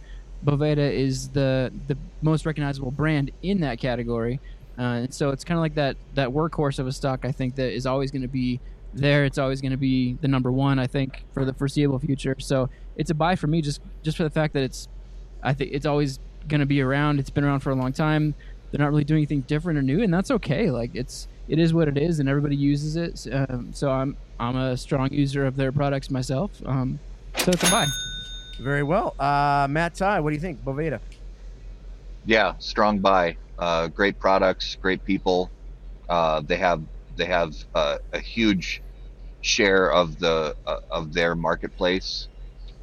Boveda 0.45 0.93
is 0.93 1.29
the 1.29 1.73
the 1.87 1.97
most 2.23 2.47
recognizable 2.47 2.91
brand 2.91 3.31
in 3.43 3.61
that 3.61 3.79
category. 3.79 4.41
Uh, 4.79 4.83
and 4.83 5.15
so 5.15 5.31
it's 5.31 5.45
kind 5.45 5.57
of 5.57 5.63
like 5.63 5.75
that 5.75 5.97
that 6.15 6.31
workhorse 6.31 6.79
of 6.79 6.87
a 6.87 6.93
stock 6.93 7.25
I 7.25 7.33
think 7.33 7.55
that 7.57 7.73
is 7.73 7.87
always 7.87 8.11
going 8.11 8.23
to 8.23 8.29
be 8.29 8.61
there. 8.93 9.25
It's 9.25 9.39
always 9.39 9.61
going 9.61 9.73
to 9.73 9.79
be 9.79 10.15
the 10.21 10.29
number 10.29 10.51
one 10.51 10.79
I 10.79 10.87
think 10.87 11.25
for 11.33 11.45
the 11.45 11.53
foreseeable 11.55 11.99
future. 11.99 12.37
So 12.39 12.69
it's 12.97 13.11
a 13.11 13.15
buy 13.15 13.37
for 13.37 13.47
me 13.47 13.63
just 13.63 13.81
just 14.03 14.17
for 14.17 14.25
the 14.25 14.31
fact 14.31 14.53
that 14.55 14.63
it's 14.63 14.89
I 15.43 15.55
think 15.55 15.71
it's 15.73 15.87
always 15.87 16.19
going 16.49 16.61
to 16.61 16.67
be 16.67 16.81
around. 16.81 17.19
It's 17.19 17.31
been 17.31 17.45
around 17.45 17.61
for 17.61 17.71
a 17.71 17.75
long 17.75 17.93
time. 17.93 18.35
They're 18.71 18.81
not 18.81 18.91
really 18.91 19.05
doing 19.05 19.19
anything 19.19 19.43
different 19.43 19.79
or 19.79 19.83
new, 19.83 20.03
and 20.03 20.13
that's 20.13 20.31
okay. 20.31 20.71
Like 20.71 20.91
it's 20.95 21.29
it 21.49 21.59
is 21.59 21.73
what 21.73 21.89
it 21.89 21.97
is, 21.97 22.21
and 22.21 22.29
everybody 22.29 22.57
uses 22.57 22.97
it. 22.97 23.27
Um, 23.33 23.73
so 23.73 23.91
I'm 23.91 24.17
I'm 24.39 24.57
a 24.57 24.77
strong 24.77 25.13
user 25.13 25.47
of 25.47 25.57
their 25.57 25.73
products 25.73 26.11
myself. 26.11 26.51
Um, 26.67 26.99
so 27.39 27.51
it's 27.53 27.63
a 27.63 27.71
buy. 27.71 27.87
Very 28.59 28.83
well, 28.83 29.15
uh, 29.19 29.67
Matt 29.69 29.95
Ty, 29.95 30.21
what 30.21 30.31
do 30.31 30.35
you 30.35 30.41
think, 30.41 30.63
Boveda? 30.65 31.01
Yeah, 32.25 32.55
strong 32.59 32.99
buy. 32.99 33.37
Uh, 33.59 33.89
great 33.89 34.19
products, 34.19 34.77
great 34.81 35.05
people. 35.05 35.51
Uh, 36.09 36.41
they 36.41 36.57
have 36.57 36.83
they 37.17 37.27
have 37.27 37.55
uh, 37.75 37.99
a 38.13 38.19
huge 38.19 38.83
share 39.41 39.93
of 39.93 40.19
the 40.19 40.57
uh, 40.67 40.81
of 40.91 41.13
their 41.13 41.35
marketplace, 41.35 42.29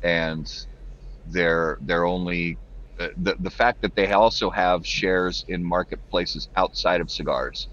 and 0.01 0.65
they're 1.27 1.77
they're 1.81 2.05
only 2.05 2.57
uh, 2.99 3.07
the 3.17 3.35
the 3.39 3.49
fact 3.49 3.81
that 3.81 3.95
they 3.95 4.11
also 4.11 4.49
have 4.49 4.85
shares 4.85 5.45
in 5.47 5.63
marketplaces 5.63 6.49
outside 6.55 7.01
of 7.01 7.11
cigars, 7.11 7.67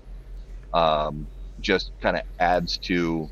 um, 0.75 1.27
just 1.61 1.93
kind 2.01 2.17
of 2.17 2.23
adds 2.39 2.79
to 2.79 3.31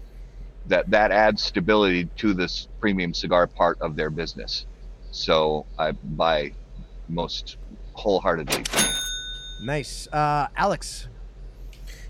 that 0.67 0.91
that 0.91 1.11
adds 1.11 1.43
stability 1.43 2.07
to 2.17 2.35
this 2.35 2.69
premium 2.81 3.15
cigar 3.15 3.47
part 3.47 3.81
of 3.81 3.97
their 3.97 4.11
business. 4.11 4.67
So 5.11 5.67
I 5.79 5.93
buy 5.93 6.53
most 7.09 7.57
wholeheartedly. 7.95 8.65
Nice, 9.63 10.07
uh, 10.09 10.49
Alex. 10.57 11.09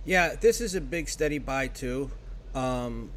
Yeah, 0.04 0.34
this 0.34 0.60
is 0.60 0.74
a 0.74 0.80
big 0.80 1.08
steady 1.08 1.38
buy 1.38 1.68
too. 1.68 2.10
Um, 2.54 3.10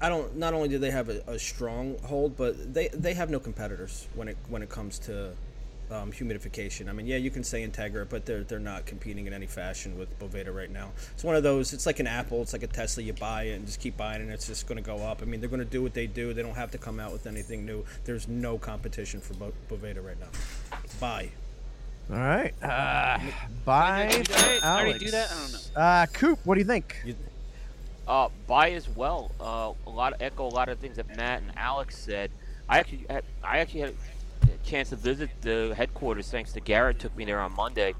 I 0.00 0.08
don't. 0.08 0.36
Not 0.36 0.54
only 0.54 0.68
do 0.68 0.78
they 0.78 0.90
have 0.90 1.08
a, 1.08 1.22
a 1.26 1.38
strong 1.38 1.98
hold, 2.04 2.36
but 2.36 2.72
they 2.72 2.88
they 2.88 3.14
have 3.14 3.30
no 3.30 3.40
competitors 3.40 4.06
when 4.14 4.28
it 4.28 4.36
when 4.48 4.62
it 4.62 4.68
comes 4.68 4.98
to 5.00 5.32
um, 5.90 6.12
humidification. 6.12 6.88
I 6.88 6.92
mean, 6.92 7.06
yeah, 7.06 7.16
you 7.16 7.30
can 7.30 7.44
say 7.44 7.66
Integra, 7.66 8.08
but 8.08 8.26
they're 8.26 8.44
they're 8.44 8.58
not 8.58 8.86
competing 8.86 9.26
in 9.26 9.32
any 9.32 9.46
fashion 9.46 9.98
with 9.98 10.18
Boveda 10.18 10.54
right 10.54 10.70
now. 10.70 10.90
It's 11.12 11.24
one 11.24 11.36
of 11.36 11.42
those. 11.42 11.72
It's 11.72 11.86
like 11.86 12.00
an 12.00 12.06
Apple. 12.06 12.42
It's 12.42 12.52
like 12.52 12.62
a 12.62 12.68
Tesla. 12.68 13.02
You 13.02 13.12
buy 13.12 13.44
it 13.44 13.54
and 13.54 13.66
just 13.66 13.80
keep 13.80 13.96
buying, 13.96 14.20
it 14.20 14.24
and 14.24 14.32
it's 14.32 14.46
just 14.46 14.66
going 14.66 14.82
to 14.82 14.84
go 14.84 14.98
up. 14.98 15.22
I 15.22 15.24
mean, 15.24 15.40
they're 15.40 15.48
going 15.48 15.60
to 15.60 15.64
do 15.64 15.82
what 15.82 15.94
they 15.94 16.06
do. 16.06 16.32
They 16.32 16.42
don't 16.42 16.54
have 16.54 16.70
to 16.72 16.78
come 16.78 17.00
out 17.00 17.12
with 17.12 17.26
anything 17.26 17.64
new. 17.64 17.84
There's 18.04 18.28
no 18.28 18.58
competition 18.58 19.20
for 19.20 19.34
Bo- 19.34 19.52
Boveda 19.70 20.04
right 20.04 20.18
now. 20.20 20.28
Buy. 21.00 21.30
All 22.10 22.16
right, 22.16 22.54
uh, 22.62 23.18
buy. 23.66 24.08
Did 24.08 24.32
I, 24.32 24.54
did 24.54 24.62
I 24.62 24.80
already 24.80 24.98
do 24.98 25.10
that? 25.10 25.30
I 25.30 25.34
don't 25.34 25.52
know. 25.52 25.80
Uh, 25.80 26.06
Coop, 26.06 26.38
what 26.44 26.54
do 26.54 26.60
you 26.60 26.66
think? 26.66 26.96
Uh, 28.06 28.30
buy 28.46 28.70
as 28.70 28.88
well. 28.88 29.30
Uh, 29.38 29.72
a 29.86 29.90
lot 29.90 30.14
of 30.14 30.22
echo 30.22 30.46
a 30.46 30.48
lot 30.48 30.70
of 30.70 30.78
things 30.78 30.96
that 30.96 31.14
Matt 31.18 31.42
and 31.42 31.52
Alex 31.58 31.98
said. 31.98 32.30
I 32.66 32.78
actually 32.78 33.04
had, 33.10 33.24
I 33.44 33.58
actually 33.58 33.80
had 33.80 33.90
a 33.90 33.94
chance 34.64 34.90
to 34.90 34.96
visit 34.96 35.30
the 35.40 35.74
headquarters 35.76 36.30
thanks 36.30 36.52
to 36.52 36.60
Garrett 36.60 36.98
took 36.98 37.16
me 37.16 37.24
there 37.24 37.40
on 37.40 37.54
Monday, 37.54 37.94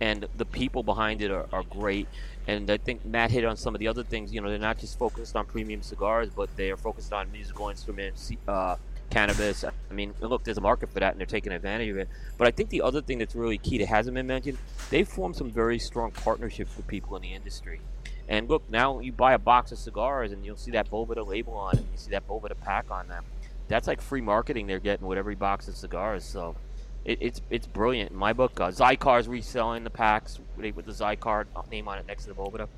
and 0.00 0.26
the 0.36 0.44
people 0.44 0.82
behind 0.82 1.22
it 1.22 1.30
are, 1.30 1.46
are 1.52 1.62
great. 1.62 2.08
And 2.46 2.70
I 2.70 2.76
think 2.76 3.04
Matt 3.04 3.30
hit 3.30 3.44
on 3.44 3.56
some 3.56 3.74
of 3.74 3.80
the 3.80 3.88
other 3.88 4.04
things. 4.04 4.32
You 4.32 4.40
know, 4.40 4.48
they're 4.48 4.58
not 4.58 4.78
just 4.78 4.98
focused 4.98 5.34
on 5.34 5.46
premium 5.46 5.82
cigars, 5.82 6.28
but 6.30 6.54
they 6.56 6.70
are 6.70 6.76
focused 6.76 7.12
on 7.12 7.30
musical 7.32 7.68
instruments, 7.68 8.30
uh, 8.46 8.76
cannabis. 9.10 9.64
I 9.64 9.72
mean, 9.92 10.14
look, 10.20 10.44
there's 10.44 10.58
a 10.58 10.60
market 10.60 10.92
for 10.92 11.00
that, 11.00 11.12
and 11.12 11.20
they're 11.20 11.26
taking 11.26 11.52
advantage 11.52 11.90
of 11.90 11.98
it. 11.98 12.08
But 12.38 12.46
I 12.46 12.50
think 12.52 12.70
the 12.70 12.82
other 12.82 13.00
thing 13.00 13.18
that's 13.18 13.34
really 13.34 13.58
key 13.58 13.78
that 13.78 13.88
hasn't 13.88 14.14
been 14.14 14.26
mentioned, 14.26 14.58
they've 14.90 15.08
formed 15.08 15.36
some 15.36 15.50
very 15.50 15.78
strong 15.78 16.12
partnerships 16.12 16.76
with 16.76 16.86
people 16.86 17.16
in 17.16 17.22
the 17.22 17.34
industry. 17.34 17.80
And 18.28 18.48
look, 18.48 18.68
now 18.70 18.98
you 19.00 19.12
buy 19.12 19.34
a 19.34 19.38
box 19.38 19.72
of 19.72 19.78
cigars 19.78 20.32
and 20.32 20.44
you'll 20.44 20.56
see 20.56 20.72
that 20.72 20.90
Boveda 20.90 21.26
label 21.26 21.54
on 21.54 21.78
it. 21.78 21.84
You 21.92 21.96
see 21.96 22.10
that 22.10 22.26
Boveda 22.26 22.58
pack 22.60 22.90
on 22.90 23.08
them. 23.08 23.24
That's 23.68 23.86
like 23.86 24.00
free 24.00 24.20
marketing 24.20 24.66
they're 24.66 24.78
getting 24.78 25.06
with 25.06 25.18
every 25.18 25.34
box 25.34 25.68
of 25.68 25.76
cigars. 25.76 26.24
So 26.24 26.56
it, 27.04 27.18
it's 27.20 27.40
it's 27.50 27.66
brilliant 27.66 28.10
in 28.12 28.16
my 28.16 28.32
book. 28.32 28.60
Uh, 28.60 28.70
Xikar's 28.70 29.28
reselling 29.28 29.84
the 29.84 29.90
packs 29.90 30.38
with 30.56 30.74
with 30.76 30.86
the 30.86 30.92
Xikar 30.92 31.46
name 31.70 31.88
on 31.88 31.98
it 31.98 32.06
next 32.06 32.24
to 32.24 32.28
the 32.30 32.34
Boveda. 32.34 32.68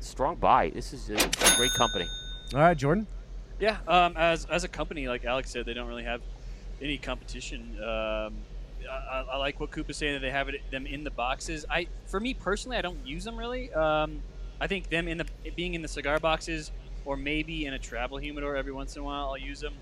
Strong 0.00 0.36
buy. 0.36 0.70
This 0.70 0.92
is 0.92 1.10
a, 1.10 1.14
a 1.14 1.56
great 1.56 1.72
company. 1.72 2.06
All 2.54 2.60
right, 2.60 2.76
Jordan. 2.76 3.06
Yeah, 3.58 3.76
um, 3.86 4.16
as 4.16 4.46
as 4.46 4.64
a 4.64 4.68
company, 4.68 5.08
like 5.08 5.24
Alex 5.24 5.50
said, 5.50 5.66
they 5.66 5.74
don't 5.74 5.88
really 5.88 6.04
have 6.04 6.22
any 6.80 6.96
competition. 6.96 7.76
Um, 7.82 8.34
I, 8.90 9.24
I 9.32 9.36
like 9.36 9.60
what 9.60 9.70
Coop 9.70 9.90
is 9.90 9.96
saying 9.96 10.14
that 10.14 10.20
they 10.20 10.30
have 10.30 10.48
it, 10.48 10.62
them 10.70 10.86
in 10.86 11.04
the 11.04 11.10
boxes. 11.10 11.66
I, 11.68 11.86
for 12.06 12.18
me 12.18 12.34
personally, 12.34 12.76
I 12.76 12.82
don't 12.82 13.06
use 13.06 13.24
them 13.24 13.36
really. 13.36 13.72
Um, 13.72 14.22
I 14.60 14.66
think 14.66 14.88
them 14.88 15.08
in 15.08 15.18
the 15.18 15.26
being 15.56 15.74
in 15.74 15.82
the 15.82 15.88
cigar 15.88 16.18
boxes, 16.18 16.70
or 17.04 17.16
maybe 17.16 17.66
in 17.66 17.74
a 17.74 17.78
travel 17.78 18.18
humidor 18.18 18.56
every 18.56 18.72
once 18.72 18.96
in 18.96 19.02
a 19.02 19.04
while, 19.04 19.28
I'll 19.28 19.38
use 19.38 19.60
them. 19.60 19.74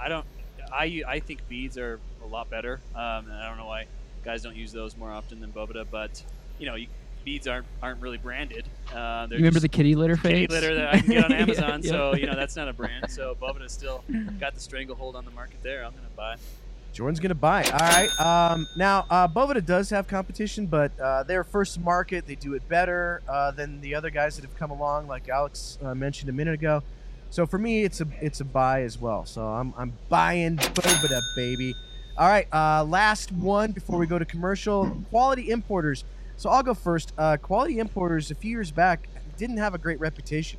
I 0.00 0.08
don't. 0.08 0.24
I 0.72 1.02
I 1.06 1.20
think 1.20 1.46
beads 1.48 1.76
are 1.78 1.98
a 2.22 2.26
lot 2.26 2.48
better. 2.50 2.80
Um, 2.94 3.26
and 3.26 3.32
I 3.32 3.48
don't 3.48 3.58
know 3.58 3.66
why 3.66 3.86
guys 4.24 4.42
don't 4.42 4.56
use 4.56 4.72
those 4.72 4.96
more 4.96 5.10
often 5.10 5.40
than 5.40 5.50
Boveda, 5.52 5.84
but 5.90 6.22
you 6.58 6.66
know, 6.66 6.74
you, 6.74 6.86
beads 7.24 7.46
aren't 7.48 7.66
aren't 7.82 8.00
really 8.00 8.18
branded. 8.18 8.64
Uh, 8.94 9.26
You 9.30 9.36
remember 9.36 9.60
the 9.60 9.68
kitty 9.68 9.94
litter 9.94 10.16
kitty 10.16 10.46
litter 10.46 10.74
that 10.76 10.94
I 10.94 11.00
can 11.00 11.08
get 11.10 11.24
on 11.24 11.32
Amazon. 11.44 11.80
yeah. 11.82 11.90
So 11.90 12.14
you 12.14 12.26
know 12.26 12.34
that's 12.36 12.56
not 12.56 12.68
a 12.68 12.72
brand. 12.72 13.10
So 13.10 13.36
Boveda's 13.40 13.72
still 13.72 14.04
got 14.38 14.54
the 14.54 14.60
stranglehold 14.60 15.16
on 15.16 15.24
the 15.24 15.30
market 15.32 15.62
there. 15.62 15.84
I'm 15.84 15.92
gonna 15.92 16.06
buy. 16.16 16.36
Jordan's 16.92 17.20
gonna 17.20 17.34
buy. 17.36 17.62
All 17.64 17.78
right. 17.78 18.20
Um, 18.20 18.66
now, 18.76 19.06
uh, 19.10 19.28
Boveda 19.28 19.64
does 19.64 19.90
have 19.90 20.08
competition, 20.08 20.66
but 20.66 20.90
uh, 20.98 21.22
they're 21.22 21.44
first 21.44 21.74
to 21.74 21.80
market. 21.80 22.26
They 22.26 22.34
do 22.34 22.54
it 22.54 22.68
better 22.68 23.22
uh, 23.28 23.52
than 23.52 23.80
the 23.80 23.94
other 23.94 24.10
guys 24.10 24.34
that 24.36 24.42
have 24.44 24.56
come 24.58 24.72
along, 24.72 25.06
like 25.06 25.28
Alex 25.28 25.78
uh, 25.82 25.94
mentioned 25.94 26.28
a 26.30 26.32
minute 26.32 26.54
ago. 26.54 26.82
So 27.30 27.46
for 27.46 27.58
me, 27.58 27.84
it's 27.84 28.00
a 28.00 28.06
it's 28.20 28.40
a 28.40 28.44
buy 28.44 28.82
as 28.82 29.00
well. 29.00 29.24
So 29.24 29.46
I'm 29.46 29.72
I'm 29.76 29.92
buying 30.08 30.56
Boveda, 30.56 31.20
baby. 31.36 31.74
All 32.18 32.28
right. 32.28 32.52
Uh, 32.52 32.84
last 32.84 33.32
one 33.32 33.72
before 33.72 33.98
we 33.98 34.06
go 34.06 34.18
to 34.18 34.24
commercial. 34.24 34.90
Quality 35.10 35.50
importers. 35.50 36.04
So 36.36 36.50
I'll 36.50 36.62
go 36.62 36.74
first. 36.74 37.12
Uh, 37.16 37.36
quality 37.36 37.78
importers 37.78 38.30
a 38.30 38.34
few 38.34 38.50
years 38.50 38.70
back 38.70 39.08
didn't 39.38 39.58
have 39.58 39.74
a 39.74 39.78
great 39.78 40.00
reputation, 40.00 40.58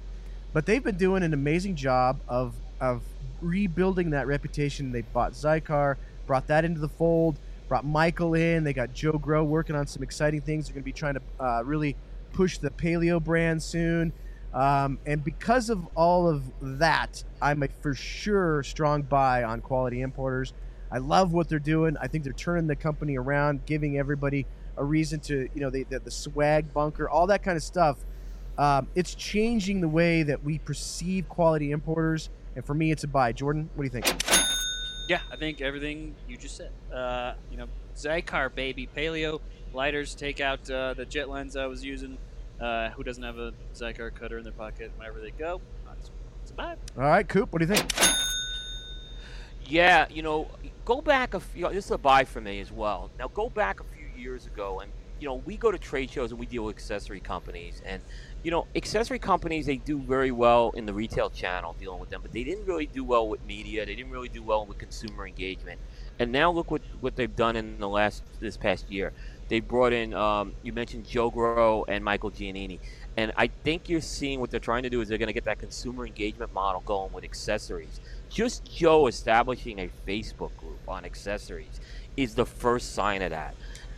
but 0.54 0.66
they've 0.66 0.84
been 0.84 0.98
doing 0.98 1.24
an 1.24 1.34
amazing 1.34 1.76
job 1.76 2.20
of 2.28 2.54
of 2.80 3.04
rebuilding 3.42 4.12
that 4.12 4.28
reputation. 4.28 4.92
They 4.92 5.02
bought 5.02 5.34
Xikar, 5.34 5.98
brought 6.26 6.48
that 6.48 6.64
into 6.64 6.80
the 6.80 6.90
fold, 6.90 7.38
brought 7.68 7.86
Michael 7.86 8.34
in. 8.34 8.64
They 8.64 8.74
got 8.74 8.94
Joe 8.94 9.14
Grow 9.14 9.44
working 9.44 9.76
on 9.76 9.88
some 9.88 10.04
exciting 10.04 10.42
things. 10.42 10.68
They're 10.68 10.74
going 10.74 10.84
to 10.84 10.86
be 10.86 10.94
trying 10.94 11.16
to 11.16 11.22
uh, 11.40 11.64
really 11.66 11.96
push 12.34 12.58
the 12.58 12.70
Palio 12.70 13.20
brand 13.20 13.62
soon. 13.62 14.14
Um, 14.54 15.00
and 15.06 15.24
because 15.24 15.70
of 15.70 15.86
all 15.96 16.28
of 16.28 16.44
that, 16.62 17.24
I'm 17.42 17.64
a 17.64 17.68
for 17.82 17.94
sure 17.94 18.64
strong 18.64 19.02
buy 19.02 19.44
on 19.44 19.62
quality 19.62 20.02
importers. 20.02 20.54
I 20.92 20.98
love 20.98 21.32
what 21.32 21.48
they're 21.48 21.60
doing. 21.60 21.96
I 22.02 22.08
think 22.08 22.24
they're 22.26 22.34
turning 22.34 22.68
the 22.68 22.76
company 22.76 23.18
around, 23.18 23.66
giving 23.66 23.98
everybody 23.98 24.46
a 24.76 24.84
reason 24.84 25.22
to, 25.22 25.48
you 25.54 25.62
know, 25.62 25.70
they, 25.70 25.84
the, 25.84 26.00
the 26.00 26.12
swag 26.12 26.74
bunker, 26.74 27.10
all 27.10 27.28
that 27.28 27.44
kind 27.44 27.56
of 27.56 27.64
stuff. 27.64 27.98
Um, 28.58 28.88
it's 28.96 29.16
changing 29.16 29.80
the 29.80 29.88
way 29.88 30.24
that 30.24 30.44
we 30.44 30.60
perceive 30.60 31.30
quality 31.30 31.72
importers. 31.72 32.30
And 32.56 32.66
for 32.66 32.74
me, 32.74 32.92
it's 32.92 33.06
a 33.06 33.08
buy. 33.08 33.32
Jordan, 33.32 33.70
what 33.76 33.90
do 33.90 33.98
you 33.98 34.02
think? 34.02 34.22
Yeah, 35.08 35.20
I 35.32 35.38
think 35.38 35.62
everything 35.62 36.16
you 36.28 36.36
just 36.36 36.58
said. 36.58 36.72
Uh, 36.94 37.34
you 37.50 37.58
know, 37.58 37.68
Xikar 37.96 38.54
baby, 38.54 38.88
Palio 38.94 39.40
lighters 39.74 40.14
take 40.14 40.42
out 40.42 40.70
uh, 40.70 40.94
the 40.94 41.06
jet 41.06 41.30
lens 41.30 41.56
I 41.56 41.68
was 41.68 41.84
using. 41.84 42.18
Uh, 42.62 42.92
who 42.92 43.04
doesn't 43.04 43.24
have 43.24 43.40
a 43.40 43.54
Xikar 43.74 44.14
cutter 44.14 44.38
in 44.38 44.44
their 44.44 44.54
pocket 44.54 44.92
whenever 44.96 45.20
they 45.20 45.32
go? 45.32 45.60
It's, 45.98 46.12
it's 46.44 46.52
a 46.52 46.54
vibe. 46.54 46.78
All 46.96 47.04
right, 47.04 47.28
Coop, 47.28 47.52
what 47.52 47.60
do 47.60 47.66
you 47.66 47.74
think? 47.74 47.92
Yeah, 49.66 50.06
you 50.12 50.22
know, 50.22 50.48
go 50.86 51.02
back 51.02 51.34
a 51.34 51.40
few. 51.40 51.70
This 51.70 51.86
is 51.86 51.92
a 51.92 51.98
buy 51.98 52.24
for 52.24 52.40
me 52.40 52.60
as 52.60 52.72
well. 52.72 53.10
Now, 53.18 53.30
go 53.30 53.50
back 53.50 53.80
a 53.80 53.84
few 53.84 54.06
years 54.22 54.46
ago, 54.46 54.82
and 54.82 54.92
you 55.20 55.28
know, 55.28 55.36
we 55.46 55.56
go 55.56 55.72
to 55.72 55.78
trade 55.78 56.10
shows 56.10 56.32
and 56.32 56.40
we 56.40 56.46
deal 56.46 56.64
with 56.64 56.76
accessory 56.76 57.20
companies, 57.20 57.82
and 57.86 58.02
you 58.44 58.52
know, 58.52 58.68
accessory 58.76 59.20
companies 59.20 59.66
they 59.66 59.78
do 59.78 60.00
very 60.00 60.32
well 60.32 60.72
in 60.72 60.86
the 60.86 60.94
retail 60.94 61.30
channel 61.30 61.76
dealing 61.80 62.00
with 62.00 62.10
them, 62.10 62.22
but 62.22 62.32
they 62.32 62.44
didn't 62.44 62.66
really 62.66 62.88
do 62.88 63.04
well 63.04 63.28
with 63.28 63.44
media. 63.46 63.86
They 63.86 63.96
didn't 63.96 64.12
really 64.12 64.30
do 64.30 64.44
well 64.44 64.66
with 64.66 64.78
consumer 64.78 65.26
engagement. 65.26 65.80
And 66.20 66.32
now 66.32 66.52
look 66.52 66.70
what 66.70 66.82
what 67.00 67.16
they've 67.16 67.36
done 67.36 67.56
in 67.56 67.80
the 67.80 67.90
last 67.90 68.24
this 68.40 68.58
past 68.58 68.92
year. 68.92 69.14
They 69.52 69.60
brought 69.60 69.92
in 69.92 70.14
um, 70.14 70.54
you 70.64 70.72
mentioned 70.72 71.06
Joe 71.06 71.30
Grow 71.30 71.84
and 71.90 72.06
Michael 72.06 72.32
Giannini. 72.32 72.80
And 73.18 73.34
I 73.36 73.48
think 73.48 73.90
you're 73.90 74.00
seeing 74.00 74.40
what 74.40 74.50
they're 74.50 74.62
trying 74.62 74.84
to 74.84 74.90
do 74.90 75.02
is 75.02 75.10
they're 75.10 75.18
going 75.18 75.28
to 75.28 75.34
get 75.34 75.44
that 75.44 75.60
consumer 75.60 76.06
engagement 76.06 76.54
model 76.54 76.82
going 76.86 77.12
with 77.12 77.26
accessories. 77.26 78.00
Just 78.30 78.64
Joe 78.64 79.08
establishing 79.08 79.80
a 79.80 79.90
Facebook 80.08 80.56
group 80.56 80.80
on 80.88 81.04
accessories 81.04 81.82
is 82.16 82.34
the 82.34 82.46
first 82.46 82.96
sign 82.96 83.22
of 83.22 83.32
that. 83.32 83.54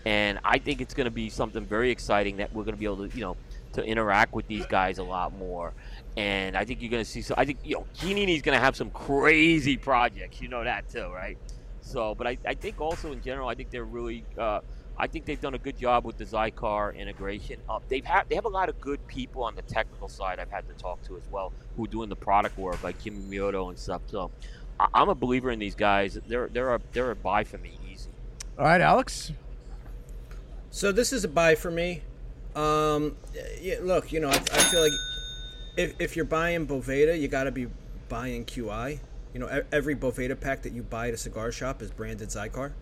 And 0.07 0.39
I 0.43 0.57
think 0.57 0.81
it's 0.81 0.95
going 0.95 1.05
to 1.05 1.11
be 1.11 1.29
something 1.29 1.63
very 1.63 1.91
exciting 1.91 2.37
that 2.37 2.51
we're 2.51 2.63
going 2.63 2.73
to 2.73 2.79
be 2.79 2.85
able 2.85 3.07
to, 3.07 3.15
you 3.15 3.21
know, 3.21 3.37
to 3.73 3.83
interact 3.83 4.33
with 4.33 4.47
these 4.47 4.65
guys 4.65 4.97
a 4.97 5.03
lot 5.03 5.37
more. 5.37 5.73
And 6.17 6.57
I 6.57 6.65
think 6.65 6.81
you're 6.81 6.89
going 6.89 7.05
to 7.05 7.09
see. 7.09 7.21
So 7.21 7.35
I 7.37 7.45
think 7.45 7.59
you 7.63 7.75
know, 7.75 7.85
Giannini's 7.99 8.41
going 8.41 8.57
to 8.57 8.63
have 8.63 8.75
some 8.75 8.89
crazy 8.89 9.77
projects. 9.77 10.41
You 10.41 10.47
know 10.47 10.63
that 10.63 10.89
too, 10.89 11.11
right? 11.13 11.37
So, 11.81 12.15
but 12.15 12.25
I, 12.25 12.39
I 12.43 12.55
think 12.55 12.81
also 12.81 13.11
in 13.11 13.21
general, 13.21 13.47
I 13.49 13.53
think 13.53 13.69
they're 13.69 13.85
really. 13.85 14.25
Uh, 14.35 14.61
I 14.97 15.07
think 15.07 15.25
they've 15.25 15.41
done 15.41 15.55
a 15.55 15.59
good 15.59 15.77
job 15.77 16.05
with 16.05 16.17
the 16.17 16.25
Xikar 16.25 16.95
integration. 16.95 17.59
Uh, 17.67 17.79
they've 17.89 18.05
had 18.05 18.29
they 18.29 18.35
have 18.35 18.45
a 18.45 18.49
lot 18.49 18.69
of 18.69 18.79
good 18.79 19.05
people 19.07 19.43
on 19.43 19.55
the 19.55 19.63
technical 19.63 20.07
side. 20.07 20.39
I've 20.39 20.51
had 20.51 20.67
to 20.67 20.73
talk 20.75 21.01
to 21.03 21.17
as 21.17 21.23
well, 21.31 21.51
who 21.75 21.85
are 21.85 21.87
doing 21.87 22.09
the 22.09 22.15
product 22.15 22.57
work, 22.57 22.83
like 22.83 22.99
Kim 22.99 23.29
Mioto 23.29 23.69
and 23.69 23.77
stuff. 23.77 24.01
So, 24.07 24.31
I, 24.79 24.87
I'm 24.93 25.09
a 25.09 25.15
believer 25.15 25.51
in 25.51 25.59
these 25.59 25.75
guys. 25.75 26.17
They're 26.27 26.47
they're 26.47 26.75
a 26.75 26.81
they're 26.91 27.11
a 27.11 27.15
buy 27.15 27.43
for 27.43 27.57
me, 27.57 27.77
easy. 27.91 28.09
All 28.57 28.65
right, 28.65 28.81
Alex. 28.81 29.31
So 30.69 30.91
this 30.91 31.13
is 31.13 31.23
a 31.23 31.27
buy 31.27 31.55
for 31.55 31.71
me. 31.71 32.01
Um, 32.55 33.15
yeah, 33.61 33.75
look, 33.81 34.11
you 34.11 34.19
know, 34.19 34.29
I, 34.29 34.35
I 34.35 34.37
feel 34.37 34.81
like 34.81 34.91
if, 35.77 35.93
if 35.99 36.15
you're 36.15 36.25
buying 36.25 36.67
Boveda, 36.67 37.19
you 37.19 37.27
got 37.27 37.43
to 37.45 37.51
be 37.51 37.67
buying 38.09 38.45
QI. 38.45 38.99
You 39.33 39.39
know, 39.39 39.47
e- 39.55 39.61
every 39.71 39.95
Boveda 39.95 40.39
pack 40.39 40.61
that 40.63 40.73
you 40.73 40.83
buy 40.83 41.07
at 41.07 41.13
a 41.13 41.17
cigar 41.17 41.51
shop 41.51 41.81
is 41.81 41.91
branded 41.91 42.29
Xikar. 42.29 42.73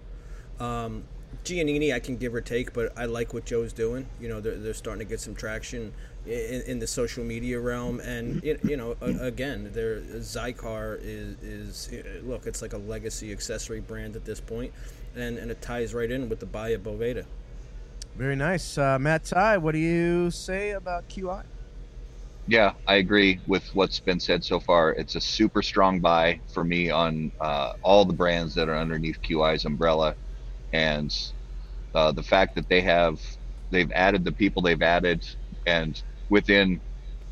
Um, 0.59 1.05
Giannini, 1.43 1.93
I 1.93 1.99
can 1.99 2.17
give 2.17 2.33
or 2.35 2.41
take, 2.41 2.73
but 2.73 2.97
I 2.97 3.05
like 3.05 3.33
what 3.33 3.45
Joe's 3.45 3.73
doing. 3.73 4.05
You 4.19 4.29
know, 4.29 4.39
they're, 4.39 4.55
they're 4.55 4.73
starting 4.73 5.05
to 5.05 5.09
get 5.09 5.19
some 5.19 5.33
traction 5.35 5.93
in, 6.25 6.61
in 6.67 6.79
the 6.79 6.87
social 6.87 7.23
media 7.23 7.59
realm, 7.59 7.99
and 7.99 8.43
you 8.43 8.59
you 8.63 8.77
know, 8.77 8.95
a- 9.01 9.25
again, 9.25 9.71
their 9.73 10.01
Xikar 10.01 10.99
is 11.01 11.37
is 11.41 11.89
look, 12.23 12.45
it's 12.45 12.61
like 12.61 12.73
a 12.73 12.77
legacy 12.77 13.31
accessory 13.31 13.79
brand 13.79 14.15
at 14.15 14.25
this 14.25 14.39
point, 14.39 14.71
and 15.15 15.37
and 15.37 15.49
it 15.49 15.61
ties 15.61 15.93
right 15.93 16.11
in 16.11 16.29
with 16.29 16.39
the 16.39 16.45
buy 16.45 16.69
of 16.69 16.83
Boveda. 16.83 17.25
Very 18.15 18.35
nice. 18.35 18.77
Uh, 18.77 18.99
Matt 18.99 19.23
Ty, 19.23 19.57
what 19.57 19.71
do 19.71 19.79
you 19.79 20.29
say 20.31 20.71
about 20.71 21.07
QI? 21.09 21.43
Yeah, 22.47 22.73
I 22.87 22.95
agree 22.95 23.39
with 23.47 23.63
what's 23.73 23.99
been 23.99 24.19
said 24.19 24.43
so 24.43 24.59
far. 24.59 24.91
It's 24.91 25.15
a 25.15 25.21
super 25.21 25.61
strong 25.61 25.99
buy 25.99 26.41
for 26.53 26.63
me 26.63 26.89
on 26.89 27.31
uh, 27.39 27.73
all 27.81 28.03
the 28.03 28.13
brands 28.13 28.53
that 28.55 28.67
are 28.67 28.75
underneath 28.75 29.21
QI's 29.21 29.63
umbrella, 29.65 30.15
and 30.73 31.13
uh, 31.95 32.11
the 32.11 32.23
fact 32.23 32.55
that 32.55 32.69
they 32.69 32.81
have 32.81 33.19
they've 33.71 33.91
added 33.93 34.25
the 34.25 34.33
people 34.33 34.61
they've 34.61 34.81
added, 34.81 35.23
and 35.65 36.01
within 36.29 36.81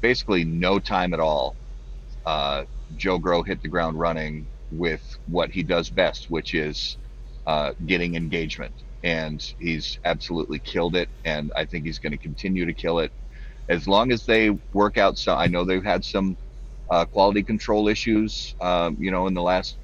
basically 0.01 0.43
no 0.45 0.79
time 0.79 1.13
at 1.13 1.19
all, 1.19 1.57
uh, 2.25 2.65
Joe 2.95 3.19
Grow 3.19 3.43
hit 3.43 3.61
the 3.61 3.69
ground 3.69 3.99
running 3.99 4.49
with 4.71 5.03
what 5.27 5.51
he 5.51 5.63
does 5.63 5.89
best, 5.89 6.27
which 6.29 6.53
is 6.53 6.97
uh, 7.47 7.73
getting 7.85 8.15
engagement, 8.15 8.75
and 9.03 9.43
he's 9.59 9.99
absolutely 10.05 10.59
killed 10.59 10.95
it, 10.95 11.09
and 11.25 11.51
I 11.55 11.65
think 11.65 11.85
he's 11.85 11.99
going 11.99 12.13
to 12.13 12.19
continue 12.19 12.65
to 12.65 12.73
kill 12.73 12.99
it. 12.99 13.11
As 13.69 13.87
long 13.87 14.11
as 14.11 14.25
they 14.25 14.51
work 14.73 14.97
out 14.97 15.17
so 15.17 15.35
i 15.35 15.47
know 15.47 15.63
they've 15.65 15.83
had 15.83 16.03
some 16.05 16.37
uh, 16.91 17.05
quality 17.05 17.43
control 17.43 17.87
issues 17.87 18.55
um, 18.61 18.97
you 18.99 19.11
know 19.11 19.27
in 19.27 19.33
the 19.35 19.41
last 19.41 19.79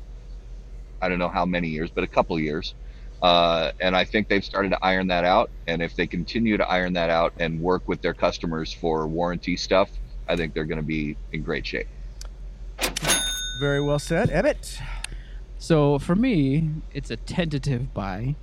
i 1.01 1.09
don't 1.09 1.19
know 1.19 1.29
how 1.29 1.45
many 1.45 1.69
years 1.69 1.91
but 1.95 2.03
a 2.03 2.07
couple 2.07 2.39
years 2.39 2.75
uh, 3.21 3.71
and 3.79 3.95
i 3.95 4.03
think 4.03 4.27
they've 4.27 4.45
started 4.45 4.69
to 4.69 4.79
iron 4.83 5.07
that 5.07 5.25
out 5.25 5.49
and 5.67 5.81
if 5.81 5.95
they 5.95 6.07
continue 6.07 6.57
to 6.57 6.67
iron 6.69 6.93
that 6.93 7.09
out 7.09 7.33
and 7.39 7.59
work 7.61 7.87
with 7.87 8.01
their 8.01 8.13
customers 8.13 8.71
for 8.73 9.07
warranty 9.07 9.55
stuff 9.57 9.89
i 10.27 10.35
think 10.35 10.53
they're 10.53 10.65
going 10.65 10.79
to 10.79 10.83
be 10.83 11.15
in 11.31 11.41
great 11.41 11.65
shape 11.65 11.87
Very 13.59 13.81
well 13.81 13.99
said. 13.99 14.29
Emmett. 14.29 14.79
So 15.57 15.97
for 15.97 16.15
me, 16.15 16.69
it's 16.93 17.09
a 17.09 17.15
tentative 17.15 17.93
buy, 17.93 18.35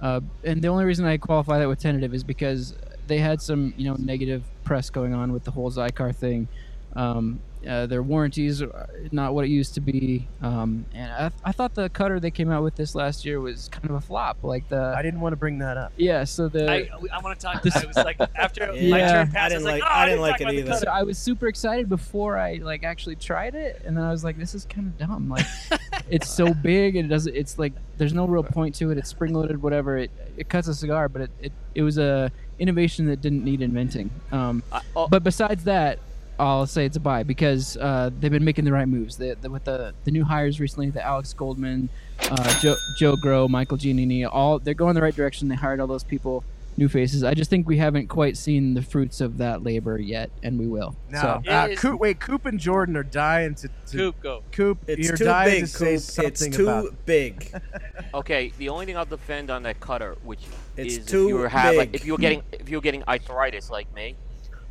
uh, 0.00 0.20
and 0.44 0.62
the 0.62 0.68
only 0.68 0.84
reason 0.84 1.06
I 1.06 1.16
qualify 1.16 1.58
that 1.58 1.68
with 1.68 1.80
tentative 1.80 2.14
is 2.14 2.22
because 2.22 2.76
they 3.06 3.18
had 3.18 3.40
some 3.40 3.72
you 3.76 3.86
know 3.86 3.96
negative 3.98 4.44
press 4.64 4.90
going 4.90 5.14
on 5.14 5.32
with 5.32 5.44
the 5.44 5.50
whole 5.50 5.70
Xikar 5.70 6.14
thing. 6.14 6.48
Um, 6.94 7.40
uh, 7.68 7.86
their 7.86 8.02
warranties 8.02 8.60
are 8.62 8.88
not 9.12 9.34
what 9.34 9.44
it 9.44 9.48
used 9.48 9.74
to 9.74 9.80
be, 9.80 10.26
um, 10.42 10.84
and 10.94 11.10
I, 11.12 11.30
I 11.44 11.52
thought 11.52 11.74
the 11.74 11.88
cutter 11.88 12.18
they 12.20 12.30
came 12.30 12.50
out 12.50 12.62
with 12.62 12.74
this 12.76 12.94
last 12.94 13.24
year 13.24 13.40
was 13.40 13.68
kind 13.68 13.84
of 13.90 13.96
a 13.96 14.00
flop. 14.00 14.38
Like 14.42 14.68
the 14.68 14.94
I 14.96 15.02
didn't 15.02 15.20
want 15.20 15.32
to 15.32 15.36
bring 15.36 15.58
that 15.58 15.76
up. 15.76 15.92
yeah, 15.96 16.24
so 16.24 16.48
the 16.48 16.70
I, 16.70 16.90
I 17.12 17.18
want 17.20 17.38
to 17.38 17.46
talk. 17.46 17.62
This- 17.62 17.76
I 17.76 17.84
was 17.86 17.96
like, 17.96 18.20
after 18.36 18.66
my 18.72 18.72
turn 18.72 18.82
I 18.82 19.24
passed, 19.24 19.36
I, 19.36 19.48
didn't 19.48 19.58
was 19.58 19.64
like, 19.64 19.82
like- 19.82 19.90
oh, 19.90 19.94
I 19.94 20.02
I 20.02 20.06
didn't 20.06 20.10
didn't 20.16 20.22
like 20.22 20.32
talk 20.32 20.40
it 20.40 20.44
about 20.44 20.54
either. 20.54 20.74
So 20.74 20.90
I 20.90 21.02
was 21.02 21.18
super 21.18 21.46
excited 21.48 21.88
before 21.88 22.38
I 22.38 22.54
like 22.56 22.84
actually 22.84 23.16
tried 23.16 23.54
it, 23.54 23.82
and 23.84 23.96
then 23.96 24.04
I 24.04 24.10
was 24.10 24.24
like, 24.24 24.38
"This 24.38 24.54
is 24.54 24.64
kind 24.64 24.86
of 24.88 24.98
dumb. 24.98 25.28
Like, 25.28 25.46
it's 26.10 26.28
so 26.28 26.52
big, 26.54 26.96
and 26.96 27.06
it 27.06 27.08
doesn't. 27.08 27.34
It's 27.34 27.58
like 27.58 27.72
there's 27.98 28.12
no 28.12 28.26
real 28.26 28.42
point 28.42 28.74
to 28.76 28.90
it. 28.90 28.98
It's 28.98 29.08
spring 29.08 29.32
loaded, 29.34 29.62
whatever. 29.62 29.96
It 29.98 30.10
it 30.36 30.48
cuts 30.48 30.68
a 30.68 30.74
cigar, 30.74 31.08
but 31.08 31.22
it, 31.22 31.30
it 31.40 31.52
it 31.74 31.82
was 31.82 31.98
a 31.98 32.30
innovation 32.58 33.06
that 33.06 33.20
didn't 33.20 33.44
need 33.44 33.60
inventing. 33.62 34.10
Um, 34.30 34.62
I, 34.72 34.80
oh, 34.94 35.08
but 35.08 35.24
besides 35.24 35.64
that, 35.64 35.98
I'll 36.42 36.66
say 36.66 36.84
it's 36.86 36.96
a 36.96 37.00
buy 37.00 37.22
because 37.22 37.76
uh, 37.76 38.10
they've 38.20 38.30
been 38.30 38.44
making 38.44 38.64
the 38.64 38.72
right 38.72 38.88
moves. 38.88 39.16
The, 39.16 39.36
the, 39.40 39.48
with 39.50 39.64
the 39.64 39.94
the 40.04 40.10
new 40.10 40.24
hires 40.24 40.60
recently, 40.60 40.90
the 40.90 41.04
Alex 41.04 41.32
Goldman, 41.32 41.88
uh, 42.30 42.60
Joe 42.60 42.76
Joe 42.98 43.16
Grow, 43.16 43.48
Michael 43.48 43.78
Giannini, 43.78 44.28
all 44.30 44.58
they're 44.58 44.74
going 44.74 44.94
the 44.94 45.02
right 45.02 45.14
direction. 45.14 45.48
They 45.48 45.54
hired 45.54 45.78
all 45.80 45.86
those 45.86 46.04
people, 46.04 46.42
new 46.76 46.88
faces. 46.88 47.22
I 47.22 47.34
just 47.34 47.48
think 47.50 47.66
we 47.68 47.76
haven't 47.78 48.08
quite 48.08 48.36
seen 48.36 48.74
the 48.74 48.82
fruits 48.82 49.20
of 49.20 49.38
that 49.38 49.62
labor 49.62 49.98
yet, 49.98 50.30
and 50.42 50.58
we 50.58 50.66
will. 50.66 50.96
Now, 51.10 51.42
So, 51.44 51.50
uh, 51.52 51.66
It 51.66 51.72
is- 51.72 51.78
Coop, 51.78 52.00
wait, 52.00 52.18
Coop 52.20 52.44
and 52.46 52.58
Jordan 52.58 52.96
are 52.96 53.02
dying 53.02 53.54
to, 53.56 53.68
to 53.68 53.96
Coop, 53.96 54.20
go. 54.20 54.42
Coop, 54.52 54.78
It's 54.88 55.06
you're 55.06 55.16
too 55.16 55.24
dying 55.24 55.50
big, 55.60 55.60
to 55.62 55.66
say 55.68 55.92
Coop. 55.94 56.00
something 56.02 56.28
It's 56.48 56.56
too 56.56 56.68
about 56.68 57.06
big. 57.06 57.52
Okay, 58.14 58.52
the 58.58 58.68
only 58.68 58.84
thing 58.84 58.96
I'll 58.96 59.04
defend 59.06 59.48
on 59.50 59.62
that 59.62 59.80
cutter, 59.80 60.16
which 60.22 60.40
It's 60.76 60.96
is 60.96 61.06
too 61.06 61.24
if 61.24 61.28
you 61.30 61.34
were 61.36 61.48
have 61.48 61.76
like 61.76 61.92
big. 61.92 62.00
if 62.00 62.06
you 62.06 62.12
were 62.12 62.18
getting 62.18 62.42
if 62.52 62.68
you 62.68 62.76
were 62.76 62.82
getting 62.82 63.02
arthritis 63.04 63.70
like 63.70 63.92
me, 63.94 64.16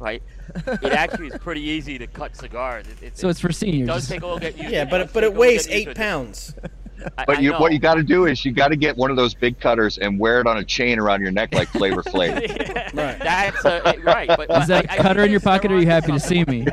right? 0.02 0.22
it 0.66 0.92
actually 0.92 1.28
is 1.28 1.38
pretty 1.38 1.62
easy 1.62 1.98
to 1.98 2.08
cut 2.08 2.36
cigars. 2.36 2.86
It, 2.88 3.04
it, 3.04 3.18
so 3.18 3.30
it's 3.30 3.40
for 3.40 3.50
it 3.50 3.54
seniors. 3.54 3.88
does 3.88 4.08
take 4.10 4.22
a 4.22 4.26
little 4.26 4.40
get 4.40 4.58
used. 4.58 4.72
Yeah, 4.72 4.84
it 4.84 4.90
but 4.90 5.02
it, 5.02 5.14
but 5.14 5.24
it 5.24 5.34
weighs 5.34 5.68
get 5.68 5.76
used 5.76 5.88
eight 5.90 5.94
to 5.94 5.96
pounds. 5.96 6.56
I, 7.18 7.26
but 7.26 7.38
I 7.38 7.42
you, 7.42 7.52
know. 7.52 7.60
what 7.60 7.72
you 7.74 7.80
got 7.80 7.96
to 7.96 8.04
do 8.04 8.26
is 8.26 8.44
you 8.46 8.52
got 8.52 8.70
to 8.70 8.76
get 8.76 8.96
one 8.98 9.10
of 9.12 9.18
those 9.18 9.34
big 9.34 9.60
cutters 9.60 9.98
and 9.98 10.20
wear 10.20 10.40
it 10.40 10.48
on 10.48 10.58
a 10.58 10.64
chain 10.64 11.00
around 11.00 11.22
your 11.22 11.32
neck 11.32 11.54
like 11.54 11.68
Flavor 11.70 12.04
Flav. 12.04 12.32
Right. 12.94 13.20
That's 13.20 13.64
uh, 13.64 13.94
right. 14.04 14.28
But 14.28 14.52
Is 14.52 14.68
that 14.68 14.90
I- 14.92 14.96
I 14.96 14.98
a 14.98 15.02
cutter 15.02 15.20
think 15.22 15.26
in 15.28 15.32
your 15.32 15.40
pocket? 15.40 15.72
Or 15.72 15.76
are 15.76 15.80
you 15.80 15.86
happy 15.86 16.12
to 16.12 16.20
see 16.20 16.40
something. 16.44 16.66
me? 16.66 16.72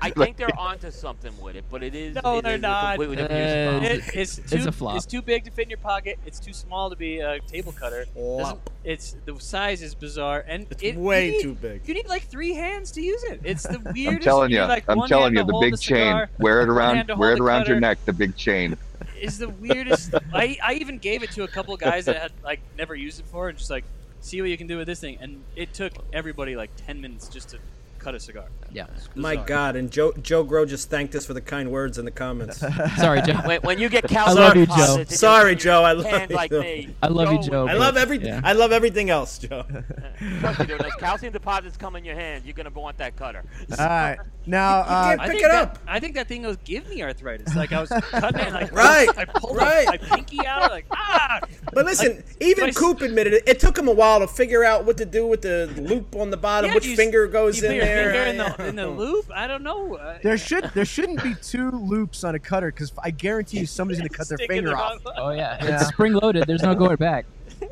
I 0.00 0.10
think 0.10 0.36
they're 0.36 0.56
onto 0.58 0.90
something 0.92 1.32
with 1.40 1.56
it, 1.56 1.64
but 1.70 1.82
it 1.82 1.94
is. 1.94 2.16
No, 2.22 2.38
it 2.38 2.42
they're 2.44 2.54
is 2.54 2.62
not. 2.62 2.94
A 2.94 2.96
completely 2.98 3.16
different 3.16 3.84
Uh, 3.84 3.88
It, 3.88 4.16
it's 4.16 4.36
too, 4.36 4.42
It's 4.56 4.66
a 4.66 4.72
flop. 4.72 4.96
It's 4.96 5.06
too 5.06 5.22
big 5.22 5.44
to 5.44 5.50
fit 5.50 5.64
in 5.64 5.70
your 5.70 5.78
pocket. 5.78 6.18
It's 6.24 6.38
too 6.38 6.52
small 6.52 6.88
to 6.90 6.94
be 6.96 7.18
a 7.18 7.40
table 7.40 7.72
cutter. 7.72 8.06
Doesn't- 8.14 8.60
It's 8.84 9.16
the 9.24 9.36
size 9.40 9.82
is 9.82 9.96
bizarre, 9.96 10.44
and 10.46 10.66
It's 10.70 10.82
it, 10.84 10.96
way 10.96 11.26
you 11.26 11.32
need- 11.32 11.42
too 11.42 11.54
big. 11.54 11.88
You 11.88 11.94
need 11.94 12.06
like 12.08 12.22
three 12.28 12.54
hands 12.54 12.92
to 12.92 13.02
use 13.02 13.24
it. 13.24 13.40
It's 13.42 13.64
the 13.64 13.80
weirdest. 13.92 14.06
I'm 14.08 14.20
telling 14.20 14.50
you. 14.52 14.58
you, 14.60 14.64
like, 14.66 14.84
I'm 14.88 15.02
telling 15.08 15.34
you, 15.36 15.42
the 15.44 15.58
big 15.60 15.78
chain. 15.80 16.26
Wear 16.38 16.62
it 16.62 16.68
around, 16.68 17.10
wear 17.18 17.32
it 17.32 17.40
around 17.40 17.66
your 17.66 17.80
neck. 17.80 17.98
The 18.04 18.12
big 18.12 18.36
chain. 18.36 18.76
Is 19.20 19.38
the 19.38 19.48
weirdest. 19.48 20.14
I, 20.32 20.58
I 20.62 20.74
even 20.74 20.98
gave 20.98 21.22
it 21.22 21.30
to 21.32 21.44
a 21.44 21.48
couple 21.48 21.76
guys 21.76 22.04
that 22.06 22.16
had 22.16 22.32
like 22.44 22.60
never 22.76 22.94
used 22.94 23.20
it 23.20 23.24
before, 23.24 23.48
and 23.48 23.58
just 23.58 23.70
like 23.70 23.84
see 24.20 24.40
what 24.40 24.50
you 24.50 24.56
can 24.56 24.66
do 24.66 24.76
with 24.76 24.86
this 24.86 25.00
thing. 25.00 25.18
And 25.20 25.42
it 25.54 25.74
took 25.74 25.92
everybody 26.12 26.56
like 26.56 26.70
ten 26.76 27.00
minutes 27.00 27.28
just 27.28 27.50
to 27.50 27.58
cut 28.06 28.14
a 28.14 28.20
cigar. 28.20 28.44
Yeah. 28.70 28.86
My 29.16 29.32
Bizarre. 29.32 29.46
God! 29.46 29.76
And 29.76 29.90
Joe 29.90 30.12
Joe 30.22 30.44
Grow 30.44 30.64
just 30.64 30.88
thanked 30.88 31.16
us 31.16 31.26
for 31.26 31.34
the 31.34 31.40
kind 31.40 31.72
words 31.72 31.98
in 31.98 32.04
the 32.04 32.10
comments. 32.12 32.58
Sorry, 32.98 33.20
Joe. 33.22 33.34
When, 33.44 33.60
when 33.62 33.78
you 33.80 33.88
get 33.88 34.04
I 34.04 34.08
calcium 34.08 34.36
love 34.44 34.56
you, 34.56 34.66
deposits 34.66 34.86
Joe. 34.86 34.92
in 34.94 34.98
your- 34.98 35.16
Sorry, 35.18 35.56
Joe, 35.56 35.82
I 35.82 35.92
love 35.92 36.06
hands 36.06 36.30
you. 36.30 36.36
Like 36.36 36.50
me. 36.52 36.94
I 37.02 37.08
love 37.08 37.32
you, 37.32 37.42
Joe. 37.42 37.66
I 37.66 37.72
love 37.72 37.96
every. 37.96 38.18
Yeah. 38.18 38.40
I 38.44 38.52
love 38.52 38.70
everything 38.70 39.10
else, 39.10 39.38
Joe. 39.38 39.64
Trust 40.40 40.60
me, 40.60 40.66
dude. 40.66 40.78
Those 40.80 40.94
calcium 41.00 41.32
deposits 41.32 41.76
come 41.76 41.96
in 41.96 42.04
your 42.04 42.14
hand. 42.14 42.44
You're 42.44 42.54
gonna 42.54 42.70
want 42.70 42.96
that 42.98 43.16
cutter. 43.16 43.42
All 43.76 43.86
right. 43.86 44.18
Now, 44.48 44.82
uh, 44.82 44.84
can't 45.16 45.20
I 45.20 45.24
Pick 45.24 45.32
think 45.32 45.44
it 45.44 45.48
that, 45.50 45.62
up. 45.62 45.78
I 45.88 45.98
think 45.98 46.14
that 46.14 46.28
thing 46.28 46.42
goes 46.42 46.56
give 46.64 46.88
me 46.88 47.02
arthritis. 47.02 47.56
Like 47.56 47.72
I 47.72 47.80
was 47.80 47.88
cutting 48.10 48.40
it, 48.46 48.52
like 48.52 48.70
Right, 48.72 49.08
I 49.18 49.24
pulled 49.24 49.56
right. 49.56 49.86
my 49.88 49.96
pinky 49.96 50.46
out, 50.46 50.70
like 50.70 50.86
ah. 50.92 51.40
But 51.72 51.84
listen, 51.84 52.22
even 52.40 52.72
Coop 52.72 53.00
admitted 53.00 53.32
it. 53.32 53.42
It 53.48 53.58
took 53.58 53.76
him 53.76 53.88
a 53.88 53.92
while 53.92 54.20
to 54.20 54.28
figure 54.28 54.62
out 54.62 54.84
what 54.84 54.98
to 54.98 55.04
do 55.04 55.26
with 55.26 55.42
the 55.42 55.66
loop 55.76 56.14
on 56.14 56.30
the 56.30 56.36
bottom, 56.36 56.68
Yeah, 56.68 56.76
which 56.76 56.86
you- 56.86 56.94
finger 56.94 57.26
goes 57.26 57.60
in 57.60 57.74
your 57.74 57.84
there. 57.96 58.24
finger 58.24 58.30
in 58.30 58.36
the, 58.58 58.68
in 58.68 58.76
the 58.76 58.88
loop. 58.88 59.26
I 59.34 59.46
don't 59.46 59.62
know. 59.62 59.96
Uh, 59.96 60.18
there 60.22 60.38
should 60.38 60.64
there 60.74 60.84
shouldn't 60.84 61.22
be 61.22 61.34
two 61.42 61.70
loops 61.70 62.24
on 62.24 62.34
a 62.34 62.38
cutter 62.38 62.70
because 62.70 62.92
I 63.02 63.10
guarantee 63.10 63.58
you 63.60 63.66
somebody's 63.66 63.98
gonna 64.00 64.08
cut 64.10 64.28
their 64.28 64.38
stick 64.38 64.50
finger 64.50 64.70
the 64.70 64.76
off. 64.76 65.02
bottom. 65.04 65.22
Oh 65.24 65.30
yeah, 65.30 65.62
Yeah. 65.64 65.76
it's 65.80 65.88
spring 65.88 66.12
loaded. 66.14 66.44
There's 66.46 66.62
no 66.62 66.74
going 66.74 66.96
back. 66.96 67.26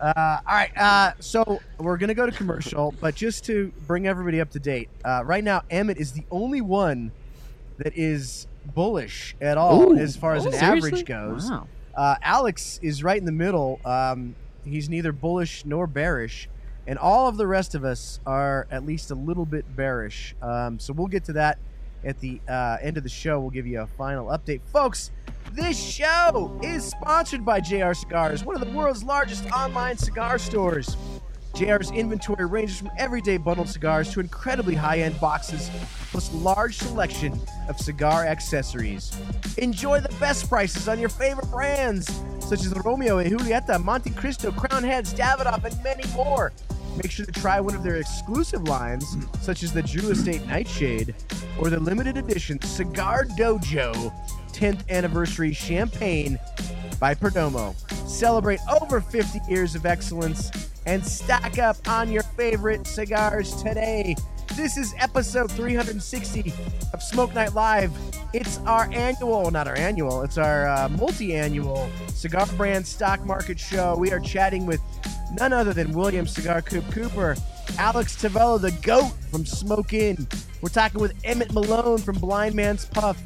Uh, 0.00 0.38
all 0.48 0.54
right, 0.54 0.74
uh, 0.78 1.12
so 1.20 1.60
we're 1.76 1.98
gonna 1.98 2.14
go 2.14 2.24
to 2.24 2.32
commercial, 2.32 2.94
but 3.02 3.14
just 3.14 3.44
to 3.44 3.70
bring 3.86 4.06
everybody 4.06 4.40
up 4.40 4.48
to 4.50 4.58
date, 4.58 4.88
uh, 5.04 5.22
right 5.26 5.44
now 5.44 5.60
Emmett 5.68 5.98
is 5.98 6.12
the 6.12 6.24
only 6.30 6.62
one 6.62 7.12
that 7.76 7.94
is 7.94 8.46
bullish 8.74 9.36
at 9.42 9.58
all 9.58 9.92
Ooh. 9.92 9.98
as 9.98 10.16
far 10.16 10.34
as 10.36 10.46
Oh, 10.46 10.48
an 10.48 10.54
seriously? 10.54 10.90
average 10.92 11.04
goes. 11.04 11.50
Wow. 11.50 11.66
Uh, 11.94 12.14
Alex 12.22 12.80
is 12.82 13.04
right 13.04 13.18
in 13.18 13.26
the 13.26 13.32
middle. 13.32 13.78
Um, 13.84 14.34
he's 14.64 14.88
neither 14.88 15.12
bullish 15.12 15.66
nor 15.66 15.86
bearish, 15.86 16.48
and 16.90 16.98
all 16.98 17.28
of 17.28 17.36
the 17.36 17.46
rest 17.46 17.76
of 17.76 17.84
us 17.84 18.18
are 18.26 18.66
at 18.72 18.84
least 18.84 19.12
a 19.12 19.14
little 19.14 19.46
bit 19.46 19.64
bearish. 19.76 20.34
Um, 20.42 20.76
so 20.80 20.92
we'll 20.92 21.06
get 21.06 21.22
to 21.26 21.34
that 21.34 21.56
at 22.02 22.18
the 22.18 22.40
uh, 22.48 22.78
end 22.82 22.96
of 22.96 23.04
the 23.04 23.08
show. 23.08 23.38
We'll 23.38 23.50
give 23.50 23.68
you 23.68 23.82
a 23.82 23.86
final 23.86 24.26
update, 24.26 24.60
folks. 24.72 25.12
This 25.52 25.80
show 25.80 26.58
is 26.64 26.84
sponsored 26.84 27.44
by 27.44 27.60
JR 27.60 27.92
Cigars, 27.92 28.44
one 28.44 28.60
of 28.60 28.68
the 28.68 28.76
world's 28.76 29.04
largest 29.04 29.48
online 29.52 29.98
cigar 29.98 30.36
stores. 30.36 30.96
JR's 31.54 31.92
inventory 31.92 32.44
ranges 32.46 32.78
from 32.78 32.90
everyday 32.98 33.36
bundled 33.36 33.68
cigars 33.68 34.12
to 34.12 34.20
incredibly 34.20 34.74
high-end 34.74 35.20
boxes, 35.20 35.70
plus 36.10 36.32
large 36.32 36.76
selection 36.76 37.38
of 37.68 37.78
cigar 37.78 38.26
accessories. 38.26 39.16
Enjoy 39.58 40.00
the 40.00 40.14
best 40.18 40.48
prices 40.48 40.88
on 40.88 40.98
your 40.98 41.08
favorite 41.08 41.50
brands, 41.52 42.06
such 42.40 42.60
as 42.60 42.74
Romeo 42.84 43.18
and 43.18 43.30
Julieta, 43.30 43.80
Montecristo, 43.80 44.56
Crown 44.56 44.82
Heads, 44.82 45.14
Davidoff, 45.14 45.64
and 45.64 45.84
many 45.84 46.04
more. 46.14 46.52
Make 46.96 47.10
sure 47.10 47.26
to 47.26 47.32
try 47.32 47.60
one 47.60 47.74
of 47.74 47.82
their 47.82 47.96
exclusive 47.96 48.64
lines, 48.64 49.16
such 49.40 49.62
as 49.62 49.72
the 49.72 49.82
Drew 49.82 50.10
Estate 50.10 50.46
Nightshade 50.46 51.14
or 51.58 51.70
the 51.70 51.80
limited 51.80 52.16
edition 52.16 52.60
Cigar 52.62 53.24
Dojo 53.38 54.12
10th 54.52 54.88
Anniversary 54.88 55.52
Champagne 55.52 56.38
by 56.98 57.14
Perdomo. 57.14 57.74
Celebrate 58.08 58.60
over 58.82 59.00
50 59.00 59.40
years 59.48 59.74
of 59.74 59.86
excellence 59.86 60.50
and 60.86 61.04
stack 61.04 61.58
up 61.58 61.76
on 61.88 62.10
your 62.10 62.22
favorite 62.22 62.86
cigars 62.86 63.62
today. 63.62 64.14
This 64.56 64.76
is 64.76 64.92
episode 64.98 65.50
360 65.50 66.52
of 66.92 67.02
Smoke 67.02 67.34
Night 67.34 67.54
Live. 67.54 67.92
It's 68.34 68.58
our 68.66 68.90
annual, 68.92 69.50
not 69.50 69.68
our 69.68 69.76
annual, 69.76 70.22
it's 70.22 70.38
our 70.38 70.68
uh, 70.68 70.88
multi 70.88 71.34
annual 71.34 71.88
cigar 72.08 72.46
brand 72.56 72.86
stock 72.86 73.24
market 73.24 73.58
show. 73.58 73.96
We 73.96 74.12
are 74.12 74.20
chatting 74.20 74.66
with 74.66 74.80
none 75.32 75.52
other 75.52 75.72
than 75.72 75.92
William 75.92 76.26
Cigar 76.26 76.62
Coop 76.62 76.84
Cooper, 76.90 77.36
Alex 77.78 78.16
Tavella, 78.16 78.60
the 78.60 78.72
GOAT 78.82 79.12
from 79.30 79.46
Smoke 79.46 79.92
Inn. 79.92 80.26
We're 80.60 80.68
talking 80.68 81.00
with 81.00 81.14
Emmett 81.24 81.52
Malone 81.52 81.98
from 81.98 82.18
Blind 82.18 82.54
Man's 82.54 82.84
Puff. 82.84 83.16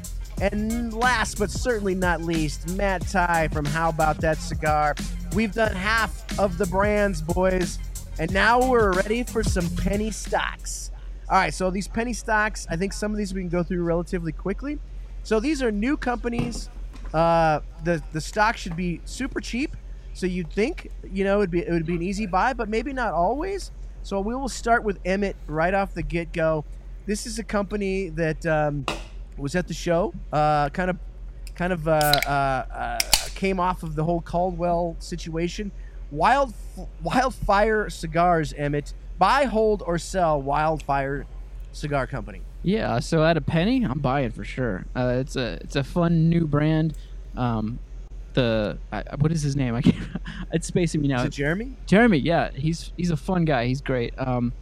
And 0.41 0.93
last 0.93 1.39
but 1.39 1.49
certainly 1.49 1.95
not 1.95 2.21
least, 2.21 2.75
Matt 2.75 3.07
Ty 3.07 3.47
from 3.49 3.65
How 3.65 3.89
About 3.89 4.19
That 4.19 4.37
Cigar. 4.37 4.95
We've 5.33 5.53
done 5.53 5.73
half 5.73 6.39
of 6.39 6.57
the 6.57 6.65
brands, 6.65 7.21
boys, 7.21 7.79
and 8.19 8.31
now 8.33 8.69
we're 8.69 8.93
ready 8.93 9.23
for 9.23 9.43
some 9.43 9.69
penny 9.77 10.11
stocks. 10.11 10.91
All 11.29 11.37
right, 11.37 11.53
so 11.53 11.71
these 11.71 11.87
penny 11.87 12.13
stocks, 12.13 12.67
I 12.69 12.75
think 12.75 12.93
some 12.93 13.11
of 13.11 13.17
these 13.17 13.33
we 13.33 13.41
can 13.41 13.49
go 13.49 13.63
through 13.63 13.83
relatively 13.83 14.31
quickly. 14.31 14.77
So 15.23 15.39
these 15.39 15.63
are 15.63 15.71
new 15.71 15.97
companies. 15.97 16.69
Uh, 17.13 17.61
the 17.83 18.03
the 18.11 18.21
stock 18.21 18.57
should 18.57 18.75
be 18.75 19.01
super 19.05 19.39
cheap. 19.39 19.75
So 20.15 20.27
you'd 20.27 20.49
think, 20.49 20.89
you 21.11 21.25
know, 21.25 21.39
it'd 21.39 21.51
be 21.51 21.59
it 21.59 21.71
would 21.71 21.85
be 21.85 21.95
an 21.95 22.01
easy 22.01 22.25
buy, 22.25 22.53
but 22.53 22.69
maybe 22.69 22.93
not 22.93 23.13
always. 23.13 23.71
So 24.01 24.21
we 24.21 24.33
will 24.33 24.47
start 24.47 24.83
with 24.83 24.97
Emmett 25.03 25.35
right 25.45 25.73
off 25.73 25.93
the 25.93 26.03
get 26.03 26.31
go. 26.31 26.63
This 27.05 27.25
is 27.25 27.37
a 27.37 27.43
company 27.43 28.09
that 28.09 28.45
um, 28.45 28.85
was 29.37 29.55
at 29.55 29.67
the 29.67 29.73
show, 29.73 30.13
uh, 30.31 30.69
kind 30.69 30.89
of, 30.89 30.97
kind 31.55 31.73
of 31.73 31.87
uh, 31.87 31.91
uh, 31.91 32.29
uh, 32.29 32.99
came 33.35 33.59
off 33.59 33.83
of 33.83 33.95
the 33.95 34.05
whole 34.05 34.21
Caldwell 34.21 34.95
situation. 34.99 35.69
Wild 36.11 36.53
Wildfire 37.03 37.89
Cigars, 37.89 38.53
Emmett. 38.53 38.93
Buy, 39.17 39.45
hold, 39.45 39.83
or 39.85 39.97
sell 39.97 40.41
Wildfire 40.41 41.25
Cigar 41.73 42.07
Company. 42.07 42.41
Yeah, 42.63 42.99
so 42.99 43.23
at 43.25 43.35
a 43.35 43.41
penny, 43.41 43.83
I'm 43.83 43.99
buying 43.99 44.31
for 44.31 44.45
sure. 44.45 44.85
Uh, 44.95 45.17
it's 45.19 45.35
a 45.35 45.59
it's 45.61 45.75
a 45.75 45.83
fun 45.83 46.29
new 46.29 46.47
brand. 46.47 46.95
Um, 47.35 47.79
the 48.35 48.77
I, 48.91 49.03
what 49.17 49.31
is 49.31 49.41
his 49.41 49.55
name? 49.55 49.73
I 49.75 49.81
can't. 49.81 49.95
It's 50.51 50.67
spacing 50.67 51.01
me 51.01 51.07
now. 51.07 51.21
Is 51.21 51.25
it 51.25 51.29
Jeremy? 51.31 51.75
Jeremy, 51.85 52.17
yeah, 52.19 52.51
he's 52.51 52.93
he's 52.95 53.09
a 53.11 53.17
fun 53.17 53.43
guy. 53.45 53.65
He's 53.65 53.81
great. 53.81 54.13
Um, 54.17 54.53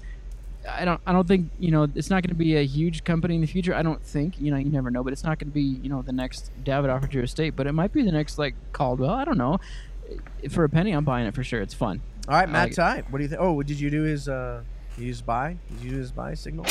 I 0.68 0.86
don't 0.86 1.00
I 1.06 1.12
don't 1.12 1.28
think 1.28 1.52
you 1.60 1.72
know 1.72 1.88
it's 1.94 2.10
not 2.10 2.24
going 2.24 2.30
to 2.30 2.36
be 2.36 2.56
a 2.56 2.66
huge 2.66 3.04
company 3.04 3.36
in 3.36 3.42
the 3.42 3.48
future. 3.48 3.76
I 3.76 3.82
don't 3.84 4.02
think 4.02 4.40
you 4.40 4.50
know 4.50 4.58
you 4.58 4.70
never 4.72 4.90
know, 4.90 5.04
but 5.04 5.12
it's 5.14 5.24
not 5.24 5.38
going 5.40 5.50
to 5.50 5.54
be 5.54 5.62
you 5.62 5.90
know 5.90 6.02
the 6.02 6.14
next 6.14 6.52
Davidoff 6.64 7.04
or 7.04 7.08
Drew 7.08 7.24
Estate, 7.24 7.56
but 7.56 7.68
it 7.68 7.74
might 7.74 7.92
be 7.92 8.02
the 8.02 8.12
next 8.14 8.40
like 8.40 8.56
Caldwell. 8.72 9.12
I 9.12 9.26
don't 9.26 9.38
know. 9.38 9.60
For 10.50 10.64
a 10.64 10.70
penny, 10.70 10.92
I'm 10.92 11.04
buying 11.06 11.28
it 11.28 11.36
for 11.36 11.44
sure. 11.44 11.62
It's 11.62 11.74
fun. 11.74 12.02
All 12.28 12.36
right, 12.36 12.50
Matt 12.50 12.78
like. 12.78 13.12
What 13.12 13.18
do 13.18 13.24
you 13.24 13.30
think? 13.30 13.42
Oh, 13.42 13.62
did 13.62 13.80
you 13.80 13.90
do 13.90 14.04
his 14.04 14.30
uh, 14.30 14.64
use 14.98 15.22
buy? 15.22 15.58
Did 15.70 15.82
you 15.84 15.92
do 15.92 15.98
his 15.98 16.12
buy 16.12 16.34
signal? 16.34 16.66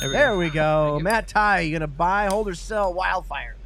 There 0.00 0.08
we 0.08 0.12
There 0.12 0.32
go. 0.32 0.38
we 0.38 0.50
go. 0.50 1.00
Matt 1.02 1.26
Ty, 1.28 1.60
you 1.60 1.72
gonna 1.72 1.86
buy, 1.88 2.26
hold, 2.26 2.48
or 2.48 2.54
sell 2.54 2.94
Wildfire? 2.94 3.56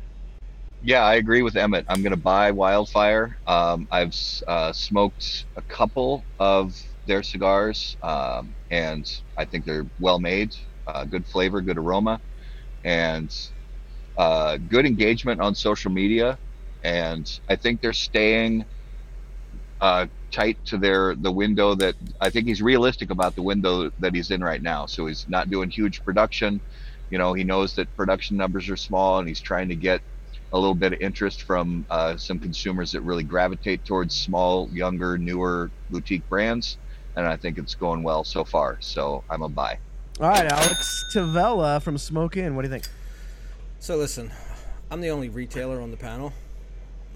Yeah, 0.80 1.02
I 1.04 1.14
agree 1.14 1.42
with 1.42 1.56
Emmett. 1.56 1.86
I'm 1.88 2.02
going 2.02 2.12
to 2.12 2.16
buy 2.16 2.50
Wildfire. 2.52 3.38
Um, 3.46 3.88
I've 3.90 4.14
uh, 4.46 4.72
smoked 4.72 5.46
a 5.56 5.62
couple 5.62 6.26
of 6.38 6.74
their 7.06 7.22
cigars, 7.22 7.96
um, 8.02 8.56
and 8.70 9.10
I 9.36 9.46
think 9.46 9.64
they're 9.64 9.88
well 9.98 10.18
made, 10.20 10.54
uh, 10.86 11.04
good 11.04 11.26
flavor, 11.26 11.62
good 11.62 11.78
aroma, 11.78 12.20
and 12.84 13.34
uh, 14.16 14.58
good 14.58 14.86
engagement 14.86 15.40
on 15.40 15.54
social 15.54 15.90
media. 15.92 16.40
And 16.82 17.28
I 17.48 17.56
think 17.56 17.80
they're 17.82 17.92
staying 17.92 18.66
uh, 19.80 20.06
tight 20.32 20.58
to 20.66 20.78
their 20.78 21.14
the 21.16 21.32
window 21.32 21.74
that 21.74 21.96
I 22.20 22.30
think 22.30 22.46
he's 22.46 22.62
realistic 22.62 23.10
about 23.10 23.34
the 23.34 23.42
window 23.42 23.90
that 23.98 24.14
he's 24.14 24.30
in 24.30 24.42
right 24.42 24.62
now. 24.62 24.86
So 24.86 25.06
he's 25.06 25.26
not 25.28 25.50
doing 25.50 25.70
huge 25.70 26.02
production. 26.04 26.62
You 27.10 27.18
know, 27.18 27.34
he 27.34 27.44
knows 27.44 27.74
that 27.74 27.94
production 27.96 28.36
numbers 28.36 28.68
are 28.68 28.76
small, 28.76 29.18
and 29.18 29.28
he's 29.28 29.40
trying 29.40 29.68
to 29.68 29.76
get 29.76 30.02
a 30.52 30.58
little 30.58 30.74
bit 30.74 30.92
of 30.92 31.00
interest 31.00 31.42
from 31.42 31.84
uh, 31.90 32.16
some 32.16 32.38
consumers 32.38 32.92
that 32.92 33.00
really 33.00 33.24
gravitate 33.24 33.84
towards 33.84 34.14
small, 34.14 34.68
younger, 34.72 35.18
newer 35.18 35.70
boutique 35.90 36.28
brands. 36.28 36.78
And 37.16 37.26
I 37.26 37.36
think 37.36 37.58
it's 37.58 37.74
going 37.74 38.02
well 38.02 38.24
so 38.24 38.44
far. 38.44 38.76
So 38.80 39.24
I'm 39.30 39.42
a 39.42 39.48
buy. 39.48 39.78
All 40.20 40.30
right, 40.30 40.50
Alex 40.50 41.04
Tavella 41.14 41.82
from 41.82 41.98
Smoke 41.98 42.36
Inn. 42.36 42.56
What 42.56 42.62
do 42.62 42.68
you 42.68 42.72
think? 42.72 42.84
So 43.80 43.96
listen, 43.96 44.30
I'm 44.90 45.00
the 45.00 45.10
only 45.10 45.28
retailer 45.28 45.80
on 45.80 45.90
the 45.90 45.96
panel, 45.96 46.32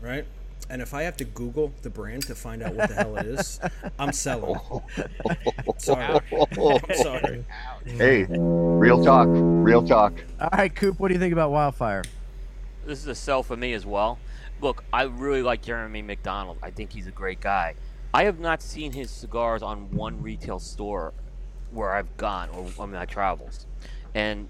right? 0.03 0.27
And 0.69 0.81
if 0.81 0.95
I 0.95 1.03
have 1.03 1.17
to 1.17 1.25
Google 1.25 1.73
the 1.83 1.91
brand 1.91 2.23
to 2.29 2.35
find 2.35 2.63
out 2.63 2.75
what 2.75 2.89
the 2.89 2.95
hell 2.95 3.17
it 3.17 3.27
is, 3.27 3.59
I'm 3.99 4.13
selling. 4.13 4.61
Sorry. 5.79 6.21
I'm 6.33 6.95
sorry. 6.95 7.45
Hey, 7.85 8.27
real 8.29 9.03
talk, 9.03 9.27
real 9.31 9.85
talk. 9.85 10.13
All 10.41 10.51
right, 10.53 10.73
Coop. 10.73 11.01
What 11.01 11.09
do 11.09 11.15
you 11.15 11.21
think 11.21 11.33
about 11.33 11.51
Wildfire? 11.51 12.05
This 12.87 13.01
is 13.01 13.07
a 13.07 13.15
sell 13.15 13.43
for 13.43 13.57
me 13.57 13.73
as 13.73 13.85
well. 13.85 14.19
Look, 14.61 14.85
I 14.93 15.03
really 15.03 15.43
like 15.43 15.63
Jeremy 15.63 16.03
McDonald. 16.03 16.59
I 16.63 16.71
think 16.71 16.93
he's 16.93 17.07
a 17.07 17.13
great 17.13 17.41
guy. 17.41 17.75
I 18.13 18.25
have 18.25 18.41
not 18.41 18.63
seen 18.63 18.93
his 18.93 19.11
cigars 19.11 19.63
on 19.63 19.91
one 19.93 20.23
retail 20.23 20.59
store 20.59 21.13
where 21.71 21.93
I've 21.93 22.17
gone 22.17 22.49
or 22.51 22.67
on 22.79 22.91
my 22.91 23.05
travels, 23.05 23.67
and 24.15 24.49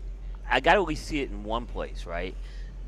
I 0.48 0.60
got 0.60 0.74
to 0.74 0.80
at 0.80 0.88
least 0.88 1.06
see 1.06 1.20
it 1.20 1.30
in 1.30 1.44
one 1.44 1.66
place, 1.66 2.06
right? 2.06 2.34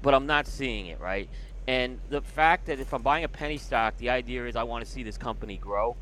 But 0.00 0.14
I'm 0.14 0.26
not 0.26 0.46
seeing 0.46 0.86
it, 0.86 1.00
right? 1.00 1.28
And 1.68 2.00
the 2.08 2.22
fact 2.22 2.66
that 2.66 2.80
if 2.80 2.92
I'm 2.92 3.02
buying 3.02 3.24
a 3.24 3.28
penny 3.28 3.58
stock, 3.58 3.96
the 3.98 4.10
idea 4.10 4.46
is 4.46 4.56
I 4.56 4.62
want 4.62 4.84
to 4.84 4.90
see 4.90 5.02
this 5.02 5.18
company 5.18 5.58
grow. 5.58 5.96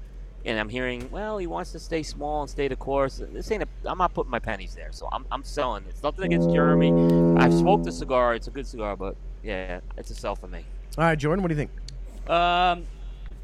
And 0.46 0.58
I'm 0.58 0.70
hearing, 0.70 1.10
well, 1.10 1.36
he 1.36 1.46
wants 1.46 1.72
to 1.72 1.78
stay 1.78 2.02
small 2.02 2.40
and 2.40 2.50
stay 2.50 2.66
the 2.66 2.76
course. 2.76 3.20
This 3.30 3.50
ain't 3.50 3.62
a. 3.62 3.68
I'm 3.84 3.98
not 3.98 4.14
putting 4.14 4.30
my 4.30 4.38
pennies 4.38 4.74
there, 4.74 4.88
so 4.90 5.06
I'm, 5.12 5.26
I'm 5.30 5.44
selling. 5.44 5.84
It's 5.86 6.02
nothing 6.02 6.24
against 6.24 6.50
Jeremy. 6.50 6.92
I've 7.38 7.52
smoked 7.52 7.84
the 7.84 7.92
cigar. 7.92 8.34
It's 8.34 8.48
a 8.48 8.50
good 8.50 8.66
cigar, 8.66 8.96
but 8.96 9.16
yeah, 9.42 9.80
it's 9.96 10.10
a 10.10 10.14
sell 10.14 10.36
for 10.36 10.46
me. 10.46 10.64
All 10.98 11.04
right, 11.04 11.18
Jordan. 11.18 11.42
What 11.42 11.48
do 11.48 11.54
you 11.54 11.66
think? 11.66 12.30
Um, 12.30 12.86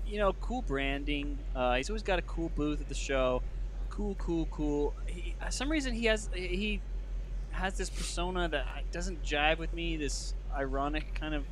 you 0.07 0.19
know, 0.19 0.33
cool 0.35 0.63
branding. 0.63 1.39
Uh, 1.55 1.77
he's 1.77 1.91
always 1.91 2.03
got 2.03 2.19
a 2.19 2.23
cool 2.23 2.51
booth 2.55 2.81
at 2.81 2.89
the 2.89 2.95
show. 2.95 3.43
Cool, 3.91 4.15
cool, 4.17 4.47
cool. 4.51 4.95
He, 5.07 5.35
uh, 5.41 5.49
some 5.49 5.71
reason 5.71 5.95
he 5.95 6.07
has 6.07 6.29
he 6.35 6.81
has 7.51 7.79
this 7.79 7.89
persona 7.89 8.49
that 8.49 8.67
doesn't 8.93 9.23
jive 9.25 9.59
with 9.59 9.73
me. 9.73 9.97
This 9.97 10.35
ironic 10.55 11.15
kind 11.15 11.35
of 11.35 11.45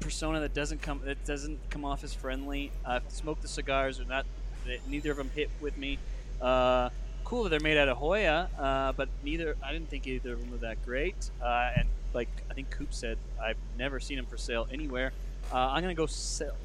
persona 0.00 0.40
that 0.40 0.54
doesn't 0.54 0.80
come 0.80 1.00
that 1.04 1.22
doesn't 1.24 1.58
come 1.70 1.84
off 1.84 2.02
as 2.02 2.14
friendly. 2.14 2.72
I've 2.84 3.02
smoked 3.08 3.42
the 3.42 3.48
cigars, 3.48 4.00
or 4.00 4.04
not. 4.04 4.26
They, 4.66 4.80
neither 4.88 5.10
of 5.10 5.16
them 5.16 5.30
hit 5.34 5.50
with 5.60 5.76
me. 5.76 5.98
Uh, 6.40 6.90
cool 7.24 7.44
that 7.44 7.50
they're 7.50 7.60
made 7.60 7.76
out 7.76 7.88
of 7.88 7.98
Hoya, 7.98 8.48
uh, 8.58 8.92
but 8.92 9.08
neither. 9.22 9.56
I 9.62 9.72
didn't 9.72 9.90
think 9.90 10.06
either 10.06 10.32
of 10.32 10.40
them 10.40 10.50
were 10.50 10.58
that 10.58 10.84
great. 10.84 11.30
Uh, 11.42 11.70
and 11.76 11.88
like 12.14 12.28
I 12.50 12.54
think 12.54 12.70
Coop 12.70 12.92
said, 12.92 13.18
I've 13.42 13.56
never 13.78 14.00
seen 14.00 14.18
him 14.18 14.26
for 14.26 14.36
sale 14.36 14.66
anywhere. 14.72 15.12
Uh, 15.52 15.56
I'm 15.56 15.82
gonna 15.82 15.94
go 15.94 16.06
sell. 16.06 16.56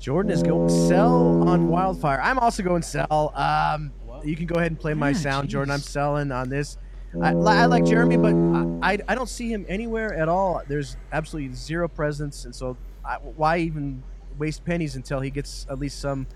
Jordan 0.00 0.32
is 0.32 0.42
going 0.42 0.68
sell 0.68 1.48
on 1.48 1.68
wildfire. 1.68 2.20
I'm 2.20 2.38
also 2.38 2.62
going 2.62 2.82
sell. 2.82 3.32
Um, 3.34 3.92
you 4.22 4.36
can 4.36 4.46
go 4.46 4.56
ahead 4.56 4.70
and 4.70 4.78
play 4.78 4.94
my 4.94 5.10
Yeah, 5.10 5.18
sound, 5.18 5.48
Jordan. 5.48 5.72
I'm 5.72 5.80
selling 5.80 6.30
on 6.30 6.48
this. 6.48 6.76
I, 7.22 7.28
I 7.30 7.66
like 7.66 7.84
Jeremy, 7.84 8.16
but 8.16 8.34
I, 8.34 8.94
I, 8.94 8.98
I 9.08 9.14
don't 9.14 9.28
see 9.28 9.48
him 9.48 9.64
anywhere 9.68 10.14
at 10.14 10.28
all. 10.28 10.62
There's 10.66 10.96
absolutely 11.12 11.54
zero 11.54 11.88
presence, 11.88 12.44
and 12.44 12.54
so 12.54 12.76
I, 13.04 13.16
why 13.16 13.58
even 13.58 14.02
waste 14.36 14.64
pennies 14.64 14.96
until 14.96 15.20
he 15.20 15.30
gets 15.30 15.64
at 15.70 15.78
least 15.78 16.00
some 16.00 16.26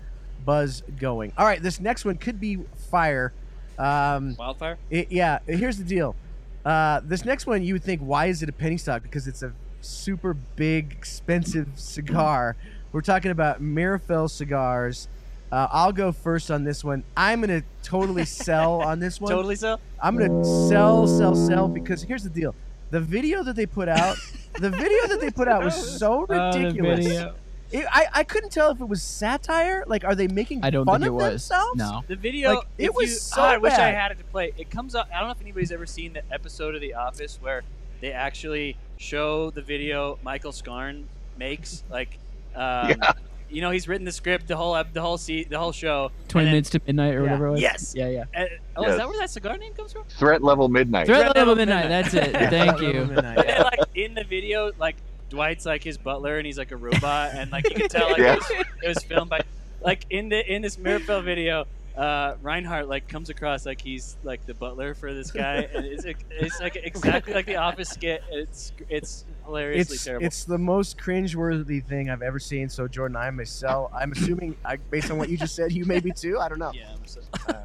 buzz 0.45 0.81
going? 0.97 1.33
All 1.37 1.45
right, 1.45 1.61
this 1.61 1.79
next 1.79 2.05
one 2.05 2.17
could 2.17 2.39
be 2.39 2.59
fire. 2.89 3.33
Um, 3.77 4.35
Wildfire. 4.35 4.77
it, 4.89 5.11
yeah, 5.11 5.39
here's 5.45 5.77
the 5.77 5.83
deal. 5.83 6.15
Uh, 6.65 7.01
this 7.03 7.25
next 7.25 7.45
one, 7.47 7.63
you 7.63 7.73
would 7.73 7.83
think, 7.83 8.01
why 8.01 8.25
is 8.27 8.43
it 8.43 8.49
a 8.49 8.51
penny 8.53 8.77
stock? 8.77 9.01
Because 9.03 9.27
it's 9.27 9.41
a 9.43 9.53
super 9.81 10.33
big, 10.33 10.91
expensive 10.91 11.67
cigar. 11.75 12.55
We're 12.91 13.01
talking 13.01 13.31
about 13.31 13.61
Mirafel 13.61 14.29
cigars. 14.29 15.07
Uh, 15.51 15.67
I'll 15.71 15.91
go 15.93 16.11
first 16.11 16.51
on 16.51 16.63
this 16.63 16.83
one. 16.83 17.03
I'm 17.17 17.41
gonna 17.41 17.63
totally 17.81 18.25
sell 18.45 18.81
on 18.81 18.99
this 18.99 19.19
one. 19.19 19.31
Totally 19.31 19.55
sell. 19.55 19.79
I'm 20.01 20.17
gonna 20.17 20.43
sell, 20.43 21.07
sell, 21.07 21.33
sell 21.35 21.67
because 21.67 22.03
here's 22.03 22.23
the 22.23 22.29
deal: 22.29 22.53
the 22.91 22.99
video 22.99 23.41
that 23.43 23.55
they 23.55 23.65
put 23.65 23.87
out, 23.89 24.17
the 24.59 24.69
video 24.69 25.07
that 25.07 25.19
they 25.19 25.31
put 25.31 25.47
out 25.47 25.63
was 25.63 25.75
so 25.99 26.25
Oh, 26.29 26.51
ridiculous. 26.51 27.05
video. 27.05 27.35
It- 27.71 27.85
I, 27.91 28.07
I 28.13 28.23
couldn't 28.23 28.51
tell 28.51 28.71
if 28.71 28.81
it 28.81 28.87
was 28.87 29.01
satire. 29.03 29.83
Like, 29.87 30.03
are 30.03 30.15
they 30.15 30.27
making 30.27 30.63
I 30.63 30.69
don't 30.69 30.85
fun 30.85 31.01
think 31.01 31.07
it 31.07 31.09
of 31.09 31.15
was. 31.15 31.29
themselves? 31.47 31.77
No. 31.77 32.01
The 32.07 32.15
video. 32.15 32.55
Like, 32.55 32.67
it 32.77 32.93
was 32.93 33.09
you- 33.09 33.15
so 33.15 33.41
oh, 33.41 33.45
I 33.45 33.57
wish 33.57 33.73
I 33.73 33.77
bad. 33.77 33.95
had 33.95 34.11
it 34.11 34.17
to 34.19 34.23
play. 34.25 34.53
It 34.57 34.69
comes 34.69 34.95
up. 34.95 35.07
I 35.13 35.19
don't 35.19 35.27
know 35.27 35.33
if 35.33 35.41
anybody's 35.41 35.71
ever 35.71 35.85
seen 35.85 36.13
the 36.13 36.23
episode 36.33 36.75
of 36.75 36.81
The 36.81 36.93
Office 36.95 37.37
where 37.41 37.63
they 38.01 38.11
actually 38.11 38.75
show 38.97 39.49
the 39.51 39.61
video 39.61 40.17
Michael 40.23 40.51
Scarn 40.51 41.07
makes. 41.37 41.83
Like, 41.89 42.17
um, 42.55 42.89
Yeah. 42.89 43.11
you 43.51 43.61
know, 43.61 43.69
he's 43.71 43.87
written 43.87 44.05
the 44.05 44.11
script, 44.11 44.47
the 44.47 44.55
whole 44.57 44.75
ep- 44.75 44.93
the 44.93 45.01
whole 45.01 45.17
se- 45.17 45.45
the 45.45 45.57
whole 45.59 45.71
show. 45.71 46.11
Twenty 46.27 46.45
then- 46.45 46.53
minutes 46.53 46.69
to 46.71 46.81
midnight 46.87 47.13
or 47.13 47.17
Yeah. 47.17 47.21
whatever 47.23 47.47
it 47.47 47.51
was. 47.51 47.61
Yes. 47.61 47.93
Yeah, 47.95 48.07
yeah. 48.09 48.23
and- 48.33 48.49
oh, 48.75 48.81
Yes. 48.83 48.91
is 48.91 48.97
that 48.97 49.07
where 49.07 49.19
that 49.19 49.29
cigar 49.29 49.57
name 49.57 49.73
comes 49.73 49.93
from? 49.93 50.03
Threat 50.09 50.43
level 50.43 50.69
midnight. 50.69 51.05
Threat 51.07 51.21
Threat 51.21 51.35
level 51.35 51.53
Level 51.53 51.55
midnight. 51.55 51.89
Midnight. 51.89 52.11
That's 52.11 52.27
it. 52.45 52.49
Thank 52.49 52.81
you. 52.81 53.05
Midnight, 53.05 53.37
yeah. 53.37 53.43
then, 53.43 53.61
like 53.63 53.79
in 53.95 54.13
the 54.15 54.23
video, 54.23 54.71
like 54.79 54.95
Dwight's 55.29 55.65
like 55.65 55.83
his 55.83 55.97
butler, 55.97 56.37
and 56.37 56.45
he's 56.45 56.57
like 56.57 56.71
a 56.71 56.77
robot, 56.77 57.31
and 57.33 57.51
like 57.51 57.69
you 57.69 57.75
can 57.75 57.89
tell 57.89 58.09
like 58.09 58.17
Yeah. 58.19 58.33
it, 58.33 58.39
was, 58.39 58.65
it 58.83 58.87
was 58.87 59.03
filmed 59.03 59.29
by, 59.29 59.41
like 59.81 60.05
in 60.09 60.29
the 60.29 60.53
in 60.53 60.61
this 60.61 60.77
Mirafel 60.77 61.23
video, 61.23 61.65
uh, 61.95 62.35
Reinhardt 62.41 62.87
like 62.87 63.07
comes 63.07 63.29
across 63.29 63.65
like 63.65 63.81
he's 63.81 64.15
like 64.23 64.45
the 64.45 64.53
butler 64.53 64.93
for 64.93 65.13
this 65.13 65.31
guy, 65.31 65.67
and 65.73 65.85
it's 65.85 66.05
it's 66.05 66.59
like 66.59 66.75
exactly 66.75 67.33
like 67.33 67.45
the 67.45 67.57
Office 67.57 67.89
skit. 67.89 68.23
It's 68.31 68.71
it's 68.89 69.25
hilariously 69.45 69.95
it's 69.95 70.03
terrible. 70.05 70.25
it's 70.25 70.43
the 70.45 70.57
most 70.57 70.97
cringeworthy 70.97 71.83
thing 71.83 72.09
I've 72.09 72.21
ever 72.21 72.39
seen. 72.39 72.69
So 72.69 72.87
Jordan, 72.87 73.17
I 73.17 73.29
myself. 73.31 73.91
I'm 73.93 74.11
assuming, 74.11 74.55
I, 74.63 74.77
based 74.77 75.09
on 75.11 75.17
what 75.17 75.29
you 75.29 75.37
just 75.37 75.55
said, 75.55 75.71
you 75.71 75.85
may 75.85 75.99
be 75.99 76.11
too. 76.11 76.39
I 76.39 76.47
don't 76.49 76.59
know. 76.59 76.71
yeah, 76.73 76.91
I'm 76.93 77.05
so, 77.05 77.21
Uh, 77.47 77.63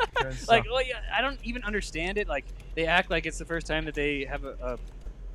like 0.49 0.65
well, 0.65 0.83
yeah, 0.85 1.01
I 1.13 1.21
don't 1.21 1.39
even 1.45 1.63
understand 1.63 2.19
it. 2.19 2.27
Like 2.27 2.45
they 2.75 2.87
act 2.87 3.11
like 3.11 3.27
it's 3.27 3.39
the 3.39 3.45
first 3.45 3.67
time 3.67 3.85
that 3.85 3.95
they 3.95 4.25
have 4.25 4.45
a, 4.45 4.57
a 4.63 4.79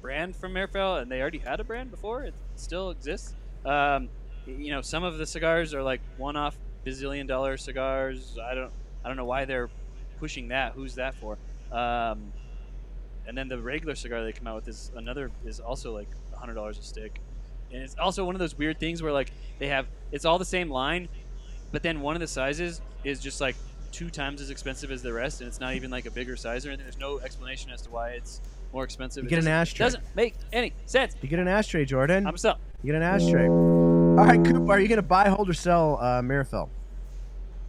brand 0.02 0.36
from 0.36 0.54
Mirafel, 0.54 1.02
and 1.02 1.12
they 1.12 1.22
already 1.22 1.38
had 1.40 1.60
a 1.60 1.64
brand 1.64 1.92
before. 1.92 2.24
It 2.24 2.34
still 2.56 2.90
exists. 2.92 3.34
Um, 3.66 4.10
you 4.46 4.72
know, 4.72 4.82
some 4.82 5.04
of 5.04 5.18
the 5.18 5.26
cigars 5.26 5.74
are 5.74 5.84
like 5.84 6.02
one-off 6.18 6.58
bazillion 6.86 7.28
dollar 7.28 7.58
cigars. 7.58 8.38
I 8.42 8.56
don't 8.56 8.72
I 9.04 9.08
don't 9.08 9.18
know 9.18 9.26
why 9.26 9.46
they're 9.46 9.70
pushing 10.20 10.50
that. 10.50 10.74
Who's 10.74 10.96
that 10.96 11.16
for? 11.16 11.38
Um, 11.72 12.34
and 13.28 13.38
then 13.38 13.48
the 13.48 13.60
regular 13.60 13.96
cigar 13.96 14.24
they 14.24 14.32
come 14.32 14.48
out 14.48 14.56
with 14.56 14.68
is 14.68 14.92
another 14.96 15.32
is 15.46 15.60
also 15.60 15.94
like 15.94 16.10
hundred 16.34 16.56
dollars 16.56 16.78
a 16.80 16.84
stick. 16.84 17.20
And 17.72 17.84
it's 17.84 17.96
also 17.98 18.26
one 18.26 18.34
of 18.34 18.40
those 18.40 18.58
weird 18.58 18.80
things 18.80 19.04
where 19.04 19.12
like 19.12 19.32
they 19.60 19.68
have 19.68 19.88
it's 20.12 20.26
all 20.26 20.40
the 20.40 20.46
same 20.46 20.70
line, 20.70 21.08
but 21.72 21.84
then 21.84 22.02
one 22.02 22.16
of 22.16 22.22
the 22.22 22.28
sizes 22.28 22.82
is 23.04 23.20
just 23.20 23.40
like 23.40 23.56
two 23.92 24.10
times 24.10 24.42
as 24.42 24.50
expensive 24.50 24.92
as 24.92 25.02
the 25.02 25.14
rest, 25.14 25.42
and 25.42 25.48
it's 25.48 25.60
not 25.60 25.76
even 25.76 25.92
like 25.92 26.06
a 26.06 26.12
bigger 26.12 26.36
size 26.36 26.66
or 26.66 26.70
anything. 26.70 26.86
There's 26.86 26.98
no 26.98 27.20
explanation 27.20 27.72
as 27.72 27.82
to 27.84 27.90
why 27.90 28.12
it's 28.12 28.42
more 28.74 28.84
expensive. 28.84 29.24
You 29.24 29.30
get 29.30 29.40
an 29.40 29.46
doesn't- 29.46 29.52
ashtray. 29.54 29.86
Doesn't 29.86 30.04
make 30.16 30.36
any 30.54 30.74
sense. 30.86 31.16
you 31.22 31.30
get 31.30 31.40
an 31.40 31.48
ashtray, 31.48 31.86
Jordan. 31.86 32.28
I'm 32.28 32.38
selling. 32.38 32.60
You 32.84 32.92
get 32.94 33.02
an 33.02 33.04
ashtray. 33.04 33.48
All 33.48 34.26
right, 34.26 34.44
Coop, 34.44 34.70
are 34.70 34.80
you 34.80 34.88
going 34.88 34.98
to 34.98 35.02
buy, 35.02 35.30
hold, 35.30 35.50
or 35.50 35.54
sell 35.54 35.98
uh, 36.02 36.22
Mirafel? 36.22 36.70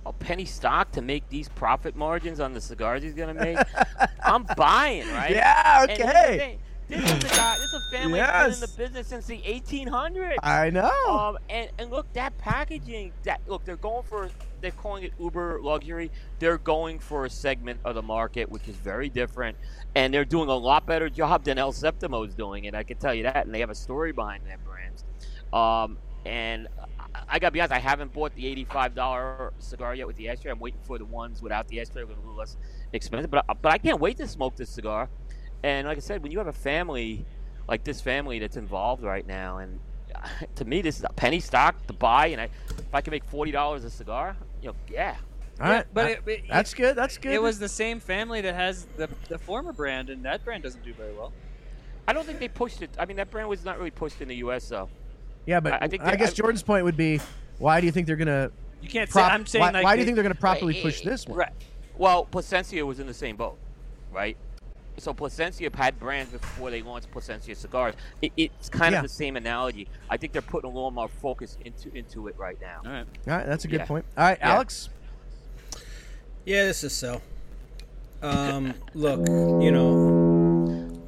a 0.07 0.13
penny 0.15 0.47
stock 0.47 0.91
to 0.93 1.03
make 1.03 1.29
these 1.29 1.49
profit 1.51 1.95
margins 1.95 2.41
on 2.41 2.55
the 2.55 2.61
cigars 2.61 3.03
he's 3.03 3.13
gonna 3.15 3.35
make. 3.35 3.59
I'm 4.25 4.45
buying, 4.57 5.07
right? 5.09 5.31
Yeah, 5.31 5.83
And 5.83 5.91
here's 5.91 6.01
the 6.01 6.09
okay. 6.09 6.59
This 6.89 7.05
is 7.05 7.25
a 7.33 7.37
guy. 7.37 7.55
This 7.57 7.65
is 7.67 7.75
a 7.75 7.97
family 7.97 8.19
that's 8.19 8.59
been 8.59 8.65
in 8.65 8.73
the 8.73 8.77
business 8.79 9.07
since 9.07 9.27
the 9.27 9.39
1800s. 9.39 10.37
I 10.43 10.71
know. 10.71 10.91
Um, 11.09 11.39
and, 11.49 11.71
and 11.79 11.91
look, 11.91 12.13
that 12.15 12.37
packaging. 12.39 13.13
That 13.25 13.41
look, 13.47 13.65
they're 13.65 13.77
going 13.77 14.03
for. 14.05 14.29
They're 14.61 14.71
calling 14.71 15.05
it 15.05 15.13
Uber 15.19 15.61
luxury. 15.63 16.11
They're 16.39 16.59
going 16.59 16.99
for 16.99 17.25
a 17.25 17.31
segment 17.31 17.81
of 17.85 17.95
the 17.95 18.03
market 18.03 18.51
which 18.51 18.69
is 18.69 18.77
very 18.77 19.09
different, 19.09 19.57
and 19.95 20.13
they're 20.13 20.25
doing 20.25 20.49
a 20.49 20.55
lot 20.57 20.87
better 20.87 21.09
job 21.09 21.45
than 21.45 21.59
El 21.59 21.73
Septimo 21.73 22.23
is 22.27 22.35
doing 22.35 22.65
it. 22.65 22.75
I 22.75 22.83
can 22.83 22.99
tell 22.99 23.15
you 23.15 23.23
that, 23.25 23.47
and 23.47 23.55
they 23.55 23.61
have 23.61 23.71
a 23.71 23.75
story 23.75 24.13
behind 24.13 24.45
their 24.47 24.59
brands. 24.59 25.05
Um, 25.53 25.99
and 26.27 26.69
I, 27.29 27.39
gotta 27.39 27.51
be 27.51 27.61
honest, 27.61 27.73
I 27.73 27.79
haven't 27.79 28.13
bought 28.13 28.35
the 28.35 28.47
eighty-five 28.47 28.95
dollar 28.95 29.53
cigar 29.59 29.95
yet 29.95 30.07
with 30.07 30.17
the 30.17 30.29
ashtray. 30.29 30.51
I'm 30.51 30.59
waiting 30.61 30.81
for 30.83 30.99
the 30.99 31.05
ones 31.05 31.41
without 31.43 31.67
the 31.69 31.81
ashtray, 31.81 32.03
a 32.03 32.07
little 32.07 32.35
less 32.37 32.57
expensive. 32.93 33.31
But 33.31 33.45
I- 33.49 33.55
but 33.55 33.73
I 33.73 33.79
can't 33.79 34.01
wait 34.01 34.19
to 34.19 34.29
smoke 34.29 34.57
this 34.57 34.69
cigar. 34.71 35.09
And 35.63 35.87
like 35.89 35.97
I 35.97 36.01
said, 36.01 36.23
when 36.23 36.31
you 36.33 36.39
have 36.39 36.47
a 36.47 36.53
family 36.53 37.25
like 37.69 37.85
this 37.85 38.01
family 38.01 38.39
that's 38.39 38.57
involved 38.57 39.03
right 39.03 39.27
now, 39.27 39.59
and 39.59 39.81
to 40.57 40.65
me, 40.65 40.83
this 40.83 40.99
is 40.99 41.05
a 41.05 41.13
penny 41.13 41.41
stock 41.41 41.87
to 41.87 41.93
buy. 41.93 42.29
And 42.29 42.41
I, 42.41 42.45
if 42.79 42.95
I 42.95 43.01
can 43.01 43.11
make 43.11 43.25
forty 43.25 43.51
dollars 43.53 43.85
a 43.85 43.91
cigar, 43.91 44.37
you 44.63 44.69
know, 44.69 44.75
yeah. 44.91 45.17
All 45.61 45.67
right. 45.69 45.87
but 45.93 46.07
I- 46.07 46.11
it, 46.11 46.23
it, 46.27 46.45
that's 46.49 46.73
good. 46.75 46.97
That's 46.97 47.19
good. 47.19 47.33
It 47.33 47.43
was 47.43 47.59
the 47.59 47.69
same 47.69 48.01
family 48.01 48.41
that 48.43 48.55
has 48.55 48.87
the 48.97 49.09
the 49.29 49.39
former 49.39 49.73
brand, 49.73 50.11
and 50.11 50.25
that 50.25 50.45
brand 50.45 50.63
doesn't 50.63 50.83
do 50.85 50.93
very 50.95 51.13
well. 51.15 51.33
I 52.09 52.13
don't 52.13 52.25
think 52.27 52.39
they 52.39 52.49
pushed 52.49 52.83
it. 52.83 52.91
I 52.99 53.05
mean, 53.05 53.17
that 53.19 53.31
brand 53.31 53.49
was 53.49 53.65
not 53.65 53.79
really 53.79 53.91
pushed 53.91 54.21
in 54.21 54.29
the 54.29 54.37
U.S. 54.37 54.69
though. 54.69 54.89
Yeah, 55.47 55.61
but 55.61 55.75
I- 55.75 55.77
I, 55.77 55.79
I 55.83 55.89
think 55.89 56.03
I 56.03 56.11
they- 56.13 56.17
guess 56.17 56.31
I- 56.31 56.35
Jordan's 56.35 56.63
point 56.63 56.85
would 56.85 56.97
be, 56.97 57.21
why 57.59 57.81
do 57.81 57.87
you 57.87 57.93
think 57.93 58.07
they're 58.07 58.17
going 58.17 58.27
to 58.29 58.51
You 58.81 58.89
can't 58.89 59.09
prop? 59.09 59.31
say. 59.31 59.35
I'm 59.35 59.47
saying 59.47 59.61
why, 59.63 59.71
like 59.71 59.85
why 59.85 59.95
do 59.97 60.01
you 60.01 60.05
think 60.07 60.17
they're 60.17 60.23
going 60.25 60.35
to 60.35 60.41
properly 60.41 60.75
Right, 60.75 60.83
push 60.83 61.03
this 61.03 61.27
one? 61.27 61.39
Right. 61.39 61.53
Well, 61.97 62.25
Plasencia 62.25 62.85
was 62.87 62.99
in 63.01 63.07
the 63.07 63.15
same 63.15 63.37
boat, 63.37 63.59
right? 64.11 64.37
So 64.99 65.15
Plasencia 65.15 65.71
had 65.75 65.99
brands 65.99 66.33
before 66.33 66.71
they 66.71 66.83
launched 66.83 67.11
Plasencia 67.11 67.55
cigars. 67.55 67.95
It, 68.21 68.33
it's 68.37 68.69
kind 68.69 68.93
Yeah. 68.93 68.99
of 68.99 69.03
the 69.05 69.09
same 69.09 69.37
analogy. 69.37 69.89
I 70.11 70.17
think 70.17 70.33
they're 70.33 70.43
putting 70.43 70.71
a 70.71 70.75
little 70.75 70.91
more 70.91 71.09
focus 71.09 71.57
into 71.65 71.95
into 71.97 72.29
it 72.29 72.37
right 72.39 72.61
now. 72.61 72.81
All 72.85 72.93
right. 72.93 73.07
All 73.29 73.35
right, 73.37 73.47
that's 73.47 73.65
a 73.65 73.69
good 73.69 73.81
Yeah. 73.81 73.87
point. 73.87 74.05
All 74.19 74.25
right, 74.25 74.39
Yeah. 74.39 74.55
Alex. 74.55 74.89
Yeah, 76.45 76.65
this 76.65 76.85
is 76.85 76.93
so. 76.95 77.23
Um, 78.23 78.75
look, 78.95 79.21
you 79.27 79.71
know, 79.73 81.01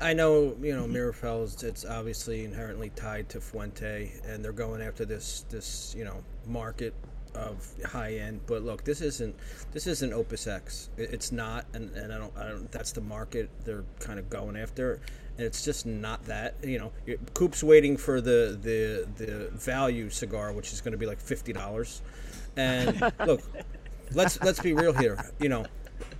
I 0.00 0.12
know 0.12 0.54
you 0.60 0.74
know 0.76 0.86
Mirafels. 0.86 1.62
It's 1.64 1.84
obviously 1.84 2.44
inherently 2.44 2.90
tied 2.90 3.28
to 3.30 3.40
Fuente, 3.40 4.12
and 4.26 4.44
they're 4.44 4.52
going 4.52 4.82
after 4.82 5.04
this 5.04 5.44
this 5.48 5.94
you 5.96 6.04
know 6.04 6.22
market 6.46 6.94
of 7.34 7.66
high 7.84 8.14
end. 8.14 8.40
But 8.46 8.62
look, 8.62 8.84
this 8.84 9.00
isn't 9.00 9.34
this 9.72 9.86
isn't 9.86 10.12
Opus 10.12 10.46
X. 10.46 10.90
It's 10.96 11.32
not, 11.32 11.66
and, 11.74 11.90
and 11.96 12.12
I 12.12 12.18
don't 12.18 12.36
I 12.36 12.48
don't. 12.48 12.70
That's 12.72 12.92
the 12.92 13.00
market 13.00 13.48
they're 13.64 13.84
kind 14.00 14.18
of 14.18 14.28
going 14.30 14.56
after, 14.56 15.00
and 15.36 15.46
it's 15.46 15.64
just 15.64 15.86
not 15.86 16.24
that. 16.26 16.54
You 16.62 16.78
know, 16.78 16.92
it- 17.06 17.34
Coop's 17.34 17.62
waiting 17.62 17.96
for 17.96 18.20
the 18.20 18.58
the 18.60 19.06
the 19.24 19.48
value 19.52 20.10
cigar, 20.10 20.52
which 20.52 20.72
is 20.72 20.80
going 20.80 20.92
to 20.92 20.98
be 20.98 21.06
like 21.06 21.20
fifty 21.20 21.52
dollars. 21.52 22.02
And 22.56 23.00
look, 23.26 23.42
let's 24.12 24.40
let's 24.42 24.60
be 24.60 24.72
real 24.72 24.92
here. 24.92 25.18
You 25.38 25.48
know, 25.48 25.66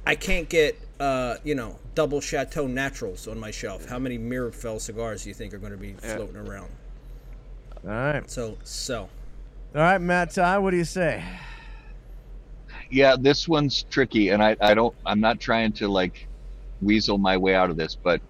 I 0.07 0.15
can't 0.15 0.49
get 0.49 0.79
uh, 1.01 1.37
you 1.45 1.55
know 1.55 1.79
double 1.95 2.21
Chateau 2.21 2.67
Naturals 2.67 3.27
on 3.29 3.39
my 3.39 3.51
shelf. 3.51 3.87
How 3.89 3.99
many 3.99 4.19
Mirafel 4.19 4.81
cigars 4.81 5.23
do 5.25 5.31
you 5.31 5.35
think 5.35 5.53
are 5.55 5.59
going 5.59 5.73
to 5.73 5.79
be 5.79 5.93
floating 5.95 6.37
around? 6.37 6.71
All 7.85 7.91
right. 7.91 8.31
So 8.31 8.57
so. 8.65 9.09
All 9.75 9.83
right, 9.83 10.01
Matt 10.01 10.33
Ty, 10.35 10.59
what 10.59 10.73
do 10.73 10.79
you 10.79 10.85
say? 10.85 11.25
Yeah, 12.91 13.17
this 13.21 13.49
one's 13.49 13.85
tricky, 13.85 14.31
and 14.31 14.43
I, 14.43 14.57
I 14.61 14.75
don't. 14.75 14.95
I'm 15.07 15.21
not 15.21 15.41
trying 15.41 15.73
to 15.75 15.89
like 15.89 16.29
weasel 16.81 17.19
my 17.19 17.37
way 17.37 17.55
out 17.55 17.71
of 17.71 17.77
this, 17.77 17.97
but 18.03 18.23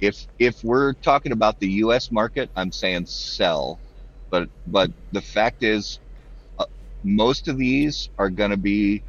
if 0.00 0.26
if 0.38 0.64
we're 0.64 0.94
talking 0.94 1.32
about 1.32 1.58
the 1.60 1.68
U.S. 1.84 2.10
market, 2.10 2.50
I'm 2.56 2.72
saying 2.72 3.06
sell. 3.06 3.80
But 4.30 4.48
but 4.66 4.90
the 5.12 5.22
fact 5.22 5.62
is, 5.62 6.00
uh, 6.58 6.66
most 7.04 7.48
of 7.48 7.58
these 7.58 8.10
are 8.18 8.30
going 8.30 8.50
to 8.50 8.56
be 8.56 9.04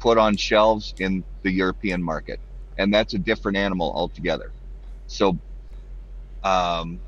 put 0.00 0.18
on 0.18 0.36
shelves 0.36 0.94
in 0.98 1.24
the 1.44 1.52
European 1.52 2.02
market, 2.02 2.40
and 2.78 2.92
that's 2.92 3.14
a 3.14 3.18
different 3.18 3.58
animal 3.58 3.92
altogether. 3.94 4.52
So, 5.06 5.38
um, 6.44 7.02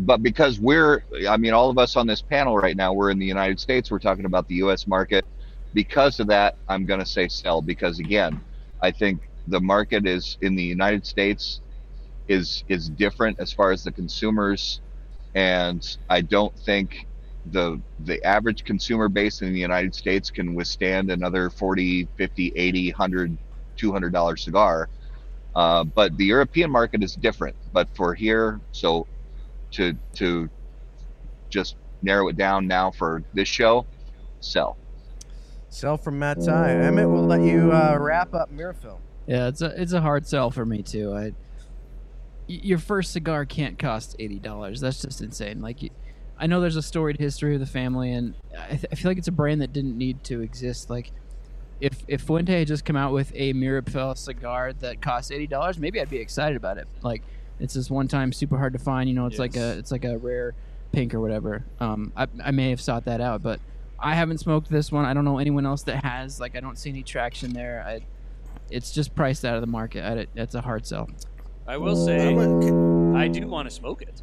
but 0.00 0.22
because 0.22 0.60
we're, 0.60 1.04
I 1.28 1.36
mean, 1.36 1.52
all 1.54 1.70
of 1.70 1.78
us 1.78 1.96
on 1.96 2.06
this 2.06 2.22
panel 2.22 2.56
right 2.56 2.76
now, 2.76 2.92
we're 2.92 3.10
in 3.10 3.18
the 3.18 3.26
United 3.26 3.58
States. 3.60 3.90
We're 3.90 3.98
talking 3.98 4.26
about 4.26 4.46
the 4.48 4.56
U.S. 4.56 4.86
market. 4.86 5.24
Because 5.74 6.20
of 6.20 6.26
that, 6.28 6.56
I'm 6.68 6.86
going 6.86 7.00
to 7.00 7.06
say 7.06 7.28
sell 7.28 7.62
because 7.62 7.98
again, 7.98 8.40
I 8.82 8.90
think 8.90 9.20
the 9.46 9.60
market 9.60 10.06
is 10.06 10.36
in 10.40 10.54
the 10.56 10.62
United 10.62 11.06
States 11.06 11.60
is 12.28 12.64
is 12.68 12.90
different 12.90 13.38
as 13.40 13.52
far 13.52 13.72
as 13.72 13.82
the 13.82 13.92
consumers, 13.92 14.80
and 15.34 15.96
I 16.08 16.20
don't 16.22 16.56
think 16.60 17.06
the 17.46 17.80
the 18.00 18.22
average 18.24 18.64
consumer 18.64 19.08
base 19.08 19.42
in 19.42 19.52
the 19.52 19.60
United 19.60 19.94
States 19.94 20.30
can 20.30 20.54
withstand 20.54 21.10
another 21.10 21.50
40, 21.50 22.08
50, 22.16 22.52
80, 22.56 22.90
100, 22.92 23.38
200 23.76 24.12
dollar 24.12 24.36
cigar. 24.36 24.90
Uh, 25.54 25.84
but 25.84 26.16
the 26.16 26.26
European 26.26 26.70
market 26.70 27.02
is 27.02 27.14
different. 27.14 27.56
But 27.72 27.88
for 27.94 28.14
here, 28.14 28.60
so 28.72 29.06
to 29.72 29.94
to 30.14 30.48
just 31.50 31.76
narrow 32.02 32.28
it 32.28 32.36
down 32.36 32.66
now 32.66 32.90
for 32.90 33.22
this 33.34 33.48
show, 33.48 33.86
sell. 34.40 34.76
Sell 35.70 35.96
from 35.96 36.18
Matt 36.18 36.42
Ty. 36.44 36.72
Emmett, 36.72 37.08
we'll 37.08 37.26
let 37.26 37.42
you 37.42 37.72
uh, 37.72 37.96
wrap 38.00 38.34
up 38.34 38.50
Mirafel. 38.52 38.98
Yeah, 39.26 39.48
it's 39.48 39.60
a 39.60 39.80
it's 39.80 39.92
a 39.92 40.00
hard 40.00 40.26
sell 40.26 40.50
for 40.50 40.64
me 40.64 40.82
too. 40.82 41.12
I 41.14 41.22
y- 42.48 42.60
your 42.62 42.78
first 42.78 43.12
cigar 43.12 43.44
can't 43.44 43.78
cost 43.78 44.16
eighty 44.18 44.38
dollars. 44.38 44.80
That's 44.80 45.02
just 45.02 45.20
insane. 45.20 45.60
Like, 45.60 45.78
I 46.38 46.46
know 46.46 46.60
there's 46.60 46.76
a 46.76 46.82
storied 46.82 47.18
history 47.18 47.52
of 47.54 47.60
the 47.60 47.66
family, 47.66 48.12
and 48.12 48.34
I, 48.58 48.68
th- 48.68 48.86
I 48.90 48.94
feel 48.94 49.10
like 49.10 49.18
it's 49.18 49.28
a 49.28 49.32
brand 49.32 49.60
that 49.60 49.72
didn't 49.74 49.98
need 49.98 50.24
to 50.24 50.40
exist. 50.40 50.88
Like, 50.88 51.12
if 51.82 52.02
if 52.08 52.22
Fuente 52.22 52.58
had 52.58 52.66
just 52.68 52.86
come 52.86 52.96
out 52.96 53.12
with 53.12 53.30
a 53.34 53.52
Mirafel 53.52 54.16
cigar 54.16 54.72
that 54.80 55.02
costs 55.02 55.30
eighty 55.30 55.46
dollars, 55.46 55.78
maybe 55.78 56.00
I'd 56.00 56.08
be 56.08 56.16
excited 56.18 56.56
about 56.56 56.78
it. 56.78 56.88
Like, 57.02 57.22
it's 57.60 57.74
this 57.74 57.90
one 57.90 58.08
time 58.08 58.32
super 58.32 58.56
hard 58.58 58.72
to 58.72 58.78
find. 58.78 59.08
You 59.08 59.14
know, 59.14 59.26
it's 59.26 59.38
like 59.38 59.56
a 59.56 59.78
it's 59.78 59.90
like 59.90 60.04
a 60.04 60.16
rare 60.18 60.54
pink 60.92 61.14
or 61.14 61.20
whatever. 61.20 61.64
Um, 61.80 62.12
I 62.16 62.26
I 62.44 62.50
may 62.50 62.70
have 62.70 62.80
sought 62.80 63.04
that 63.06 63.20
out, 63.20 63.42
but 63.42 63.60
I 63.98 64.14
haven't 64.14 64.38
smoked 64.38 64.68
this 64.68 64.92
one. 64.92 65.04
I 65.04 65.12
don't 65.14 65.24
know 65.24 65.38
anyone 65.38 65.66
else 65.66 65.82
that 65.82 66.04
has. 66.04 66.40
Like, 66.40 66.56
I 66.56 66.60
don't 66.60 66.78
see 66.78 66.90
any 66.90 67.02
traction 67.02 67.52
there. 67.52 67.84
I 67.86 68.00
it's 68.70 68.92
just 68.92 69.14
priced 69.14 69.44
out 69.44 69.54
of 69.54 69.60
the 69.60 69.66
market. 69.66 70.04
I, 70.04 70.26
it's 70.40 70.54
a 70.54 70.60
hard 70.60 70.86
sell. 70.86 71.08
I 71.66 71.76
will 71.78 71.96
say, 71.96 72.34
I 73.14 73.28
do 73.28 73.46
want 73.46 73.68
to 73.68 73.74
smoke 73.74 74.02
it. 74.02 74.22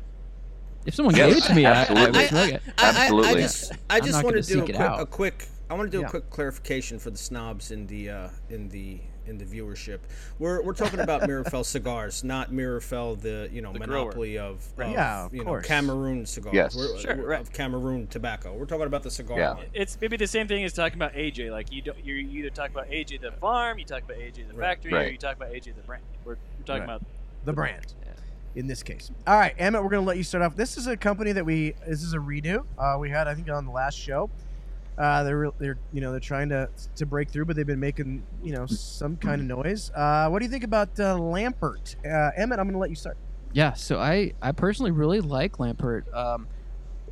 If 0.85 0.93
someone 0.95 1.15
Yes, 1.15 1.33
gave 1.33 1.43
it 1.43 1.47
to 1.47 1.55
me, 1.55 1.65
I, 1.65 1.71
I 1.71 1.75
absolutely. 1.81 2.19
would 2.19 2.29
smoke 2.29 2.49
it. 2.49 2.61
I, 2.77 2.83
I, 2.83 2.85
I 2.85 2.89
Absolutely. 2.89 3.41
just, 3.41 3.71
I 3.89 3.99
just 3.99 4.23
want 4.23 4.35
to 4.35 4.41
do 4.43 4.59
a 4.63 4.65
quick, 4.65 4.79
a 4.79 5.05
quick. 5.05 5.47
I 5.69 5.73
want 5.73 5.91
to 5.91 5.97
do 5.97 6.01
Yeah. 6.01 6.07
a 6.07 6.09
quick 6.09 6.29
clarification 6.29 6.99
for 6.99 7.09
the 7.09 7.17
snobs 7.17 7.71
in 7.71 7.87
the 7.87 8.09
uh, 8.09 8.29
in 8.49 8.69
the 8.69 8.99
in 9.27 9.37
the 9.37 9.45
viewership. 9.45 9.99
We're 10.39 10.61
we're 10.61 10.73
talking 10.73 10.99
about 10.99 11.21
Mirafel 11.29 11.65
cigars, 11.65 12.23
not 12.23 12.51
Mirafel, 12.51 13.19
the 13.19 13.49
you 13.51 13.61
know 13.61 13.73
The 13.73 13.79
grower. 13.79 14.01
monopoly 14.05 14.37
of, 14.37 14.65
of 14.77 14.91
Yeah, 14.91 15.25
of 15.25 15.33
you 15.33 15.43
course. 15.43 15.63
know 15.63 15.67
Cameroon 15.67 16.25
cigars. 16.25 16.53
Yes. 16.53 16.75
We're- 16.75 16.99
Sure, 16.99 17.15
we're- 17.15 17.27
right. 17.27 17.41
of 17.41 17.51
Cameroon 17.53 18.07
tobacco. 18.07 18.53
We're 18.53 18.65
talking 18.65 18.85
about 18.87 19.03
the 19.03 19.11
cigar. 19.11 19.37
Yeah. 19.39 19.51
line. 19.51 19.65
It's 19.73 19.97
maybe 19.99 20.17
the 20.17 20.27
same 20.27 20.47
thing 20.47 20.63
as 20.63 20.73
talking 20.73 20.97
about 20.97 21.13
AJ. 21.13 21.51
Like 21.51 21.71
you, 21.71 21.81
don't, 21.81 22.03
you 22.05 22.15
either 22.15 22.49
talk 22.49 22.69
about 22.71 22.89
AJ 22.89 23.21
the 23.21 23.31
farm, 23.33 23.79
you 23.79 23.85
talk 23.85 24.03
about 24.03 24.17
AJ 24.17 24.47
the 24.47 24.53
Right. 24.55 24.77
factory, 24.81 24.93
or 24.93 25.03
you 25.07 25.17
talk 25.17 25.35
about 25.35 25.49
AJ 25.51 25.75
the 25.75 25.81
brand. 25.85 26.03
We're, 26.23 26.33
we're 26.33 26.65
talking 26.65 26.81
Right. 26.87 26.95
about 26.95 27.03
the 27.45 27.53
brand 27.53 27.93
in 28.55 28.67
this 28.67 28.81
case. 28.83 29.11
All 29.27 29.37
right, 29.37 29.53
Emmett, 29.57 29.83
we're 29.83 29.89
going 29.89 30.01
to 30.01 30.07
let 30.07 30.15
you 30.15 30.23
start 30.23 30.41
off. 30.41 30.55
This 30.55 30.77
is 30.77 30.87
a 30.87 30.95
company 30.95 31.33
that 31.33 31.45
we 31.45 31.73
this 31.85 32.01
is 32.01 32.13
a 32.13 32.17
redo. 32.17 32.63
Uh, 32.77 32.95
we 32.97 33.09
had 33.09 33.27
I 33.27 33.35
think 33.35 33.49
on 33.49 33.65
the 33.65 33.71
last 33.71 33.97
show. 33.97 34.29
Uh, 34.97 35.23
they're 35.23 35.51
they're 35.59 35.77
you 35.91 36.01
know 36.01 36.11
they're 36.11 36.19
trying 36.19 36.49
to 36.49 36.69
to 36.95 37.05
break 37.05 37.29
through, 37.29 37.45
but 37.45 37.55
they've 37.55 37.67
been 37.67 37.79
making 37.79 38.23
you 38.43 38.53
know 38.53 38.65
some 38.65 39.17
kind 39.17 39.41
of 39.41 39.47
noise. 39.47 39.91
Uh, 39.93 40.29
what 40.29 40.39
do 40.39 40.45
you 40.45 40.51
think 40.51 40.63
about 40.63 40.99
uh, 40.99 41.15
Lampert? 41.15 41.95
Uh, 42.05 42.31
Emmett, 42.37 42.59
I'm 42.59 42.65
going 42.65 42.73
to 42.73 42.79
let 42.79 42.89
you 42.89 42.95
start. 42.95 43.17
Yeah, 43.53 43.73
so 43.73 43.99
I, 43.99 44.33
I 44.41 44.51
personally 44.51 44.91
really 44.91 45.21
like 45.21 45.53
Lampert. 45.53 46.13
Um, 46.13 46.47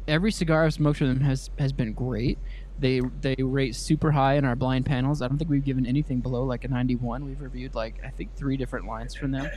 every 0.07 0.31
cigar 0.31 0.65
I've 0.65 0.73
smoked 0.73 0.97
from 0.97 1.07
them 1.07 1.22
has 1.22 1.49
has 1.60 1.72
been 1.72 1.93
great. 1.93 2.38
They 2.80 3.01
they 3.22 3.35
rate 3.38 3.76
super 3.76 4.11
high 4.11 4.35
in 4.35 4.45
our 4.45 4.55
blind 4.55 4.85
panels. 4.85 5.22
I 5.22 5.27
don't 5.27 5.38
think 5.38 5.49
we've 5.49 5.64
given 5.64 5.85
anything 5.85 6.19
below 6.19 6.43
like 6.43 6.64
a 6.64 6.68
91. 6.68 7.26
We've 7.26 7.39
reviewed 7.39 7.76
like 7.76 7.95
I 8.05 8.10
think 8.10 8.35
three 8.35 8.57
different 8.57 8.88
lines 8.88 9.14
from 9.14 9.31
them. 9.31 9.49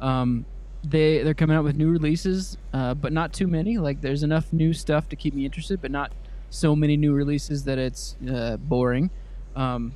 Um, 0.00 0.44
they 0.82 1.22
they're 1.22 1.34
coming 1.34 1.56
out 1.56 1.64
with 1.64 1.76
new 1.76 1.90
releases, 1.90 2.58
uh, 2.72 2.94
but 2.94 3.12
not 3.12 3.32
too 3.32 3.46
many. 3.46 3.78
Like 3.78 4.00
there's 4.00 4.22
enough 4.22 4.52
new 4.52 4.72
stuff 4.72 5.08
to 5.10 5.16
keep 5.16 5.34
me 5.34 5.44
interested, 5.44 5.80
but 5.80 5.90
not 5.90 6.12
so 6.54 6.76
many 6.76 6.96
new 6.96 7.12
releases 7.12 7.64
that 7.64 7.78
it's 7.78 8.16
uh, 8.30 8.56
boring. 8.56 9.10
Um, 9.56 9.94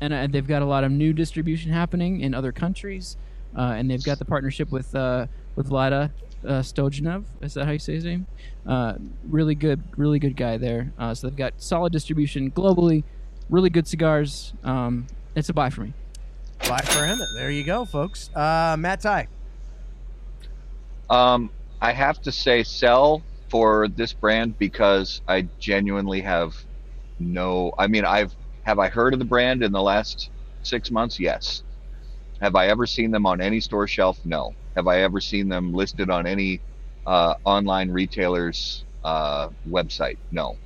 and 0.00 0.12
uh, 0.12 0.26
they've 0.28 0.46
got 0.46 0.62
a 0.62 0.66
lot 0.66 0.84
of 0.84 0.92
new 0.92 1.12
distribution 1.12 1.72
happening 1.72 2.20
in 2.20 2.34
other 2.34 2.52
countries, 2.52 3.16
uh, 3.56 3.74
and 3.76 3.90
they've 3.90 4.02
got 4.02 4.18
the 4.18 4.24
partnership 4.24 4.70
with 4.70 4.94
uh, 4.94 5.26
with 5.56 5.70
Vlada 5.70 6.10
uh, 6.44 6.60
Stojanov. 6.60 7.24
Is 7.40 7.54
that 7.54 7.64
how 7.64 7.72
you 7.72 7.78
say 7.78 7.94
his 7.94 8.04
name? 8.04 8.26
Uh, 8.66 8.94
really 9.28 9.54
good, 9.54 9.82
really 9.96 10.18
good 10.18 10.36
guy 10.36 10.58
there. 10.58 10.92
Uh, 10.98 11.14
so 11.14 11.28
they've 11.28 11.36
got 11.36 11.54
solid 11.56 11.92
distribution 11.92 12.50
globally, 12.50 13.04
really 13.48 13.70
good 13.70 13.88
cigars. 13.88 14.52
Um, 14.64 15.06
it's 15.34 15.48
a 15.48 15.54
buy 15.54 15.70
for 15.70 15.82
me. 15.82 15.92
Buy 16.68 16.78
for 16.78 17.04
him. 17.04 17.18
There 17.36 17.50
you 17.50 17.64
go, 17.64 17.84
folks. 17.84 18.30
Uh, 18.34 18.76
Matt 18.78 19.00
Ty. 19.00 19.28
Um, 21.08 21.50
I 21.80 21.92
have 21.92 22.20
to 22.22 22.32
say 22.32 22.62
sell 22.62 23.22
for 23.50 23.88
this 23.88 24.14
brand 24.14 24.58
because 24.58 25.22
I 25.28 25.48
genuinely 25.58 26.20
have 26.22 26.52
no. 27.18 27.72
I 27.78 27.86
mean, 27.88 28.04
I've 28.04 28.34
have 28.64 28.78
I 28.78 28.88
heard 28.88 29.12
of 29.14 29.20
the 29.20 29.24
brand 29.26 29.62
in 29.62 29.72
the 29.72 29.82
last 29.82 30.30
six 30.62 30.90
months? 30.90 31.18
Yes. 31.18 31.62
Have 32.40 32.56
I 32.56 32.68
ever 32.68 32.86
seen 32.86 33.10
them 33.10 33.26
on 33.26 33.40
any 33.40 33.60
store 33.60 33.86
shelf? 33.86 34.18
No. 34.24 34.56
Have 34.76 34.88
I 34.88 35.00
ever 35.02 35.20
seen 35.20 35.48
them 35.48 35.72
listed 35.72 36.10
on 36.10 36.26
any 36.26 36.62
uh, 37.06 37.34
online 37.44 37.90
retailers' 37.90 38.86
uh, 39.04 39.48
website? 39.66 40.18
No. 40.30 40.58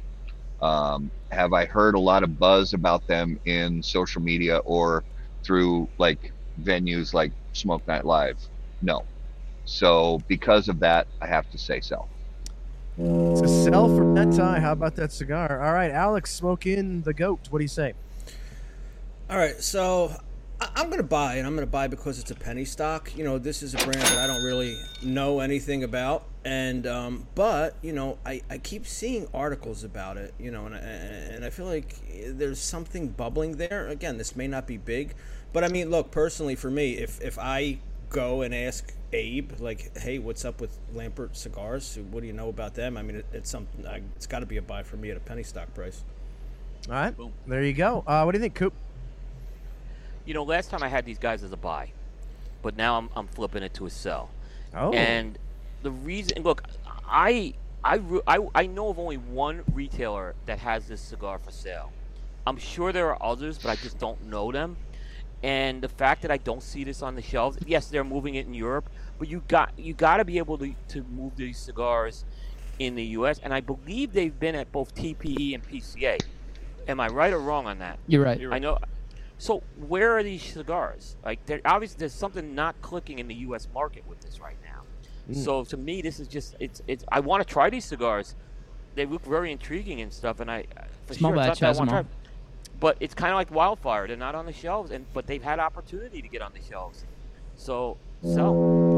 Um, 0.60 1.12
have 1.30 1.52
I 1.52 1.66
heard 1.66 1.94
a 1.94 2.00
lot 2.00 2.22
of 2.24 2.38
buzz 2.38 2.72
about 2.74 3.06
them 3.06 3.38
in 3.44 3.82
social 3.82 4.22
media 4.22 4.58
or 4.58 5.04
through 5.44 5.90
like 5.98 6.32
venues 6.60 7.14
like 7.14 7.32
Smoke 7.52 7.86
Night 7.86 8.04
Live? 8.04 8.38
No. 8.82 9.06
So 9.64 10.24
because 10.28 10.68
of 10.68 10.80
that, 10.80 11.08
I 11.20 11.28
have 11.28 11.48
to 11.50 11.58
say 11.58 11.80
so. 11.80 12.08
It's 13.02 13.40
a 13.40 13.48
sell 13.48 13.88
for 13.88 14.14
Ty. 14.30 14.60
How 14.60 14.72
about 14.72 14.94
that 14.96 15.10
cigar? 15.10 15.62
All 15.64 15.72
right, 15.72 15.90
Alex, 15.90 16.34
Smoke 16.34 16.66
Inn 16.66 17.00
the 17.00 17.14
goat. 17.14 17.40
What 17.48 17.60
do 17.60 17.64
you 17.64 17.68
say? 17.68 17.94
All 19.30 19.38
right, 19.38 19.58
so 19.62 20.14
I'm 20.60 20.86
going 20.86 20.98
to 20.98 21.02
buy, 21.02 21.36
and 21.36 21.46
I'm 21.46 21.54
going 21.54 21.66
to 21.66 21.70
buy 21.70 21.88
because 21.88 22.18
it's 22.18 22.30
a 22.30 22.34
penny 22.34 22.66
stock. 22.66 23.16
You 23.16 23.24
know, 23.24 23.38
this 23.38 23.62
is 23.62 23.72
a 23.72 23.78
brand 23.78 24.02
that 24.02 24.18
I 24.18 24.26
don't 24.26 24.44
really 24.44 24.76
know 25.02 25.40
anything 25.40 25.82
about, 25.82 26.24
and 26.44 26.86
um, 26.86 27.26
but 27.34 27.74
you 27.80 27.94
know, 27.94 28.18
I, 28.26 28.42
I 28.50 28.58
keep 28.58 28.86
seeing 28.86 29.26
articles 29.32 29.82
about 29.82 30.18
it. 30.18 30.34
You 30.38 30.50
know, 30.50 30.66
and 30.66 30.74
I, 30.74 30.78
and 30.78 31.42
I 31.42 31.48
feel 31.48 31.66
like 31.66 31.96
there's 32.26 32.60
something 32.60 33.08
bubbling 33.08 33.56
there. 33.56 33.88
Again, 33.88 34.18
this 34.18 34.36
may 34.36 34.46
not 34.46 34.66
be 34.66 34.76
big, 34.76 35.14
but 35.54 35.64
I 35.64 35.68
mean, 35.68 35.88
look, 35.88 36.10
personally 36.10 36.54
for 36.54 36.70
me, 36.70 36.98
if 36.98 37.18
if 37.22 37.38
I 37.38 37.78
go 38.10 38.42
and 38.42 38.54
ask 38.54 38.92
Abe, 39.12 39.52
like, 39.60 39.96
hey, 39.98 40.18
what's 40.18 40.44
up 40.44 40.60
with 40.60 40.78
Lampert 40.94 41.34
cigars? 41.36 41.98
What 42.10 42.20
do 42.20 42.26
you 42.26 42.32
know 42.32 42.48
about 42.48 42.74
them? 42.74 42.96
I 42.96 43.02
mean, 43.02 43.16
it, 43.16 43.26
it's 43.32 43.50
something. 43.50 43.86
I, 43.86 44.02
it's 44.16 44.26
got 44.26 44.40
to 44.40 44.46
be 44.46 44.56
a 44.56 44.62
buy 44.62 44.82
for 44.82 44.96
me 44.96 45.10
at 45.10 45.16
a 45.16 45.20
penny 45.20 45.42
stock 45.42 45.72
price. 45.74 46.04
All 46.88 46.94
right, 46.94 47.16
Boom. 47.16 47.32
there 47.46 47.62
you 47.64 47.72
go. 47.72 48.04
Uh, 48.06 48.22
what 48.22 48.32
do 48.32 48.38
you 48.38 48.42
think, 48.42 48.54
Coop? 48.54 48.72
You 50.24 50.34
know, 50.34 50.44
last 50.44 50.70
time 50.70 50.82
I 50.82 50.88
had 50.88 51.04
these 51.04 51.18
guys 51.18 51.42
as 51.42 51.52
a 51.52 51.56
buy, 51.56 51.90
but 52.62 52.76
now 52.76 52.98
I'm, 52.98 53.10
I'm 53.16 53.26
flipping 53.26 53.62
it 53.62 53.74
to 53.74 53.86
a 53.86 53.90
sell. 53.90 54.30
Oh, 54.74 54.92
And 54.92 55.38
the 55.82 55.90
reason, 55.90 56.42
look, 56.42 56.62
I 57.06 57.54
I, 57.82 57.96
re- 57.96 58.20
I 58.26 58.38
I 58.54 58.66
know 58.66 58.88
of 58.90 58.98
only 58.98 59.16
one 59.16 59.62
retailer 59.72 60.34
that 60.46 60.58
has 60.60 60.86
this 60.86 61.00
cigar 61.00 61.38
for 61.38 61.50
sale. 61.50 61.90
I'm 62.46 62.58
sure 62.58 62.92
there 62.92 63.08
are 63.14 63.22
others, 63.22 63.58
but 63.58 63.70
I 63.70 63.76
just 63.76 63.98
don't 63.98 64.26
know 64.26 64.52
them. 64.52 64.76
And 65.42 65.82
the 65.82 65.88
fact 65.88 66.22
that 66.22 66.30
I 66.30 66.36
don't 66.36 66.62
see 66.62 66.84
this 66.84 67.02
on 67.02 67.14
the 67.14 67.22
shelves, 67.22 67.58
yes, 67.66 67.88
they're 67.88 68.04
moving 68.04 68.34
it 68.34 68.46
in 68.46 68.52
Europe, 68.54 68.88
but 69.20 69.28
you 69.28 69.42
got 69.46 69.78
you 69.78 69.92
got 69.92 70.16
to 70.16 70.24
be 70.24 70.38
able 70.38 70.58
to 70.58 70.74
to 70.88 71.04
move 71.04 71.36
these 71.36 71.58
cigars 71.58 72.24
in 72.80 72.94
the 72.94 73.04
U.S. 73.04 73.38
And 73.42 73.52
I 73.54 73.60
believe 73.60 74.14
they've 74.14 74.36
been 74.40 74.54
at 74.54 74.72
both 74.72 74.94
TPE 74.94 75.54
and 75.54 75.62
PCA. 75.62 76.18
Am 76.88 76.98
I 76.98 77.08
right 77.08 77.32
or 77.32 77.38
wrong 77.38 77.66
on 77.66 77.78
that? 77.78 77.98
You're 78.08 78.24
right. 78.24 78.40
I 78.50 78.58
know. 78.58 78.78
So 79.36 79.62
where 79.86 80.16
are 80.16 80.22
these 80.22 80.42
cigars? 80.42 81.16
Like, 81.22 81.44
there 81.46 81.60
obviously 81.66 81.98
there's 81.98 82.14
something 82.14 82.54
not 82.54 82.80
clicking 82.80 83.18
in 83.18 83.28
the 83.28 83.34
U.S. 83.34 83.68
market 83.72 84.04
with 84.08 84.20
this 84.20 84.40
right 84.40 84.56
now. 84.64 84.80
So 85.32 85.62
to 85.64 85.76
me, 85.76 86.02
this 86.02 86.18
is 86.18 86.26
just 86.26 86.56
it's 86.58 86.82
it's. 86.88 87.04
I 87.12 87.20
want 87.20 87.46
to 87.46 87.52
try 87.52 87.70
these 87.70 87.84
cigars. 87.84 88.34
They 88.96 89.06
look 89.06 89.24
very 89.24 89.52
intriguing 89.52 90.00
and 90.00 90.12
stuff, 90.12 90.40
and 90.40 90.50
I 90.50 90.64
uh, 90.76 90.84
for 91.06 91.14
Small 91.14 91.32
sure 91.32 91.38
it's 91.40 91.46
batch 91.46 91.58
something 91.58 91.64
I 91.64 91.68
has 91.68 91.78
wanna 91.78 91.90
them 91.90 91.98
all. 91.98 92.70
But 92.80 92.96
it's 93.00 93.14
kind 93.14 93.30
of 93.30 93.36
like 93.36 93.50
wildfire. 93.52 94.08
They're 94.08 94.16
not 94.16 94.34
on 94.34 94.46
the 94.46 94.52
shelves, 94.52 94.90
and 94.90 95.04
but 95.12 95.26
they've 95.26 95.42
had 95.42 95.60
opportunity 95.60 96.22
to 96.22 96.28
get 96.28 96.40
on 96.40 96.52
the 96.52 96.62
shelves. 96.68 97.04
So 97.54 97.98
so 98.22 98.89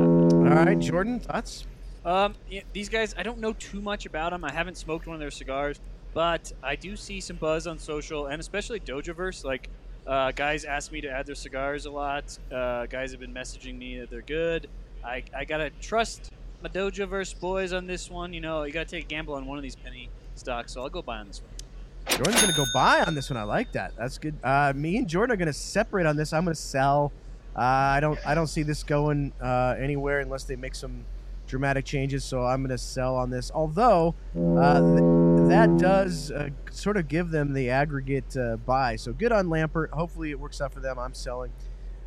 all 0.58 0.64
right, 0.64 0.78
Jordan, 0.78 1.20
thoughts? 1.20 1.66
Um, 2.04 2.34
yeah, 2.50 2.62
these 2.72 2.88
guys, 2.88 3.14
I 3.16 3.22
don't 3.22 3.38
know 3.38 3.52
too 3.52 3.80
much 3.80 4.06
about 4.06 4.32
them. 4.32 4.44
I 4.44 4.52
haven't 4.52 4.76
smoked 4.76 5.06
one 5.06 5.14
of 5.14 5.20
their 5.20 5.30
cigars, 5.30 5.80
but 6.14 6.52
I 6.62 6.76
do 6.76 6.96
see 6.96 7.20
some 7.20 7.36
buzz 7.36 7.66
on 7.66 7.78
social 7.78 8.26
and 8.26 8.40
especially 8.40 8.80
Dojoverse. 8.80 9.44
Like, 9.44 9.68
Uh, 10.04 10.32
guys 10.32 10.64
ask 10.64 10.90
me 10.90 11.00
to 11.00 11.08
add 11.08 11.26
their 11.26 11.36
cigars 11.36 11.86
a 11.86 11.90
lot. 11.90 12.36
Uh, 12.50 12.86
guys 12.86 13.12
have 13.12 13.20
been 13.20 13.32
messaging 13.32 13.78
me 13.78 14.00
that 14.00 14.10
they're 14.10 14.20
good. 14.20 14.68
I, 15.04 15.22
I 15.32 15.44
gotta 15.44 15.70
trust 15.80 16.32
my 16.60 16.68
Dojo 16.68 17.06
verse 17.06 17.32
boys 17.32 17.72
on 17.72 17.86
this 17.86 18.10
one. 18.10 18.32
You 18.32 18.40
know, 18.40 18.64
you 18.64 18.72
gotta 18.72 18.90
take 18.90 19.04
a 19.04 19.06
gamble 19.06 19.34
on 19.34 19.46
one 19.46 19.58
of 19.58 19.62
these 19.62 19.76
penny 19.76 20.08
stocks, 20.34 20.72
so 20.72 20.82
I'll 20.82 20.88
go 20.88 21.02
buy 21.02 21.18
on 21.18 21.28
this 21.28 21.40
one. 21.40 22.16
Jordan's 22.16 22.40
gonna 22.40 22.52
go 22.52 22.64
buy 22.74 23.04
on 23.06 23.14
this 23.14 23.30
one. 23.30 23.36
I 23.36 23.44
like 23.44 23.70
that. 23.72 23.92
That's 23.96 24.18
good. 24.18 24.34
Uh, 24.42 24.72
me 24.74 24.96
and 24.96 25.06
Jordan 25.06 25.34
are 25.34 25.36
gonna 25.36 25.52
separate 25.52 26.04
on 26.04 26.16
this. 26.16 26.32
I'm 26.32 26.42
gonna 26.44 26.56
sell. 26.56 27.12
Uh, 27.56 27.60
I 27.60 28.00
don't. 28.00 28.18
I 28.26 28.34
don't 28.34 28.46
see 28.46 28.62
this 28.62 28.82
going 28.82 29.32
uh, 29.40 29.74
anywhere 29.78 30.20
unless 30.20 30.44
they 30.44 30.56
make 30.56 30.74
some 30.74 31.04
dramatic 31.46 31.84
changes. 31.84 32.24
So 32.24 32.46
I'm 32.46 32.62
gonna 32.62 32.78
sell 32.78 33.14
on 33.16 33.30
this. 33.30 33.50
Although 33.54 34.14
uh, 34.36 34.80
th- 34.80 35.48
that 35.50 35.76
does 35.78 36.30
uh, 36.30 36.48
sort 36.70 36.96
of 36.96 37.08
give 37.08 37.30
them 37.30 37.52
the 37.52 37.68
aggregate 37.70 38.36
uh, 38.36 38.56
buy. 38.56 38.96
So 38.96 39.12
good 39.12 39.32
on 39.32 39.48
Lampert. 39.48 39.90
Hopefully 39.90 40.30
it 40.30 40.40
works 40.40 40.60
out 40.60 40.72
for 40.72 40.80
them. 40.80 40.98
I'm 40.98 41.14
selling. 41.14 41.52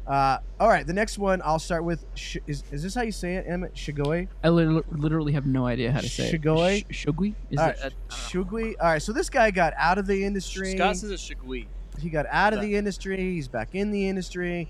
Uh, 0.07 0.37
all 0.59 0.67
right, 0.69 0.85
the 0.85 0.93
next 0.93 1.17
one 1.17 1.41
I'll 1.43 1.57
start 1.59 1.83
with. 1.83 2.05
Sh- 2.13 2.37
is, 2.45 2.63
is 2.71 2.83
this 2.83 2.93
how 2.93 3.01
you 3.01 3.11
say 3.11 3.35
it, 3.35 3.45
Emmett? 3.47 3.73
Shigoi? 3.73 4.27
I 4.43 4.49
lit- 4.49 4.91
literally 4.93 5.33
have 5.33 5.47
no 5.47 5.65
idea 5.65 5.91
how 5.91 5.99
to 5.99 6.09
say 6.09 6.31
Shigoi? 6.31 6.85
it. 6.87 6.95
Sh- 6.95 7.05
Shugui? 7.07 7.33
Is 7.49 7.59
All 7.59 7.69
it? 7.69 7.77
right, 7.81 7.93
Shugui. 8.09 8.75
All 8.79 8.87
right, 8.87 9.01
so 9.01 9.11
this 9.13 9.31
guy 9.31 9.49
got 9.49 9.73
out 9.77 9.97
of 9.97 10.05
the 10.05 10.23
industry. 10.23 10.73
Scott 10.75 10.97
says 10.97 11.09
it's 11.09 11.27
Shigui. 11.27 11.65
He 11.99 12.09
got 12.09 12.27
out 12.29 12.53
of 12.53 12.61
the 12.61 12.75
industry. 12.75 13.17
He's 13.17 13.47
back 13.47 13.69
in 13.73 13.89
the 13.89 14.07
industry. 14.07 14.67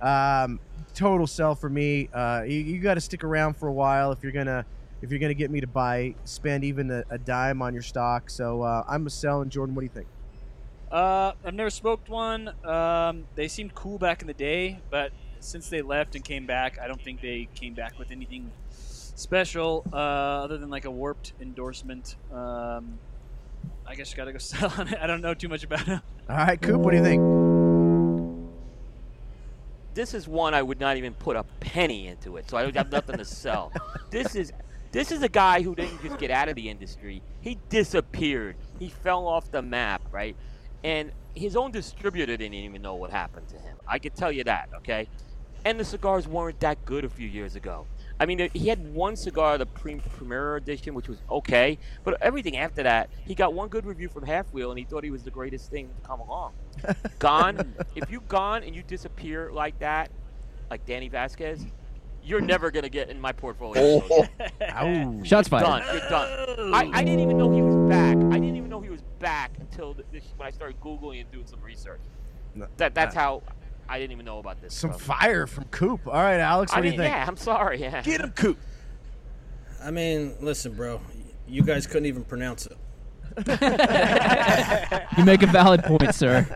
Um, 0.00 0.60
total 0.94 1.26
sell 1.26 1.54
for 1.54 1.68
me. 1.68 2.08
Uh, 2.12 2.42
you, 2.46 2.58
you 2.58 2.80
got 2.80 2.94
to 2.94 3.00
stick 3.00 3.24
around 3.24 3.56
for 3.56 3.68
a 3.68 3.72
while 3.72 4.12
if 4.12 4.22
you're 4.22 4.32
gonna 4.32 4.64
if 5.02 5.10
you're 5.10 5.20
gonna 5.20 5.34
get 5.34 5.50
me 5.50 5.60
to 5.60 5.66
buy 5.66 6.14
spend 6.24 6.64
even 6.64 6.90
a, 6.90 7.04
a 7.10 7.18
dime 7.18 7.62
on 7.62 7.72
your 7.72 7.82
stock. 7.82 8.30
So 8.30 8.62
uh, 8.62 8.84
I'm 8.88 9.06
a 9.06 9.10
sell. 9.10 9.42
And 9.42 9.50
Jordan, 9.50 9.74
what 9.74 9.82
do 9.82 9.86
you 9.86 9.92
think? 9.92 10.08
Uh, 10.90 11.32
I've 11.44 11.54
never 11.54 11.70
smoked 11.70 12.08
one. 12.08 12.52
Um, 12.64 13.24
they 13.34 13.48
seemed 13.48 13.74
cool 13.74 13.98
back 13.98 14.20
in 14.22 14.28
the 14.28 14.34
day, 14.34 14.80
but 14.90 15.12
since 15.40 15.68
they 15.68 15.82
left 15.82 16.14
and 16.14 16.24
came 16.24 16.46
back, 16.46 16.78
I 16.80 16.86
don't 16.86 17.02
think 17.02 17.20
they 17.20 17.48
came 17.54 17.74
back 17.74 17.98
with 17.98 18.10
anything 18.10 18.52
special 18.70 19.84
uh, 19.92 19.96
other 19.96 20.58
than 20.58 20.70
like 20.70 20.84
a 20.84 20.90
warped 20.90 21.32
endorsement. 21.40 22.16
Um, 22.32 22.98
I 23.86 23.94
guess 23.94 24.10
you 24.10 24.16
gotta 24.16 24.32
go 24.32 24.38
sell 24.38 24.72
on 24.78 24.88
it. 24.88 24.98
I 25.00 25.06
don't 25.06 25.20
know 25.20 25.34
too 25.34 25.48
much 25.48 25.64
about 25.64 25.88
it. 25.88 26.00
All 26.28 26.36
right, 26.36 26.60
Coop, 26.60 26.80
what 26.80 26.92
do 26.92 26.96
you 26.98 27.02
think? 27.02 27.45
This 29.96 30.12
is 30.12 30.28
one 30.28 30.52
I 30.52 30.60
would 30.60 30.78
not 30.78 30.98
even 30.98 31.14
put 31.14 31.36
a 31.36 31.42
penny 31.58 32.06
into 32.06 32.36
it, 32.36 32.50
so 32.50 32.58
I 32.58 32.62
don't 32.62 32.76
have 32.76 32.92
nothing 32.92 33.16
to 33.16 33.24
sell. 33.24 33.72
This 34.10 34.36
is 34.36 34.52
this 34.92 35.10
is 35.10 35.22
a 35.22 35.28
guy 35.28 35.62
who 35.62 35.74
didn't 35.74 36.00
just 36.00 36.18
get 36.18 36.30
out 36.30 36.48
of 36.48 36.54
the 36.54 36.68
industry; 36.68 37.22
he 37.40 37.58
disappeared. 37.70 38.56
He 38.78 38.88
fell 38.90 39.26
off 39.26 39.50
the 39.50 39.62
map, 39.62 40.02
right? 40.12 40.36
And 40.84 41.12
his 41.34 41.56
own 41.56 41.72
distributor 41.72 42.36
didn't 42.36 42.54
even 42.54 42.82
know 42.82 42.94
what 42.94 43.10
happened 43.10 43.48
to 43.48 43.56
him. 43.56 43.76
I 43.88 43.98
can 43.98 44.12
tell 44.12 44.30
you 44.30 44.44
that, 44.44 44.68
okay? 44.76 45.08
And 45.64 45.80
the 45.80 45.84
cigars 45.84 46.28
weren't 46.28 46.60
that 46.60 46.84
good 46.84 47.04
a 47.04 47.08
few 47.08 47.26
years 47.26 47.56
ago. 47.56 47.86
I 48.18 48.26
mean, 48.26 48.48
he 48.54 48.68
had 48.68 48.94
one 48.94 49.14
cigar, 49.16 49.58
the 49.58 49.66
Pre- 49.66 50.00
Premier 50.16 50.56
Edition, 50.56 50.94
which 50.94 51.08
was 51.08 51.18
okay, 51.30 51.78
but 52.02 52.20
everything 52.22 52.56
after 52.56 52.82
that, 52.82 53.10
he 53.26 53.34
got 53.34 53.52
one 53.52 53.68
good 53.68 53.84
review 53.84 54.08
from 54.08 54.24
Half 54.24 54.52
Wheel, 54.52 54.70
and 54.70 54.78
he 54.78 54.84
thought 54.84 55.04
he 55.04 55.10
was 55.10 55.22
the 55.22 55.30
greatest 55.30 55.70
thing 55.70 55.88
to 55.88 56.08
come 56.08 56.20
along. 56.20 56.52
gone. 57.18 57.74
If 57.94 58.10
you 58.10 58.20
gone 58.20 58.62
and 58.62 58.74
you 58.74 58.82
disappear 58.82 59.50
like 59.52 59.78
that, 59.80 60.10
like 60.70 60.86
Danny 60.86 61.08
Vasquez, 61.08 61.66
you're 62.24 62.40
never 62.40 62.70
gonna 62.70 62.88
get 62.88 63.08
in 63.10 63.20
my 63.20 63.32
portfolio. 63.32 64.02
Oh. 64.10 65.22
Shots 65.24 65.48
fired. 65.48 65.62
Done. 65.62 65.82
You're 65.92 66.08
done. 66.08 66.74
I, 66.74 66.90
I 66.92 67.04
didn't 67.04 67.20
even 67.20 67.38
know 67.38 67.54
he 67.54 67.62
was 67.62 67.76
back. 67.90 68.16
I 68.16 68.38
didn't 68.38 68.56
even 68.56 68.68
know 68.68 68.80
he 68.80 68.90
was 68.90 69.02
back 69.18 69.52
until 69.60 69.94
the, 69.94 70.04
this, 70.10 70.24
when 70.36 70.48
I 70.48 70.50
started 70.50 70.80
googling 70.80 71.20
and 71.20 71.30
doing 71.30 71.46
some 71.46 71.60
research. 71.60 72.00
That 72.78 72.94
that's 72.94 73.14
how 73.14 73.42
I 73.88 73.98
didn't 73.98 74.12
even 74.12 74.24
know 74.24 74.38
about 74.38 74.60
this. 74.60 74.74
Some 74.74 74.90
bro. 74.90 74.98
fire 74.98 75.46
from 75.46 75.64
Coop. 75.64 76.06
All 76.06 76.14
right, 76.14 76.40
Alex, 76.40 76.72
what 76.72 76.78
I 76.78 76.80
do 76.80 76.84
mean, 76.84 76.92
you 76.94 76.98
think? 76.98 77.14
yeah, 77.14 77.24
I'm 77.26 77.36
sorry. 77.36 77.80
Yeah. 77.80 78.02
Get 78.02 78.20
him, 78.20 78.30
Coop. 78.30 78.58
I 79.82 79.90
mean, 79.90 80.34
listen, 80.40 80.72
bro. 80.72 81.00
You 81.46 81.62
guys 81.62 81.86
couldn't 81.86 82.06
even 82.06 82.24
pronounce 82.24 82.66
it. 82.66 82.76
You 85.16 85.24
make 85.24 85.42
a 85.42 85.46
valid 85.46 85.84
point, 85.84 86.14
sir. 86.14 86.46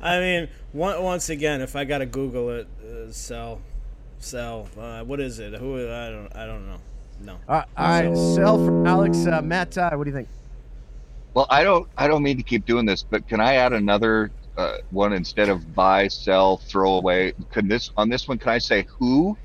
I 0.00 0.20
mean, 0.20 0.48
one, 0.72 1.02
once 1.02 1.30
again, 1.30 1.60
if 1.60 1.74
I 1.74 1.84
gotta 1.84 2.06
Google 2.06 2.50
it, 2.50 2.68
uh, 2.84 3.10
sell, 3.10 3.60
sell. 4.18 4.68
Uh, 4.78 5.02
what 5.04 5.20
is 5.20 5.38
it? 5.38 5.54
Who? 5.54 5.76
I 5.76 6.10
don't. 6.10 6.36
I 6.36 6.46
don't 6.46 6.66
know. 6.66 6.78
No. 7.22 7.32
All 7.48 7.56
right, 7.56 7.66
all 7.76 7.88
right, 7.88 8.34
sell 8.34 8.58
for 8.64 8.86
Alex. 8.86 9.26
Uh, 9.26 9.40
Matt, 9.42 9.72
Ty, 9.72 9.96
what 9.96 10.04
do 10.04 10.10
you 10.10 10.16
think? 10.16 10.28
Well, 11.34 11.46
I 11.50 11.64
don't 11.64 11.88
I 11.96 12.08
don't 12.08 12.22
mean 12.22 12.36
to 12.36 12.42
keep 12.42 12.66
doing 12.66 12.86
this, 12.86 13.02
but 13.02 13.26
can 13.26 13.40
I 13.40 13.54
add 13.54 13.72
another 13.72 14.30
uh, 14.56 14.76
one 14.90 15.12
instead 15.12 15.48
of 15.48 15.74
buy, 15.74 16.08
sell, 16.08 16.58
throw 16.58 16.94
away? 16.94 17.32
Can 17.52 17.68
this 17.68 17.90
on 17.96 18.08
this 18.08 18.28
one? 18.28 18.38
Can 18.38 18.50
I 18.50 18.58
say 18.58 18.86
who? 18.98 19.38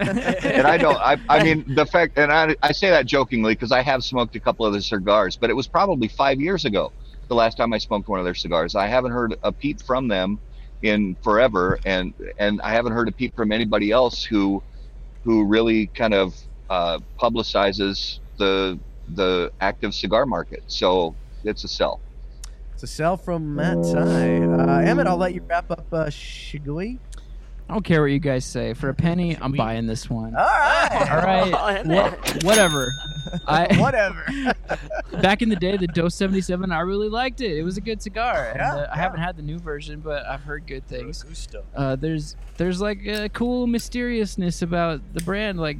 and 0.00 0.66
I 0.66 0.76
don't. 0.78 0.98
I, 0.98 1.16
I 1.28 1.42
mean 1.42 1.64
the 1.74 1.86
fact, 1.86 2.18
and 2.18 2.32
I, 2.32 2.54
I 2.62 2.72
say 2.72 2.90
that 2.90 3.06
jokingly 3.06 3.54
because 3.54 3.72
I 3.72 3.82
have 3.82 4.04
smoked 4.04 4.36
a 4.36 4.40
couple 4.40 4.66
of 4.66 4.72
their 4.72 4.82
cigars, 4.82 5.36
but 5.40 5.50
it 5.50 5.54
was 5.54 5.68
probably 5.68 6.08
five 6.08 6.40
years 6.40 6.64
ago 6.64 6.92
the 7.28 7.34
last 7.34 7.56
time 7.56 7.72
I 7.72 7.78
smoked 7.78 8.08
one 8.08 8.18
of 8.18 8.24
their 8.24 8.34
cigars. 8.34 8.74
I 8.74 8.86
haven't 8.86 9.12
heard 9.12 9.36
a 9.42 9.52
peep 9.52 9.80
from 9.82 10.08
them 10.08 10.40
in 10.82 11.16
forever, 11.22 11.78
and 11.84 12.14
and 12.38 12.60
I 12.62 12.72
haven't 12.72 12.92
heard 12.92 13.08
a 13.08 13.12
peep 13.12 13.34
from 13.36 13.52
anybody 13.52 13.90
else 13.90 14.24
who 14.24 14.62
who 15.24 15.46
really 15.46 15.88
kind 15.88 16.14
of 16.14 16.34
uh, 16.70 16.98
publicizes 17.20 18.20
the 18.38 18.80
the 19.14 19.50
active 19.60 19.94
cigar 19.94 20.26
market. 20.26 20.64
So 20.66 21.16
it's 21.44 21.64
a 21.64 21.68
sell. 21.68 22.02
It's 22.78 22.84
a 22.84 22.86
sell 22.86 23.16
from 23.16 23.56
Matt 23.56 23.74
Ty. 23.82 24.36
Uh, 24.36 24.78
Emmett, 24.86 25.08
I'll 25.08 25.16
let 25.16 25.34
you 25.34 25.42
wrap 25.48 25.68
up 25.68 25.92
uh, 25.92 26.04
Shigui. 26.04 27.00
I 27.68 27.72
don't 27.72 27.82
care 27.84 28.00
what 28.02 28.12
you 28.12 28.20
guys 28.20 28.44
say. 28.44 28.72
For 28.72 28.88
a 28.88 28.94
penny, 28.94 29.36
I'm 29.36 29.50
buying 29.50 29.88
this 29.88 30.08
one. 30.08 30.36
All 30.36 30.44
right. 30.44 31.10
All 31.10 31.64
right. 31.64 31.84
Wha- 31.84 32.14
whatever. 32.44 32.92
I 33.48 33.76
Whatever. 33.80 34.24
back 35.20 35.42
in 35.42 35.48
the 35.48 35.56
day, 35.56 35.76
the 35.76 35.88
Dose 35.88 36.14
77, 36.14 36.70
I 36.70 36.78
really 36.82 37.08
liked 37.08 37.40
it. 37.40 37.56
It 37.58 37.64
was 37.64 37.76
a 37.78 37.80
good 37.80 38.00
cigar. 38.00 38.50
And, 38.50 38.58
Yeah, 38.60 38.74
uh, 38.76 38.90
I 38.92 38.96
haven't 38.96 39.18
had 39.22 39.36
the 39.36 39.42
new 39.42 39.58
version, 39.58 39.98
but 39.98 40.24
I've 40.24 40.42
heard 40.42 40.68
good 40.68 40.86
things. 40.86 41.24
Uh, 41.74 41.96
there's 41.96 42.36
there's 42.58 42.80
like 42.80 43.04
a 43.08 43.28
cool 43.30 43.66
mysteriousness 43.66 44.62
about 44.62 45.00
the 45.14 45.20
brand. 45.24 45.58
Like 45.58 45.78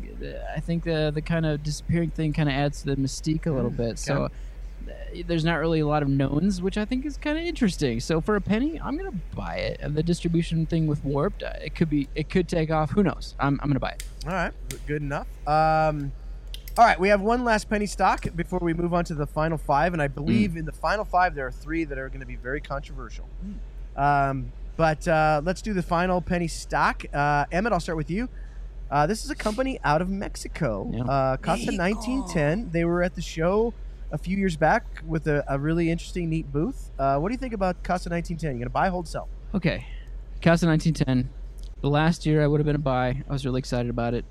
I 0.56 0.58
think 0.58 0.82
the 0.82 1.12
the 1.14 1.22
kind 1.22 1.46
of 1.46 1.62
disappearing 1.62 2.10
thing 2.10 2.32
kind 2.32 2.48
of 2.48 2.56
adds 2.56 2.80
to 2.82 2.86
the 2.92 2.96
mystique 2.96 3.46
a 3.46 3.52
little 3.52 3.70
bit. 3.70 4.00
So 4.00 4.30
there's 5.26 5.44
not 5.44 5.56
really 5.56 5.80
a 5.80 5.86
lot 5.86 6.02
of 6.02 6.08
knowns, 6.08 6.60
which 6.62 6.78
I 6.78 6.84
think 6.84 7.04
is 7.06 7.16
kind 7.16 7.38
of 7.38 7.44
interesting. 7.44 8.00
So 8.00 8.20
for 8.20 8.36
a 8.36 8.40
penny, 8.40 8.80
I'm 8.80 8.96
gonna 8.96 9.12
buy 9.34 9.56
it. 9.56 9.80
And 9.80 9.94
the 9.94 10.02
distribution 10.02 10.66
thing 10.66 10.86
with 10.86 11.04
Warped, 11.04 11.42
uh, 11.42 11.52
it 11.62 11.74
could 11.74 11.90
be 11.90 12.08
it 12.14 12.28
could 12.30 12.48
take 12.48 12.70
off. 12.70 12.90
Who 12.90 13.02
knows? 13.02 13.34
I'm 13.40 13.58
I'm 13.62 13.68
gonna 13.68 13.80
buy 13.80 13.90
it. 13.90 14.04
All 14.26 14.32
right, 14.32 14.52
good 14.86 15.02
enough. 15.02 15.26
Um, 15.46 16.12
all 16.76 16.84
right, 16.84 16.98
we 17.00 17.08
have 17.08 17.20
one 17.20 17.44
last 17.44 17.68
penny 17.68 17.86
stock 17.86 18.26
before 18.36 18.60
we 18.60 18.72
move 18.72 18.94
on 18.94 19.04
to 19.06 19.14
the 19.14 19.26
final 19.26 19.58
five, 19.58 19.92
and 19.94 20.00
I 20.00 20.06
believe 20.08 20.56
in 20.56 20.64
the 20.64 20.72
final 20.72 21.04
five 21.04 21.34
there 21.34 21.46
are 21.46 21.50
three 21.52 21.82
that 21.84 21.98
are 21.98 22.08
going 22.08 22.20
to 22.20 22.26
be 22.26 22.36
very 22.36 22.60
controversial. 22.60 23.26
Um, 23.96 24.52
but 24.76 25.08
uh, 25.08 25.40
let's 25.44 25.60
do 25.60 25.72
the 25.74 25.82
final 25.82 26.20
penny 26.20 26.46
stock. 26.46 27.04
Uh, 27.12 27.46
Emmett, 27.50 27.72
I'll 27.72 27.80
start 27.80 27.96
with 27.96 28.10
you. 28.10 28.28
Uh, 28.90 29.06
this 29.06 29.24
is 29.24 29.30
a 29.30 29.34
company 29.34 29.80
out 29.82 30.00
of 30.00 30.08
Mexico, 30.08 30.88
Yeah. 30.94 31.02
uh, 31.02 31.36
Casa 31.38 31.72
1910. 31.72 32.70
They 32.70 32.84
were 32.84 33.02
at 33.02 33.16
the 33.16 33.22
show 33.22 33.74
a 34.10 34.18
few 34.18 34.36
years 34.36 34.56
back 34.56 34.84
with 35.06 35.26
a, 35.26 35.44
a 35.48 35.58
really 35.58 35.90
interesting, 35.90 36.30
neat 36.30 36.50
booth. 36.52 36.90
Uh, 36.98 37.18
what 37.18 37.28
do 37.28 37.34
you 37.34 37.38
think 37.38 37.54
about 37.54 37.82
Casa 37.82 38.08
1910? 38.08 38.58
You 38.58 38.64
to 38.64 38.70
buy, 38.70 38.88
hold, 38.88 39.08
sell? 39.08 39.28
Okay, 39.54 39.86
Casa 40.42 40.66
1910. 40.66 41.30
The 41.80 41.88
last 41.88 42.26
year 42.26 42.42
I 42.42 42.46
would 42.46 42.60
have 42.60 42.66
been 42.66 42.76
a 42.76 42.80
buy. 42.80 43.22
I 43.28 43.32
was 43.32 43.44
really 43.44 43.58
excited 43.58 43.90
about 43.90 44.14
it. 44.14 44.24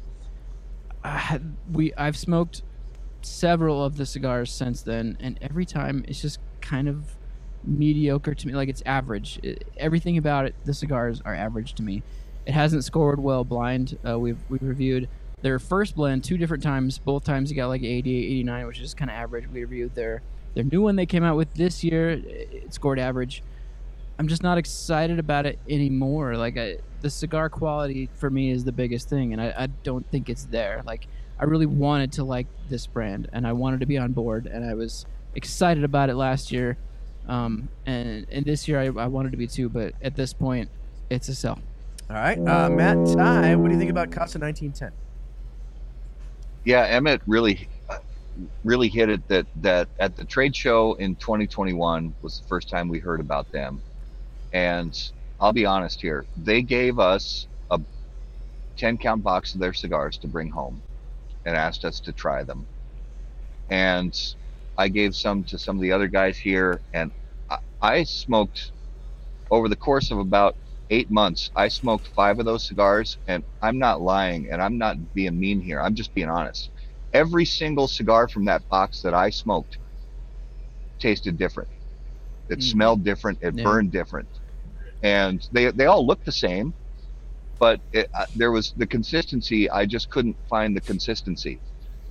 I 1.04 1.40
we 1.72 1.94
I've 1.96 2.18
smoked 2.18 2.64
several 3.22 3.84
of 3.84 3.98
the 3.98 4.06
cigars 4.06 4.52
since 4.52 4.82
then, 4.82 5.18
and 5.20 5.38
every 5.42 5.66
time 5.66 6.04
it's 6.08 6.22
just 6.22 6.40
kind 6.60 6.90
of 6.90 7.16
mediocre 7.64 8.34
to 8.34 8.48
me. 8.48 8.54
Like 8.54 8.70
it's 8.70 8.84
average. 8.86 9.40
It, 9.44 9.68
everything 9.78 10.18
about 10.18 10.46
it, 10.46 10.56
the 10.66 10.74
cigars 10.74 11.22
are 11.26 11.34
average 11.36 11.74
to 11.76 11.84
me. 11.84 12.04
It 12.46 12.54
hasn't 12.54 12.84
scored 12.84 13.20
well 13.20 13.44
blind. 13.44 13.98
Uh, 14.08 14.20
we've 14.20 14.40
we've 14.50 14.64
reviewed 14.64 15.08
their 15.48 15.60
first 15.60 15.96
blend 15.96 16.26
two 16.26 16.38
different 16.38 16.62
times. 16.62 16.98
Both 16.98 17.24
times 17.24 17.52
it 17.52 17.56
got 17.56 17.68
like 17.68 17.82
88, 17.82 18.10
89, 18.10 18.68
which 18.68 18.82
is 18.82 18.94
kind 18.94 19.10
of 19.10 19.16
average. 19.16 19.48
We 19.48 19.62
reviewed 19.62 19.96
their 19.96 20.22
their 20.56 20.66
new 20.66 20.82
one 20.82 20.98
they 20.98 21.06
came 21.06 21.24
out 21.24 21.38
with 21.38 21.54
this 21.54 21.86
year. 21.86 22.10
It 22.10 22.74
scored 22.74 23.00
average. 23.00 23.44
I'm 24.20 24.28
just 24.28 24.44
not 24.44 24.58
excited 24.58 25.20
about 25.20 25.46
it 25.46 25.58
anymore. 25.70 26.36
Like 26.36 26.58
I, 26.58 26.80
the 27.00 27.10
cigar 27.10 27.48
quality 27.48 28.10
for 28.16 28.30
me 28.30 28.52
is 28.52 28.66
the 28.66 28.74
biggest 28.74 29.08
thing, 29.08 29.32
and 29.32 29.42
I, 29.42 29.54
I 29.58 29.68
don't 29.84 30.06
think 30.12 30.30
it's 30.30 30.44
there. 30.44 30.82
Like 30.86 31.08
I 31.40 31.46
really 31.46 31.66
wanted 31.66 32.12
to 32.14 32.26
like 32.26 32.48
this 32.68 32.86
brand, 32.86 33.30
and 33.32 33.48
I 33.48 33.54
wanted 33.54 33.80
to 33.80 33.86
be 33.86 33.98
on 33.98 34.12
board, 34.12 34.48
and 34.48 34.70
I 34.70 34.74
was 34.74 35.06
excited 35.34 35.86
about 35.86 36.10
it 36.10 36.16
last 36.16 36.52
year, 36.52 36.76
um, 37.30 37.70
and 37.86 38.28
and 38.30 38.44
this 38.44 38.68
year 38.68 38.82
I, 38.82 38.88
I 38.88 39.08
wanted 39.08 39.32
to 39.32 39.38
be 39.38 39.48
too. 39.48 39.70
But 39.70 39.94
at 40.02 40.18
this 40.18 40.34
point, 40.34 40.70
it's 41.10 41.30
a 41.30 41.36
sell. 41.36 41.60
All 42.10 42.18
right, 42.18 42.38
uh, 42.38 42.70
Matt, 42.70 42.98
Ty, 43.16 43.56
what 43.56 43.68
do 43.68 43.74
you 43.74 43.80
think 43.80 43.92
about 43.92 44.12
Casa 44.12 44.40
1910? 44.40 45.07
Yeah, 46.68 46.84
Emmett 46.84 47.22
really, 47.28 47.70
really 48.64 48.90
hit 48.90 49.10
it 49.10 49.28
that 49.30 49.48
that 49.56 49.90
at 50.00 50.18
the 50.18 50.26
trade 50.26 50.56
show 50.56 50.96
in 50.96 51.16
2021 51.18 52.16
was 52.22 52.38
the 52.38 52.44
first 52.48 52.70
time 52.70 52.90
we 52.90 53.00
heard 53.00 53.22
about 53.22 53.48
them, 53.54 53.84
and 54.54 54.94
I'll 55.40 55.54
be 55.54 55.66
honest 55.66 56.02
here. 56.02 56.28
They 56.38 56.64
gave 56.64 57.00
us 57.00 57.48
a 57.72 57.80
10 58.78 58.98
count 59.00 59.24
box 59.24 59.56
of 59.56 59.62
their 59.62 59.74
cigars 59.74 60.18
to 60.20 60.28
bring 60.28 60.50
home 60.52 60.84
and 61.46 61.56
asked 61.56 61.86
us 61.86 62.02
to 62.02 62.14
try 62.14 62.44
them. 62.44 62.68
And 63.70 64.14
I 64.78 64.90
gave 64.90 65.16
some 65.16 65.46
to 65.46 65.60
some 65.60 65.78
of 65.78 65.82
the 65.84 65.94
other 65.94 66.08
guys 66.10 66.38
here, 66.38 66.84
and 66.94 67.14
I, 67.50 67.60
I 67.82 68.04
smoked 68.04 68.74
over 69.52 69.70
the 69.70 69.78
course 69.78 70.12
of 70.12 70.20
about 70.20 70.58
eight 70.90 71.10
months. 71.12 71.52
I 71.56 71.68
smoked 71.70 72.08
five 72.08 72.40
of 72.40 72.46
those 72.46 72.68
cigars, 72.68 73.18
and 73.28 73.44
I'm 73.62 73.78
not 73.80 74.02
lying, 74.02 74.50
and 74.52 74.62
I'm 74.62 74.78
not 74.78 74.98
being 75.14 75.40
mean 75.40 75.62
here. 75.62 75.82
I'm 75.82 75.96
just 75.96 76.14
being 76.14 76.30
honest. 76.30 76.72
Every 77.14 77.46
single 77.46 77.88
cigar 77.88 78.28
from 78.28 78.46
that 78.46 78.68
box 78.70 79.02
that 79.02 79.14
I 79.14 79.30
smoked 79.30 79.78
tasted 81.00 81.38
different. 81.38 81.70
It 82.50 82.62
Mm. 82.62 82.64
smelled 82.64 83.04
different. 83.04 83.40
It 83.42 83.56
Yeah. 83.56 83.64
burned 83.64 83.92
different, 83.92 84.30
and 85.04 85.42
they 85.52 85.72
they 85.72 85.86
all 85.86 86.06
looked 86.06 86.26
the 86.26 86.32
same, 86.32 86.74
but 87.60 87.82
it, 87.92 88.10
uh, 88.14 88.26
there 88.36 88.52
was 88.52 88.74
the 88.76 88.88
consistency. 88.88 89.70
I 89.70 89.86
just 89.86 90.10
couldn't 90.10 90.38
find 90.50 90.76
the 90.76 90.82
consistency. 90.82 91.62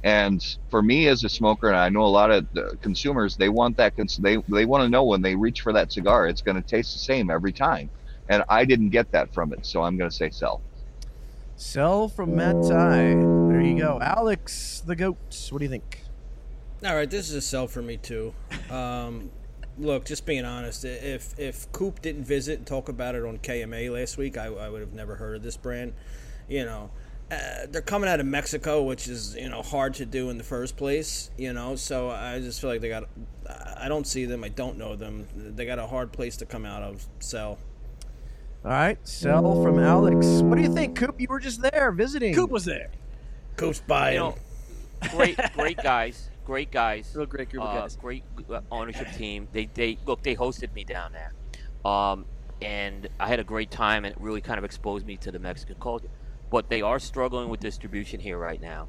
And 0.05 0.41
for 0.71 0.83
me 0.83 1.09
as 1.09 1.25
a 1.25 1.29
smoker, 1.29 1.69
and 1.69 1.77
I 1.77 1.89
know 1.89 2.05
a 2.05 2.17
lot 2.21 2.31
of 2.31 2.47
the 2.53 2.79
consumers, 2.83 3.37
they 3.37 3.49
want 3.49 3.77
that. 3.79 3.97
Cons- 3.97 4.19
they 4.23 4.39
they 4.49 4.65
want 4.67 4.83
to 4.85 4.89
know 4.91 5.05
when 5.05 5.23
they 5.23 5.35
reach 5.37 5.61
for 5.63 5.73
that 5.73 5.93
cigar, 5.93 6.29
it's 6.29 6.43
going 6.43 6.57
to 6.57 6.63
taste 6.63 6.93
the 6.95 7.01
same 7.01 7.31
every 7.31 7.53
time. 7.53 7.91
And 8.29 8.45
I 8.49 8.65
didn't 8.65 8.91
get 8.91 9.13
that 9.13 9.33
from 9.33 9.53
it, 9.53 9.65
so 9.65 9.83
I'm 9.83 9.97
going 9.97 10.11
to 10.11 10.17
say 10.17 10.31
sell. 10.31 10.63
Sell 11.57 12.09
from 12.09 12.37
Matt 12.37 12.57
Ty. 12.63 13.15
There 13.15 13.61
you 13.61 13.79
go. 13.79 13.99
Alex 14.01 14.83
the 14.85 14.95
Goat. 14.95 15.49
What 15.51 15.59
do 15.59 15.65
you 15.65 15.71
think? 15.71 16.03
All 16.85 16.95
right, 16.95 17.09
this 17.09 17.31
is 17.31 17.35
a 17.35 17.41
sell 17.41 17.67
for 17.67 17.81
me 17.81 17.97
too. 17.97 18.35
Um, 18.71 19.31
look, 19.79 20.05
just 20.05 20.27
being 20.27 20.45
honest, 20.45 20.85
if 20.85 21.39
if 21.39 21.71
Coop 21.73 22.03
didn't 22.03 22.25
visit 22.25 22.59
and 22.59 22.67
talk 22.67 22.89
about 22.89 23.15
it 23.15 23.25
on 23.25 23.39
KMA 23.39 23.91
last 23.91 24.19
week, 24.19 24.37
I, 24.37 24.47
I 24.47 24.69
would 24.69 24.83
have 24.83 24.93
never 24.93 25.17
heard 25.17 25.37
of 25.37 25.43
this 25.43 25.57
brand. 25.57 25.95
You 26.49 26.67
know, 26.67 26.91
uh, 27.31 27.67
they're 27.69 27.81
coming 27.81 28.09
out 28.09 28.21
of 28.21 28.27
Mexico, 28.27 28.83
which 28.83 29.09
is 29.09 29.35
you 29.35 29.49
know 29.49 29.63
hard 29.63 29.95
to 29.95 30.07
do 30.07 30.29
in 30.31 30.39
the 30.39 30.45
first 30.45 30.77
place. 30.77 31.31
You 31.39 31.53
know, 31.53 31.77
so 31.77 32.11
I 32.11 32.41
just 32.41 32.61
feel 32.61 32.71
like 32.71 32.83
they 32.83 32.91
got. 32.91 33.05
I 33.79 33.89
don't 33.89 34.07
see 34.07 34.27
them. 34.27 34.45
I 34.45 34.49
don't 34.49 34.77
know 34.77 34.97
them. 34.97 35.27
They 35.35 35.65
got 35.65 35.79
a 35.79 35.87
hard 35.87 36.13
place 36.13 36.37
to 36.39 36.47
come 36.47 36.67
out 36.67 36.83
of. 36.83 37.07
Sell. 37.21 37.59
All 38.65 38.73
right, 38.73 38.99
sell 39.07 39.63
from 39.63 39.79
Alex. 39.79 40.27
What 40.43 40.57
do 40.57 40.63
you 40.63 40.75
think, 40.75 40.97
Coop? 40.97 41.21
You 41.21 41.29
were 41.29 41.39
just 41.39 41.63
there 41.63 41.93
visiting. 41.93 42.35
Coop 42.35 42.51
was 42.51 42.65
there. 42.65 42.91
Coop's 43.57 43.81
buying. 43.87 44.15
You 44.15 44.21
know, 44.21 44.35
great, 45.13 45.39
great 45.55 45.77
guys, 45.77 46.31
great 46.45 46.73
guys. 46.73 47.13
Real 47.15 47.27
great 47.27 47.51
group 47.51 47.63
of 47.63 47.77
uh, 47.77 47.81
guys. 47.81 47.97
Great 47.97 48.25
uh, 48.51 48.61
ownership 48.73 49.13
team. 49.13 49.47
They 49.53 49.67
they 49.73 49.99
look. 50.05 50.23
They 50.23 50.35
hosted 50.35 50.75
me 50.75 50.83
down 50.83 51.13
there, 51.13 51.33
um, 51.91 52.25
and 52.61 53.09
I 53.21 53.29
had 53.29 53.39
a 53.39 53.45
great 53.45 53.71
time, 53.71 54.05
and 54.05 54.13
it 54.13 54.21
really 54.21 54.41
kind 54.41 54.59
of 54.59 54.65
exposed 54.65 55.07
me 55.07 55.17
to 55.19 55.31
the 55.31 55.39
Mexican 55.39 55.77
culture. 55.81 56.09
But 56.51 56.69
they 56.69 56.83
are 56.83 56.99
struggling 56.99 57.49
with 57.49 57.61
distribution 57.61 58.19
here 58.19 58.39
right 58.39 58.61
now, 58.61 58.89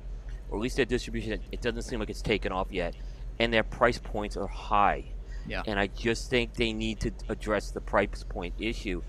or 0.49 0.57
at 0.57 0.61
least 0.61 0.77
their 0.77 0.85
distribution. 0.85 1.34
It, 1.34 1.41
it 1.52 1.61
doesn't 1.61 1.84
seem 1.84 1.99
like 1.99 2.10
it's 2.10 2.23
taken 2.23 2.52
off 2.52 2.68
yet, 2.72 2.95
and 3.39 3.53
their 3.53 3.64
price 3.64 3.99
points 3.99 4.35
are 4.38 4.48
high. 4.48 5.06
Yeah. 5.48 5.61
And 5.65 5.80
I 5.80 5.88
just 5.88 6.30
think 6.30 6.56
they 6.56 6.73
need 6.73 6.99
to 7.02 7.11
address 7.30 7.72
the 7.72 7.80
price 7.80 8.23
point 8.27 8.53
issue. 8.60 9.02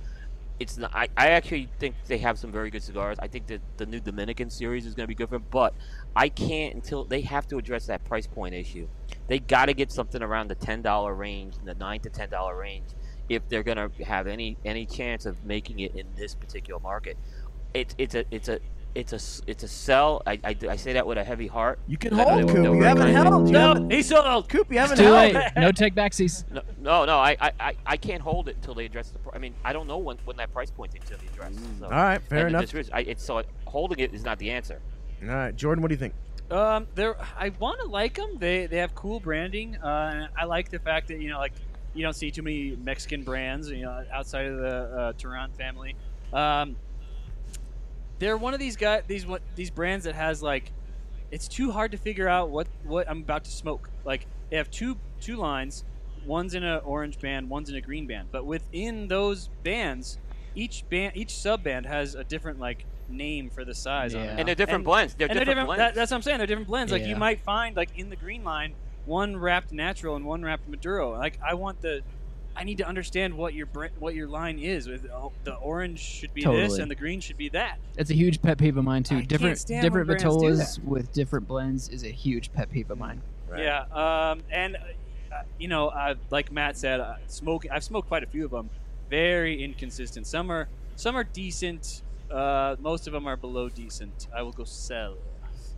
It's 0.61 0.77
not, 0.77 0.91
I, 0.95 1.09
I 1.17 1.29
actually 1.29 1.69
think 1.79 1.95
they 2.07 2.19
have 2.19 2.39
some 2.39 2.51
very 2.51 2.71
good 2.71 2.83
cigars. 2.83 3.17
I 3.21 3.29
think 3.29 3.47
that 3.47 3.61
the 3.77 3.87
new 3.87 4.01
Dominican 4.01 4.51
series 4.51 4.87
is 4.87 4.95
going 4.95 5.05
to 5.05 5.09
be 5.09 5.15
good 5.15 5.29
for 5.29 5.37
them, 5.37 5.47
but 5.51 5.73
I 6.17 6.29
can't 6.29 6.75
until 6.75 7.05
they 7.05 7.21
have 7.21 7.47
to 7.49 7.59
address 7.59 7.87
that 7.87 8.05
price 8.05 8.27
point 8.27 8.55
issue. 8.55 8.89
They 9.29 9.39
got 9.39 9.67
to 9.67 9.75
get 9.75 9.93
something 9.93 10.21
around 10.21 10.49
the 10.49 10.57
ten 10.57 10.83
dollar 10.83 11.15
range, 11.15 11.55
the 11.65 11.75
nine 11.75 12.01
to 12.01 12.11
ten 12.11 12.29
dollar 12.29 12.57
range, 12.57 12.89
if 13.29 13.49
they're 13.49 13.63
going 13.63 13.77
to 13.77 14.05
have 14.05 14.27
any 14.27 14.59
any 14.65 14.85
chance 14.85 15.27
of 15.27 15.45
making 15.45 15.79
it 15.81 15.95
in 15.95 16.07
this 16.17 16.35
particular 16.35 16.81
market. 16.81 17.17
It's 17.73 17.95
it's 17.97 18.17
a 18.17 18.25
it's 18.33 18.49
a 18.49 18.59
it's 18.95 19.13
a 19.13 19.17
s- 19.17 19.43
it's 19.47 19.63
a 19.63 19.69
sell. 19.69 20.23
I, 20.27 20.39
I, 20.43 20.57
I 20.71 20.77
say 20.77 20.95
that 20.95 21.07
with 21.07 21.19
a 21.19 21.25
heavy 21.25 21.47
heart. 21.47 21.79
You 21.87 21.97
can 21.99 22.13
hold, 22.15 22.49
they 22.49 22.53
Coop. 22.53 22.65
You 22.65 22.83
haven't 22.83 22.83
kind 22.83 22.99
to 22.99 23.05
me. 23.07 23.13
held. 23.13 23.51
No, 23.51 23.69
haven't, 23.69 23.91
he 23.93 24.03
sold. 24.03 24.49
Coop, 24.49 24.73
you 24.73 24.79
haven't 24.79 24.97
too 24.97 25.05
held. 25.05 25.35
late. 25.35 25.53
No 25.57 25.71
take 25.73 25.95
backsies. 25.95 26.45
No, 26.51 26.63
no, 26.81 27.05
no 27.05 27.19
I, 27.19 27.37
I, 27.41 27.53
I- 27.61 27.77
I 27.87 27.97
can't 27.97 28.23
hold 28.23 28.49
it 28.49 28.57
until 28.57 28.75
they 28.75 28.87
address 28.87 29.11
the. 29.11 29.19
Pr- 29.21 29.31
I 29.35 29.39
mean, 29.39 29.55
I 29.65 29.73
don't 29.73 29.87
know 29.87 29.99
when, 29.99 30.17
when 30.25 30.37
that 30.39 30.53
price 30.53 30.71
point 30.71 30.93
is 30.95 31.09
going 31.09 31.21
to 31.21 31.27
be 31.27 31.33
addressed. 31.33 31.59
So. 31.79 31.85
All 31.87 31.91
right, 31.91 32.21
fair 32.23 32.41
And 32.41 32.49
enough. 32.49 32.63
distribution- 32.63 32.95
I, 32.95 33.01
it's 33.01 33.25
so 33.25 33.43
holding 33.67 33.99
it 34.01 34.15
is 34.15 34.25
not 34.25 34.39
the 34.39 34.51
answer. 34.51 34.81
All 35.23 35.29
right, 35.29 35.55
Jordan, 35.55 35.83
what 35.83 35.89
do 35.89 35.95
you 35.95 35.99
think? 35.99 36.15
Um, 36.51 36.87
they're 36.95 37.17
I 37.39 37.51
want 37.59 37.81
to 37.81 37.87
like 37.87 38.15
them. 38.17 38.39
They 38.39 38.67
they 38.67 38.79
have 38.79 38.95
cool 38.95 39.21
branding. 39.21 39.77
Uh, 39.77 40.29
I 40.37 40.47
like 40.47 40.71
the 40.71 40.79
fact 40.79 41.09
that 41.09 41.21
you 41.21 41.29
know 41.29 41.39
like 41.39 41.53
you 41.95 42.03
don't 42.03 42.15
see 42.17 42.31
too 42.31 42.43
many 42.43 42.75
Mexican 42.83 43.23
brands 43.23 43.71
you 43.71 43.83
know 43.83 44.03
outside 44.13 44.47
of 44.47 44.57
the 44.59 44.67
uh, 44.99 45.13
Turrent 45.19 45.55
family. 45.59 45.95
Um, 46.33 46.77
they're 48.19 48.37
one 48.37 48.55
of 48.55 48.61
these 48.61 48.77
guys 48.77 49.03
these 49.07 49.27
what 49.27 49.43
these 49.55 49.71
brands 49.71 50.05
that 50.05 50.15
has 50.15 50.43
like 50.43 50.73
it's 51.31 51.47
too 51.49 51.71
hard 51.71 51.93
to 51.93 51.99
figure 51.99 52.29
out 52.29 52.51
what 52.51 52.67
what 52.85 53.09
I'm 53.09 53.19
about 53.21 53.45
to 53.45 53.51
smoke. 53.51 53.91
Like 54.05 54.27
they 54.51 54.57
have 54.57 54.71
two 54.71 54.97
two 55.21 55.37
lines, 55.37 55.85
one's 56.25 56.55
in 56.55 56.65
an 56.65 56.81
orange 56.85 57.19
band, 57.19 57.51
one's 57.51 57.69
in 57.69 57.77
a 57.77 57.81
green 57.81 58.07
band. 58.07 58.29
But 58.33 58.47
within 58.47 59.09
those 59.09 59.51
bands, 59.63 60.19
each 60.55 60.89
band 60.89 61.17
each 61.17 61.35
sub 61.37 61.63
band 61.63 61.87
has 61.87 62.15
a 62.15 62.25
different 62.25 62.59
like 62.61 62.87
name 63.11 63.51
for 63.51 63.65
the 63.65 63.75
size 63.75 64.15
on 64.15 64.23
it. 64.23 64.39
And 64.39 64.49
they're 64.49 64.55
different 64.55 64.77
And- 64.81 64.85
blends. 64.85 65.15
They're 65.15 65.29
and 65.29 65.37
they're 65.37 65.45
different, 65.45 65.67
different. 65.69 65.79
blends. 65.79 65.79
That, 65.79 65.95
that's 65.95 66.11
what 66.11 66.17
I'm 66.17 66.23
saying. 66.23 66.39
They're 66.39 66.47
different 66.47 66.69
blends. 66.69 66.93
Like 66.93 67.05
you 67.05 67.17
might 67.17 67.41
find 67.41 67.77
like 67.77 67.91
in 67.99 68.09
the 68.11 68.17
green 68.17 68.43
line, 68.45 68.75
one 69.05 69.37
wrapped 69.37 69.73
natural 69.73 70.17
and 70.17 70.25
one 70.25 70.43
wrapped 70.43 70.69
Maduro. 70.69 71.13
Like 71.13 71.39
I 71.47 71.55
want 71.55 71.81
the, 71.83 72.03
I 72.59 72.65
need 72.65 72.79
to 72.79 72.87
understand 72.87 73.35
what 73.35 73.55
your 73.55 73.69
what 74.01 74.17
your 74.17 74.27
line 74.27 74.59
is. 74.59 74.89
With 74.89 75.07
oh, 75.13 75.31
the 75.45 75.55
orange 75.55 76.01
should 76.01 76.35
be 76.35 76.43
this 76.43 76.79
and 76.79 76.91
the 76.91 76.97
green 76.97 77.21
should 77.21 77.37
be 77.37 77.49
that. 77.51 77.79
It's 77.97 78.11
a 78.11 78.15
huge 78.15 78.43
pet 78.43 78.59
peeve 78.59 78.77
of 78.77 78.85
mine 78.85 79.03
I 79.07 79.09
too. 79.09 79.15
can't 79.17 79.29
Different 79.29 79.59
stand 79.59 79.83
different 79.83 80.09
when 80.09 80.19
brands 80.19 80.37
do 80.37 80.83
vitolas 80.83 80.85
with 80.85 81.13
different 81.13 81.47
blends 81.47 81.89
is 81.89 82.03
a 82.03 82.11
huge 82.11 82.53
pet 82.53 82.69
peeve 82.71 82.91
of 82.91 82.99
mine. 82.99 83.23
Yeah. 83.57 83.85
Um. 83.93 84.41
And 84.51 84.77
uh, 84.77 85.43
you 85.59 85.69
know, 85.69 85.89
uh, 85.89 86.17
like 86.31 86.51
Matt 86.51 86.77
said, 86.77 86.99
uh, 86.99 87.15
smoking. 87.29 87.71
I've 87.71 87.85
smoked 87.85 88.09
quite 88.09 88.25
a 88.25 88.27
few 88.27 88.45
of 88.45 88.51
them. 88.51 88.71
Very 89.09 89.63
inconsistent. 89.63 90.27
Some 90.27 90.51
are 90.51 90.69
some 90.97 91.17
are 91.17 91.25
decent. 91.25 92.03
Uh, 92.29 92.75
most 92.81 93.07
of 93.07 93.13
them 93.13 93.29
are 93.29 93.37
below 93.37 93.69
decent. 93.69 94.27
I 94.35 94.43
will 94.43 94.53
go 94.53 94.65
sell. 94.65 95.17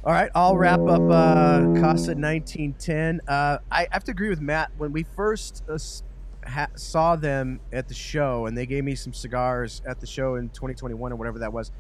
All 0.03 0.15
right, 0.15 0.31
I'll 0.35 0.57
wrap 0.57 0.81
up 0.81 1.03
uh, 1.11 1.61
Casa 1.79 2.15
1910. 2.17 3.21
Uh, 3.29 3.59
I 3.71 3.87
have 3.91 4.03
to 4.05 4.13
agree 4.13 4.31
with 4.31 4.41
Matt. 4.41 4.71
When 4.79 4.93
we 4.93 5.03
first 5.03 5.63
uh, 5.69 5.75
s- 5.75 6.03
ha- 6.47 6.69
saw 6.77 7.17
them 7.17 7.61
at 7.73 7.89
the 7.89 7.95
show, 7.95 8.47
and 8.47 8.57
they 8.57 8.67
gave 8.67 8.85
me 8.85 8.95
some 8.95 9.13
cigars 9.13 9.83
at 9.87 10.01
the 10.01 10.07
show 10.07 10.37
in 10.37 10.49
2021 10.51 11.13
or 11.13 11.17
whatever 11.17 11.39
that 11.41 11.53
was, 11.53 11.71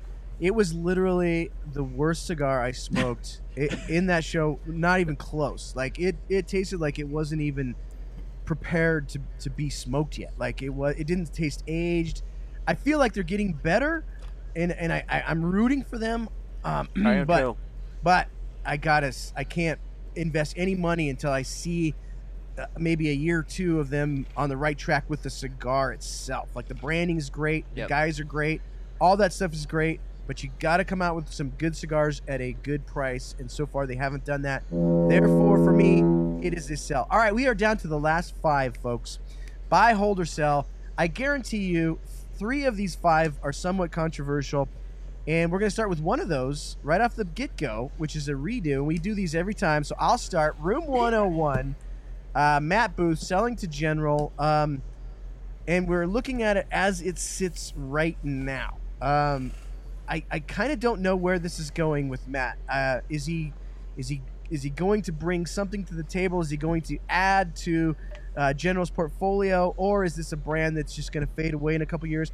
it 0.40 0.54
was 0.54 0.72
literally 0.72 1.50
the 1.72 1.84
worst 1.84 2.26
cigar 2.26 2.62
I 2.62 2.72
smoked 2.72 3.42
i 3.58 3.68
in 3.88 4.06
that 4.06 4.24
show. 4.24 4.58
Not 4.66 5.00
even 5.00 5.16
close. 5.16 5.74
Like 5.76 5.98
it, 5.98 6.16
it 6.28 6.48
tasted 6.48 6.80
like 6.80 6.98
it 6.98 7.08
wasn't 7.08 7.42
even 7.42 7.74
prepared 8.46 9.08
to, 9.10 9.20
to 9.40 9.50
be 9.50 9.68
smoked 9.68 10.18
yet. 10.18 10.32
Like 10.38 10.62
it 10.62 10.70
was, 10.70 10.96
it 10.96 11.06
didn't 11.06 11.32
taste 11.32 11.62
aged. 11.68 12.22
I 12.66 12.74
feel 12.74 12.98
like 12.98 13.12
they're 13.12 13.22
getting 13.22 13.52
better, 13.52 14.04
and 14.56 14.72
and 14.72 14.92
I, 14.92 15.04
I 15.08 15.22
I'm 15.22 15.44
rooting 15.44 15.84
for 15.84 15.98
them. 15.98 16.28
Um, 16.64 16.88
I 17.04 17.14
am 17.14 17.26
but 17.26 17.40
too. 17.40 17.56
but 18.02 18.28
I 18.64 18.76
gotta, 18.76 19.14
I 19.36 19.44
can't 19.44 19.78
invest 20.16 20.54
any 20.56 20.74
money 20.74 21.10
until 21.10 21.32
I 21.32 21.42
see 21.42 21.94
Uh, 22.60 22.66
maybe 22.78 23.08
a 23.08 23.14
year 23.14 23.38
or 23.38 23.42
two 23.42 23.80
of 23.80 23.88
them 23.88 24.26
on 24.36 24.50
the 24.50 24.56
right 24.56 24.76
track 24.76 25.04
with 25.08 25.22
the 25.22 25.30
cigar 25.30 25.92
itself. 25.92 26.50
Like 26.54 26.68
the 26.68 26.74
branding 26.74 27.16
is 27.16 27.30
great, 27.30 27.64
the 27.74 27.88
guys 27.88 28.20
are 28.20 28.24
great, 28.24 28.60
all 29.00 29.16
that 29.16 29.32
stuff 29.32 29.54
is 29.54 29.64
great. 29.64 30.00
But 30.26 30.44
you 30.44 30.50
got 30.60 30.76
to 30.76 30.84
come 30.84 31.02
out 31.02 31.16
with 31.16 31.32
some 31.32 31.50
good 31.50 31.74
cigars 31.74 32.22
at 32.28 32.40
a 32.40 32.52
good 32.52 32.86
price, 32.86 33.34
and 33.38 33.50
so 33.50 33.66
far 33.66 33.86
they 33.86 33.96
haven't 33.96 34.24
done 34.24 34.42
that. 34.42 34.62
Therefore, 34.70 35.56
for 35.56 35.72
me, 35.72 36.02
it 36.46 36.54
is 36.54 36.70
a 36.70 36.76
sell. 36.76 37.08
All 37.10 37.18
right, 37.18 37.34
we 37.34 37.46
are 37.48 37.54
down 37.54 37.78
to 37.78 37.88
the 37.88 37.98
last 37.98 38.36
five, 38.40 38.76
folks. 38.76 39.18
Buy, 39.68 39.94
hold, 39.94 40.20
or 40.20 40.24
sell. 40.24 40.66
I 40.96 41.06
guarantee 41.08 41.64
you, 41.64 41.98
three 42.38 42.64
of 42.64 42.76
these 42.76 42.94
five 42.94 43.38
are 43.42 43.52
somewhat 43.52 43.90
controversial. 43.90 44.68
And 45.26 45.50
we're 45.50 45.58
going 45.58 45.68
to 45.68 45.74
start 45.74 45.90
with 45.90 46.00
one 46.00 46.20
of 46.20 46.28
those 46.28 46.76
right 46.82 47.00
off 47.00 47.16
the 47.16 47.24
get 47.24 47.56
go, 47.56 47.90
which 47.98 48.14
is 48.14 48.28
a 48.28 48.32
redo. 48.32 48.84
We 48.84 48.98
do 48.98 49.14
these 49.14 49.34
every 49.34 49.54
time. 49.54 49.82
So 49.84 49.94
I'll 49.98 50.18
start. 50.18 50.56
Room 50.60 50.86
101, 50.86 51.74
uh, 52.34 52.60
Matt 52.62 52.96
Booth, 52.96 53.18
selling 53.18 53.56
to 53.56 53.66
General. 53.66 54.32
Um, 54.38 54.82
and 55.66 55.88
we're 55.88 56.06
looking 56.06 56.42
at 56.42 56.56
it 56.56 56.66
as 56.70 57.00
it 57.00 57.18
sits 57.18 57.72
right 57.76 58.16
now. 58.22 58.78
Um, 59.00 59.52
I, 60.08 60.24
I 60.30 60.40
kind 60.40 60.72
of 60.72 60.80
don't 60.80 61.00
know 61.00 61.14
where 61.14 61.38
this 61.38 61.58
is 61.58 61.70
going 61.70 62.08
with 62.08 62.26
Matt. 62.26 62.58
Uh, 62.68 63.00
is 63.08 63.26
he 63.26 63.52
is 63.96 64.08
he 64.08 64.22
is 64.50 64.62
he 64.64 64.70
going 64.70 65.02
to 65.02 65.12
bring 65.12 65.46
something 65.46 65.84
to 65.84 65.94
the 65.94 66.02
table? 66.02 66.40
Is 66.40 66.50
he 66.50 66.56
going 66.56 66.82
to 66.82 66.98
add 67.08 67.54
to 67.56 67.94
uh, 68.36 68.52
General's 68.52 68.90
portfolio, 68.90 69.72
or 69.76 70.04
is 70.04 70.16
this 70.16 70.32
a 70.32 70.36
brand 70.36 70.76
that's 70.76 70.94
just 70.94 71.12
going 71.12 71.26
to 71.26 71.32
fade 71.34 71.54
away 71.54 71.76
in 71.76 71.82
a 71.82 71.86
couple 71.86 72.08
years? 72.08 72.32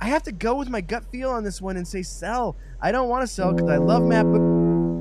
I 0.00 0.06
have 0.06 0.22
to 0.24 0.32
go 0.32 0.54
with 0.54 0.68
my 0.68 0.80
gut 0.80 1.04
feel 1.10 1.30
on 1.30 1.42
this 1.42 1.60
one 1.60 1.76
and 1.76 1.86
say 1.86 2.02
sell. 2.02 2.54
I 2.80 2.92
don't 2.92 3.08
want 3.08 3.22
to 3.22 3.26
sell 3.26 3.52
because 3.52 3.68
I 3.68 3.78
love 3.78 4.04
Matt, 4.04 4.26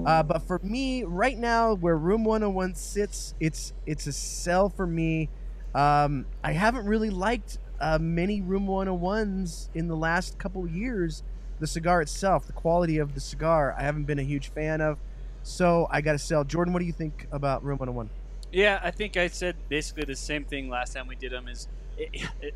uh, 0.07 0.23
but 0.23 0.41
for 0.47 0.57
me 0.63 1.03
right 1.03 1.38
now, 1.38 1.73
where 1.73 1.97
Room 1.97 2.23
101 2.23 2.75
sits, 2.75 3.35
it's 3.41 3.73
it's 3.85 4.07
a 4.07 4.13
sell 4.13 4.69
for 4.69 4.88
me. 4.88 5.27
Um, 5.75 6.25
I 6.41 6.53
haven't 6.53 6.85
really 6.85 7.09
liked 7.09 7.57
uh, 7.81 7.99
many 7.99 8.39
Room 8.39 8.67
101s 8.67 9.67
in 9.75 9.89
the 9.89 9.97
last 9.97 10.39
couple 10.39 10.65
years. 10.65 11.23
The 11.59 11.67
cigar 11.67 12.01
itself, 12.01 12.47
the 12.47 12.53
quality 12.53 12.99
of 12.99 13.15
the 13.15 13.19
cigar, 13.19 13.75
I 13.77 13.84
haven't 13.84 14.05
been 14.05 14.17
a 14.17 14.23
huge 14.23 14.49
fan 14.51 14.79
of. 14.79 14.97
So 15.43 15.88
I 15.91 15.99
got 15.99 16.13
to 16.13 16.19
sell. 16.19 16.45
Jordan, 16.45 16.73
what 16.73 16.79
do 16.79 16.85
you 16.85 16.93
think 16.93 17.27
about 17.34 17.65
Room 17.65 17.77
101? 17.77 18.09
Yeah, 18.53 18.79
I 18.81 18.91
think 18.91 19.17
I 19.17 19.27
said 19.27 19.57
basically 19.67 20.05
the 20.05 20.15
same 20.15 20.45
thing 20.45 20.69
last 20.69 20.93
time 20.93 21.07
we 21.07 21.15
did 21.15 21.34
them. 21.34 21.49
Is 21.49 21.67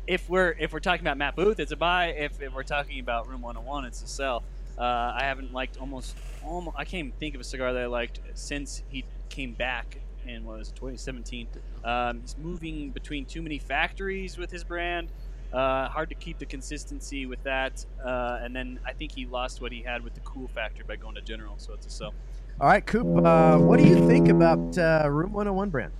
if 0.06 0.26
we're 0.30 0.56
if 0.58 0.72
we're 0.72 0.80
talking 0.80 1.02
about 1.02 1.18
Matt 1.18 1.36
Booth, 1.36 1.60
it's 1.60 1.72
a 1.72 1.76
buy. 1.76 2.06
If, 2.06 2.40
if 2.40 2.54
we're 2.54 2.62
talking 2.62 2.98
about 2.98 3.28
Room 3.28 3.42
101, 3.42 3.84
it's 3.84 4.02
a 4.02 4.06
sell. 4.06 4.42
Uh, 4.78 4.82
I 4.82 5.24
haven't 5.24 5.52
liked 5.52 5.76
almost 5.78 6.16
almost 6.44 6.76
I 6.78 6.84
can't 6.84 7.06
even 7.06 7.12
think 7.18 7.34
of 7.34 7.40
a 7.40 7.44
cigar 7.44 7.72
that 7.72 7.82
I 7.82 7.86
liked 7.86 8.20
since 8.34 8.82
he 8.88 9.04
came 9.28 9.52
back 9.52 9.98
in 10.26 10.44
what 10.44 10.58
was 10.58 10.68
it, 10.68 10.76
2017. 10.76 11.48
Um, 11.84 12.20
he's 12.20 12.36
moving 12.38 12.90
between 12.90 13.24
too 13.24 13.42
many 13.42 13.58
factories 13.58 14.38
with 14.38 14.50
his 14.50 14.64
brand. 14.64 15.10
Uh, 15.52 15.88
hard 15.88 16.08
to 16.08 16.14
keep 16.14 16.38
the 16.38 16.46
consistency 16.46 17.26
with 17.26 17.42
that. 17.42 17.84
Uh, 18.02 18.38
and 18.40 18.56
then 18.56 18.80
I 18.86 18.92
think 18.92 19.12
he 19.12 19.26
lost 19.26 19.60
what 19.60 19.70
he 19.70 19.82
had 19.82 20.02
with 20.02 20.14
the 20.14 20.20
cool 20.20 20.48
factor 20.48 20.82
by 20.84 20.96
going 20.96 21.14
to 21.16 21.20
General, 21.20 21.54
so 21.58 21.74
it's 21.74 21.86
a 21.86 21.90
sell. 21.90 22.14
All 22.60 22.68
right, 22.68 22.84
Coop, 22.84 23.06
uh, 23.24 23.58
what 23.58 23.78
do 23.78 23.86
you 23.86 24.06
think 24.06 24.28
about 24.28 24.78
uh, 24.78 25.08
Room 25.10 25.32
101 25.32 25.70
brand? 25.70 25.92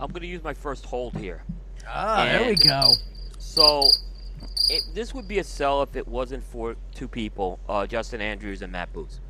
I'm 0.00 0.10
going 0.10 0.22
to 0.22 0.28
use 0.28 0.42
my 0.42 0.54
first 0.54 0.84
hold 0.84 1.16
here. 1.16 1.44
Ah, 1.86 2.24
there 2.24 2.48
we 2.48 2.56
go. 2.56 2.94
So, 3.38 3.82
it, 4.68 4.82
this 4.94 5.14
would 5.14 5.28
be 5.28 5.38
a 5.38 5.44
sell 5.44 5.82
if 5.82 5.96
it 5.96 6.06
wasn't 6.06 6.42
for 6.44 6.76
two 6.94 7.08
people, 7.08 7.58
uh, 7.68 7.86
Justin 7.86 8.20
Andrews 8.20 8.62
and 8.62 8.72
Matt 8.72 8.92
Booth. 8.92 9.20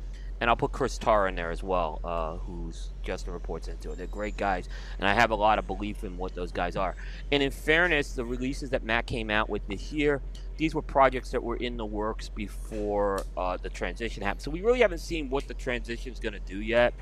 And 0.41 0.49
I'll 0.49 0.57
put 0.57 0.73
Chris 0.73 0.97
Tarr 0.97 1.29
in 1.29 1.35
there 1.35 1.51
as 1.51 1.63
well, 1.63 2.01
uh, 2.03 2.35
who's 2.35 2.89
Justin 3.01 3.33
reports 3.33 3.69
into. 3.69 3.89
They're 3.95 4.07
great 4.07 4.35
guys, 4.35 4.67
and 4.99 5.07
I 5.07 5.13
have 5.13 5.31
a 5.31 5.35
lot 5.35 5.57
of 5.57 5.67
belief 5.67 6.03
in 6.03 6.17
what 6.17 6.35
those 6.35 6.51
guys 6.51 6.75
are. 6.75 6.95
And 7.31 7.41
in 7.41 7.49
fairness, 7.49 8.11
the 8.13 8.25
releases 8.25 8.69
that 8.71 8.83
Matt 8.83 9.05
came 9.05 9.29
out 9.29 9.49
with 9.49 9.65
this 9.67 9.93
year, 9.93 10.21
these 10.57 10.75
were 10.75 10.81
projects 10.81 11.31
that 11.31 11.41
were 11.41 11.55
in 11.55 11.77
the 11.77 11.85
works 11.85 12.27
before 12.27 13.23
uh, 13.37 13.57
the 13.57 13.69
transition 13.69 14.21
happened. 14.21 14.41
So 14.41 14.51
we 14.51 14.61
really 14.61 14.81
haven't 14.81 14.99
seen 14.99 15.29
what 15.29 15.47
the 15.47 15.53
transition 15.53 16.11
is 16.11 16.19
going 16.19 16.33
to 16.33 16.39
do 16.39 16.59
yet. 16.59 16.93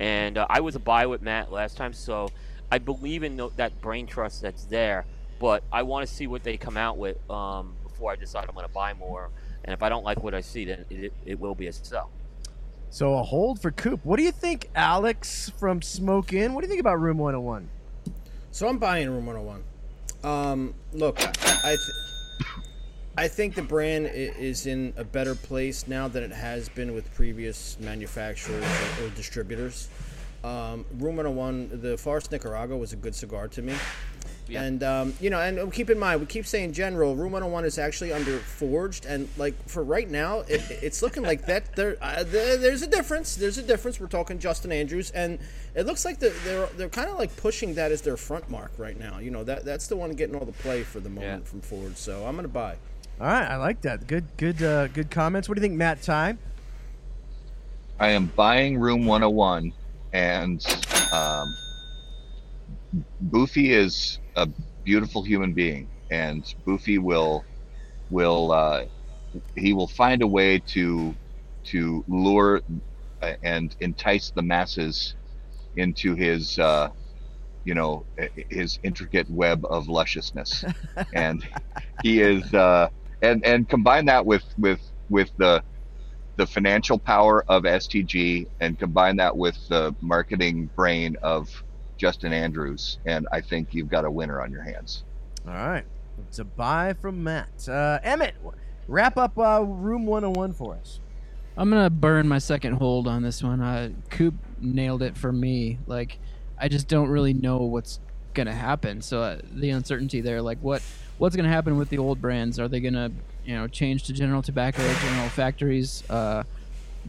And 0.00 0.38
uh, 0.38 0.46
I 0.48 0.60
was 0.60 0.74
a 0.74 0.80
buy 0.80 1.06
with 1.06 1.20
Matt 1.20 1.52
last 1.52 1.76
time, 1.76 1.92
so 1.92 2.30
I 2.70 2.78
believe 2.78 3.22
in 3.22 3.36
tho- 3.36 3.52
that 3.56 3.78
brain 3.82 4.06
trust 4.06 4.40
that's 4.40 4.64
there. 4.64 5.04
But 5.38 5.62
I 5.72 5.82
want 5.82 6.08
to 6.08 6.12
see 6.12 6.26
what 6.26 6.42
they 6.42 6.56
come 6.56 6.76
out 6.76 6.98
with 6.98 7.18
um, 7.30 7.74
before 7.82 8.12
I 8.12 8.16
decide 8.16 8.46
I'm 8.48 8.54
going 8.54 8.66
to 8.66 8.72
buy 8.72 8.94
more. 8.94 9.30
And 9.64 9.72
if 9.72 9.82
I 9.82 9.88
don't 9.88 10.04
like 10.04 10.22
what 10.22 10.34
I 10.34 10.40
see, 10.40 10.64
then 10.64 10.84
it, 10.90 11.12
it 11.24 11.38
will 11.38 11.54
be 11.54 11.66
a 11.66 11.72
sell. 11.72 12.10
So 12.90 13.18
a 13.18 13.22
hold 13.22 13.60
for 13.60 13.70
Coop. 13.70 14.00
What 14.02 14.16
do 14.16 14.22
you 14.22 14.32
think, 14.32 14.70
Alex 14.74 15.52
from 15.58 15.82
Smoke 15.82 16.32
Inn? 16.32 16.54
What 16.54 16.62
do 16.62 16.66
you 16.66 16.70
think 16.70 16.80
about 16.80 17.00
Room 17.00 17.18
101? 17.18 17.68
So 18.50 18.66
I'm 18.66 18.78
buying 18.78 19.10
Room 19.10 19.26
101. 19.26 19.62
Um, 20.24 20.74
look, 20.92 21.20
I 21.20 21.30
I, 21.64 21.76
th- 21.76 22.56
I 23.16 23.28
think 23.28 23.54
the 23.54 23.62
brand 23.62 24.06
is 24.12 24.66
in 24.66 24.94
a 24.96 25.04
better 25.04 25.34
place 25.34 25.86
now 25.86 26.08
than 26.08 26.22
it 26.22 26.32
has 26.32 26.68
been 26.68 26.94
with 26.94 27.12
previous 27.14 27.78
manufacturers 27.78 28.64
or, 28.64 29.06
or 29.06 29.08
distributors. 29.10 29.88
Um, 30.42 30.86
Room 30.98 31.16
101, 31.16 31.80
the 31.82 31.98
Forest 31.98 32.32
Nicaragua 32.32 32.76
was 32.76 32.92
a 32.92 32.96
good 32.96 33.14
cigar 33.14 33.48
to 33.48 33.60
me. 33.62 33.74
And 34.56 34.82
um, 34.82 35.14
you 35.20 35.30
know, 35.30 35.40
and 35.40 35.72
keep 35.72 35.90
in 35.90 35.98
mind, 35.98 36.20
we 36.20 36.26
keep 36.26 36.46
saying 36.46 36.72
general. 36.72 37.14
Room 37.14 37.32
101 37.32 37.64
is 37.64 37.78
actually 37.78 38.12
under 38.12 38.38
forged, 38.38 39.04
and 39.04 39.28
like 39.36 39.54
for 39.68 39.84
right 39.84 40.08
now, 40.08 40.40
it, 40.40 40.62
it's 40.82 41.02
looking 41.02 41.22
like 41.22 41.46
that. 41.46 41.64
There, 41.78 41.96
uh, 42.02 42.24
there, 42.24 42.56
there's 42.56 42.82
a 42.82 42.88
difference. 42.88 43.36
There's 43.36 43.58
a 43.58 43.62
difference. 43.62 44.00
We're 44.00 44.08
talking 44.08 44.40
Justin 44.40 44.72
Andrews, 44.72 45.10
and 45.10 45.38
it 45.76 45.86
looks 45.86 46.04
like 46.04 46.18
they're 46.18 46.32
they're, 46.44 46.66
they're 46.76 46.88
kind 46.88 47.08
of 47.08 47.18
like 47.18 47.36
pushing 47.36 47.74
that 47.74 47.92
as 47.92 48.02
their 48.02 48.16
front 48.16 48.50
mark 48.50 48.72
right 48.78 48.98
now. 48.98 49.18
You 49.18 49.30
know, 49.30 49.44
that 49.44 49.64
that's 49.64 49.86
the 49.86 49.96
one 49.96 50.10
getting 50.12 50.34
all 50.34 50.44
the 50.44 50.52
play 50.52 50.82
for 50.82 50.98
the 50.98 51.08
moment 51.08 51.46
from 51.46 51.60
Ford. 51.60 51.96
So 51.96 52.26
I'm 52.26 52.34
gonna 52.34 52.48
buy. 52.48 52.76
All 53.20 53.26
right, 53.26 53.48
I 53.48 53.56
like 53.56 53.80
that. 53.82 54.06
Good, 54.06 54.24
good, 54.36 54.62
uh, 54.62 54.86
good 54.88 55.10
comments. 55.10 55.48
What 55.48 55.56
do 55.56 55.60
you 55.60 55.68
think, 55.68 55.76
Matt? 55.76 56.02
Time? 56.02 56.38
I 57.98 58.10
am 58.10 58.26
buying 58.26 58.78
Room 58.78 59.06
101, 59.06 59.72
and 60.12 60.64
um, 61.12 61.56
Boofy 63.24 63.70
is 63.70 64.20
a 64.38 64.48
beautiful 64.84 65.22
human 65.24 65.52
being, 65.54 65.90
and 66.10 66.44
Boofy 66.66 66.98
will 66.98 67.44
will 68.10 68.52
uh, 68.52 68.84
he 69.56 69.72
will 69.74 69.88
find 69.88 70.22
a 70.22 70.26
way 70.26 70.60
to 70.74 71.16
to 71.66 72.04
lure 72.08 72.62
uh, 73.22 73.34
and 73.42 73.76
entice 73.80 74.30
the 74.30 74.42
masses 74.42 75.16
into 75.76 76.14
his 76.14 76.58
uh, 76.58 76.88
you 77.64 77.74
know 77.74 78.06
his 78.50 78.78
intricate 78.84 79.28
web 79.30 79.64
of 79.70 79.88
lusciousness, 79.88 80.64
and 81.14 81.46
he 82.02 82.22
is 82.22 82.54
uh, 82.54 82.88
and 83.22 83.44
and 83.44 83.68
combine 83.68 84.06
that 84.06 84.24
with 84.24 84.44
with 84.58 84.80
with 85.10 85.30
the 85.38 85.62
the 86.36 86.46
financial 86.46 86.98
power 86.98 87.44
of 87.48 87.64
STG 87.64 88.46
and 88.60 88.78
combine 88.78 89.16
that 89.16 89.36
with 89.36 89.58
the 89.68 89.94
marketing 90.00 90.70
brain 90.76 91.16
of 91.22 91.48
Justin 91.98 92.32
Andrews, 92.32 92.98
and 93.04 93.28
I 93.32 93.40
think 93.40 93.74
you've 93.74 93.88
got 93.90 94.04
a 94.04 94.10
winner 94.10 94.40
on 94.40 94.50
your 94.50 94.62
hands. 94.62 95.04
All 95.46 95.52
right, 95.52 95.84
it's 96.26 96.38
a 96.38 96.44
buy 96.44 96.94
from 96.94 97.22
Matt. 97.22 97.68
Uh, 97.68 97.98
Emmett, 98.02 98.34
wrap 98.86 99.16
up 99.18 99.36
uh, 99.38 99.62
Room 99.66 100.06
101 100.06 100.52
for 100.54 100.74
us. 100.76 101.00
I'm 101.56 101.70
gonna 101.70 101.90
burn 101.90 102.28
my 102.28 102.38
second 102.38 102.74
hold 102.74 103.08
on 103.08 103.22
this 103.22 103.42
one. 103.42 103.60
Uh, 103.60 103.90
Coop 104.10 104.34
nailed 104.60 105.02
it 105.02 105.16
for 105.16 105.32
me. 105.32 105.78
Like, 105.86 106.18
I 106.56 106.68
just 106.68 106.86
don't 106.86 107.08
really 107.08 107.34
know 107.34 107.58
what's 107.58 107.98
gonna 108.32 108.54
happen. 108.54 109.02
So 109.02 109.20
uh, 109.22 109.38
the 109.52 109.70
uncertainty 109.70 110.20
there, 110.20 110.40
like 110.40 110.58
what 110.62 110.82
what's 111.18 111.34
gonna 111.34 111.48
happen 111.48 111.76
with 111.76 111.88
the 111.88 111.98
old 111.98 112.20
brands? 112.20 112.60
Are 112.60 112.68
they 112.68 112.78
gonna 112.78 113.10
you 113.44 113.56
know 113.56 113.66
change 113.66 114.04
to 114.04 114.12
General 114.12 114.40
Tobacco, 114.40 114.82
General 115.00 115.28
Factories? 115.30 116.08
Uh, 116.08 116.44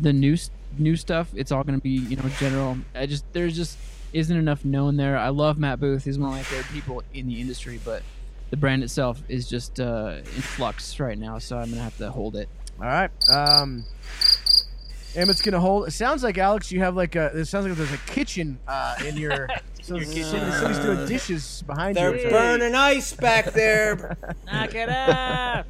the 0.02 0.14
new 0.14 0.34
s- 0.34 0.50
new 0.80 0.96
stuff, 0.96 1.30
it's 1.36 1.52
all 1.52 1.64
gonna 1.64 1.78
be 1.78 1.92
you 1.92 2.16
know 2.16 2.28
General. 2.40 2.78
I 2.96 3.06
just 3.06 3.32
there's 3.34 3.56
just 3.56 3.78
isn't 4.14 4.36
enough 4.36 4.66
known 4.66 4.98
there. 4.98 5.18
I 5.18 5.30
love 5.30 5.58
Matt 5.58 5.80
Booth. 5.80 6.06
He's 6.06 6.18
one 6.18 6.30
of 6.30 6.36
my 6.36 6.44
favorite 6.44 6.72
people 6.74 7.04
in 7.14 7.28
the 7.28 7.40
industry, 7.40 7.80
but 7.84 8.04
the 8.50 8.58
brand 8.58 8.84
itself 8.84 9.22
is 9.28 9.48
just 9.48 9.80
uh, 9.80 10.18
in 10.18 10.42
flux 10.42 11.00
right 11.00 11.18
now. 11.18 11.38
So 11.38 11.58
I'm 11.58 11.70
gonna 11.70 11.84
have 11.84 11.98
to 11.98 12.10
hold 12.12 12.36
it. 12.36 12.50
All 12.80 12.88
right. 12.88 13.12
Um, 13.30 13.86
Emmett's 15.16 15.42
gonna 15.42 15.60
hold. 15.60 15.88
It 15.88 15.92
sounds 15.92 16.24
like 16.24 16.38
Alex, 16.38 16.72
you 16.72 16.80
have 16.80 16.96
like 16.96 17.16
a. 17.16 17.28
It 17.38 17.46
sounds 17.46 17.68
like 17.68 17.76
there's 17.76 17.92
a 17.92 17.98
kitchen 17.98 18.60
uh, 18.68 18.96
in 19.06 19.18
your. 19.18 19.48
so 19.82 19.96
your 19.96 20.06
kitchen. 20.06 20.52
somebody's 20.52 20.80
doing 20.80 21.08
dishes 21.08 21.64
behind 21.66 21.98
They're 21.98 22.16
you. 22.16 22.30
burning 22.30 22.76
ice 22.76 23.14
back 23.14 23.54
there. 23.54 24.18
Knock 24.46 24.76
it 24.76 24.90
up. 24.90 25.66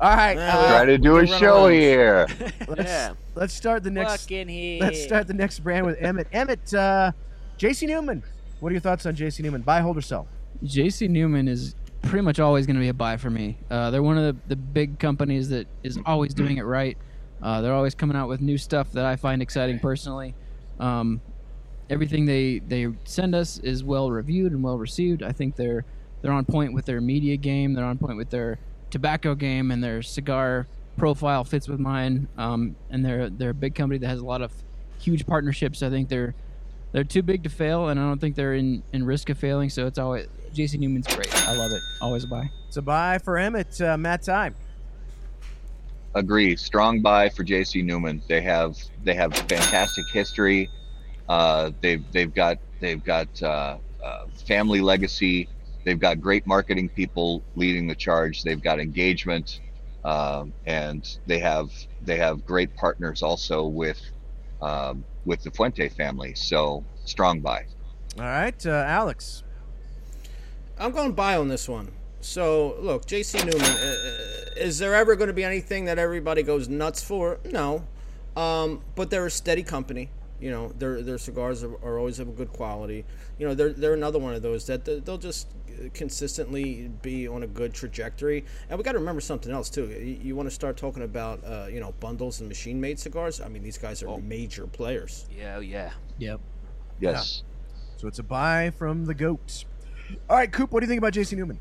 All 0.00 0.16
right. 0.16 0.36
uh, 0.36 0.68
Try 0.68 0.84
to 0.86 0.98
do 0.98 1.18
a 1.18 1.26
show 1.26 1.68
here. 1.68 2.26
Let's, 2.66 3.16
let's 3.34 3.52
start 3.52 3.82
the 3.82 3.90
next. 3.90 4.22
Fucking. 4.22 4.80
Let's 4.80 5.02
start 5.02 5.26
the 5.26 5.34
next 5.34 5.60
brand 5.60 5.84
with 5.84 6.00
Emmett. 6.00 6.28
Emmett, 6.32 6.72
uh, 6.72 7.12
J.C. 7.56 7.86
Newman. 7.86 8.22
What 8.60 8.70
are 8.70 8.72
your 8.72 8.80
thoughts 8.80 9.06
on 9.06 9.14
J.C. 9.14 9.42
Newman? 9.42 9.62
Buy, 9.62 9.80
hold, 9.80 9.96
or 9.96 10.02
sell? 10.02 10.26
JC 10.64 11.08
Newman 11.08 11.48
is 11.48 11.74
pretty 12.02 12.22
much 12.22 12.38
always 12.38 12.66
going 12.66 12.76
to 12.76 12.80
be 12.80 12.88
a 12.88 12.94
buy 12.94 13.16
for 13.16 13.30
me. 13.30 13.58
Uh, 13.70 13.90
they're 13.90 14.02
one 14.02 14.18
of 14.18 14.24
the, 14.24 14.48
the 14.48 14.56
big 14.56 14.98
companies 14.98 15.48
that 15.48 15.66
is 15.82 15.98
always 16.06 16.34
doing 16.34 16.58
it 16.58 16.62
right. 16.62 16.96
Uh, 17.42 17.60
they're 17.60 17.74
always 17.74 17.94
coming 17.94 18.16
out 18.16 18.28
with 18.28 18.40
new 18.40 18.56
stuff 18.56 18.92
that 18.92 19.04
I 19.04 19.16
find 19.16 19.42
exciting 19.42 19.78
personally. 19.78 20.34
Um, 20.78 21.20
everything 21.90 22.24
they, 22.24 22.60
they 22.60 22.88
send 23.04 23.34
us 23.34 23.58
is 23.58 23.84
well 23.84 24.10
reviewed 24.10 24.52
and 24.52 24.62
well 24.62 24.78
received. 24.78 25.22
I 25.22 25.32
think 25.32 25.56
they're 25.56 25.84
they're 26.22 26.32
on 26.32 26.46
point 26.46 26.72
with 26.72 26.86
their 26.86 27.02
media 27.02 27.36
game. 27.36 27.74
They're 27.74 27.84
on 27.84 27.98
point 27.98 28.16
with 28.16 28.30
their 28.30 28.58
tobacco 28.90 29.34
game, 29.34 29.70
and 29.70 29.84
their 29.84 30.00
cigar 30.00 30.66
profile 30.96 31.44
fits 31.44 31.68
with 31.68 31.78
mine. 31.78 32.28
Um, 32.38 32.76
and 32.88 33.04
they're 33.04 33.28
they're 33.28 33.50
a 33.50 33.54
big 33.54 33.74
company 33.74 33.98
that 33.98 34.08
has 34.08 34.20
a 34.20 34.24
lot 34.24 34.40
of 34.40 34.50
huge 34.98 35.26
partnerships. 35.26 35.82
I 35.82 35.90
think 35.90 36.08
they're 36.08 36.34
they're 36.94 37.02
too 37.02 37.22
big 37.22 37.42
to 37.42 37.50
fail, 37.50 37.88
and 37.88 37.98
I 37.98 38.04
don't 38.04 38.20
think 38.20 38.36
they're 38.36 38.54
in, 38.54 38.84
in 38.92 39.04
risk 39.04 39.28
of 39.28 39.36
failing. 39.36 39.68
So 39.68 39.88
it's 39.88 39.98
always 39.98 40.28
JC 40.54 40.78
Newman's 40.78 41.08
great. 41.08 41.34
I 41.48 41.56
love 41.56 41.72
it. 41.72 41.82
Always 42.00 42.22
a 42.22 42.28
buy. 42.28 42.48
It's 42.68 42.76
a 42.76 42.82
buy 42.82 43.18
for 43.18 43.36
Emmett. 43.36 43.80
Uh, 43.80 43.98
Matt 43.98 44.22
Time. 44.22 44.54
Agree. 46.14 46.54
Strong 46.54 47.00
buy 47.00 47.28
for 47.30 47.42
J.C. 47.42 47.82
Newman. 47.82 48.22
They 48.28 48.40
have 48.42 48.78
they 49.02 49.14
have 49.14 49.34
fantastic 49.34 50.04
history. 50.12 50.70
Uh, 51.28 51.72
they've 51.80 52.04
they've 52.12 52.32
got 52.32 52.58
they've 52.78 53.02
got 53.02 53.42
uh, 53.42 53.78
uh, 54.02 54.26
family 54.46 54.80
legacy. 54.80 55.48
They've 55.84 55.98
got 55.98 56.20
great 56.20 56.46
marketing 56.46 56.90
people 56.90 57.42
leading 57.56 57.88
the 57.88 57.96
charge. 57.96 58.44
They've 58.44 58.62
got 58.62 58.78
engagement, 58.78 59.60
um, 60.04 60.52
and 60.64 61.18
they 61.26 61.40
have 61.40 61.72
they 62.04 62.18
have 62.18 62.46
great 62.46 62.76
partners 62.76 63.20
also 63.20 63.66
with 63.66 64.00
um, 64.62 65.04
with 65.24 65.42
the 65.42 65.50
Fuente 65.50 65.88
family. 65.88 66.34
So 66.34 66.84
strong 67.04 67.40
buy. 67.40 67.66
All 68.18 68.24
right, 68.24 68.66
uh, 68.66 68.70
Alex. 68.70 69.42
I'm 70.78 70.92
going 70.92 71.08
to 71.08 71.14
buy 71.14 71.36
on 71.36 71.48
this 71.48 71.68
one. 71.68 71.92
So, 72.20 72.76
look, 72.80 73.06
J.C. 73.06 73.38
Newman, 73.38 73.60
uh, 73.60 74.06
is 74.56 74.78
there 74.78 74.94
ever 74.94 75.14
going 75.14 75.28
to 75.28 75.34
be 75.34 75.44
anything 75.44 75.84
that 75.86 75.98
everybody 75.98 76.42
goes 76.42 76.68
nuts 76.68 77.02
for? 77.02 77.38
No. 77.44 77.84
Um, 78.36 78.82
but 78.94 79.10
they're 79.10 79.26
a 79.26 79.30
steady 79.30 79.62
company. 79.62 80.10
You 80.40 80.50
know, 80.50 80.68
their 80.78 81.02
their 81.02 81.18
cigars 81.18 81.62
are, 81.62 81.74
are 81.84 81.98
always 81.98 82.18
of 82.18 82.28
a 82.28 82.32
good 82.32 82.52
quality. 82.52 83.04
You 83.38 83.46
know, 83.48 83.54
they're 83.54 83.72
they're 83.72 83.94
another 83.94 84.18
one 84.18 84.34
of 84.34 84.42
those 84.42 84.66
that 84.66 84.84
they'll 84.84 85.18
just 85.18 85.48
consistently 85.92 86.90
be 87.02 87.28
on 87.28 87.42
a 87.42 87.46
good 87.46 87.74
trajectory. 87.74 88.44
And 88.68 88.78
we 88.78 88.84
got 88.84 88.92
to 88.92 88.98
remember 88.98 89.20
something 89.20 89.52
else 89.52 89.70
too. 89.70 89.86
You, 89.86 90.18
you 90.22 90.36
want 90.36 90.48
to 90.48 90.54
start 90.54 90.76
talking 90.76 91.02
about 91.02 91.44
uh, 91.44 91.66
you 91.70 91.80
know 91.80 91.92
bundles 92.00 92.40
and 92.40 92.48
machine 92.48 92.80
made 92.80 92.98
cigars. 92.98 93.40
I 93.40 93.48
mean, 93.48 93.62
these 93.62 93.78
guys 93.78 94.02
are 94.02 94.18
major 94.18 94.66
players. 94.66 95.26
Yeah, 95.36 95.60
yeah. 95.60 95.92
Yep. 96.18 96.40
Yes. 97.00 97.42
So 97.96 98.08
it's 98.08 98.18
a 98.18 98.22
buy 98.22 98.70
from 98.70 99.06
the 99.06 99.14
goat. 99.14 99.64
All 100.28 100.36
right, 100.36 100.50
Coop, 100.50 100.72
what 100.72 100.80
do 100.80 100.84
you 100.84 100.88
think 100.88 100.98
about 100.98 101.12
JC 101.12 101.36
Newman? 101.36 101.58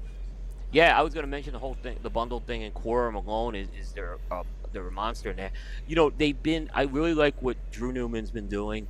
Yeah, 0.71 0.97
I 0.97 1.01
was 1.03 1.13
going 1.13 1.23
to 1.23 1.29
mention 1.29 1.53
the 1.53 1.59
whole 1.59 1.77
thing, 1.83 1.97
the 2.01 2.09
bundle 2.09 2.39
thing, 2.39 2.63
and 2.63 2.73
Quorum 2.73 3.15
alone 3.15 3.55
is, 3.55 3.67
is 3.79 3.91
their 3.91 4.17
uh, 4.31 4.43
their 4.71 4.89
monster 4.89 5.29
in 5.29 5.37
there. 5.37 5.51
You 5.87 5.95
know, 5.95 6.09
they've 6.09 6.41
been. 6.41 6.69
I 6.73 6.83
really 6.83 7.13
like 7.13 7.35
what 7.41 7.57
Drew 7.71 7.91
Newman's 7.91 8.31
been 8.31 8.47
doing. 8.47 8.87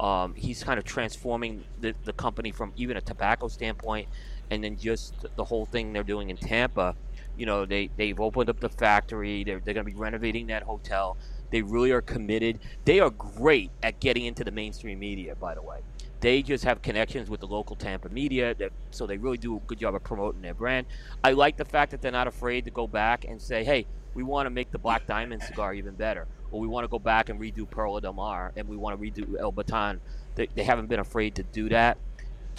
Um, 0.00 0.34
he's 0.34 0.64
kind 0.64 0.78
of 0.78 0.84
transforming 0.84 1.62
the, 1.80 1.94
the 2.04 2.12
company 2.14 2.50
from 2.52 2.72
even 2.76 2.96
a 2.96 3.00
tobacco 3.00 3.48
standpoint, 3.48 4.08
and 4.50 4.62
then 4.62 4.76
just 4.76 5.14
the 5.36 5.44
whole 5.44 5.66
thing 5.66 5.92
they're 5.92 6.02
doing 6.02 6.30
in 6.30 6.36
Tampa. 6.36 6.94
You 7.36 7.46
know, 7.46 7.64
they 7.64 7.90
they've 7.96 8.18
opened 8.18 8.50
up 8.50 8.60
the 8.60 8.68
factory. 8.68 9.44
They're 9.44 9.60
they're 9.60 9.74
going 9.74 9.86
to 9.86 9.92
be 9.92 9.98
renovating 9.98 10.48
that 10.48 10.64
hotel. 10.64 11.16
They 11.50 11.62
really 11.62 11.90
are 11.90 12.02
committed. 12.02 12.60
They 12.84 13.00
are 13.00 13.10
great 13.10 13.70
at 13.82 14.00
getting 14.00 14.24
into 14.24 14.44
the 14.44 14.50
mainstream 14.50 14.98
media. 14.98 15.34
By 15.34 15.54
the 15.54 15.62
way, 15.62 15.80
they 16.20 16.42
just 16.42 16.64
have 16.64 16.82
connections 16.82 17.30
with 17.30 17.40
the 17.40 17.46
local 17.46 17.76
Tampa 17.76 18.08
media, 18.08 18.54
that, 18.56 18.72
so 18.90 19.06
they 19.06 19.16
really 19.16 19.38
do 19.38 19.56
a 19.56 19.60
good 19.60 19.78
job 19.78 19.94
of 19.94 20.04
promoting 20.04 20.42
their 20.42 20.54
brand. 20.54 20.86
I 21.24 21.32
like 21.32 21.56
the 21.56 21.64
fact 21.64 21.90
that 21.92 22.02
they're 22.02 22.12
not 22.12 22.26
afraid 22.26 22.66
to 22.66 22.70
go 22.70 22.86
back 22.86 23.24
and 23.24 23.40
say, 23.40 23.64
"Hey, 23.64 23.86
we 24.14 24.22
want 24.22 24.46
to 24.46 24.50
make 24.50 24.70
the 24.70 24.78
Black 24.78 25.06
Diamond 25.06 25.42
cigar 25.42 25.72
even 25.74 25.94
better," 25.94 26.26
or 26.50 26.60
"We 26.60 26.68
want 26.68 26.84
to 26.84 26.88
go 26.88 26.98
back 26.98 27.30
and 27.30 27.40
redo 27.40 27.68
Perla 27.68 28.00
Del 28.00 28.12
Mar, 28.12 28.52
and 28.56 28.68
we 28.68 28.76
want 28.76 29.00
to 29.00 29.10
redo 29.10 29.38
El 29.40 29.52
Baton." 29.52 30.00
They, 30.34 30.48
they 30.54 30.62
haven't 30.62 30.88
been 30.88 31.00
afraid 31.00 31.34
to 31.36 31.42
do 31.42 31.68
that. 31.70 31.98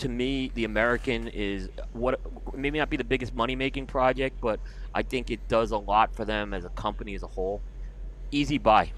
To 0.02 0.10
me, 0.10 0.52
the 0.56 0.65
American 0.65 1.28
is 1.28 1.69
what 1.94 2.19
maybe 2.56 2.80
not 2.80 2.90
be 2.90 2.98
the 2.98 3.03
biggest 3.03 3.36
money 3.36 3.56
making 3.56 3.86
project, 3.86 4.41
but 4.41 4.60
I 4.95 5.03
think 5.03 5.30
it 5.30 5.48
does 5.48 5.69
a 5.69 5.78
lot 5.78 6.15
for 6.15 6.26
them 6.26 6.56
as 6.56 6.65
a 6.65 6.69
company 6.69 7.14
as 7.14 7.22
a 7.22 7.28
whole. 7.28 7.61
Easy 8.32 8.57
buy. 8.57 8.91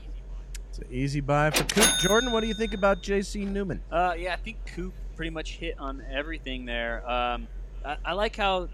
It's 0.70 0.80
an 0.80 0.88
easy 0.90 1.20
buy 1.20 1.52
for 1.52 1.66
Coop. 1.66 1.86
Jordan, 2.00 2.32
what 2.32 2.40
do 2.40 2.48
you 2.48 2.54
think 2.54 2.74
about 2.74 3.04
JC 3.04 3.46
Newman? 3.46 3.84
Uh, 3.92 4.16
yeah, 4.18 4.32
I 4.32 4.38
think 4.38 4.58
Coop 4.66 4.94
pretty 5.18 5.30
much 5.30 5.58
hit 5.58 5.78
on 5.78 6.02
everything 6.10 6.66
there. 6.66 7.08
Um, 7.08 7.50
I, 7.84 7.98
I 8.06 8.14
like 8.14 8.38
how, 8.38 8.70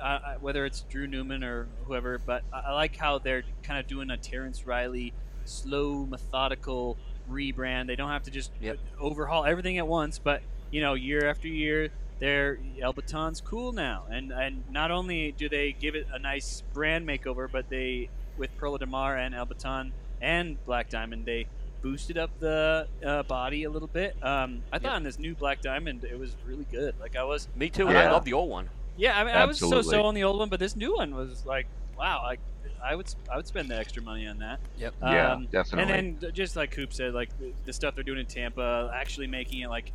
uh, 0.00 0.36
whether 0.40 0.64
it's 0.64 0.80
Drew 0.88 1.06
Newman 1.06 1.44
or 1.44 1.68
whoever, 1.84 2.18
but 2.18 2.44
I, 2.50 2.60
I 2.60 2.72
like 2.72 2.96
how 2.96 3.18
they're 3.18 3.44
kind 3.62 3.78
of 3.78 3.86
doing 3.86 4.08
a 4.08 4.16
Terrence 4.16 4.66
Riley, 4.66 5.12
slow, 5.44 6.06
methodical 6.06 6.96
rebrand. 7.30 7.88
They 7.88 7.96
don't 7.96 8.10
have 8.10 8.22
to 8.22 8.30
just 8.30 8.50
overhaul 8.98 9.44
everything 9.44 9.76
at 9.76 9.86
once, 9.86 10.18
but 10.18 10.40
you 10.74 10.80
know, 10.80 10.94
year 10.94 11.30
after 11.30 11.46
year, 11.46 11.90
their 12.18 12.58
El 12.80 12.92
Baton's 12.92 13.40
cool 13.40 13.70
now, 13.72 14.04
and 14.10 14.32
and 14.32 14.64
not 14.70 14.90
only 14.90 15.30
do 15.32 15.48
they 15.48 15.70
give 15.72 15.94
it 15.94 16.06
a 16.12 16.18
nice 16.18 16.62
brand 16.72 17.06
makeover, 17.06 17.48
but 17.50 17.68
they 17.68 18.08
with 18.36 18.50
Perla 18.56 18.78
de 18.80 18.86
Mar 18.86 19.16
and 19.16 19.34
El 19.36 19.46
Baton 19.46 19.92
and 20.20 20.56
Black 20.66 20.90
Diamond, 20.90 21.26
they 21.26 21.46
boosted 21.80 22.18
up 22.18 22.30
the 22.40 22.88
uh, 23.06 23.22
body 23.22 23.62
a 23.64 23.70
little 23.70 23.86
bit. 23.88 24.16
Um, 24.22 24.62
I 24.72 24.78
thought 24.80 24.94
on 24.94 25.02
this 25.04 25.18
new 25.18 25.34
Black 25.36 25.60
Diamond, 25.60 26.02
it 26.02 26.18
was 26.18 26.34
really 26.46 26.66
good. 26.72 26.94
Like 26.98 27.14
I 27.14 27.22
was, 27.24 27.46
Me 27.54 27.68
too. 27.70 27.86
and 27.86 27.96
I 27.96 28.10
love 28.10 28.24
the 28.24 28.32
old 28.32 28.50
one. 28.50 28.68
yeah, 28.96 29.16
I 29.20 29.22
mean, 29.24 29.34
I 29.34 29.44
was 29.44 29.58
so 29.58 29.66
Absolutely. 29.66 29.90
so 29.92 30.02
on 30.04 30.14
the 30.14 30.24
old 30.24 30.38
one, 30.40 30.48
but 30.48 30.58
this 30.58 30.74
new 30.74 30.96
one 30.96 31.14
was 31.14 31.44
like, 31.46 31.66
wow, 31.96 32.22
like 32.24 32.40
I 32.82 32.94
would 32.96 33.06
I 33.32 33.36
would 33.36 33.46
spend 33.46 33.68
the 33.70 33.76
extra 33.78 34.02
money 34.02 34.26
on 34.26 34.38
that. 34.38 34.58
Yep. 34.78 34.94
Yeah, 35.02 35.32
Um, 35.32 35.46
definitely. 35.52 35.94
And 35.94 36.18
then 36.20 36.32
just 36.32 36.56
like 36.56 36.70
Coop 36.70 36.92
said, 36.92 37.14
like 37.14 37.30
the, 37.38 37.52
the 37.66 37.72
stuff 37.72 37.94
they're 37.94 38.02
doing 38.04 38.18
in 38.18 38.26
Tampa, 38.26 38.90
actually 38.94 39.26
making 39.26 39.60
it 39.60 39.68
like 39.68 39.92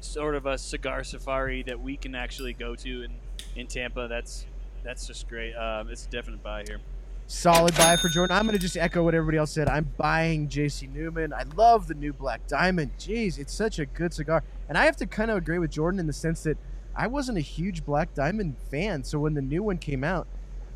sort 0.00 0.34
of 0.34 0.46
a 0.46 0.58
cigar 0.58 1.04
safari 1.04 1.62
that 1.64 1.80
we 1.80 1.96
can 1.96 2.14
actually 2.14 2.52
go 2.52 2.74
to 2.76 3.02
in 3.02 3.12
in 3.56 3.66
Tampa. 3.66 4.06
That's 4.08 4.46
that's 4.84 5.06
just 5.06 5.28
great. 5.28 5.54
Um, 5.54 5.88
it's 5.90 6.06
a 6.06 6.10
definite 6.10 6.42
buy 6.42 6.64
here. 6.66 6.80
Solid 7.26 7.76
buy 7.76 7.96
for 7.96 8.08
Jordan. 8.08 8.34
I'm 8.34 8.46
going 8.46 8.56
to 8.56 8.58
just 8.58 8.78
echo 8.78 9.02
what 9.02 9.14
everybody 9.14 9.36
else 9.36 9.50
said. 9.50 9.68
I'm 9.68 9.92
buying 9.98 10.48
JC 10.48 10.90
Newman. 10.90 11.34
I 11.34 11.42
love 11.56 11.86
the 11.86 11.92
new 11.92 12.14
Black 12.14 12.46
Diamond. 12.46 12.92
Jeez, 12.98 13.38
it's 13.38 13.52
such 13.52 13.78
a 13.78 13.84
good 13.84 14.14
cigar. 14.14 14.42
And 14.66 14.78
I 14.78 14.86
have 14.86 14.96
to 14.96 15.06
kind 15.06 15.30
of 15.30 15.36
agree 15.36 15.58
with 15.58 15.70
Jordan 15.70 16.00
in 16.00 16.06
the 16.06 16.12
sense 16.14 16.42
that 16.44 16.56
I 16.96 17.06
wasn't 17.06 17.36
a 17.36 17.42
huge 17.42 17.84
Black 17.84 18.14
Diamond 18.14 18.56
fan. 18.70 19.04
So 19.04 19.18
when 19.18 19.34
the 19.34 19.42
new 19.42 19.62
one 19.62 19.76
came 19.76 20.04
out, 20.04 20.26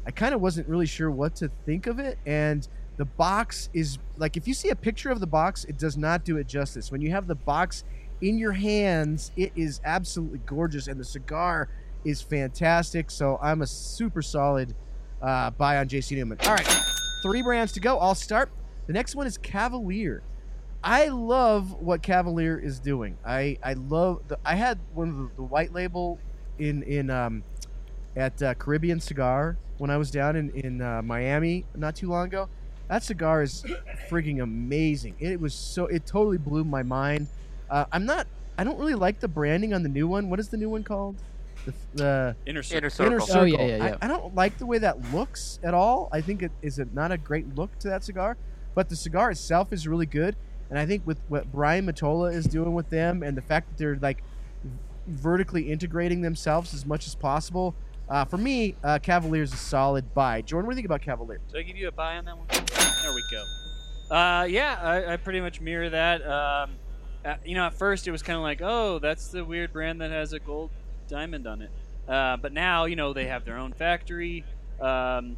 I 0.06 0.10
kind 0.10 0.34
of 0.34 0.42
wasn't 0.42 0.68
really 0.68 0.84
sure 0.84 1.10
what 1.10 1.34
to 1.36 1.50
think 1.64 1.86
of 1.86 1.98
it. 1.98 2.18
And 2.26 2.68
the 2.98 3.06
box 3.06 3.70
is 3.72 3.98
like, 4.18 4.36
if 4.36 4.46
you 4.46 4.52
see 4.52 4.68
a 4.68 4.76
picture 4.76 5.10
of 5.10 5.20
the 5.20 5.26
box, 5.26 5.64
it 5.64 5.78
does 5.78 5.96
not 5.96 6.22
do 6.22 6.36
it 6.36 6.46
justice. 6.46 6.92
When 6.92 7.00
you 7.00 7.10
have 7.12 7.26
the 7.26 7.34
box 7.34 7.84
in 8.22 8.38
your 8.38 8.52
hands, 8.52 9.32
it 9.36 9.52
is 9.54 9.80
absolutely 9.84 10.40
gorgeous. 10.46 10.86
And 10.86 10.98
the 10.98 11.04
cigar 11.04 11.68
is 12.04 12.22
fantastic. 12.22 13.10
So 13.10 13.38
I'm 13.42 13.60
a 13.62 13.66
super 13.66 14.22
solid 14.22 14.74
uh, 15.20 15.50
buy 15.50 15.76
on 15.78 15.88
JC 15.88 16.16
Newman. 16.16 16.38
All 16.44 16.54
right, 16.54 16.80
three 17.22 17.42
brands 17.42 17.72
to 17.72 17.80
go. 17.80 17.98
I'll 17.98 18.14
start. 18.14 18.50
The 18.86 18.92
next 18.92 19.14
one 19.14 19.26
is 19.26 19.36
Cavalier. 19.38 20.22
I 20.82 21.08
love 21.08 21.72
what 21.80 22.02
Cavalier 22.02 22.58
is 22.58 22.80
doing. 22.80 23.16
I 23.24 23.58
I 23.62 23.74
love. 23.74 24.22
The, 24.28 24.38
I 24.44 24.56
had 24.56 24.78
one 24.94 25.08
of 25.08 25.16
the, 25.16 25.30
the 25.36 25.42
white 25.42 25.72
label 25.72 26.18
in 26.58 26.82
in 26.82 27.10
um, 27.10 27.44
at 28.16 28.42
uh, 28.42 28.54
Caribbean 28.54 29.00
Cigar 29.00 29.56
when 29.78 29.90
I 29.90 29.96
was 29.96 30.10
down 30.10 30.34
in 30.34 30.50
in 30.50 30.80
uh, 30.82 31.02
Miami 31.02 31.64
not 31.76 31.94
too 31.94 32.08
long 32.08 32.26
ago. 32.26 32.48
That 32.88 33.04
cigar 33.04 33.42
is 33.42 33.64
freaking 34.10 34.42
amazing. 34.42 35.14
It 35.20 35.40
was 35.40 35.54
so. 35.54 35.86
It 35.86 36.04
totally 36.04 36.38
blew 36.38 36.64
my 36.64 36.82
mind. 36.82 37.28
Uh, 37.70 37.84
I'm 37.92 38.04
not. 38.04 38.26
I 38.58 38.64
don't 38.64 38.78
really 38.78 38.94
like 38.94 39.20
the 39.20 39.28
branding 39.28 39.72
on 39.72 39.82
the 39.82 39.88
new 39.88 40.06
one. 40.06 40.30
What 40.30 40.38
is 40.38 40.48
the 40.48 40.56
new 40.56 40.70
one 40.70 40.84
called? 40.84 41.16
The, 41.64 41.72
the 41.94 42.36
Inner 42.44 42.62
Inner 42.72 42.90
circle. 42.90 42.90
circle. 42.90 43.06
Inner 43.06 43.20
Circle. 43.20 43.40
Oh, 43.40 43.44
yeah, 43.44 43.62
yeah, 43.62 43.76
yeah. 43.76 43.96
I, 44.00 44.06
I 44.06 44.08
don't 44.08 44.34
like 44.34 44.58
the 44.58 44.66
way 44.66 44.78
that 44.78 45.12
looks 45.12 45.58
at 45.62 45.74
all. 45.74 46.08
I 46.12 46.20
think 46.20 46.42
it 46.42 46.52
is 46.60 46.78
a, 46.78 46.86
not 46.92 47.12
a 47.12 47.18
great 47.18 47.54
look 47.54 47.78
to 47.80 47.88
that 47.88 48.04
cigar, 48.04 48.36
but 48.74 48.88
the 48.88 48.96
cigar 48.96 49.30
itself 49.30 49.72
is 49.72 49.86
really 49.86 50.06
good. 50.06 50.36
And 50.70 50.78
I 50.78 50.86
think 50.86 51.06
with 51.06 51.18
what 51.28 51.52
Brian 51.52 51.86
Matola 51.86 52.34
is 52.34 52.46
doing 52.46 52.74
with 52.74 52.90
them, 52.90 53.22
and 53.22 53.36
the 53.36 53.42
fact 53.42 53.68
that 53.68 53.78
they're 53.78 53.98
like 54.00 54.22
vertically 55.06 55.70
integrating 55.70 56.20
themselves 56.20 56.74
as 56.74 56.84
much 56.84 57.06
as 57.06 57.14
possible, 57.14 57.74
uh, 58.08 58.24
for 58.24 58.38
me, 58.38 58.74
uh, 58.82 58.98
Cavalier 58.98 59.42
is 59.42 59.52
a 59.52 59.56
solid 59.56 60.12
buy. 60.14 60.42
Jordan, 60.42 60.66
what 60.66 60.72
do 60.72 60.76
you 60.76 60.78
think 60.78 60.86
about 60.86 61.02
Cavalier? 61.02 61.40
Did 61.52 61.58
I 61.58 61.62
give 61.62 61.76
you 61.76 61.88
a 61.88 61.92
buy 61.92 62.16
on 62.16 62.24
that 62.24 62.36
one? 62.36 62.46
There 62.48 63.14
we 63.14 63.22
go. 63.30 64.14
Uh, 64.14 64.44
yeah, 64.44 64.78
I, 64.82 65.12
I 65.12 65.16
pretty 65.16 65.40
much 65.40 65.60
mirror 65.60 65.88
that. 65.90 66.26
Um, 66.26 66.72
uh, 67.24 67.34
you 67.44 67.54
know, 67.54 67.66
at 67.66 67.74
first 67.74 68.06
it 68.06 68.10
was 68.10 68.22
kind 68.22 68.36
of 68.36 68.42
like, 68.42 68.60
oh, 68.62 68.98
that's 68.98 69.28
the 69.28 69.44
weird 69.44 69.72
brand 69.72 70.00
that 70.00 70.10
has 70.10 70.32
a 70.32 70.38
gold 70.38 70.70
diamond 71.08 71.46
on 71.46 71.62
it. 71.62 71.70
Uh, 72.08 72.36
but 72.36 72.52
now, 72.52 72.84
you 72.84 72.96
know, 72.96 73.12
they 73.12 73.26
have 73.26 73.44
their 73.44 73.58
own 73.58 73.72
factory. 73.72 74.44
Um, 74.80 75.36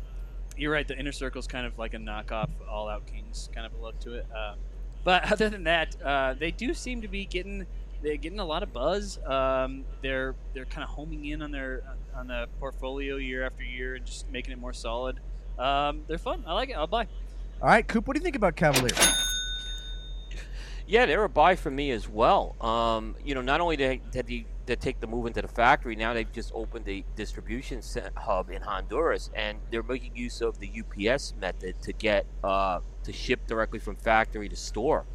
you're 0.57 0.73
right, 0.73 0.87
the 0.87 0.99
inner 0.99 1.13
circle's 1.13 1.47
kind 1.47 1.67
of 1.67 1.79
like 1.79 1.95
a 1.95 1.99
knockoff 1.99 2.49
All 2.69 2.89
Out 2.89 3.07
Kings 3.07 3.51
kind 3.55 3.67
of 3.67 3.75
a 3.75 3.83
look 3.83 3.99
to 4.01 4.15
it. 4.15 4.27
Uh, 4.35 4.55
but 5.03 5.31
other 5.33 5.49
than 5.49 5.65
that, 5.65 5.97
uh, 6.03 6.35
they 6.35 6.51
do 6.51 6.75
seem 6.75 7.03
to 7.03 7.09
be 7.09 7.27
getting 7.27 7.67
they're 8.03 8.17
getting 8.17 8.39
a 8.39 8.45
lot 8.45 8.63
of 8.63 8.73
buzz. 8.73 9.19
Um, 9.25 9.85
they're 10.03 10.35
they're 10.53 10.67
kind 10.67 10.85
of 10.85 10.91
homing 10.91 11.25
in 11.27 11.43
on 11.43 11.51
their 11.51 11.83
on 12.15 12.29
the 12.29 12.49
portfolio 12.61 13.17
year 13.17 13.45
after 13.45 13.65
year 13.65 13.95
and 13.95 14.05
just 14.05 14.31
making 14.31 14.53
it 14.53 14.59
more 14.59 14.75
solid. 14.75 15.19
Um, 15.59 16.03
they're 16.07 16.19
fun. 16.19 16.45
I 16.47 16.53
like 16.55 16.69
it. 16.69 16.75
I'll 16.75 16.87
buy. 16.87 17.07
All 17.63 17.69
right, 17.69 17.87
Coop, 17.87 18.07
what 18.07 18.15
do 18.15 18.21
you 18.21 18.25
think 18.25 18.37
about 18.37 18.57
Cavalier? 18.57 18.95
Yeah, 20.87 21.07
they're 21.07 21.25
a 21.25 21.31
buy 21.31 21.57
for 21.57 21.71
me 21.71 21.93
as 21.93 22.09
well. 22.09 22.57
Um, 22.61 23.17
you 23.25 23.35
know, 23.35 23.41
not 23.41 23.63
only 23.63 23.77
did 23.77 24.03
they, 24.13 24.45
they 24.67 24.77
take 24.77 25.01
the 25.01 25.07
move 25.07 25.27
into 25.27 25.41
the 25.41 25.49
factory, 25.49 25.97
now 25.97 26.13
they've 26.13 26.31
just 26.31 26.53
opened 26.55 26.87
a 26.89 27.03
distribution 27.17 27.81
hub 28.17 28.51
in 28.51 28.61
Honduras, 28.61 29.31
and 29.35 29.59
they're 29.71 29.83
making 29.83 30.15
use 30.15 30.43
of 30.43 30.59
the 30.59 30.71
UPS 30.71 31.35
method 31.41 31.81
to 31.83 31.93
get 31.95 32.27
uh, 32.43 32.81
to 33.05 33.13
ship 33.13 33.47
directly 33.47 33.79
from 33.79 33.97
factory 33.97 34.49
to 34.49 34.57
store. 34.57 35.07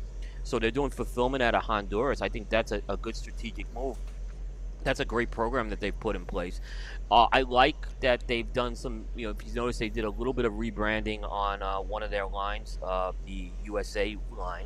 So 0.44 0.58
they're 0.58 0.72
doing 0.72 0.90
fulfillment 0.90 1.44
out 1.44 1.54
of 1.54 1.62
Honduras. 1.64 2.24
I 2.24 2.30
think 2.30 2.50
that's 2.50 2.72
a, 2.72 2.82
a 2.90 2.98
good 2.98 3.16
strategic 3.16 3.72
move. 3.76 3.98
That's 4.84 5.02
a 5.02 5.06
great 5.06 5.30
program 5.30 5.70
that 5.70 5.80
they've 5.80 6.00
put 6.00 6.16
in 6.16 6.26
place. 6.26 6.62
Uh, 7.12 7.28
I 7.32 7.42
like 7.42 7.76
that 8.00 8.28
they've 8.28 8.52
done 8.54 8.76
some. 8.76 9.06
You 9.16 9.28
know, 9.28 9.36
if 9.38 9.46
you 9.46 9.54
notice, 9.54 9.78
they 9.78 9.90
did 9.90 10.06
a 10.06 10.10
little 10.10 10.34
bit 10.34 10.46
of 10.46 10.54
rebranding 10.54 11.30
on 11.30 11.62
uh, 11.62 11.78
one 11.78 12.02
of 12.02 12.10
their 12.10 12.26
lines, 12.26 12.80
uh, 12.82 13.12
the 13.28 13.52
USA 13.66 14.18
line 14.36 14.66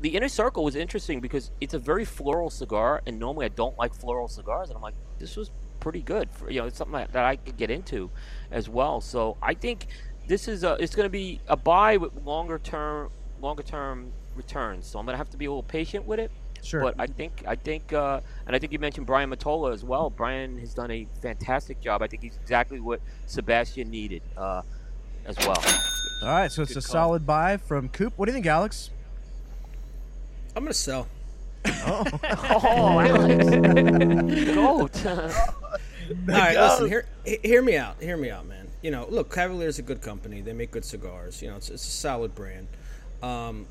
the 0.00 0.16
inner 0.16 0.28
circle 0.28 0.64
was 0.64 0.76
interesting 0.76 1.20
because 1.20 1.50
it's 1.60 1.74
a 1.74 1.78
very 1.78 2.04
floral 2.04 2.50
cigar, 2.50 3.02
and 3.06 3.18
normally 3.18 3.46
I 3.46 3.50
don't 3.50 3.76
like 3.78 3.94
floral 3.94 4.28
cigars, 4.28 4.68
and 4.68 4.76
I'm 4.76 4.82
like, 4.82 4.94
this 5.18 5.36
was 5.36 5.50
pretty 5.78 6.00
good. 6.02 6.30
For, 6.30 6.50
you 6.50 6.60
know, 6.60 6.66
it's 6.66 6.78
something 6.78 6.94
that, 6.94 7.12
that 7.12 7.24
I 7.24 7.36
could 7.36 7.56
get 7.56 7.70
into 7.70 8.10
as 8.50 8.68
well. 8.68 9.00
So 9.00 9.36
I 9.42 9.54
think 9.54 9.86
this 10.26 10.48
is 10.48 10.64
a, 10.64 10.74
it's 10.80 10.94
going 10.94 11.06
to 11.06 11.10
be 11.10 11.40
a 11.48 11.56
buy 11.56 11.96
with 11.96 12.14
longer 12.24 12.58
term, 12.58 13.10
longer 13.40 13.62
term 13.62 14.12
returns. 14.34 14.86
So 14.86 14.98
I'm 14.98 15.04
going 15.04 15.14
to 15.14 15.18
have 15.18 15.30
to 15.30 15.36
be 15.36 15.46
a 15.46 15.50
little 15.50 15.62
patient 15.62 16.06
with 16.06 16.18
it. 16.18 16.30
Sure. 16.62 16.82
But 16.82 16.94
I 16.98 17.06
think 17.06 17.42
I 17.46 17.56
think, 17.56 17.92
uh, 17.94 18.20
and 18.46 18.54
I 18.54 18.58
think 18.58 18.72
you 18.72 18.78
mentioned 18.78 19.06
Brian 19.06 19.30
Matola 19.30 19.72
as 19.72 19.82
well. 19.82 20.10
Brian 20.10 20.58
has 20.58 20.74
done 20.74 20.90
a 20.90 21.06
fantastic 21.22 21.80
job. 21.80 22.02
I 22.02 22.06
think 22.06 22.22
he's 22.22 22.36
exactly 22.36 22.80
what 22.80 23.00
Sebastian 23.26 23.90
needed 23.90 24.20
uh, 24.36 24.60
as 25.24 25.38
well. 25.38 25.56
All 26.22 26.28
right, 26.28 26.52
so 26.52 26.60
it's 26.60 26.74
Good 26.74 26.84
a 26.84 26.86
call. 26.86 26.92
solid 26.92 27.26
buy 27.26 27.56
from 27.56 27.88
Coop. 27.88 28.12
What 28.16 28.26
do 28.26 28.32
you 28.32 28.34
think, 28.34 28.44
Alex? 28.44 28.90
I'm 30.56 30.64
gonna 30.64 30.74
sell. 30.74 31.08
Oh, 31.66 32.04
Oh, 32.24 33.00
Alex. 33.00 33.44
Goat. 34.54 35.06
All 35.06 36.34
right, 36.34 36.56
listen. 36.56 36.88
Hear, 36.88 37.06
hear 37.24 37.62
me 37.62 37.76
out. 37.76 38.02
Hear 38.02 38.16
me 38.16 38.30
out, 38.30 38.46
man. 38.46 38.68
You 38.82 38.90
know, 38.90 39.06
look, 39.08 39.32
Cavalier's 39.32 39.78
a 39.78 39.82
good 39.82 40.00
company. 40.00 40.40
They 40.40 40.52
make 40.52 40.70
good 40.70 40.84
cigars. 40.84 41.40
You 41.42 41.50
know, 41.50 41.56
it's, 41.56 41.70
it's 41.70 41.86
a 41.86 41.90
solid 41.90 42.34
brand. 42.34 42.66
Um, 43.22 43.66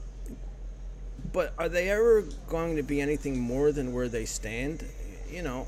but 1.33 1.53
are 1.57 1.67
they 1.67 1.89
ever 1.89 2.23
going 2.47 2.75
to 2.77 2.83
be 2.83 3.01
anything 3.01 3.39
more 3.39 3.71
than 3.71 3.93
where 3.93 4.07
they 4.07 4.25
stand? 4.25 4.85
You 5.29 5.41
know, 5.41 5.67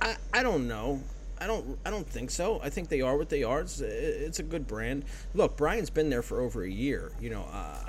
I 0.00 0.16
I 0.32 0.42
don't 0.42 0.66
know. 0.68 1.02
I 1.38 1.46
don't 1.46 1.78
I 1.84 1.90
don't 1.90 2.08
think 2.08 2.30
so. 2.30 2.60
I 2.62 2.70
think 2.70 2.88
they 2.88 3.02
are 3.02 3.16
what 3.16 3.28
they 3.28 3.42
are. 3.42 3.60
It's, 3.60 3.80
it's 3.80 4.38
a 4.38 4.42
good 4.42 4.66
brand. 4.66 5.04
Look, 5.34 5.56
Brian's 5.56 5.90
been 5.90 6.08
there 6.08 6.22
for 6.22 6.40
over 6.40 6.62
a 6.62 6.70
year. 6.70 7.12
You 7.20 7.30
know, 7.30 7.44
uh, 7.52 7.85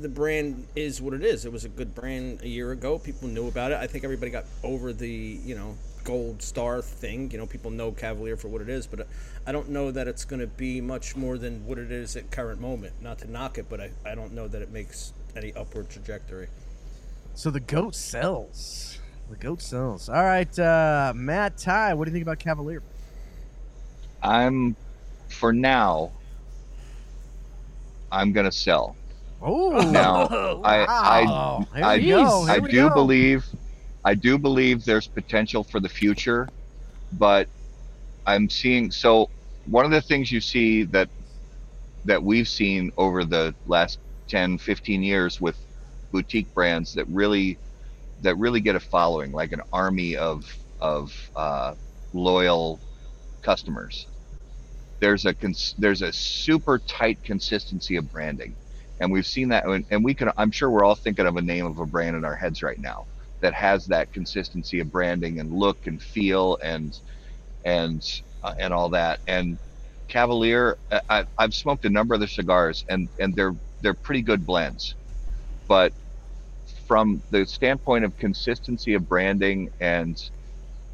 the 0.00 0.08
brand 0.08 0.66
is 0.74 1.00
what 1.02 1.14
it 1.14 1.22
is. 1.22 1.44
It 1.44 1.52
was 1.52 1.64
a 1.64 1.68
good 1.68 1.94
brand 1.94 2.42
a 2.42 2.48
year 2.48 2.72
ago. 2.72 2.98
People 2.98 3.28
knew 3.28 3.48
about 3.48 3.72
it. 3.72 3.78
I 3.78 3.86
think 3.86 4.04
everybody 4.04 4.30
got 4.30 4.44
over 4.62 4.92
the 4.92 5.08
you 5.08 5.54
know 5.54 5.76
gold 6.04 6.42
star 6.42 6.82
thing. 6.82 7.30
You 7.30 7.38
know, 7.38 7.46
people 7.46 7.70
know 7.70 7.92
Cavalier 7.92 8.36
for 8.36 8.48
what 8.48 8.60
it 8.60 8.68
is, 8.68 8.86
but 8.86 9.06
I 9.46 9.52
don't 9.52 9.68
know 9.70 9.90
that 9.90 10.08
it's 10.08 10.24
going 10.24 10.40
to 10.40 10.46
be 10.46 10.80
much 10.80 11.16
more 11.16 11.38
than 11.38 11.64
what 11.66 11.78
it 11.78 11.92
is 11.92 12.16
at 12.16 12.30
current 12.30 12.60
moment. 12.60 12.94
Not 13.00 13.18
to 13.20 13.30
knock 13.30 13.58
it, 13.58 13.66
but 13.68 13.80
I, 13.80 13.90
I 14.04 14.14
don't 14.14 14.32
know 14.32 14.48
that 14.48 14.62
it 14.62 14.70
makes 14.70 15.12
any 15.36 15.52
upward 15.54 15.88
trajectory. 15.90 16.48
so 17.34 17.50
the 17.50 17.60
goat 17.60 17.94
sells. 17.94 18.98
The 19.30 19.36
goat 19.36 19.62
sells. 19.62 20.08
All 20.08 20.22
right, 20.24 20.58
uh, 20.58 21.12
Matt 21.16 21.56
Ty, 21.56 21.94
what 21.94 22.04
do 22.04 22.10
you 22.10 22.14
think 22.14 22.24
about 22.24 22.38
Cavalier? 22.38 22.82
I'm, 24.22 24.76
for 25.28 25.52
now, 25.52 26.12
I'm 28.10 28.32
gonna 28.32 28.52
sell. 28.52 28.96
Oh, 29.42 29.82
Now, 29.90 30.30
I, 30.64 30.88
wow. 30.88 31.68
I, 31.82 31.82
I. 31.82 31.98
I 32.48 32.60
do 32.60 32.90
go. 32.90 32.94
believe, 32.94 33.46
I 34.04 34.14
do 34.14 34.38
believe 34.38 34.84
there's 34.84 35.08
potential 35.08 35.64
for 35.64 35.80
the 35.80 35.88
future, 35.88 36.48
but 37.12 37.48
I'm 38.26 38.48
seeing. 38.50 38.90
So 38.90 39.30
one 39.66 39.84
of 39.84 39.90
the 39.90 40.02
things 40.02 40.30
you 40.32 40.40
see 40.40 40.84
that 40.84 41.10
that 42.04 42.22
we've 42.22 42.48
seen 42.48 42.90
over 42.96 43.24
the 43.24 43.54
last 43.66 44.00
10, 44.28 44.58
15 44.58 45.02
years 45.02 45.40
with 45.40 45.58
boutique 46.12 46.52
brands 46.54 46.92
that 46.94 47.06
really 47.08 47.60
that 48.20 48.36
really 48.38 48.60
get 48.60 48.76
a 48.76 48.80
following, 48.80 49.32
like 49.32 49.52
an 49.52 49.62
army 49.72 50.16
of 50.16 50.44
of 50.80 51.12
uh, 51.36 51.74
loyal 52.12 52.82
customers. 53.42 54.08
There's 55.00 55.26
a 55.26 55.34
cons- 55.34 55.74
there's 55.78 56.02
a 56.02 56.12
super 56.12 56.80
tight 56.88 57.22
consistency 57.24 57.96
of 57.96 58.10
branding, 58.10 58.56
and 59.02 59.12
we've 59.12 59.26
seen 59.26 59.50
that. 59.50 59.66
And, 59.66 60.04
we 60.04 60.14
can 60.14 60.30
I'm 60.38 60.52
sure 60.52 60.70
we're 60.70 60.84
all 60.84 60.96
thinking 60.96 61.26
of 61.26 61.36
a 61.36 61.42
name 61.42 61.66
of 61.66 61.80
a 61.80 61.86
brand 61.86 62.16
in 62.16 62.24
our 62.24 62.36
heads 62.36 62.62
right 62.62 62.80
now 62.80 63.08
that 63.42 63.54
has 63.54 63.86
that 63.86 64.12
consistency 64.12 64.80
of 64.80 64.92
branding 64.92 65.40
and 65.40 65.52
look 65.52 65.78
and 65.86 66.02
feel 66.02 66.58
and 66.62 66.98
and 67.64 68.02
uh, 68.42 68.54
and 68.58 68.74
all 68.74 68.90
that. 68.90 69.20
And 69.28 69.58
Cavalier, 70.08 70.78
I, 71.10 71.26
I've 71.38 71.54
smoked 71.54 71.84
a 71.86 71.90
number 71.90 72.14
of 72.14 72.20
their 72.20 72.28
cigars, 72.28 72.84
and 72.90 73.10
and 73.20 73.36
they're 73.36 73.56
they're 73.82 73.94
pretty 73.94 74.22
good 74.22 74.46
blends, 74.46 74.96
but 75.68 75.94
from 76.86 77.22
the 77.30 77.46
standpoint 77.46 78.04
of 78.04 78.16
consistency 78.18 78.94
of 78.94 79.08
branding 79.08 79.70
and 79.80 80.18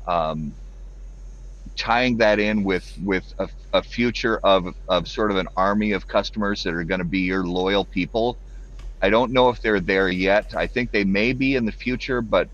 um, 0.06 0.56
tying 1.78 2.18
that 2.18 2.38
in 2.38 2.64
with 2.64 2.92
with 3.02 3.32
a, 3.38 3.48
a 3.72 3.82
future 3.82 4.38
of 4.44 4.74
of 4.88 5.08
sort 5.08 5.30
of 5.30 5.38
an 5.38 5.48
army 5.56 5.92
of 5.92 6.06
customers 6.06 6.62
that 6.64 6.74
are 6.74 6.84
going 6.84 6.98
to 6.98 7.06
be 7.06 7.20
your 7.20 7.44
loyal 7.44 7.84
people. 7.84 8.36
I 9.00 9.08
don't 9.10 9.32
know 9.32 9.48
if 9.48 9.62
they're 9.62 9.80
there 9.80 10.08
yet. 10.08 10.54
I 10.54 10.66
think 10.66 10.90
they 10.90 11.04
may 11.04 11.32
be 11.32 11.54
in 11.54 11.64
the 11.64 11.72
future, 11.72 12.20
but 12.20 12.48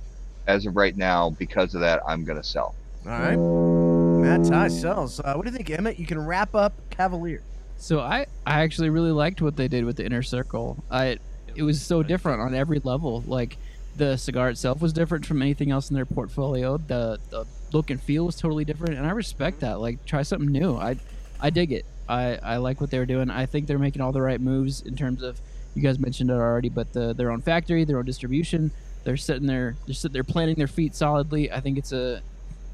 as 0.47 0.67
of 0.67 0.77
right 0.77 0.95
now, 0.95 1.31
because 1.31 1.75
of 1.75 1.81
that, 1.81 2.03
I'm 2.07 2.23
going 2.25 2.41
to 2.41 2.47
sell. 2.47 2.75
All 3.07 3.11
right. 3.11 3.37
Matt 3.37 4.47
Ty 4.47 4.69
sells. 4.69 5.21
Uh, 5.21 5.35
what 5.35 5.47
do 5.47 5.51
you 5.51 5.57
think, 5.57 5.71
Emmett? 5.71 5.99
You 5.99 6.07
can 6.07 6.25
wrap 6.25 6.55
up 6.55 6.75
Cavalier. 6.91 7.43
So 7.79 8.01
I, 8.01 8.27
I 8.47 8.63
actually 8.63 8.91
really 8.91 9.11
liked 9.11 9.41
what 9.41 9.57
they 9.57 9.69
did 9.69 9.85
with 9.85 9.97
the 9.97 10.05
inner 10.05 10.23
circle. 10.23 10.85
I 10.91 11.19
it 11.55 11.63
was 11.63 11.81
so 11.81 12.03
different 12.03 12.41
on 12.41 12.55
every 12.55 12.81
level. 12.81 13.23
Like 13.27 13.57
the 13.97 14.17
cigar 14.17 14.51
itself 14.51 14.81
was 14.83 14.93
different 14.93 15.25
from 15.25 15.41
anything 15.41 15.71
else 15.71 15.91
in 15.91 15.97
their 15.97 16.07
portfolio. 16.07 16.79
The 16.79 17.19
the 17.31 17.47
look 17.75 17.91
and 17.91 18.01
feel 18.01 18.25
was 18.25 18.37
totally 18.37 18.65
different, 18.65 18.95
and 18.97 19.07
I 19.07 19.11
respect 19.11 19.61
that. 19.61 19.81
Like 19.81 20.05
try 20.07 20.23
something 20.23 20.51
new. 20.51 20.77
I 20.77 20.97
I 21.41 21.51
dig 21.51 21.73
it. 21.73 21.85
I, 22.09 22.39
I 22.43 22.57
like 22.59 22.81
what 22.81 22.91
they're 22.91 23.07
doing. 23.07 23.31
I 23.31 23.47
think 23.47 23.67
they're 23.67 23.79
making 23.79 24.01
all 24.03 24.13
the 24.13 24.23
right 24.23 24.41
moves 24.41 24.83
in 24.83 24.95
terms 24.95 25.23
of 25.23 25.39
you 25.75 25.83
guys 25.83 25.99
mentioned 25.99 26.31
it 26.31 26.35
already, 26.35 26.69
but 26.69 26.93
the 26.93 27.13
their 27.13 27.31
own 27.31 27.41
factory, 27.43 27.85
their 27.85 27.99
own 27.99 28.05
distribution. 28.05 28.71
They're 29.03 29.17
sitting 29.19 29.47
there. 29.47 29.77
They're 29.87 29.95
sit, 29.95 30.13
they're 30.13 30.25
planting 30.25 30.57
their 30.57 30.67
feet 30.69 30.95
solidly. 30.95 31.51
I 31.53 31.61
think 31.61 31.77
it's 31.77 31.93
a 31.93 32.23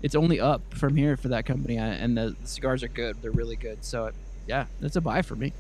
it's 0.02 0.14
only 0.14 0.38
up 0.40 0.62
from 0.74 0.94
here 0.96 1.16
for 1.16 1.28
that 1.28 1.44
company, 1.46 1.78
I- 1.78 1.88
and 1.88 2.16
the, 2.16 2.36
the 2.40 2.46
cigars 2.46 2.82
are 2.82 2.88
good. 2.88 3.20
They're 3.22 3.30
really 3.32 3.56
good. 3.56 3.84
So 3.84 4.10
yeah, 4.46 4.66
that's 4.80 4.96
a 4.96 5.00
buy 5.00 5.22
for 5.22 5.34
me. 5.36 5.52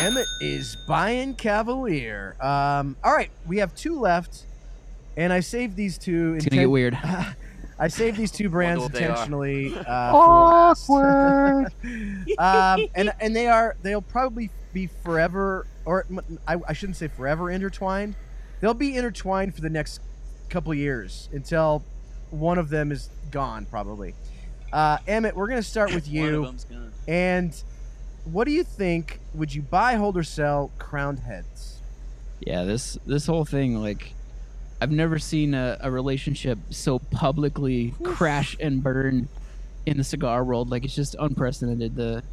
Emmett 0.00 0.26
is 0.40 0.76
buying 0.88 1.34
Cavalier. 1.34 2.34
Um, 2.40 2.96
all 3.04 3.14
right, 3.14 3.30
we 3.46 3.58
have 3.58 3.74
two 3.76 3.98
left, 4.00 4.44
and 5.16 5.32
I 5.32 5.40
saved 5.40 5.76
these 5.76 5.96
two. 5.98 6.34
It's 6.34 6.46
gonna 6.46 6.62
get 6.62 6.70
weird. 6.70 6.98
I 7.78 7.88
saved 7.88 8.16
these 8.16 8.30
two 8.30 8.48
brands 8.48 8.82
what 8.82 8.92
they 8.92 9.04
are. 9.04 9.10
intentionally. 9.10 9.74
Uh, 9.76 10.74
for 10.74 11.02
last. 11.64 11.74
um, 12.38 12.86
and 12.94 13.12
and 13.20 13.34
they 13.34 13.46
are 13.48 13.76
they'll 13.82 14.02
probably 14.02 14.50
be 14.72 14.88
forever, 15.04 15.66
or 15.84 16.06
I 16.46 16.72
shouldn't 16.72 16.96
say 16.96 17.08
forever 17.08 17.50
intertwined. 17.50 18.14
They'll 18.60 18.74
be 18.74 18.96
intertwined 18.96 19.54
for 19.54 19.60
the 19.60 19.70
next 19.70 20.00
couple 20.48 20.72
years 20.74 21.28
until 21.32 21.82
one 22.30 22.58
of 22.58 22.68
them 22.70 22.92
is 22.92 23.10
gone, 23.30 23.66
probably. 23.66 24.14
Uh, 24.72 24.98
Emmett, 25.06 25.36
we're 25.36 25.48
gonna 25.48 25.62
start 25.62 25.92
with 25.92 26.06
One 26.06 26.16
of 26.16 26.32
you. 26.32 26.44
them's 26.46 26.64
gone. 26.64 26.92
And 27.08 27.62
what 28.24 28.44
do 28.44 28.52
you 28.52 28.62
think? 28.64 29.18
Would 29.34 29.54
you 29.54 29.62
buy, 29.62 29.96
hold, 29.96 30.16
or 30.16 30.22
sell 30.22 30.70
crowned 30.78 31.18
heads? 31.20 31.80
Yeah, 32.40 32.64
this 32.64 32.96
this 33.06 33.26
whole 33.26 33.44
thing, 33.44 33.80
like, 33.82 34.14
I've 34.82 34.90
never 34.90 35.20
seen 35.20 35.54
a, 35.54 35.78
a 35.80 35.90
relationship 35.92 36.58
so 36.70 36.98
publicly 36.98 37.94
crash 38.02 38.56
and 38.58 38.82
burn 38.82 39.28
in 39.86 39.96
the 39.96 40.02
cigar 40.02 40.42
world. 40.42 40.70
Like, 40.70 40.84
it's 40.84 40.94
just 40.96 41.14
unprecedented. 41.18 41.94
The 41.94 42.24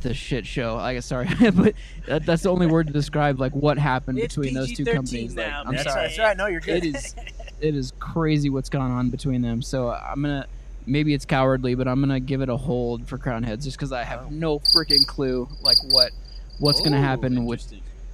the 0.00 0.14
shit 0.14 0.46
show. 0.46 0.78
I 0.78 0.94
guess 0.94 1.04
sorry, 1.04 1.28
but 1.52 1.74
that, 2.06 2.24
that's 2.24 2.44
the 2.44 2.48
only 2.48 2.66
word 2.66 2.86
to 2.86 2.92
describe 2.94 3.38
like 3.38 3.52
what 3.52 3.76
happened 3.76 4.18
It's 4.18 4.34
between 4.34 4.54
those 4.54 4.68
two 4.68 4.86
PG-13 4.86 4.94
companies. 4.94 5.36
Like, 5.36 5.52
I'm 5.52 5.74
man. 5.74 5.84
sorry. 5.84 6.06
That's 6.06 6.18
right. 6.18 6.36
No, 6.38 6.46
you're 6.46 6.62
It 6.66 6.84
is 6.86 7.14
it 7.60 7.74
is 7.74 7.92
crazy 7.98 8.48
what's 8.48 8.70
gone 8.70 8.90
on 8.90 9.10
between 9.10 9.42
them. 9.42 9.60
So 9.60 9.90
I'm 9.90 10.22
gonna 10.22 10.46
maybe 10.86 11.12
it's 11.12 11.26
cowardly, 11.26 11.74
but 11.74 11.86
I'm 11.86 12.00
gonna 12.00 12.18
give 12.18 12.40
it 12.40 12.48
a 12.48 12.56
hold 12.56 13.08
for 13.08 13.18
Crown 13.18 13.42
Heads 13.42 13.66
just 13.66 13.76
because 13.76 13.92
I 13.92 14.04
have 14.04 14.32
no 14.32 14.58
freaking 14.58 15.06
clue 15.06 15.46
like 15.62 15.76
what 15.90 16.12
what's 16.58 16.80
gonna 16.80 16.96
Oh, 16.96 17.02
happen 17.02 17.44
with 17.44 17.70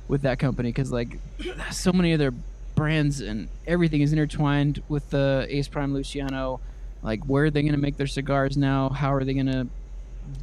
with 0.08 0.22
that 0.22 0.40
company 0.40 0.70
because 0.70 0.90
like 0.90 1.18
so 1.70 1.92
many 1.92 2.12
of 2.12 2.18
their 2.18 2.32
brands 2.76 3.20
and 3.20 3.48
everything 3.66 4.02
is 4.02 4.12
intertwined 4.12 4.80
with 4.88 5.10
the 5.10 5.46
Ace 5.48 5.66
Prime 5.66 5.92
Luciano. 5.92 6.60
Like 7.02 7.24
where 7.24 7.46
are 7.46 7.50
they 7.50 7.62
gonna 7.62 7.76
make 7.76 7.96
their 7.96 8.06
cigars 8.06 8.56
now? 8.56 8.90
How 8.90 9.12
are 9.12 9.24
they 9.24 9.34
gonna 9.34 9.66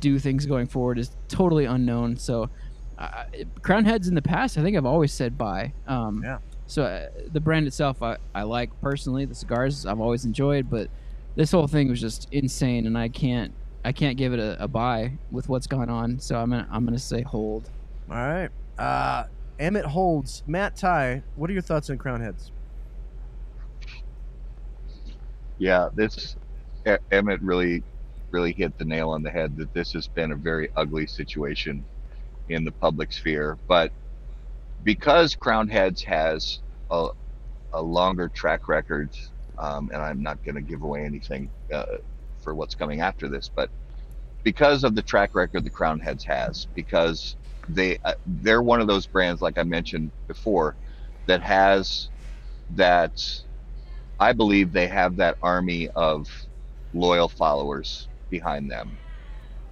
do 0.01 0.19
things 0.19 0.45
going 0.45 0.67
forward 0.67 0.99
is 0.99 1.11
totally 1.29 1.63
unknown. 1.65 2.17
So. 2.17 2.49
Uh, 2.95 3.23
Crown 3.63 3.83
Heads 3.85 4.07
in 4.07 4.13
the 4.13 4.21
past, 4.21 4.55
I 4.55 4.61
think 4.61 4.77
I've 4.77 4.85
always 4.85 5.11
said 5.11 5.35
buy. 5.35 5.73
Um, 5.87 6.21
Yeah. 6.23 6.37
so 6.67 6.83
uh, 6.83 7.09
the 7.33 7.39
brand 7.39 7.65
itself, 7.65 8.03
I, 8.03 8.17
I 8.35 8.43
like 8.43 8.69
personally. 8.81 9.25
The 9.25 9.33
cigars 9.33 9.87
I've 9.87 9.99
always 9.99 10.25
enjoyed, 10.25 10.69
but 10.69 10.89
this 11.35 11.51
whole 11.51 11.65
thing 11.67 11.89
was 11.89 11.99
just 11.99 12.27
insane, 12.31 12.85
and 12.85 12.95
I 12.95 13.09
can't 13.09 13.51
I 13.83 13.93
can't 13.93 14.15
give 14.15 14.31
it 14.31 14.39
a, 14.39 14.63
a 14.63 14.67
buy 14.67 15.13
with 15.31 15.49
what's 15.49 15.65
gone 15.65 15.89
on. 15.89 16.19
So 16.19 16.35
I'm 16.37 16.51
gonna 16.51 16.67
I'm 16.71 16.85
gonna 16.85 16.99
say 16.99 17.23
hold. 17.23 17.67
All 18.09 18.15
right. 18.15 18.49
Uh, 18.77 19.23
Emmett 19.59 19.85
holds. 19.85 20.43
Matt 20.47 20.75
Ty, 20.75 21.23
what 21.35 21.49
are 21.49 21.53
your 21.53 21.61
thoughts 21.61 21.89
on 21.89 21.97
crown 21.97 22.21
heads? 22.21 22.51
Yeah, 25.57 25.89
this 25.93 26.35
Emmett 27.11 27.41
really, 27.41 27.83
really 28.31 28.51
hit 28.51 28.77
the 28.77 28.85
nail 28.85 29.11
on 29.11 29.23
the 29.23 29.29
head 29.29 29.55
that 29.57 29.73
this 29.73 29.93
has 29.93 30.07
been 30.07 30.31
a 30.31 30.35
very 30.35 30.69
ugly 30.75 31.07
situation 31.07 31.85
in 32.49 32.65
the 32.65 32.71
public 32.71 33.13
sphere. 33.13 33.57
But 33.67 33.91
because 34.83 35.35
Crown 35.35 35.69
Heads 35.69 36.03
has 36.03 36.59
a, 36.91 37.09
a 37.71 37.81
longer 37.81 38.27
track 38.27 38.67
record, 38.67 39.09
um, 39.57 39.89
and 39.93 40.01
I'm 40.01 40.21
not 40.21 40.43
going 40.43 40.55
to 40.55 40.61
give 40.61 40.81
away 40.81 41.05
anything 41.05 41.49
uh, 41.71 41.97
for 42.41 42.53
what's 42.53 42.75
coming 42.75 43.01
after 43.01 43.29
this, 43.29 43.49
but 43.53 43.69
because 44.43 44.83
of 44.83 44.95
the 44.95 45.01
track 45.01 45.35
record 45.35 45.63
the 45.63 45.69
Crown 45.69 45.99
Heads 45.99 46.23
has, 46.25 46.67
because 46.75 47.37
they 47.67 47.97
uh, 48.03 48.13
they're 48.25 48.63
one 48.63 48.81
of 48.81 48.87
those 48.87 49.07
brands, 49.07 49.41
like 49.41 49.57
I 49.57 49.63
mentioned 49.63 50.11
before, 50.27 50.77
that 51.27 51.41
has 51.41 52.09
that 52.71 53.13
I 54.19 54.33
believe 54.33 54.71
they 54.71 54.87
have 54.87 55.17
that 55.17 55.37
army 55.41 55.89
of 55.95 56.27
loyal 56.93 57.29
followers 57.29 58.09
behind 58.29 58.71
them. 58.71 58.99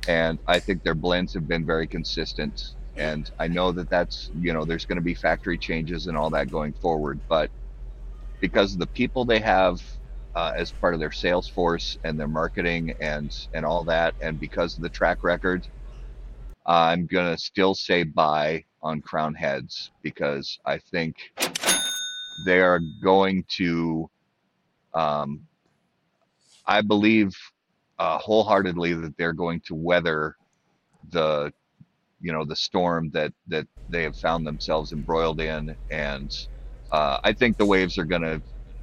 And 0.07 0.39
I 0.47 0.59
think 0.59 0.83
their 0.83 0.95
blends 0.95 1.33
have 1.33 1.47
been 1.47 1.65
very 1.65 1.87
consistent. 1.87 2.61
And 2.95 3.29
I 3.39 3.47
know 3.47 3.71
that 3.73 3.89
that's, 3.89 4.29
you 4.33 4.53
know, 4.53 4.65
there's 4.65 4.85
going 4.85 4.97
to 4.97 5.03
be 5.03 5.15
factory 5.15 5.57
changes 5.57 6.07
and 6.07 6.17
all 6.17 6.31
that 6.31 6.49
going 6.49 6.73
forward. 6.73 7.21
But 7.29 7.51
because 8.41 8.73
of 8.73 8.79
the 8.79 8.87
people 8.87 9.25
they 9.25 9.39
have 9.39 9.79
uh, 10.35 10.53
as 10.55 10.71
part 10.73 10.93
of 10.93 10.99
their 10.99 11.11
sales 11.11 11.49
force 11.49 11.97
and 12.03 12.19
their 12.19 12.27
marketing 12.27 12.93
and 13.01 13.31
and 13.53 13.65
all 13.65 13.83
that, 13.85 14.15
and 14.21 14.39
because 14.39 14.77
of 14.77 14.83
the 14.83 14.89
track 14.89 15.23
record, 15.23 15.67
I'm 16.65 17.05
gonna 17.05 17.37
still 17.37 17.73
say 17.75 18.03
buy 18.03 18.65
on 18.81 19.01
Crown 19.01 19.33
Heads 19.33 19.91
because 20.01 20.59
I 20.65 20.77
think 20.77 21.15
they 22.45 22.61
are 22.61 22.79
going 23.03 23.45
to. 23.57 24.09
Um, 24.93 25.47
I 26.65 26.81
believe 26.81 27.35
uh, 27.99 28.17
wholeheartedly 28.17 28.93
that 28.93 29.17
they're 29.17 29.33
going 29.33 29.61
to 29.61 29.75
weather 29.75 30.35
the, 31.11 31.51
you 32.19 32.31
know, 32.31 32.45
the 32.45 32.55
storm 32.55 33.09
that 33.11 33.33
that 33.47 33.67
they 33.89 34.03
have 34.03 34.15
found 34.15 34.45
themselves 34.45 34.91
embroiled 34.91 35.41
in, 35.41 35.75
and 35.89 36.47
uh, 36.91 37.19
I 37.23 37.33
think 37.33 37.57
the 37.57 37.65
waves 37.65 37.97
are 37.97 38.05
going 38.05 38.21
to 38.21 38.41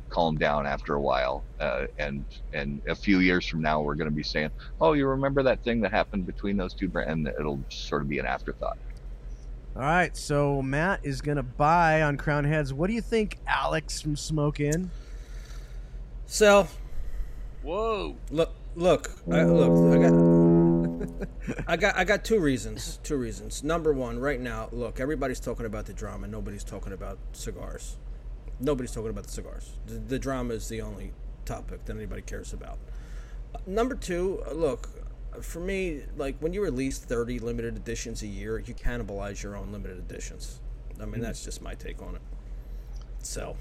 calm 0.08 0.36
down 0.36 0.66
after 0.66 0.94
a 0.94 1.00
while, 1.00 1.44
uh, 1.60 1.86
and 1.98 2.24
and 2.52 2.80
a 2.88 2.94
few 2.94 3.20
years 3.20 3.46
from 3.46 3.62
now 3.62 3.80
we're 3.80 3.94
going 3.94 4.10
to 4.10 4.16
be 4.16 4.22
saying, 4.22 4.50
oh, 4.80 4.92
you 4.92 5.06
remember 5.06 5.42
that 5.42 5.62
thing 5.64 5.80
that 5.82 5.92
happened 5.92 6.26
between 6.26 6.56
those 6.56 6.74
two 6.74 6.88
brands, 6.88 7.12
and 7.12 7.28
it'll 7.38 7.60
sort 7.68 8.02
of 8.02 8.08
be 8.08 8.18
an 8.18 8.26
afterthought. 8.26 8.78
All 9.76 9.82
right, 9.82 10.16
so 10.16 10.60
Matt 10.60 11.00
is 11.04 11.20
gonna 11.20 11.42
buy 11.42 12.02
on 12.02 12.16
Crown 12.16 12.44
Heads. 12.44 12.74
What 12.74 12.88
do 12.88 12.94
you 12.94 13.00
think, 13.00 13.38
Alex 13.46 14.00
from 14.00 14.16
Smoke 14.16 14.58
Inn? 14.58 14.90
Sell. 16.26 16.68
Whoa. 17.62 18.16
Look, 18.30 18.52
look, 18.76 19.10
I, 19.30 19.44
look. 19.44 19.94
I 19.94 19.98
got, 20.02 21.64
I 21.68 21.76
got, 21.76 21.96
I 21.96 22.04
got 22.04 22.24
two 22.24 22.40
reasons. 22.40 22.98
Two 23.02 23.16
reasons. 23.16 23.62
Number 23.62 23.92
one, 23.92 24.18
right 24.18 24.40
now, 24.40 24.68
look, 24.72 25.00
everybody's 25.00 25.40
talking 25.40 25.66
about 25.66 25.86
the 25.86 25.92
drama. 25.92 26.26
Nobody's 26.28 26.64
talking 26.64 26.92
about 26.92 27.18
cigars. 27.32 27.96
Nobody's 28.60 28.92
talking 28.92 29.10
about 29.10 29.24
the 29.24 29.32
cigars. 29.32 29.72
The, 29.86 29.94
the 29.94 30.18
drama 30.18 30.54
is 30.54 30.68
the 30.68 30.82
only 30.82 31.12
topic 31.44 31.84
that 31.84 31.96
anybody 31.96 32.22
cares 32.22 32.52
about. 32.52 32.78
Number 33.66 33.94
two, 33.94 34.42
look, 34.52 34.88
for 35.42 35.60
me, 35.60 36.02
like 36.16 36.36
when 36.40 36.52
you 36.52 36.62
release 36.62 36.98
30 36.98 37.38
limited 37.38 37.76
editions 37.76 38.22
a 38.22 38.26
year, 38.26 38.58
you 38.58 38.74
cannibalize 38.74 39.42
your 39.42 39.56
own 39.56 39.72
limited 39.72 39.98
editions. 39.98 40.60
I 41.00 41.06
mean, 41.06 41.20
that's 41.20 41.44
just 41.44 41.62
my 41.62 41.74
take 41.74 42.02
on 42.02 42.16
it. 42.16 42.22
So, 43.22 43.56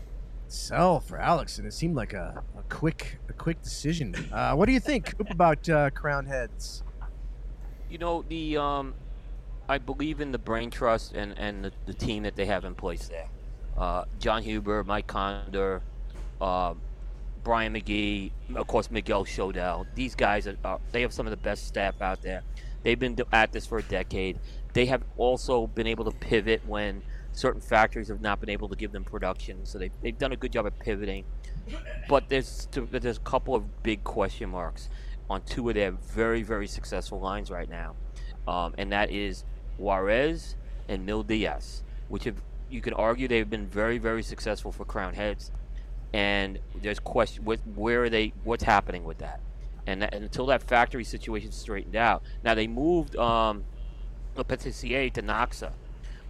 Sell 0.50 1.02
for 1.02 1.20
Alex, 1.20 1.58
and 1.58 1.68
it 1.68 1.74
seemed 1.74 1.96
like 1.96 2.14
a, 2.14 2.42
a 2.58 2.64
quick 2.74 3.20
a 3.28 3.34
quick 3.34 3.62
decision. 3.62 4.16
Uh, 4.32 4.54
what 4.54 4.66
do 4.66 4.72
you 4.72 4.80
think 4.80 5.18
Coop, 5.18 5.30
about 5.32 5.68
uh, 5.68 5.90
Crown 5.90 6.26
Heads? 6.26 6.84
You 7.90 7.98
know 7.98 8.24
the 8.28 8.58
um, 8.58 8.94
I 9.68 9.78
believe 9.78 10.22
in 10.22 10.32
the 10.32 10.38
brain 10.38 10.70
trust 10.70 11.14
and 11.14 11.38
and 11.38 11.66
the, 11.66 11.72
the 11.86 11.94
team 11.94 12.24
that 12.24 12.38
they 12.38 12.46
have 12.46 12.64
in 12.64 12.76
place 12.76 13.10
there. 13.10 13.28
Uh, 13.78 14.06
Jon 14.20 14.42
Huber, 14.42 14.84
Mike 14.84 15.08
Conder, 15.08 15.82
uh, 16.42 16.74
Brian 17.44 17.74
McGee, 17.74 18.32
of 18.56 18.68
course 18.68 18.92
Miguel 18.92 19.24
Shodell. 19.24 19.86
These 19.96 20.16
guys 20.16 20.48
are, 20.48 20.58
are 20.66 20.80
they 20.92 21.02
have 21.02 21.14
some 21.14 21.28
of 21.28 21.32
the 21.32 21.38
best 21.38 21.68
staff 21.68 22.02
out 22.02 22.22
there. 22.22 22.44
They've 22.84 23.00
been 23.00 23.18
at 23.32 23.52
this 23.52 23.66
for 23.66 23.78
a 23.78 23.84
decade. 23.84 24.40
They 24.74 24.86
have 24.88 25.04
also 25.16 25.68
been 25.68 25.88
able 25.88 26.06
to 26.06 26.12
pivot 26.12 26.62
when 26.66 27.04
certain 27.32 27.62
factories 27.62 28.08
have 28.08 28.22
not 28.22 28.40
been 28.40 28.50
able 28.50 28.68
to 28.70 28.76
give 28.76 28.92
them 28.92 29.04
production. 29.04 29.66
So 29.66 29.78
they 29.78 29.92
they've 30.02 30.18
done 30.18 30.32
a 30.32 30.36
good 30.36 30.52
job 30.52 30.66
at 30.66 30.78
pivoting. 30.80 31.24
But 32.10 32.30
there's 32.30 32.68
there's 32.72 33.18
a 33.18 33.22
couple 33.22 33.56
of 33.56 33.84
big 33.84 34.04
question 34.04 34.50
marks 34.50 34.90
on 35.30 35.42
two 35.44 35.70
of 35.70 35.76
their 35.76 35.92
very 35.92 36.44
very 36.44 36.68
successful 36.68 37.20
lines 37.20 37.52
right 37.52 37.70
now, 37.70 37.96
um, 38.48 38.74
and 38.78 38.92
that 38.92 39.12
is 39.12 39.46
Juarez 39.78 40.56
and 40.90 41.06
Mil 41.06 41.24
Días, 41.24 41.82
which 42.08 42.24
have 42.24 42.42
you 42.70 42.82
can 42.82 42.94
argue 42.94 43.28
they've 43.28 43.50
been 43.50 43.68
very 43.68 43.98
very 43.98 44.24
successful 44.24 44.72
for 44.72 44.86
Crown 44.86 45.14
Heads, 45.14 45.52
and 46.14 46.60
there's 46.82 47.00
question 47.00 47.46
with 47.46 47.62
where 47.76 48.04
are 48.04 48.10
they 48.10 48.34
what's 48.44 48.64
happening 48.64 49.04
with 49.04 49.20
that, 49.20 49.40
and, 49.86 50.02
that, 50.02 50.14
and 50.14 50.24
until 50.24 50.46
that 50.48 50.64
factory 50.64 51.04
situation 51.04 51.52
straightened 51.52 51.96
out. 51.96 52.24
Now 52.44 52.56
they 52.56 52.68
moved 52.68 53.16
um, 53.16 53.64
Le 54.36 54.44
to 54.44 54.56
Noxa, 54.58 55.72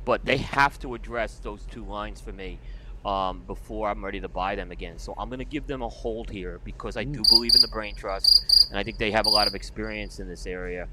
but 0.05 0.25
they 0.25 0.37
have 0.37 0.79
to 0.79 0.95
address 0.95 1.39
those 1.39 1.65
two 1.69 1.83
lines 1.83 2.21
for 2.21 2.31
me 2.31 2.59
um, 3.05 3.41
before 3.47 3.89
I'm 3.89 4.03
ready 4.03 4.19
to 4.19 4.27
buy 4.27 4.55
them 4.55 4.71
again. 4.71 4.99
So 4.99 5.13
I'm 5.17 5.29
going 5.29 5.39
to 5.39 5.45
give 5.45 5.67
them 5.67 5.81
a 5.81 5.89
hold 5.89 6.29
here 6.29 6.59
because 6.63 6.97
I 6.97 7.03
do 7.03 7.21
believe 7.29 7.55
in 7.55 7.61
the 7.61 7.67
brain 7.67 7.95
trust, 7.95 8.67
and 8.69 8.79
I 8.79 8.83
think 8.83 8.97
they 8.97 9.11
have 9.11 9.25
a 9.25 9.29
lot 9.29 9.47
of 9.47 9.55
experience 9.55 10.19
in 10.19 10.27
this 10.27 10.45
area. 10.45 10.87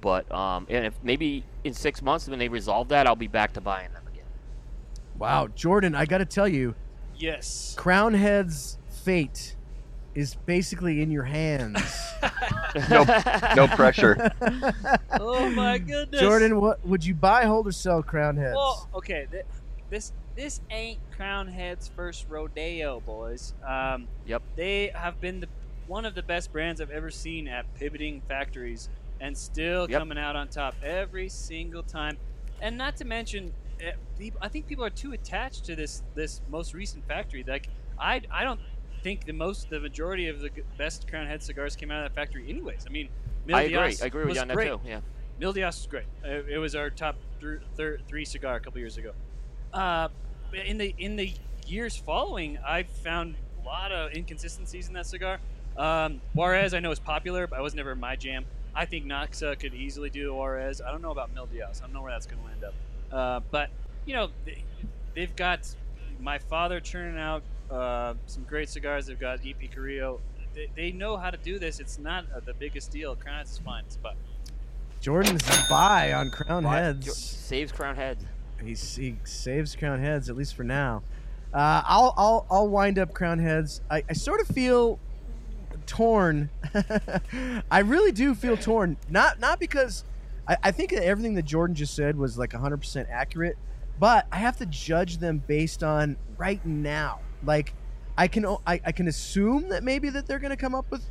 But 0.00 0.30
um, 0.32 0.66
and 0.70 0.86
if 0.86 0.94
maybe 1.02 1.44
in 1.64 1.74
six 1.74 2.00
months 2.02 2.28
when 2.28 2.38
they 2.38 2.48
resolve 2.48 2.88
that, 2.88 3.06
I'll 3.06 3.16
be 3.16 3.28
back 3.28 3.52
to 3.54 3.60
buying 3.60 3.92
them. 3.92 4.02
Wow, 5.20 5.48
Jordan, 5.54 5.94
I 5.94 6.06
got 6.06 6.18
to 6.18 6.24
tell 6.24 6.48
you, 6.48 6.74
Yes. 7.16 7.74
Crown 7.78 8.14
Heads' 8.14 8.78
fate 9.04 9.54
is 10.14 10.34
basically 10.46 11.02
in 11.02 11.10
your 11.12 11.22
hands. 11.24 11.78
No, 12.88 13.02
no 13.56 13.66
pressure. 13.66 14.30
Oh 15.12 15.50
my 15.50 15.76
goodness. 15.78 16.20
Jordan, 16.20 16.60
what 16.60 16.84
would 16.86 17.04
you 17.04 17.14
buy, 17.14 17.44
hold, 17.44 17.66
or 17.66 17.72
sell 17.72 18.00
Crown 18.02 18.36
Heads? 18.36 18.54
Well, 18.54 18.88
okay, 18.94 19.26
th- 19.30 19.44
this 19.90 20.12
this 20.36 20.60
ain't 20.70 21.00
Crown 21.10 21.48
Head's 21.48 21.88
first 21.88 22.26
rodeo, 22.28 23.00
boys. 23.00 23.54
Um, 23.66 24.06
Yep. 24.26 24.42
they 24.54 24.92
have 24.94 25.20
been 25.20 25.40
the, 25.40 25.48
one 25.88 26.04
of 26.04 26.14
the 26.14 26.22
best 26.22 26.52
brands 26.52 26.80
I've 26.80 26.90
ever 26.92 27.10
seen 27.10 27.48
at 27.48 27.66
pivoting 27.74 28.22
factories 28.28 28.88
and 29.20 29.36
still 29.36 29.90
Yep. 29.90 29.98
coming 29.98 30.18
out 30.18 30.36
on 30.36 30.46
top 30.46 30.76
every 30.82 31.28
single 31.28 31.82
time. 31.82 32.16
And 32.62 32.78
not 32.78 32.96
to 32.98 33.04
mention, 33.04 33.46
peop- 33.46 33.54
I 34.40 34.48
think 34.48 34.66
people 34.66 34.84
are 34.84 34.90
too 34.90 35.12
attached 35.12 35.64
to 35.66 35.76
this 35.76 36.02
this 36.14 36.40
most 36.50 36.74
recent 36.74 37.06
factory. 37.06 37.44
Like 37.46 37.68
I 37.98 38.22
I 38.30 38.44
don't 38.44 38.60
think 39.02 39.24
the 39.24 39.32
most 39.32 39.70
the 39.70 39.80
majority 39.80 40.28
of 40.28 40.40
the 40.40 40.50
best 40.76 41.08
Crown 41.08 41.26
Head 41.26 41.42
cigars 41.42 41.76
came 41.76 41.90
out 41.90 42.04
of 42.04 42.12
that 42.12 42.14
factory, 42.14 42.48
anyways. 42.48 42.84
I 42.86 42.90
mean, 42.90 43.08
Mil 43.46 43.56
I 43.56 43.62
agree. 43.62 43.96
I 44.02 44.06
agree 44.06 44.24
with 44.24 44.34
you 44.34 44.40
on 44.42 44.48
that 44.48 44.54
great. 44.54 44.68
too. 44.68 44.80
Yeah. 44.84 45.00
Mil 45.38 45.54
Días 45.54 45.66
was 45.66 45.86
great. 45.88 46.04
Uh, 46.24 46.42
it 46.48 46.58
was 46.58 46.74
our 46.74 46.90
top 46.90 47.16
th- 47.40 47.60
thir- 47.74 47.98
three 48.06 48.24
cigar 48.24 48.56
a 48.56 48.60
couple 48.60 48.78
years 48.78 48.98
ago. 48.98 49.12
Uh, 49.72 50.08
in 50.52 50.76
the 50.76 50.94
in 50.98 51.16
the 51.16 51.32
years 51.66 51.96
following, 51.96 52.58
I 52.58 52.82
found 52.82 53.36
a 53.62 53.66
lot 53.66 53.92
of 53.92 54.12
inconsistencies 54.12 54.88
in 54.88 54.94
that 54.94 55.06
cigar. 55.06 55.38
Um, 55.76 56.20
Juarez, 56.34 56.74
I 56.74 56.80
know 56.80 56.90
is 56.90 56.98
popular, 56.98 57.46
but 57.46 57.58
I 57.58 57.62
was 57.62 57.74
never 57.74 57.94
my 57.94 58.16
jam. 58.16 58.44
I 58.74 58.84
think 58.84 59.06
Noxa 59.06 59.58
could 59.58 59.74
easily 59.74 60.10
do 60.10 60.34
Juarez. 60.34 60.80
I 60.80 60.90
don't 60.90 61.02
know 61.02 61.10
about 61.10 61.32
Mil 61.34 61.46
Días. 61.46 61.80
I 61.80 61.86
don't 61.86 61.92
know 61.92 62.02
where 62.02 62.12
that's 62.12 62.26
going 62.26 62.42
to 62.42 62.52
end 62.52 62.64
up. 62.64 62.74
Uh, 63.12 63.40
but 63.50 63.70
you 64.06 64.14
know, 64.14 64.28
they, 64.44 64.62
they've 65.14 65.34
got 65.36 65.74
my 66.20 66.38
father 66.38 66.80
churning 66.80 67.18
out 67.18 67.42
uh, 67.70 68.14
some 68.26 68.44
great 68.44 68.68
cigars. 68.68 69.06
They've 69.06 69.18
got 69.18 69.40
EP 69.46 69.70
Carrillo. 69.72 70.20
They, 70.54 70.68
they 70.74 70.90
know 70.92 71.16
how 71.16 71.30
to 71.30 71.36
do 71.36 71.58
this. 71.58 71.80
It's 71.80 71.98
not 71.98 72.24
uh, 72.34 72.40
the 72.44 72.54
biggest 72.54 72.90
deal. 72.90 73.14
Crown 73.16 73.38
Heads 73.38 73.52
is 73.52 73.58
fine. 73.58 73.84
But 74.02 74.14
Jordan's 75.00 75.46
a 75.48 75.66
buy 75.68 76.12
on 76.12 76.30
Crown 76.30 76.64
Buy- 76.64 76.76
Heads. 76.78 77.06
Jo- 77.06 77.12
saves 77.12 77.72
Crown 77.72 77.96
Heads. 77.96 78.24
He's, 78.62 78.96
he 78.96 79.16
saves 79.24 79.74
Crown 79.76 80.00
Heads 80.00 80.28
at 80.28 80.36
least 80.36 80.54
for 80.54 80.64
now. 80.64 81.02
Uh, 81.52 81.82
I'll 81.84 82.14
I'll 82.16 82.46
I'll 82.50 82.68
wind 82.68 82.96
up 82.98 83.12
Crown 83.12 83.38
Heads. 83.40 83.80
I, 83.90 84.04
I 84.08 84.12
sort 84.12 84.40
of 84.40 84.46
feel 84.48 85.00
torn. 85.86 86.50
I 87.70 87.80
really 87.80 88.12
do 88.12 88.34
feel 88.34 88.56
torn. 88.56 88.96
Not 89.08 89.40
not 89.40 89.58
because 89.58 90.04
I, 90.50 90.56
I 90.64 90.70
think 90.72 90.90
that 90.90 91.04
everything 91.04 91.34
that 91.34 91.44
Jordan 91.44 91.76
just 91.76 91.94
said 91.94 92.18
was 92.18 92.36
like 92.36 92.50
100% 92.50 93.06
accurate, 93.08 93.56
but 94.00 94.26
I 94.32 94.38
have 94.38 94.56
to 94.58 94.66
judge 94.66 95.18
them 95.18 95.42
based 95.46 95.84
on 95.84 96.16
right 96.36 96.64
now. 96.66 97.20
Like 97.44 97.72
I 98.18 98.26
can 98.28 98.44
I, 98.66 98.80
I 98.84 98.92
can 98.92 99.08
assume 99.08 99.68
that 99.68 99.84
maybe 99.84 100.10
that 100.10 100.26
they're 100.26 100.40
going 100.40 100.50
to 100.50 100.56
come 100.56 100.74
up 100.74 100.90
with 100.90 101.04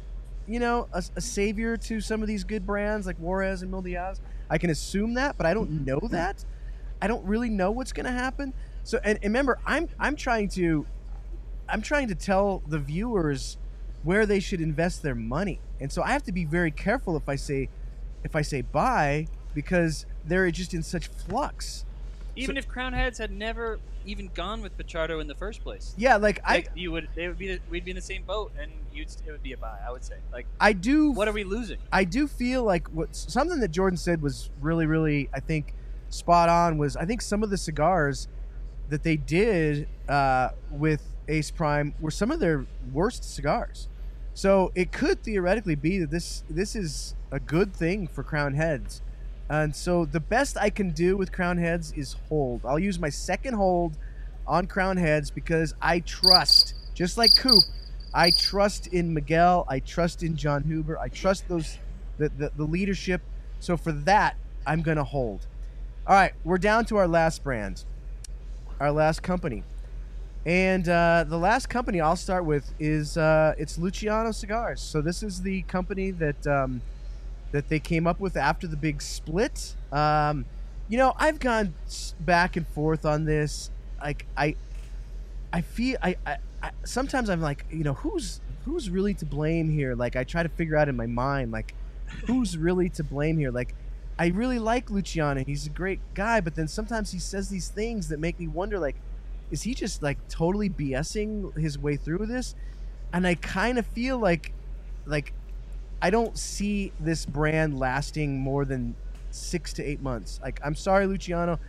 you 0.47 0.59
know 0.59 0.87
a, 0.93 1.03
a 1.15 1.21
savior 1.21 1.77
to 1.77 2.01
some 2.01 2.21
of 2.21 2.27
these 2.27 2.43
good 2.43 2.67
brands 2.67 3.07
like 3.07 3.17
Juarez 3.17 3.61
and 3.61 3.71
Mil 3.71 3.81
Días. 3.81 4.19
I 4.49 4.57
can 4.57 4.69
assume 4.69 5.13
that, 5.13 5.37
but 5.37 5.45
I 5.45 5.53
don't 5.53 5.71
mm-hmm. 5.71 5.85
know 5.85 5.99
that. 6.11 6.43
I 7.01 7.07
don't 7.07 7.25
really 7.25 7.49
know 7.49 7.71
what's 7.71 7.93
going 7.93 8.05
to 8.05 8.11
happen. 8.11 8.53
So 8.83 8.99
and, 9.03 9.17
and 9.17 9.23
remember, 9.23 9.57
I'm 9.65 9.87
I'm 9.99 10.15
trying 10.15 10.49
to 10.49 10.85
I'm 11.69 11.81
trying 11.81 12.09
to 12.09 12.15
tell 12.15 12.61
the 12.67 12.79
viewers 12.79 13.57
where 14.03 14.25
they 14.25 14.39
should 14.39 14.59
invest 14.59 15.01
their 15.01 15.15
money. 15.15 15.61
And 15.79 15.91
so 15.91 16.01
I 16.01 16.11
have 16.11 16.23
to 16.23 16.31
be 16.31 16.45
very 16.45 16.71
careful 16.71 17.15
if 17.15 17.29
I 17.29 17.35
say 17.35 17.69
if 18.23 18.35
I 18.35 18.41
say 18.41 18.61
buy 18.61 19.27
because 19.53 20.05
they're 20.25 20.49
just 20.51 20.73
in 20.73 20.83
such 20.83 21.07
flux. 21.07 21.85
even 22.35 22.57
if 22.57 22.67
Crown 22.67 22.93
Heads 22.93 23.17
had 23.17 23.31
never 23.31 23.79
even 24.05 24.29
gone 24.33 24.61
with 24.61 24.77
Pichardo 24.77 25.19
in 25.19 25.27
the 25.27 25.35
first 25.35 25.61
place, 25.61 25.93
Yeah, 25.97 26.15
like 26.15 26.39
I 26.45 26.65
you 26.75 26.91
would 26.91 27.09
they 27.15 27.27
would 27.27 27.37
be 27.37 27.59
we'd 27.69 27.83
be 27.85 27.91
in 27.91 27.95
the 27.95 28.01
same 28.01 28.23
boat, 28.23 28.51
and 28.59 28.71
you'd 28.93 29.09
it 29.25 29.31
would 29.31 29.43
be 29.43 29.53
a 29.53 29.57
buy. 29.57 29.77
I 29.85 29.91
would 29.91 30.03
say 30.03 30.15
like 30.31 30.45
I 30.59 30.73
do 30.73 31.11
what 31.11 31.27
are 31.27 31.33
we 31.33 31.43
losing? 31.43 31.77
I 31.91 32.03
do 32.03 32.27
feel 32.27 32.63
like 32.63 32.87
what 32.89 33.15
something 33.15 33.59
that 33.59 33.71
Jordan 33.71 33.97
said 33.97 34.21
was 34.21 34.49
really, 34.61 34.85
really, 34.85 35.29
I 35.33 35.39
think, 35.39 35.73
spot 36.09 36.49
on. 36.49 36.77
Was 36.77 36.95
I 36.95 37.05
think 37.05 37.21
some 37.21 37.43
of 37.43 37.49
the 37.49 37.57
cigars 37.57 38.27
that 38.89 39.03
they 39.03 39.17
did 39.17 39.87
uh, 40.07 40.49
with 40.71 41.03
Ace 41.27 41.51
Prime 41.51 41.93
were 41.99 42.11
some 42.11 42.31
of 42.31 42.39
their 42.39 42.65
worst 42.91 43.23
cigars. 43.23 43.87
So 44.39 44.71
it 44.73 44.93
could 44.93 45.21
theoretically 45.21 45.75
be 45.75 45.99
that 45.99 46.11
this 46.11 46.45
this 46.49 46.73
is 46.73 47.13
a 47.29 47.41
good 47.41 47.73
thing 47.73 48.07
for 48.07 48.23
Crown 48.23 48.53
Heads. 48.53 49.01
And 49.49 49.75
so 49.75 50.05
the 50.05 50.21
best 50.21 50.55
I 50.55 50.69
can 50.69 50.91
do 50.91 51.17
with 51.17 51.33
Crown 51.33 51.57
Heads 51.57 51.91
is 51.91 52.15
hold. 52.29 52.61
I'll 52.63 52.79
use 52.79 52.99
my 52.99 53.09
second 53.09 53.55
hold 53.55 53.97
on 54.47 54.65
Crown 54.67 54.95
Heads 54.95 55.29
because 55.29 55.73
I 55.81 55.99
trust 55.99 56.73
Just 56.93 57.17
like 57.17 57.35
Coop, 57.35 57.65
I 58.13 58.31
trust 58.31 58.87
in 58.87 59.13
Miguel. 59.13 59.65
I 59.67 59.79
trust 59.79 60.23
in 60.23 60.37
Jon 60.37 60.63
Huber. 60.63 60.97
I 60.97 61.09
trust 61.09 61.49
those 61.49 61.77
the, 62.17 62.29
the, 62.29 62.49
the 62.55 62.63
leadership. 62.63 63.21
So 63.59 63.75
for 63.75 63.91
that, 63.91 64.37
I'm 64.65 64.83
gonna 64.83 65.03
hold. 65.03 65.47
All 66.07 66.15
right, 66.15 66.31
we're 66.45 66.59
down 66.59 66.85
to 66.85 66.95
our 66.95 67.09
last 67.09 67.43
brand, 67.43 67.83
our 68.79 68.93
last 68.93 69.21
company, 69.21 69.63
and 70.45 70.87
uh, 70.87 71.25
the 71.27 71.37
last 71.37 71.67
company 71.67 71.99
I'll 72.01 72.15
start 72.15 72.45
with 72.45 72.71
is 72.79 73.17
uh, 73.17 73.53
it's 73.57 73.77
Luciano 73.77 74.31
Cigars. 74.31 74.81
So 74.81 75.01
this 75.01 75.21
is 75.23 75.41
the 75.41 75.63
company 75.63 76.11
that 76.11 76.47
um, 76.47 76.81
that 77.51 77.69
they 77.69 77.79
came 77.79 78.07
up 78.07 78.19
with 78.19 78.37
after 78.37 78.67
the 78.67 78.77
big 78.77 79.01
split. 79.01 79.75
Um, 79.91 80.45
you 80.87 80.97
know, 80.97 81.13
I've 81.17 81.39
gone 81.39 81.73
back 82.19 82.55
and 82.55 82.67
forth 82.67 83.05
on 83.05 83.25
this. 83.25 83.69
Like 84.01 84.25
I, 84.37 84.55
I 85.51 85.61
feel 85.61 85.97
I, 86.01 86.15
I, 86.25 86.37
I 86.63 86.71
sometimes 86.85 87.29
I'm 87.29 87.41
like, 87.41 87.65
you 87.69 87.83
know, 87.83 87.93
who's 87.93 88.39
who's 88.65 88.89
really 88.89 89.13
to 89.15 89.25
blame 89.25 89.69
here? 89.69 89.95
Like 89.95 90.15
I 90.15 90.23
try 90.23 90.43
to 90.43 90.49
figure 90.49 90.77
out 90.77 90.89
in 90.89 90.95
my 90.95 91.07
mind, 91.07 91.51
like 91.51 91.75
who's 92.27 92.57
really 92.57 92.89
to 92.89 93.03
blame 93.03 93.37
here? 93.37 93.51
Like 93.51 93.75
I 94.19 94.27
really 94.27 94.59
like 94.59 94.89
Luciano. 94.89 95.45
He's 95.45 95.65
a 95.65 95.69
great 95.69 96.01
guy, 96.13 96.41
but 96.41 96.55
then 96.55 96.67
sometimes 96.67 97.11
he 97.11 97.19
says 97.19 97.47
these 97.47 97.69
things 97.69 98.09
that 98.09 98.19
make 98.19 98.37
me 98.37 98.47
wonder, 98.47 98.77
like, 98.77 98.97
is 99.51 99.63
he 99.63 99.73
just 99.73 100.01
like 100.03 100.19
totally 100.29 100.69
BSing 100.69 101.57
his 101.57 101.77
way 101.79 101.97
through 101.97 102.25
this? 102.27 102.55
And 103.13 103.25
I 103.27 103.35
kind 103.35 103.79
of 103.79 103.87
feel 103.87 104.19
like, 104.19 104.53
like, 105.05 105.33
I 106.01 106.09
don't 106.11 106.37
see 106.37 106.93
this 106.99 107.25
brand 107.25 107.77
lasting 107.79 108.39
more 108.39 108.65
than 108.65 108.95
six 109.31 109.73
to 109.73 109.83
eight 109.83 110.01
months. 110.01 110.39
Like, 110.43 110.59
I'm 110.63 110.75
sorry, 110.75 111.07
Luciano. 111.07 111.59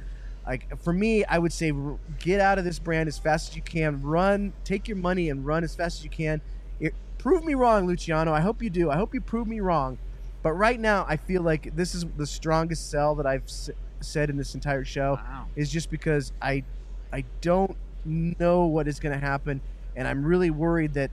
Like 0.46 0.80
for 0.82 0.92
me, 0.92 1.24
I 1.24 1.38
would 1.38 1.52
say 1.52 1.72
get 2.18 2.40
out 2.40 2.58
of 2.58 2.64
this 2.64 2.78
brand 2.78 3.08
as 3.08 3.18
fast 3.18 3.50
as 3.50 3.56
you 3.56 3.62
can. 3.62 4.02
Run, 4.02 4.54
take 4.64 4.88
your 4.88 4.96
money 4.96 5.30
and 5.30 5.46
run 5.46 5.64
as 5.64 5.74
fast 5.74 5.98
as 5.98 6.04
you 6.04 6.10
can. 6.10 6.40
It, 6.80 6.94
prove 7.18 7.44
me 7.44 7.54
wrong, 7.54 7.86
Luciano. 7.86 8.32
I 8.32 8.40
hope 8.40 8.62
you 8.62 8.70
do. 8.70 8.90
I 8.90 8.96
hope 8.96 9.14
you 9.14 9.20
prove 9.20 9.46
me 9.46 9.60
wrong. 9.60 9.98
But 10.42 10.52
right 10.54 10.80
now, 10.80 11.04
I 11.08 11.16
feel 11.18 11.42
like 11.42 11.74
this 11.76 11.94
is 11.94 12.06
the 12.16 12.26
strongest 12.26 12.90
sell 12.90 13.14
that 13.16 13.26
I've 13.26 13.44
s- 13.44 13.70
said 14.00 14.30
in 14.30 14.36
this 14.38 14.54
entire 14.54 14.84
show. 14.84 15.20
Is 15.54 15.70
just 15.70 15.90
because 15.90 16.32
I, 16.40 16.64
I 17.12 17.24
don't 17.40 17.76
know 18.04 18.66
what 18.66 18.88
is 18.88 19.00
going 19.00 19.18
to 19.18 19.24
happen, 19.24 19.60
and 19.96 20.06
I'm 20.06 20.24
really 20.24 20.50
worried 20.50 20.94
that, 20.94 21.10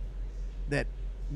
that, 0.70 0.88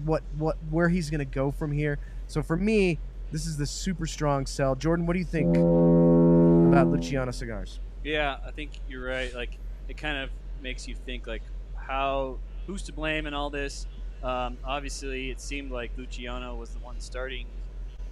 what 0.06 0.24
what 0.38 0.56
where 0.70 0.88
he's 0.88 1.10
going 1.10 1.20
to 1.20 1.26
go 1.26 1.52
from 1.52 1.72
here. 1.72 2.00
So 2.28 2.42
for 2.42 2.56
me, 2.56 2.98
this 3.32 3.46
is 3.46 3.58
the 3.58 3.66
super 3.66 4.06
strong 4.06 4.46
sell. 4.46 4.76
Jordan, 4.76 5.06
what 5.06 5.14
do 5.14 5.20
you 5.20 5.26
think 5.26 5.56
about 5.58 6.88
Luciano 6.88 7.32
cigars? 7.32 7.80
Yeah, 8.04 8.38
I 8.46 8.52
think 8.52 8.72
you're 8.90 9.06
right. 9.06 9.34
Like, 9.34 9.58
it 9.88 9.98
kind 9.98 10.18
of 10.18 10.30
makes 10.62 10.88
you 10.88 10.96
think, 10.96 11.28
like, 11.28 11.44
how 11.76 12.38
who's 12.68 12.84
to 12.84 12.94
blame 12.94 13.28
in 13.28 13.34
all 13.34 13.50
this? 13.50 13.86
Um, 14.24 14.58
obviously, 14.64 15.32
it 15.32 15.42
seemed 15.42 15.72
like 15.72 15.92
Luciano 15.98 16.56
was 16.56 16.70
the 16.72 16.80
one 16.80 17.00
starting 17.00 17.48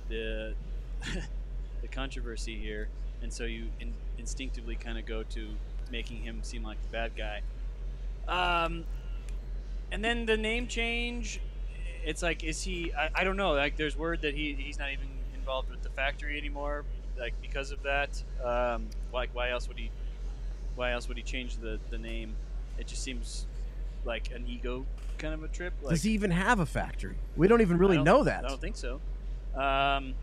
the 0.09 0.53
the 1.81 1.87
controversy 1.87 2.57
here, 2.57 2.89
and 3.21 3.31
so 3.31 3.43
you 3.43 3.67
in, 3.79 3.93
instinctively 4.17 4.75
kind 4.75 4.97
of 4.97 5.05
go 5.05 5.23
to 5.23 5.49
making 5.91 6.17
him 6.23 6.39
seem 6.43 6.63
like 6.63 6.81
the 6.81 6.89
bad 6.89 7.11
guy. 7.15 7.41
Um, 8.27 8.85
and 9.91 10.03
then 10.03 10.25
the 10.25 10.37
name 10.37 10.67
change, 10.67 11.41
it's 12.05 12.21
like, 12.21 12.43
is 12.43 12.61
he? 12.61 12.93
I, 12.93 13.09
I 13.15 13.23
don't 13.23 13.37
know. 13.37 13.51
Like, 13.53 13.75
there's 13.77 13.97
word 13.97 14.21
that 14.21 14.33
he 14.33 14.53
he's 14.53 14.77
not 14.79 14.91
even 14.91 15.07
involved 15.35 15.69
with 15.69 15.81
the 15.81 15.89
factory 15.89 16.37
anymore, 16.37 16.85
like 17.17 17.33
because 17.41 17.71
of 17.71 17.81
that. 17.83 18.21
Um, 18.43 18.87
like, 19.13 19.33
why 19.33 19.49
else 19.49 19.67
would 19.67 19.77
he? 19.77 19.89
Why 20.75 20.91
else 20.91 21.07
would 21.07 21.17
he 21.17 21.23
change 21.23 21.57
the 21.57 21.79
the 21.89 21.97
name? 21.97 22.35
It 22.77 22.87
just 22.87 23.03
seems 23.03 23.45
like 24.05 24.31
an 24.31 24.45
ego 24.47 24.85
kind 25.17 25.33
of 25.33 25.43
a 25.43 25.47
trip. 25.49 25.73
Like, 25.81 25.91
Does 25.91 26.03
he 26.03 26.11
even 26.11 26.31
have 26.31 26.59
a 26.59 26.65
factory? 26.65 27.17
We 27.35 27.47
don't 27.47 27.61
even 27.61 27.77
really 27.77 27.97
don't- 27.97 28.05
know 28.05 28.23
that. 28.23 28.45
I 28.45 28.47
don't 28.47 28.61
think 28.61 28.77
so. 28.77 29.01
Um, 29.55 30.13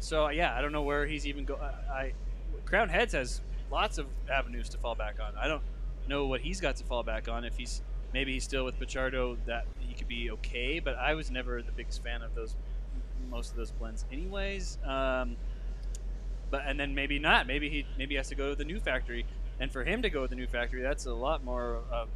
so 0.00 0.28
yeah, 0.30 0.56
I 0.56 0.60
don't 0.62 0.72
know 0.72 0.82
where 0.82 1.06
he's 1.06 1.26
even 1.26 1.44
go. 1.44 1.56
I, 1.56 1.92
I 1.92 2.12
Crown 2.64 2.88
Heads 2.88 3.12
has 3.12 3.40
lots 3.70 3.98
of 3.98 4.06
avenues 4.30 4.68
to 4.70 4.78
fall 4.78 4.94
back 4.94 5.16
on. 5.20 5.32
I 5.36 5.48
don't 5.48 5.62
know 6.08 6.26
what 6.26 6.40
he's 6.40 6.60
got 6.60 6.76
to 6.76 6.84
fall 6.84 7.02
back 7.02 7.28
on. 7.28 7.44
If 7.44 7.56
he's 7.56 7.82
maybe 8.12 8.32
he's 8.32 8.44
still 8.44 8.64
with 8.64 8.78
Pichardo, 8.78 9.36
that 9.46 9.66
he 9.78 9.94
could 9.94 10.08
be 10.08 10.30
okay. 10.32 10.80
But 10.80 10.96
I 10.96 11.14
was 11.14 11.30
never 11.30 11.62
the 11.62 11.72
biggest 11.72 12.02
fan 12.02 12.22
of 12.22 12.34
those 12.34 12.56
most 13.30 13.50
of 13.50 13.56
those 13.56 13.70
blends, 13.72 14.04
anyways. 14.12 14.78
Um, 14.84 15.36
but 16.50 16.62
and 16.66 16.78
then 16.78 16.94
maybe 16.94 17.18
not. 17.18 17.46
Maybe 17.46 17.68
he 17.68 17.86
maybe 17.96 18.14
he 18.14 18.16
has 18.16 18.28
to 18.28 18.34
go 18.34 18.50
to 18.50 18.56
the 18.56 18.64
new 18.64 18.80
factory. 18.80 19.26
And 19.60 19.72
for 19.72 19.82
him 19.82 20.02
to 20.02 20.10
go 20.10 20.20
with 20.20 20.30
the 20.30 20.36
new 20.36 20.46
factory, 20.46 20.82
that's 20.82 21.06
a 21.06 21.12
lot 21.12 21.44
more 21.44 21.80
of 21.90 22.08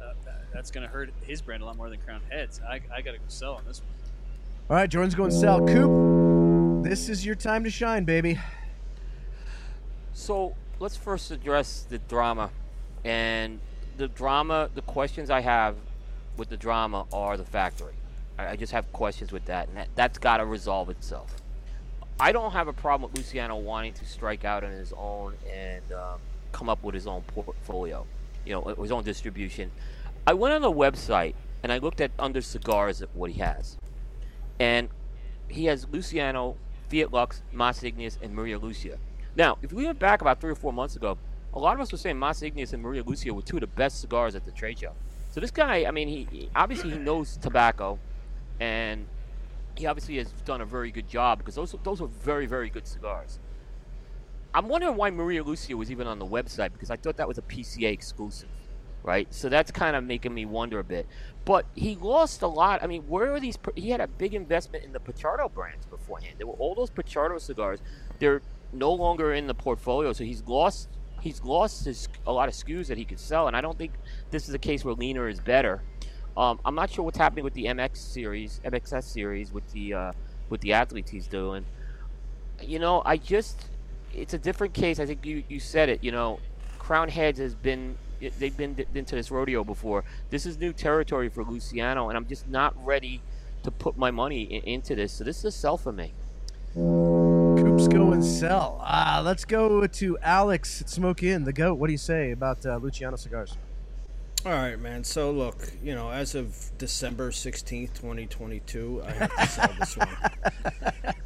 uh, 0.00 0.12
that's 0.52 0.70
going 0.70 0.86
to 0.86 0.92
hurt 0.92 1.10
his 1.22 1.42
brand 1.42 1.62
a 1.62 1.66
lot 1.66 1.76
more 1.76 1.90
than 1.90 1.98
Crown 2.00 2.20
Heads. 2.30 2.60
I, 2.68 2.80
I 2.94 3.02
got 3.02 3.12
to 3.12 3.18
go 3.18 3.24
sell 3.28 3.54
on 3.54 3.64
this 3.66 3.80
one. 3.80 3.90
All 4.70 4.76
right, 4.76 4.88
Jordan's 4.88 5.14
going 5.14 5.30
to 5.30 5.36
sell. 5.36 5.66
Coop, 5.66 6.84
this 6.84 7.08
is 7.08 7.26
your 7.26 7.34
time 7.34 7.64
to 7.64 7.70
shine, 7.70 8.04
baby. 8.04 8.38
So 10.12 10.54
let's 10.80 10.96
first 10.96 11.30
address 11.30 11.86
the 11.88 11.98
drama. 11.98 12.50
And 13.04 13.60
the 13.96 14.08
drama, 14.08 14.70
the 14.74 14.82
questions 14.82 15.30
I 15.30 15.40
have 15.40 15.76
with 16.36 16.48
the 16.48 16.56
drama 16.56 17.06
are 17.12 17.36
the 17.36 17.44
factory. 17.44 17.94
I, 18.38 18.48
I 18.48 18.56
just 18.56 18.72
have 18.72 18.92
questions 18.92 19.32
with 19.32 19.44
that, 19.46 19.68
and 19.68 19.76
that, 19.76 19.88
that's 19.94 20.18
got 20.18 20.38
to 20.38 20.46
resolve 20.46 20.90
itself. 20.90 21.36
I 22.18 22.32
don't 22.32 22.52
have 22.52 22.68
a 22.68 22.72
problem 22.72 23.10
with 23.10 23.18
Luciano 23.18 23.56
wanting 23.56 23.92
to 23.94 24.06
strike 24.06 24.44
out 24.44 24.62
on 24.64 24.70
his 24.70 24.92
own 24.96 25.34
and 25.52 25.92
um, 25.92 26.20
come 26.52 26.68
up 26.68 26.82
with 26.82 26.94
his 26.94 27.06
own 27.06 27.22
portfolio, 27.22 28.06
you 28.46 28.52
know, 28.52 28.62
his 28.80 28.92
own 28.92 29.04
distribution. 29.04 29.70
I 30.26 30.34
went 30.34 30.54
on 30.54 30.62
the 30.62 30.72
website 30.72 31.34
and 31.62 31.72
I 31.72 31.78
looked 31.78 32.00
at 32.00 32.12
under 32.18 32.40
cigars 32.40 33.02
at 33.02 33.08
what 33.14 33.30
he 33.30 33.40
has, 33.40 33.76
and 34.60 34.88
he 35.48 35.66
has 35.66 35.86
Luciano, 35.90 36.56
Fiat 36.88 37.12
Lux, 37.12 37.42
Mas 37.52 37.82
and 37.82 38.34
Maria 38.34 38.58
Lucia. 38.58 38.98
Now, 39.36 39.58
if 39.62 39.72
we 39.72 39.84
went 39.84 39.98
back 39.98 40.20
about 40.20 40.40
three 40.40 40.52
or 40.52 40.56
four 40.56 40.72
months 40.72 40.96
ago, 40.96 41.18
a 41.52 41.58
lot 41.58 41.74
of 41.74 41.80
us 41.80 41.92
were 41.92 41.98
saying 41.98 42.18
Mas 42.18 42.42
Ignis 42.42 42.72
and 42.72 42.82
Maria 42.82 43.02
Lucia 43.02 43.32
were 43.32 43.42
two 43.42 43.56
of 43.56 43.60
the 43.60 43.66
best 43.66 44.00
cigars 44.00 44.34
at 44.34 44.44
the 44.44 44.52
trade 44.52 44.78
show. 44.78 44.92
So 45.30 45.40
this 45.40 45.50
guy, 45.50 45.84
I 45.84 45.90
mean, 45.90 46.08
he, 46.08 46.28
he 46.30 46.50
obviously 46.54 46.90
he 46.90 46.98
knows 46.98 47.36
tobacco, 47.36 47.98
and 48.60 49.06
he 49.76 49.86
obviously 49.86 50.16
has 50.18 50.30
done 50.44 50.60
a 50.60 50.64
very 50.64 50.90
good 50.92 51.08
job 51.08 51.38
because 51.38 51.54
those 51.56 51.74
those 51.82 52.00
are 52.00 52.06
very 52.06 52.46
very 52.46 52.70
good 52.70 52.86
cigars. 52.86 53.40
I'm 54.54 54.68
wondering 54.68 54.96
why 54.96 55.10
Maria 55.10 55.42
Lucia 55.42 55.76
was 55.76 55.90
even 55.90 56.06
on 56.06 56.20
the 56.20 56.26
website 56.26 56.72
because 56.72 56.90
I 56.90 56.96
thought 56.96 57.16
that 57.16 57.26
was 57.26 57.38
a 57.38 57.42
PCA 57.42 57.92
exclusive, 57.92 58.48
right? 59.02 59.26
So 59.34 59.48
that's 59.48 59.72
kind 59.72 59.96
of 59.96 60.04
making 60.04 60.32
me 60.32 60.46
wonder 60.46 60.78
a 60.78 60.84
bit. 60.84 61.08
But 61.44 61.66
he 61.74 61.96
lost 61.96 62.42
a 62.42 62.46
lot. 62.46 62.80
I 62.80 62.86
mean, 62.86 63.02
where 63.02 63.34
are 63.34 63.40
these? 63.40 63.58
He 63.74 63.90
had 63.90 64.00
a 64.00 64.06
big 64.06 64.34
investment 64.34 64.84
in 64.84 64.92
the 64.92 65.00
Pichardo 65.00 65.52
brands 65.52 65.86
beforehand. 65.86 66.36
There 66.38 66.46
were 66.46 66.54
all 66.54 66.76
those 66.76 66.90
Pichardo 66.90 67.40
cigars. 67.40 67.80
They're 68.20 68.42
no 68.74 68.92
longer 68.92 69.34
in 69.34 69.46
the 69.46 69.54
portfolio, 69.54 70.12
so 70.12 70.24
he's 70.24 70.42
lost. 70.46 70.88
He's 71.20 71.42
lost 71.42 71.86
his, 71.86 72.06
a 72.26 72.32
lot 72.32 72.48
of 72.48 72.54
SKUs 72.54 72.88
that 72.88 72.98
he 72.98 73.04
could 73.06 73.18
sell, 73.18 73.46
and 73.48 73.56
I 73.56 73.62
don't 73.62 73.78
think 73.78 73.92
this 74.30 74.46
is 74.46 74.54
a 74.54 74.58
case 74.58 74.84
where 74.84 74.94
leaner 74.94 75.26
is 75.26 75.40
better. 75.40 75.80
Um, 76.36 76.60
I'm 76.66 76.74
not 76.74 76.90
sure 76.90 77.02
what's 77.02 77.16
happening 77.16 77.44
with 77.44 77.54
the 77.54 77.64
MX 77.64 77.96
series, 77.96 78.60
MXS 78.64 79.04
series, 79.04 79.52
with 79.52 79.70
the 79.72 79.94
uh, 79.94 80.12
with 80.50 80.60
the 80.60 80.72
athletes 80.74 81.10
he's 81.10 81.26
doing. 81.26 81.64
You 82.60 82.78
know, 82.78 83.02
I 83.06 83.16
just 83.16 83.68
it's 84.12 84.34
a 84.34 84.38
different 84.38 84.74
case. 84.74 84.98
I 84.98 85.06
think 85.06 85.24
you, 85.24 85.44
you 85.48 85.60
said 85.60 85.88
it. 85.88 86.02
You 86.02 86.12
know, 86.12 86.40
Crown 86.78 87.08
Heads 87.08 87.38
has 87.38 87.54
been 87.54 87.96
they've 88.38 88.56
been 88.56 88.84
into 88.94 89.14
this 89.14 89.30
rodeo 89.30 89.64
before. 89.64 90.04
This 90.30 90.46
is 90.46 90.58
new 90.58 90.72
territory 90.72 91.28
for 91.28 91.44
Luciano, 91.44 92.08
and 92.08 92.16
I'm 92.16 92.26
just 92.26 92.48
not 92.48 92.74
ready 92.84 93.20
to 93.62 93.70
put 93.70 93.96
my 93.96 94.10
money 94.10 94.42
in, 94.42 94.62
into 94.64 94.94
this. 94.94 95.12
So 95.12 95.24
this 95.24 95.38
is 95.38 95.44
a 95.44 95.52
sell 95.52 95.76
for 95.76 95.92
me. 95.92 96.12
Coop's 97.88 98.14
and 98.14 98.24
sell. 98.24 98.78
Ah, 98.82 99.20
let's 99.24 99.44
go 99.44 99.86
to 99.86 100.18
Alex 100.22 100.80
at 100.80 100.88
Smoke 100.90 101.22
Inn, 101.22 101.44
the 101.44 101.52
goat. 101.52 101.74
What 101.74 101.86
do 101.88 101.92
you 101.92 101.98
say 101.98 102.30
about 102.32 102.64
uh, 102.66 102.76
Luciano 102.78 103.16
cigars? 103.16 103.56
All 104.46 104.52
right, 104.52 104.78
man. 104.78 105.04
So 105.04 105.30
look, 105.30 105.72
you 105.82 105.94
know, 105.94 106.10
as 106.10 106.34
of 106.34 106.70
December 106.76 107.32
sixteenth, 107.32 107.94
twenty 107.98 108.26
twenty 108.26 108.60
two, 108.60 109.02
I 109.06 109.10
have 109.12 109.34
to 109.36 109.46
sell 109.46 109.74
this 109.78 109.96
one. 109.96 110.08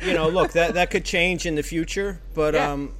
You 0.01 0.15
know, 0.15 0.29
look 0.29 0.53
that 0.53 0.75
that 0.75 0.91
could 0.91 1.05
change 1.05 1.45
in 1.45 1.57
the 1.57 1.63
future, 1.65 2.21
but 2.33 2.55
Yeah. 2.55 2.71
um, 2.71 2.95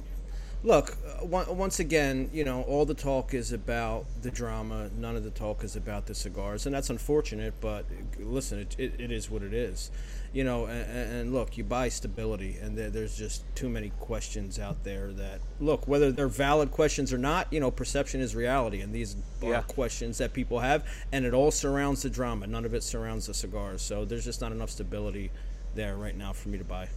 look, 0.65 0.97
uh, 1.21 1.25
once 1.25 1.79
again, 1.79 2.29
you 2.33 2.43
know, 2.43 2.63
all 2.63 2.85
the 2.85 2.93
talk 2.93 3.33
is 3.33 3.53
about 3.53 4.05
the 4.21 4.29
drama. 4.29 4.89
None 4.97 5.15
of 5.15 5.23
the 5.23 5.29
talk 5.29 5.63
is 5.63 5.77
about 5.77 6.07
the 6.07 6.13
cigars, 6.13 6.65
and 6.65 6.75
that's 6.75 6.89
unfortunate. 6.89 7.53
But 7.61 7.85
listen, 8.19 8.59
it, 8.59 8.75
it, 8.77 8.93
it 8.99 9.11
is 9.11 9.31
what 9.31 9.43
it 9.43 9.53
is. 9.53 9.91
You 10.31 10.43
know, 10.43 10.65
and, 10.67 11.11
and 11.11 11.33
look, 11.33 11.57
you 11.57 11.63
buy 11.63 11.89
stability, 11.89 12.57
and 12.61 12.77
there, 12.77 12.91
there's 12.91 13.17
just 13.17 13.43
too 13.55 13.67
many 13.67 13.91
questions 13.99 14.59
out 14.59 14.83
there 14.83 15.11
that 15.13 15.41
look 15.59 15.87
whether 15.87 16.11
they're 16.11 16.27
valid 16.27 16.69
questions 16.71 17.11
or 17.11 17.17
not. 17.17 17.51
You 17.51 17.59
know, 17.59 17.71
perception 17.71 18.21
is 18.21 18.35
reality, 18.35 18.81
and 18.81 18.93
these 18.93 19.15
are 19.41 19.49
Yeah. 19.49 19.61
questions 19.63 20.19
that 20.19 20.33
people 20.33 20.59
have, 20.59 20.83
and 21.11 21.25
it 21.25 21.33
all 21.33 21.49
surrounds 21.49 22.03
the 22.03 22.11
drama. 22.11 22.45
None 22.45 22.63
of 22.63 22.75
it 22.75 22.83
surrounds 22.83 23.25
the 23.25 23.33
cigars. 23.33 23.81
So 23.81 24.05
there's 24.05 24.25
just 24.25 24.39
not 24.39 24.51
enough 24.51 24.69
stability 24.69 25.31
there 25.73 25.95
right 25.95 26.15
now 26.15 26.33
for 26.33 26.49
me 26.49 26.59
to 26.59 26.63
buy. 26.63 26.89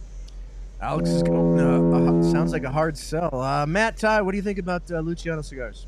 Alex 0.79 1.09
is 1.09 1.23
going. 1.23 1.59
Uh, 1.59 2.19
uh, 2.19 2.23
sounds 2.31 2.51
like 2.51 2.63
a 2.65 2.71
hard 2.71 2.97
sell. 2.97 3.33
Uh, 3.41 3.65
Matt 3.65 3.97
Ty, 3.97 4.21
what 4.21 4.31
do 4.31 4.37
you 4.37 4.43
think 4.43 4.59
about 4.59 4.83
uh, 4.91 4.99
Luciano 4.99 5.41
cigars? 5.41 5.87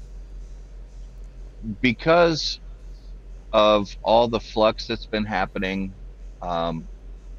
because 1.82 2.60
of 3.54 3.96
all 4.04 4.28
the 4.28 4.40
flux 4.40 4.88
that's 4.88 5.06
been 5.06 5.26
happening, 5.26 5.94
um, 6.42 6.88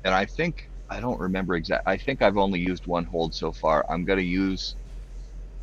and 0.06 0.14
I 0.14 0.24
think 0.26 0.70
I 0.88 1.00
don't 1.00 1.20
remember 1.20 1.56
exact. 1.56 1.84
I 1.86 1.98
think 1.98 2.22
I've 2.22 2.38
only 2.38 2.60
used 2.60 2.86
one 2.86 3.04
hold 3.04 3.34
so 3.34 3.52
far. 3.52 3.84
I'm 3.90 4.04
going 4.06 4.20
to 4.20 4.24
use 4.24 4.76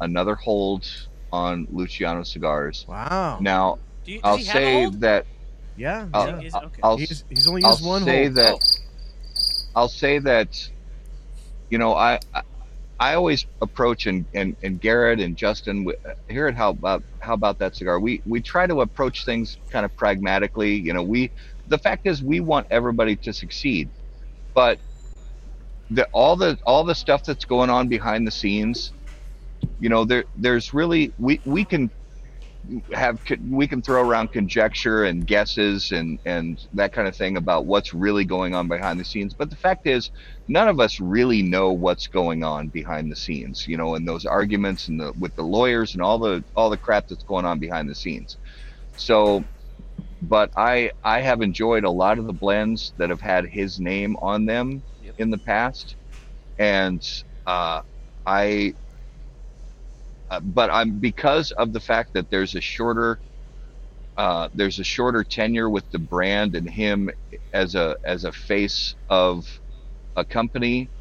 another 0.02 0.36
hold 0.36 0.86
on 1.32 1.68
Luciano 1.72 2.24
cigars. 2.24 2.86
Wow. 2.88 3.40
Now 3.42 3.80
Do 4.06 4.12
you, 4.14 4.22
I'll 4.24 4.38
he 4.38 4.44
say 4.44 4.86
that 5.00 5.28
Yeah. 5.76 6.08
I'll, 6.14 6.28
yeah. 6.28 6.42
Is- 6.42 6.56
okay. 6.56 6.82
I'll, 6.84 6.98
He's, 6.98 7.24
he's 7.30 7.48
only 7.48 7.64
I'll 7.64 7.72
used 7.72 7.86
one 7.86 8.04
say 8.04 8.26
hold. 8.26 8.36
that 8.36 8.56
Oh. 8.56 8.60
I'll 9.76 9.90
say 9.90 10.20
that 10.20 10.50
you 11.70 11.80
know 11.80 11.96
I 11.96 12.20
I, 12.34 12.42
I 13.00 13.16
always 13.16 13.46
approach 13.62 14.06
and, 14.06 14.28
and, 14.34 14.56
and 14.64 14.80
Garrett 14.80 15.20
and 15.20 15.36
Justin 15.38 15.86
we- 15.86 15.96
here 16.30 16.48
at 16.48 16.56
how 16.56 16.70
about 16.72 17.04
how 17.22 17.34
about 17.34 17.60
that 17.60 17.76
cigar 17.76 18.00
we 18.00 18.22
we 18.26 18.42
try 18.42 18.68
to 18.68 18.82
approach 18.82 19.26
things 19.26 19.58
kind 19.72 19.86
of 19.86 19.96
pragmatically 19.96 20.76
you 20.76 20.94
know 20.94 21.04
we 21.04 21.32
the 21.68 21.80
fact 21.80 22.06
is 22.06 22.22
we 22.24 22.40
want 22.42 22.68
everybody 22.72 23.16
to 23.18 23.34
succeed 23.34 23.90
but 24.56 24.80
the 25.92 26.08
all 26.14 26.36
the 26.38 26.58
all 26.66 26.84
the 26.86 26.96
stuff 26.96 27.24
that's 27.26 27.46
going 27.46 27.70
on 27.72 27.90
behind 27.90 28.28
the 28.28 28.32
scenes 28.32 28.94
you 29.80 29.90
know 29.90 30.06
there 30.06 30.26
there's 30.36 30.74
really 30.74 31.14
we 31.18 31.42
we 31.46 31.66
can 31.66 31.92
have 32.94 33.20
we 33.52 33.68
can 33.68 33.82
throw 33.82 34.02
around 34.02 34.32
conjecture 34.32 35.06
and 35.06 35.28
guesses 35.28 35.92
and 35.92 36.20
and 36.26 36.60
that 36.74 36.94
kind 36.94 37.08
of 37.08 37.16
thing 37.16 37.38
about 37.38 37.66
what's 37.68 37.94
really 37.94 38.26
going 38.26 38.56
on 38.56 38.68
behind 38.70 39.00
the 39.00 39.06
scenes 39.06 39.34
but 39.36 39.50
the 39.50 39.56
fact 39.58 39.88
is 39.88 40.12
none 40.48 40.68
of 40.70 40.80
us 40.80 41.00
really 41.00 41.44
know 41.44 41.74
what's 41.74 42.08
going 42.08 42.44
on 42.44 42.70
behind 42.70 43.12
the 43.12 43.16
scenes 43.18 43.66
you 43.68 43.78
know 43.78 43.96
and 43.96 44.08
those 44.08 44.26
arguments 44.26 44.88
and 44.88 45.00
the 45.00 45.14
with 45.20 45.36
the 45.36 45.44
lawyers 45.44 45.94
and 45.94 46.04
all 46.04 46.20
the 46.20 46.44
all 46.56 46.70
the 46.70 46.78
crap 46.78 47.06
that's 47.10 47.24
going 47.24 47.46
on 47.46 47.60
behind 47.60 47.90
the 47.90 47.96
scenes. 47.96 48.38
So 48.96 49.46
but 50.30 50.52
i 50.58 50.92
i 51.04 51.22
have 51.22 51.42
enjoyed 51.42 51.86
a 51.86 51.92
lot 51.92 52.20
of 52.20 52.28
the 52.28 52.34
blends 52.34 52.94
that 52.98 53.12
have 53.12 53.22
had 53.22 53.46
his 53.48 53.80
name 53.80 54.16
on 54.22 54.46
them 54.46 54.84
Yep. 55.00 55.16
in 55.18 55.32
the 55.32 55.40
past 55.40 55.98
and 56.60 57.04
uh 57.48 57.82
i 58.26 58.74
uh, 60.32 60.42
but 60.42 60.72
I'm 60.72 61.00
because 61.00 61.52
of 61.54 61.74
the 61.74 61.82
fact 61.82 62.12
that 62.16 62.30
there's 62.32 62.56
a 62.56 62.62
shorter 62.62 63.22
uh, 64.18 64.50
there's 64.54 64.80
a 64.80 64.84
shorter 64.84 65.24
tenure 65.24 65.70
with 65.70 65.90
the 65.92 66.00
brand 66.00 66.56
and 66.56 66.70
him 66.70 67.10
as 67.54 67.76
a 67.76 67.98
as 68.06 68.26
a 68.26 68.32
face 68.34 68.96
of 69.10 69.46
a 70.16 70.26
company 70.26 70.92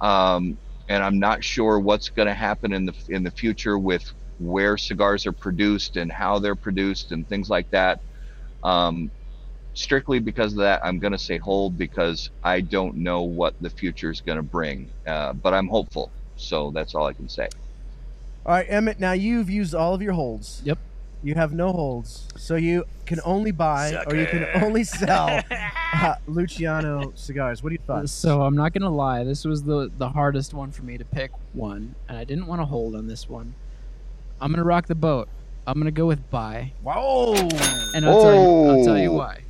um, 0.00 0.58
and 0.88 1.02
I'm 1.04 1.18
not 1.18 1.44
sure 1.44 1.80
what's 1.80 2.10
going 2.10 2.28
to 2.28 2.34
happen 2.34 2.72
in 2.72 2.86
the 2.86 2.94
in 3.08 3.24
the 3.24 3.30
future 3.32 3.78
with 3.78 4.04
where 4.38 4.76
cigars 4.78 5.26
are 5.26 5.32
produced 5.32 5.96
and 5.96 6.12
how 6.12 6.38
they're 6.38 6.56
produced 6.56 7.12
and 7.12 7.28
things 7.28 7.48
like 7.50 7.68
that 7.72 8.00
um, 8.64 9.10
strictly 9.74 10.18
because 10.18 10.52
of 10.52 10.58
that 10.58 10.80
I'm 10.84 10.98
going 10.98 11.12
to 11.12 11.18
say 11.18 11.38
hold 11.38 11.76
because 11.78 12.30
I 12.42 12.60
don't 12.60 12.96
know 12.96 13.22
what 13.22 13.54
the 13.60 13.70
future 13.70 14.10
is 14.10 14.20
going 14.20 14.36
to 14.36 14.42
bring 14.42 14.90
uh, 15.06 15.32
but 15.34 15.54
I'm 15.54 15.68
hopeful 15.68 16.10
so 16.36 16.70
that's 16.72 16.94
all 16.94 17.06
I 17.06 17.12
can 17.12 17.28
say 17.28 17.48
All 18.46 18.54
right, 18.54 18.66
Emmett. 18.68 19.00
Now 19.00 19.12
you've 19.12 19.48
used 19.50 19.74
all 19.74 19.94
of 19.94 20.02
your 20.02 20.12
holds. 20.12 20.60
Yep. 20.64 20.78
You 21.22 21.34
have 21.36 21.54
no 21.54 21.72
holds, 21.72 22.28
so 22.36 22.56
you 22.56 22.84
can 23.06 23.18
only 23.24 23.50
buy 23.50 24.04
or 24.06 24.14
you 24.14 24.26
can 24.26 24.46
only 24.62 24.84
sell 24.84 25.40
uh, 25.94 26.16
Luciano 26.26 27.12
cigars. 27.14 27.62
What 27.62 27.70
do 27.70 27.74
you 27.76 27.80
thoughts? 27.86 28.12
So 28.12 28.42
I'm 28.42 28.54
not 28.54 28.74
gonna 28.74 28.90
lie, 28.94 29.24
this 29.24 29.46
was 29.46 29.62
the 29.62 29.90
the 29.96 30.10
hardest 30.10 30.52
one 30.52 30.70
for 30.70 30.82
me 30.82 30.98
to 30.98 31.04
pick 31.04 31.30
one, 31.54 31.94
and 32.08 32.18
I 32.18 32.24
didn't 32.24 32.46
want 32.46 32.60
to 32.60 32.66
hold 32.66 32.94
on 32.94 33.06
this 33.06 33.26
one. 33.26 33.54
I'm 34.38 34.50
gonna 34.52 34.64
rock 34.64 34.86
the 34.86 34.94
boat. 34.94 35.28
I'm 35.66 35.78
gonna 35.78 35.90
go 35.90 36.06
with 36.06 36.30
buy, 36.30 36.72
Whoa! 36.82 37.34
and 37.94 38.04
I'll 38.04 38.22
tell 38.22 38.34
you, 38.34 38.70
I'll 38.70 38.84
tell 38.84 38.98
you 38.98 39.12
why. 39.12 39.42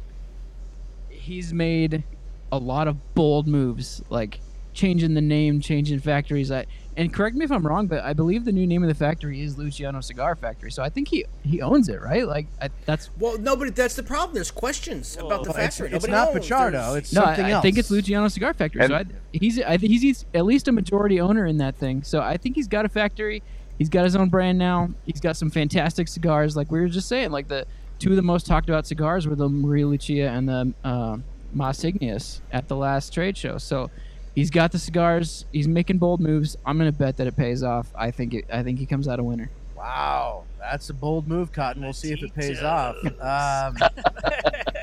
He's 1.09 1.53
made 1.53 2.05
a 2.53 2.59
lot 2.59 2.87
of 2.89 3.15
bold 3.15 3.49
moves, 3.49 4.03
like 4.11 4.41
changing 4.75 5.15
the 5.15 5.21
name, 5.21 5.61
changing 5.61 6.01
factories. 6.01 6.53
I 6.53 6.67
and 6.97 7.13
correct 7.13 7.35
me 7.35 7.45
if 7.45 7.51
I'm 7.51 7.67
wrong, 7.67 7.89
but 7.89 8.05
I 8.05 8.13
believe 8.13 8.45
the 8.45 8.53
new 8.53 8.67
name 8.67 8.85
of 8.85 8.89
the 8.89 8.95
factory 8.95 9.41
is 9.41 9.59
Luciano 9.59 10.01
Cigar 10.01 10.37
Factory. 10.37 10.71
So 10.71 10.83
I 10.83 10.89
think 10.89 11.09
he 11.09 11.25
he 11.43 11.61
owns 11.61 11.89
it, 11.89 12.01
right? 12.01 12.27
Like 12.27 12.47
I, 12.63 12.69
that's 12.85 13.11
Well, 13.19 13.37
nobody. 13.39 13.71
That's 13.73 13.97
the 13.97 14.03
problem. 14.05 14.35
There's 14.35 14.53
questions 14.53 15.17
about 15.17 15.43
the 15.45 15.51
Well, 15.51 15.61
it's, 15.65 15.79
factory. 15.79 15.91
it's 15.97 16.07
not 16.07 16.33
knows. 16.35 16.47
Pichardo. 16.49 16.97
It's 16.97 17.13
no, 17.13 17.23
something 17.25 17.47
I, 17.47 17.51
else. 17.51 17.61
I 17.61 17.63
think 17.63 17.79
it's 17.79 17.91
Luciano 17.91 18.29
Cigar 18.29 18.55
Factory. 18.55 18.87
so 18.87 18.95
I, 18.95 19.05
he's 19.33 19.61
I 19.61 19.77
think 19.77 19.91
he's, 19.91 20.03
he's 20.03 20.25
at 20.35 20.45
least 20.45 20.69
a 20.69 20.73
majority 20.73 21.21
owner 21.21 21.47
in 21.47 21.57
that 21.59 21.75
thing. 21.75 22.05
So 22.05 22.21
I 22.21 22.37
think 22.37 22.55
he's 22.55 22.69
got 22.69 22.85
a 22.85 22.89
factory. 22.89 23.43
He's 23.79 23.89
got 23.89 24.05
his 24.05 24.15
own 24.17 24.29
brand 24.29 24.59
now. 24.59 24.91
He's 25.05 25.21
got 25.21 25.37
some 25.37 25.51
fantastic 25.51 26.09
cigars, 26.09 26.57
like 26.57 26.71
we 26.71 26.81
were 26.81 26.89
just 26.89 27.09
saying. 27.09 27.31
Like 27.31 27.49
the 27.49 27.67
two 27.99 28.11
of 28.11 28.17
the 28.17 28.23
most 28.23 28.47
talked 28.47 28.69
about 28.69 28.87
cigars 28.87 29.27
were 29.27 29.35
the 29.35 29.49
Maria 29.49 29.87
Lucia 29.87 30.29
and 30.29 30.49
the 30.49 30.75
uh, 30.85 31.17
Mas 31.53 31.83
Ignis 31.85 32.41
at 32.53 32.69
the 32.69 32.77
last 32.77 33.13
trade 33.13 33.37
show. 33.37 33.59
So 33.59 33.91
he's 34.35 34.51
got 34.51 34.73
the 34.73 34.79
cigars. 34.79 35.45
He's 35.53 35.69
making 35.69 35.99
bold 35.99 36.21
moves. 36.21 36.57
I'm 36.65 36.79
gonna 36.79 36.93
bet 36.93 37.17
that 37.17 37.27
it 37.27 37.37
pays 37.37 37.63
off. 37.63 37.89
I 37.97 38.11
think 38.11 38.35
it, 38.35 38.45
I 38.53 38.63
think 38.63 38.79
he 38.79 38.87
comes 38.87 39.09
out 39.09 39.19
a 39.19 39.25
winner. 39.25 39.51
Wow, 39.77 40.45
that's 40.59 40.89
a 40.91 40.95
bold 40.95 41.29
move, 41.29 41.53
Cotton. 41.53 41.83
We'll 41.83 41.93
see 41.93 42.13
if 42.13 42.23
it 42.23 42.35
pays 42.35 42.63
off. 42.63 42.97
Um, 43.05 43.77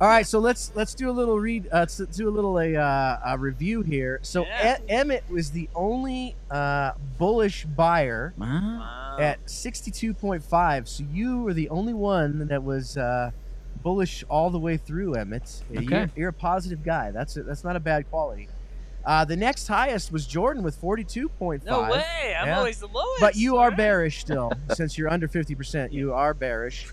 all 0.00 0.08
right, 0.08 0.26
so 0.26 0.38
let's 0.38 0.70
let's 0.74 0.94
do 0.94 1.10
a 1.10 1.12
little 1.12 1.38
read. 1.38 1.66
Uh, 1.72 1.78
let's 1.80 1.96
do 1.96 2.28
a 2.28 2.30
little 2.30 2.58
a, 2.58 2.76
uh, 2.76 3.18
a 3.26 3.38
review 3.38 3.82
here. 3.82 4.20
So 4.22 4.44
Yeah. 4.44 4.78
E- 4.78 4.90
Emmett 4.90 5.24
was 5.28 5.50
the 5.50 5.68
only 5.74 6.36
uh, 6.50 6.92
bullish 7.18 7.64
buyer 7.64 8.32
Wow. 8.36 9.16
At 9.18 9.38
sixty-two 9.50 10.14
point 10.14 10.42
five. 10.44 10.88
So 10.88 11.04
you 11.12 11.42
were 11.42 11.52
the 11.54 11.68
only 11.70 11.94
one 11.94 12.46
that 12.48 12.62
was 12.62 12.96
uh, 12.96 13.30
bullish 13.82 14.22
all 14.28 14.50
the 14.50 14.58
way 14.58 14.76
through, 14.76 15.14
Emmett. 15.14 15.62
Okay. 15.74 15.82
You're, 15.84 16.10
you're 16.16 16.28
a 16.28 16.32
positive 16.32 16.84
guy. 16.84 17.10
That's 17.10 17.36
a, 17.36 17.42
that's 17.42 17.64
not 17.64 17.74
a 17.76 17.80
bad 17.80 18.08
quality. 18.10 18.48
Uh, 19.04 19.24
the 19.24 19.36
next 19.36 19.66
highest 19.68 20.12
was 20.12 20.26
Jordan 20.26 20.62
with 20.62 20.78
42.5. 20.82 21.64
no 21.64 21.82
way. 21.82 22.36
I'm 22.38 22.46
Yeah. 22.48 22.58
always 22.58 22.78
the 22.78 22.88
lowest. 22.88 23.20
But 23.20 23.36
you 23.36 23.56
are 23.56 23.68
right. 23.68 23.76
bearish 23.76 24.20
still, 24.20 24.52
since 24.74 24.98
you're 24.98 25.08
under 25.10 25.26
fifty 25.28 25.54
percent. 25.54 25.92
You 25.98 26.12
are 26.12 26.34
bearish. 26.34 26.86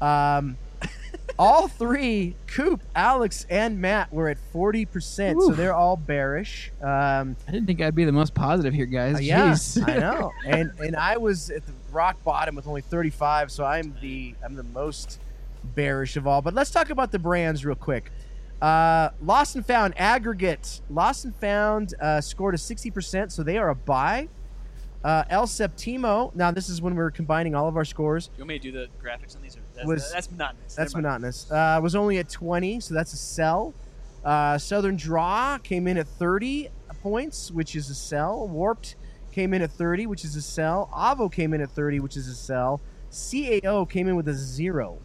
Um, 0.00 0.56
all 1.38 1.68
three, 1.68 2.34
Coop, 2.46 2.82
Alex, 2.94 3.46
and 3.48 3.80
Matt 3.80 4.12
were 4.12 4.28
at 4.28 4.38
forty 4.52 4.84
percent, 4.84 5.40
so 5.40 5.50
they're 5.52 5.74
all 5.74 5.96
bearish. 5.96 6.72
Um, 6.82 7.36
I 7.46 7.52
didn't 7.52 7.66
think 7.66 7.80
I'd 7.80 7.94
be 7.94 8.04
the 8.04 8.12
most 8.12 8.34
positive 8.34 8.74
here, 8.74 8.86
guys. 8.86 9.16
uh, 9.16 9.18
yeah, 9.18 9.56
I 9.86 9.98
know. 9.98 10.32
And 10.46 10.72
and 10.80 10.96
I 10.96 11.16
was 11.16 11.50
at 11.50 11.64
the 11.66 11.72
rock 11.92 12.22
bottom 12.24 12.54
with 12.56 12.66
only 12.66 12.80
thirty-five, 12.82 13.50
so 13.50 13.64
I'm 13.64 13.94
the 14.00 14.34
I'm 14.44 14.54
the 14.54 14.64
most 14.64 15.20
bearish 15.74 16.16
of 16.16 16.26
all. 16.26 16.42
But 16.42 16.54
let's 16.54 16.70
talk 16.70 16.90
about 16.90 17.12
the 17.12 17.18
brands 17.18 17.64
real 17.64 17.76
quick. 17.76 18.10
Uh, 18.60 19.10
Lost 19.22 19.54
and 19.54 19.64
Found 19.66 19.94
aggregate. 19.96 20.80
Lost 20.90 21.24
and 21.24 21.34
Found 21.36 21.94
uh, 22.00 22.20
scored 22.20 22.54
a 22.54 22.58
sixty 22.58 22.90
percent, 22.90 23.32
so 23.32 23.42
they 23.42 23.58
are 23.58 23.68
a 23.68 23.74
buy. 23.74 24.28
Uh, 25.04 25.22
El 25.30 25.46
Septimo. 25.46 26.34
Now 26.34 26.50
this 26.50 26.68
is 26.68 26.82
when 26.82 26.96
we're 26.96 27.12
combining 27.12 27.54
all 27.54 27.68
of 27.68 27.76
our 27.76 27.84
scores. 27.84 28.30
You 28.36 28.42
want 28.42 28.48
me 28.48 28.58
to 28.58 28.62
do 28.62 28.72
the 28.72 28.88
graphics 29.00 29.36
on 29.36 29.42
these? 29.42 29.56
Or 29.56 29.60
that's, 29.78 29.86
Was- 29.88 30.12
that's 30.12 30.30
monotonous. 30.30 30.74
That's 30.74 30.94
Never 30.94 31.02
monotonous. 31.02 31.50
Uh, 31.50 31.80
was 31.82 31.94
only 31.96 32.18
at 32.18 32.28
20, 32.28 32.80
so 32.80 32.94
that's 32.94 33.12
a 33.12 33.16
sell. 33.16 33.74
Uh, 34.24 34.58
Southern 34.58 34.96
Draw 34.96 35.58
came 35.58 35.86
in 35.86 35.96
at 35.96 36.06
30 36.06 36.68
points, 37.02 37.50
which 37.50 37.74
is 37.76 37.88
a 37.90 37.94
sell. 37.94 38.46
Warped 38.48 38.96
came 39.32 39.54
in 39.54 39.62
at 39.62 39.70
30, 39.70 40.06
which 40.06 40.24
is 40.24 40.36
a 40.36 40.42
sell. 40.42 40.90
Avo 40.94 41.32
came 41.32 41.54
in 41.54 41.60
at 41.60 41.70
30, 41.70 42.00
which 42.00 42.16
is 42.16 42.28
a 42.28 42.34
sell. 42.34 42.80
CAO 43.10 43.88
came 43.88 44.08
in 44.08 44.16
with 44.16 44.28
a 44.28 44.34
zero. 44.34 44.98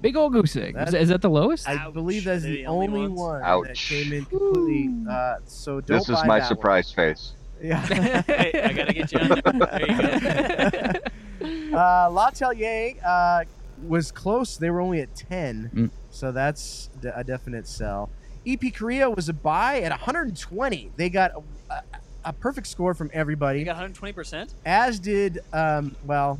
Big 0.00 0.14
old 0.16 0.32
goose 0.32 0.56
egg. 0.56 0.74
That- 0.74 0.88
Is, 0.88 0.94
is 0.94 1.08
that 1.08 1.22
the 1.22 1.30
lowest? 1.30 1.68
I 1.68 1.74
Ouch. 1.76 1.94
believe 1.94 2.24
that's 2.24 2.42
the 2.42 2.50
the 2.62 2.66
only 2.66 2.86
only 2.88 3.00
ones? 3.08 3.18
one 3.20 3.40
that 3.40 3.48
Ouch. 3.48 3.88
came 3.88 4.12
in 4.12 4.24
completely. 4.26 4.90
Uh, 5.10 5.36
so 5.46 5.80
don't 5.80 5.98
this 5.98 6.08
is 6.08 6.14
buy 6.16 6.26
my 6.26 6.38
that 6.38 6.42
one. 6.44 6.48
surprise 6.48 6.92
face 6.92 7.32
Yeah. 7.62 7.80
hey, 8.26 8.62
I 8.62 8.72
gotta 8.72 8.92
get 8.92 9.10
you 9.12 9.18
on 9.20 9.28
there. 9.44 11.00
There 11.40 11.50
you 11.50 11.70
go. 11.70 11.76
uh, 11.78 12.08
L'Atelier 12.10 12.94
uh, 13.04 13.44
was 13.86 14.10
close. 14.12 14.56
They 14.56 14.70
were 14.70 14.80
only 14.80 15.00
at 15.00 15.14
10. 15.14 15.70
Mm. 15.74 15.90
So 16.10 16.32
that's 16.32 16.90
de- 17.00 17.16
a 17.18 17.24
definite 17.24 17.66
sell. 17.66 18.10
EP 18.46 18.60
Carrillo 18.74 19.10
was 19.10 19.28
a 19.28 19.32
buy 19.32 19.80
at 19.80 19.90
120. 19.90 20.92
They 20.96 21.10
got 21.10 21.32
a, 21.70 21.74
a, 21.74 21.82
a 22.26 22.32
perfect 22.32 22.66
score 22.66 22.94
from 22.94 23.08
You 23.08 23.12
everybody, 23.14 23.64
got 23.64 23.72
120 23.72 24.12
percent. 24.12 24.54
as 24.64 24.98
did, 24.98 25.40
um, 25.52 25.94
well, 26.04 26.38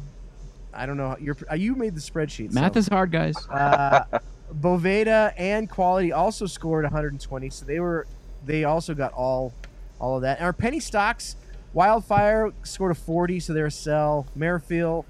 I 0.72 0.86
don't 0.86 0.96
know. 0.96 1.16
You're, 1.20 1.36
uh, 1.50 1.54
you 1.54 1.74
made 1.74 1.94
the 1.94 2.00
spreadsheet. 2.00 2.52
Math 2.52 2.74
so. 2.74 2.78
is 2.78 2.88
hard, 2.88 3.10
guys. 3.10 3.34
Uh, 3.48 4.04
Boveda 4.60 5.32
and 5.36 5.68
Quality 5.68 6.12
also 6.12 6.46
scored 6.46 6.84
120, 6.84 7.50
so 7.50 7.64
they 7.64 7.80
were 7.80 8.06
they 8.44 8.64
also 8.64 8.94
got 8.94 9.12
all 9.12 9.52
all 10.00 10.16
of 10.16 10.22
that. 10.22 10.38
And 10.38 10.46
our 10.46 10.52
penny 10.52 10.80
stocks, 10.80 11.36
Wildfire 11.72 12.52
scored 12.62 12.92
a 12.92 12.94
40, 12.94 13.40
so 13.40 13.52
they're 13.52 13.66
a 13.66 13.70
sell. 13.70 14.26
Mirafel 14.36 15.04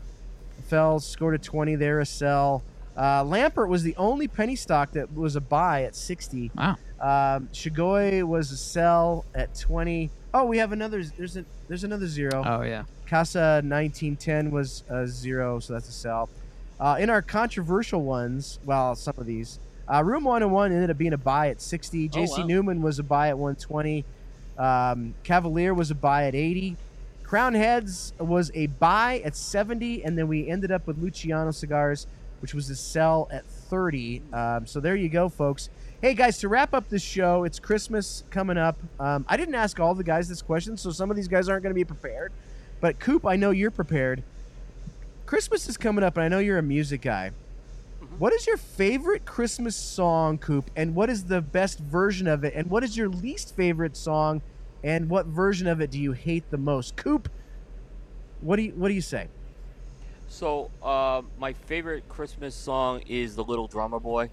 Fells 0.71 1.05
scored 1.05 1.35
a 1.35 1.39
20, 1.39 1.75
they're 1.75 2.01
a 2.01 2.07
sell. 2.07 2.63
Uh, 2.97 3.25
Lampert 3.25 3.69
was 3.69 3.83
the 3.83 3.97
only 3.97 4.29
penny 4.29 4.55
stock 4.55 4.93
that 4.93 5.13
was 5.13 5.35
a 5.35 5.41
buy 5.41 5.83
at 5.83 5.97
60. 5.97 6.53
Wow. 6.57 6.77
Um, 7.01 7.49
Shigoy 7.53 8.23
was 8.23 8.53
a 8.53 8.57
sell 8.57 9.25
at 9.35 9.55
20. 9.59 10.11
Oh, 10.33 10.45
we 10.45 10.59
have 10.59 10.73
another. 10.73 11.03
There's 11.03 11.37
a 11.37 11.45
there's 11.67 11.83
another 11.83 12.07
zero. 12.07 12.45
Oh 12.47 12.63
yeah. 12.63 12.85
Casa 13.09 13.63
1910 13.65 14.53
was 14.53 14.85
a 14.89 15.07
zero, 15.07 15.59
so 15.59 15.73
that's 15.73 15.89
a 15.89 15.93
sell. 15.93 16.29
Uh, 16.79 16.97
in 17.01 17.11
our 17.11 17.21
controversial 17.21 18.03
ones, 18.03 18.61
well, 18.65 18.95
some 18.95 19.15
of 19.19 19.27
these, 19.27 19.59
uh, 19.93 20.03
Room 20.05 20.25
101 20.25 20.73
ended 20.73 20.91
up 20.91 20.97
being 20.97 21.13
a 21.13 21.19
buy 21.19 21.49
at 21.49 21.61
60. 21.61 22.11
Oh, 22.13 22.17
JC 22.17 22.39
wow. 22.39 22.47
Newman 22.47 22.83
was 22.83 22.99
a 23.01 23.03
buy 23.03 23.29
at 23.29 23.37
120. 23.37 24.05
Um, 24.57 25.15
Cavalier 25.25 25.75
was 25.75 25.91
a 25.91 25.95
buy 25.95 26.27
at 26.27 26.35
80. 26.35 26.77
Crown 27.31 27.55
Heads 27.55 28.13
was 28.19 28.51
a 28.55 28.67
buy 28.67 29.23
at 29.25 29.37
70, 29.37 30.03
and 30.03 30.19
then 30.19 30.27
we 30.27 30.49
ended 30.49 30.73
up 30.73 30.89
with 30.89 30.99
Luciano 30.99 31.53
Cigars, 31.53 32.09
which 32.41 32.55
was 32.55 32.69
a 32.71 32.75
sell 32.75 33.29
at 33.31 33.47
30. 33.47 34.21
Um, 34.33 34.67
so 34.67 34.81
there 34.81 34.97
you 34.97 35.09
go, 35.09 35.29
folks. 35.29 35.69
Hey 36.03 36.15
guys, 36.15 36.39
to 36.39 36.49
wrap 36.49 36.75
up 36.75 36.89
this 36.89 37.03
show, 37.03 37.45
it's 37.45 37.61
Christmas 37.61 38.25
coming 38.31 38.59
up. 38.59 38.77
Um, 38.99 39.25
I 39.29 39.37
didn't 39.37 39.55
ask 39.55 39.79
all 39.79 39.95
the 39.95 40.03
guys 40.03 40.29
this 40.29 40.43
question, 40.43 40.77
so 40.77 40.91
some 40.91 41.09
of 41.09 41.17
these 41.17 41.29
guys 41.29 41.49
aren't 41.49 41.63
going 41.63 41.71
to 41.71 41.79
be 41.79 41.85
prepared. 41.85 42.33
But 42.81 42.99
Coop, 42.99 43.25
I 43.25 43.37
know 43.37 43.53
you're 43.53 43.71
prepared. 43.71 44.25
Christmas 45.25 45.69
is 45.69 45.77
coming 45.77 46.03
up, 46.03 46.17
and 46.17 46.25
I 46.25 46.29
know 46.29 46.41
you're 46.41 46.59
a 46.59 46.65
music 46.65 47.03
guy. 47.03 47.31
What 48.19 48.33
is 48.33 48.45
your 48.45 48.57
favorite 48.57 49.25
Christmas 49.25 49.77
song, 49.77 50.37
Coop? 50.37 50.69
And 50.75 50.97
what 50.97 51.09
is 51.09 51.27
the 51.27 51.41
best 51.41 51.79
version 51.79 52.27
of 52.27 52.43
it? 52.43 52.55
And 52.57 52.69
what 52.69 52.83
is 52.83 52.97
your 52.97 53.09
least 53.09 53.55
favorite 53.55 53.97
song? 53.97 54.43
And 54.83 55.11
what 55.11 55.27
version 55.27 55.67
of 55.67 55.81
it 55.81 55.91
do 55.91 56.01
you 56.01 56.13
hate 56.13 56.51
the 56.51 56.57
most? 56.59 56.97
Coop, 56.97 57.29
what 58.41 58.57
do 58.57 58.63
you 58.63 58.73
what 58.73 58.89
do 58.89 58.95
you 58.95 59.01
say? 59.03 59.29
So, 60.29 60.71
uh, 60.83 61.23
my 61.39 61.53
favorite 61.53 62.09
Christmas 62.09 62.55
song 62.55 63.01
is 63.07 63.35
"The 63.37 63.45
Little 63.45 63.67
Drummer 63.67 63.99
Boy," 64.01 64.31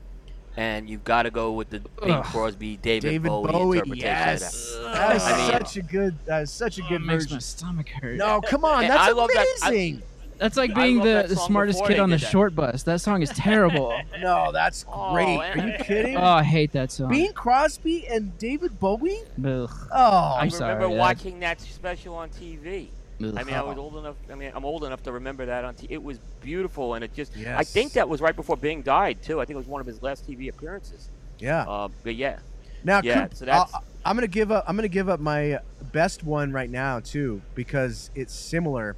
and 0.56 0.90
you've 0.90 1.04
got 1.04 1.24
to 1.24 1.32
go 1.32 1.52
with 1.54 1.70
the 1.70 1.80
Bing 2.02 2.22
Crosby, 2.24 2.78
David, 2.78 3.10
David 3.10 3.28
Bowie, 3.28 3.52
Bowie, 3.52 3.78
interpretation 3.80 4.08
yes. 4.08 4.74
of 4.76 4.84
that. 4.84 4.94
That 4.94 5.16
is 5.16 5.24
I 5.24 5.38
mean- 5.38 5.52
such 5.52 5.78
a 5.78 5.82
good 5.82 6.16
that 6.26 6.44
is 6.44 6.52
such 6.52 6.78
a 6.80 6.84
Oh, 6.86 6.90
good 6.90 7.02
it 7.02 7.06
makes 7.06 7.30
my 7.32 7.40
stomach 7.40 7.90
hurt. 7.90 8.16
No, 8.18 8.40
come 8.42 8.64
on, 8.64 8.88
that's 8.88 9.02
I 9.02 9.12
love 9.12 9.30
that- 9.34 9.46
I- 9.64 9.70
amazing. 9.70 10.04
That's 10.38 10.58
like 10.58 10.74
being 10.76 11.00
the, 11.00 11.26
the 11.28 11.36
smartest 11.36 11.84
kid 11.86 12.00
on 12.00 12.10
the 12.10 12.18
that. 12.18 12.30
short 12.30 12.56
bus. 12.56 12.84
That 12.84 13.02
song 13.02 13.22
is 13.22 13.30
terrible. 13.32 14.00
no, 14.22 14.52
that's 14.52 14.86
Oh, 14.88 15.14
great. 15.14 15.28
and- 15.40 15.62
Are 15.62 15.68
you 15.68 15.84
kidding? 15.84 16.18
oh, 16.18 16.24
I 16.24 16.44
hate 16.44 16.72
that 16.74 16.92
song. 16.92 17.10
Bing 17.10 17.34
Crosby 17.34 18.08
and 18.08 18.38
David 18.38 18.80
Bowie? 18.80 19.20
Ugh. 19.44 19.70
Oh, 19.92 19.96
I 19.96 20.42
I'm 20.42 20.50
remember 20.50 20.58
sorry, 20.58 20.90
Dad. 20.90 20.98
watching 20.98 21.40
that 21.40 21.60
special 21.62 22.16
on 22.16 22.30
TV. 22.30 22.88
Ugh. 23.24 23.34
I 23.36 23.44
mean, 23.44 23.56
I 23.56 23.64
was 23.64 23.78
old 23.78 23.98
enough. 23.98 24.16
I 24.32 24.36
mean, 24.36 24.52
I'm 24.54 24.64
old 24.66 24.84
enough 24.84 25.02
to 25.04 25.12
remember 25.12 25.46
that 25.48 25.66
on 25.66 25.74
TV. 25.74 25.88
It 25.90 26.04
was 26.04 26.20
beautiful, 26.42 26.94
and 26.94 27.04
it 27.04 27.14
just. 27.16 27.36
I 27.38 27.64
think 27.64 27.94
that 27.94 28.08
was 28.08 28.22
right 28.22 28.36
before 28.36 28.58
Bing 28.58 28.84
died 28.84 29.22
too. 29.24 29.42
I 29.42 29.46
think 29.46 29.56
it 29.56 29.60
was 29.60 29.68
one 29.68 29.82
of 29.82 29.88
his 29.88 30.02
last 30.04 30.28
TV 30.30 30.50
appearances. 30.50 31.10
yeah. 31.40 31.64
Uh, 31.68 31.88
but 32.04 32.16
yeah, 32.16 32.40
Now, 32.84 33.02
Yeah, 33.04 33.24
Coop, 33.24 33.34
so 33.36 33.46
that's- 33.46 33.72
I'll- 33.74 33.84
I'm 34.06 34.16
gonna 34.16 34.28
give 34.28 34.52
up. 34.52 34.64
I'm 34.68 34.76
gonna 34.78 34.88
give 34.88 35.10
up 35.10 35.20
my 35.20 35.60
best 35.92 36.24
one 36.24 36.54
right 36.54 36.70
now 36.70 37.00
too 37.02 37.42
because 37.56 38.10
it's 38.16 38.34
similar. 38.34 38.96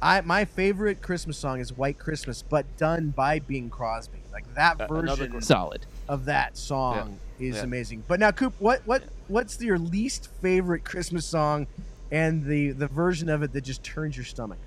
I 0.00 0.20
my 0.20 0.44
favorite 0.44 1.02
Christmas 1.02 1.36
song 1.38 1.60
is 1.60 1.76
"White 1.76 1.98
Christmas," 1.98 2.42
but 2.42 2.64
done 2.76 3.10
by 3.10 3.40
Bing 3.40 3.68
Crosby. 3.70 4.18
Like 4.32 4.52
that 4.54 4.80
Uh, 4.80 4.86
version 4.86 5.32
good- 5.32 5.44
Solid. 5.44 5.86
of 6.08 6.24
that 6.26 6.56
song 6.56 7.18
is 7.40 7.56
Yeah. 7.56 7.62
amazing. 7.64 8.04
But 8.06 8.20
now, 8.20 8.30
Coop, 8.30 8.54
what 8.60 8.82
what 8.86 9.02
what's 9.26 9.60
your 9.60 9.78
least 9.78 10.28
favorite 10.40 10.84
Christmas 10.84 11.26
song, 11.26 11.66
and 12.12 12.44
the 12.44 12.70
the 12.72 12.86
version 12.86 13.28
of 13.28 13.42
it 13.42 13.52
that 13.52 13.62
just 13.62 13.82
turns 13.82 14.16
your 14.16 14.24
stomach? 14.26 14.58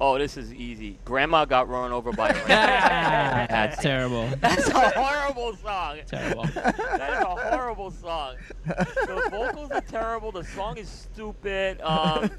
Oh, 0.00 0.16
this 0.16 0.36
is 0.36 0.54
easy. 0.54 0.96
Grandma 1.04 1.44
got 1.44 1.68
run 1.68 1.90
over 1.90 2.12
by 2.12 2.28
a 2.28 2.34
ram. 2.46 2.46
That's 2.46 3.50
That's, 3.50 3.82
terrible. 3.82 4.28
that's 4.40 4.68
a 4.68 4.90
horrible 4.90 5.56
song. 5.56 5.98
Terrible. 6.06 6.44
That 6.44 6.76
is 7.14 7.20
a 7.20 7.24
horrible 7.56 7.90
song. 7.90 8.36
The 8.64 9.28
vocals 9.30 9.70
are 9.72 9.80
terrible. 9.80 10.30
The 10.30 10.44
song 10.44 10.78
is 10.78 10.88
stupid. 10.88 11.80
Um, 11.80 12.30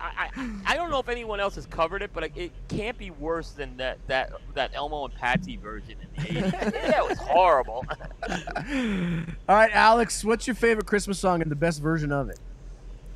I, 0.00 0.28
I, 0.36 0.50
I 0.66 0.76
don't 0.76 0.90
know 0.90 0.98
if 0.98 1.08
anyone 1.08 1.38
else 1.38 1.54
has 1.54 1.66
covered 1.66 2.02
it, 2.02 2.10
but 2.12 2.24
it, 2.24 2.32
it 2.34 2.52
can't 2.68 2.98
be 2.98 3.10
worse 3.10 3.50
than 3.50 3.76
that 3.76 3.98
that 4.08 4.32
that 4.54 4.72
Elmo 4.74 5.04
and 5.04 5.14
Patsy 5.14 5.56
version 5.56 5.96
in 6.16 6.34
the 6.34 6.40
80s. 6.50 6.72
that 6.90 7.08
was 7.08 7.18
horrible. 7.18 7.84
All 9.48 9.54
right, 9.56 9.70
Alex, 9.72 10.24
what's 10.24 10.46
your 10.48 10.56
favorite 10.56 10.86
Christmas 10.86 11.18
song 11.18 11.42
and 11.42 11.50
the 11.50 11.56
best 11.56 11.80
version 11.80 12.10
of 12.10 12.28
it? 12.28 12.38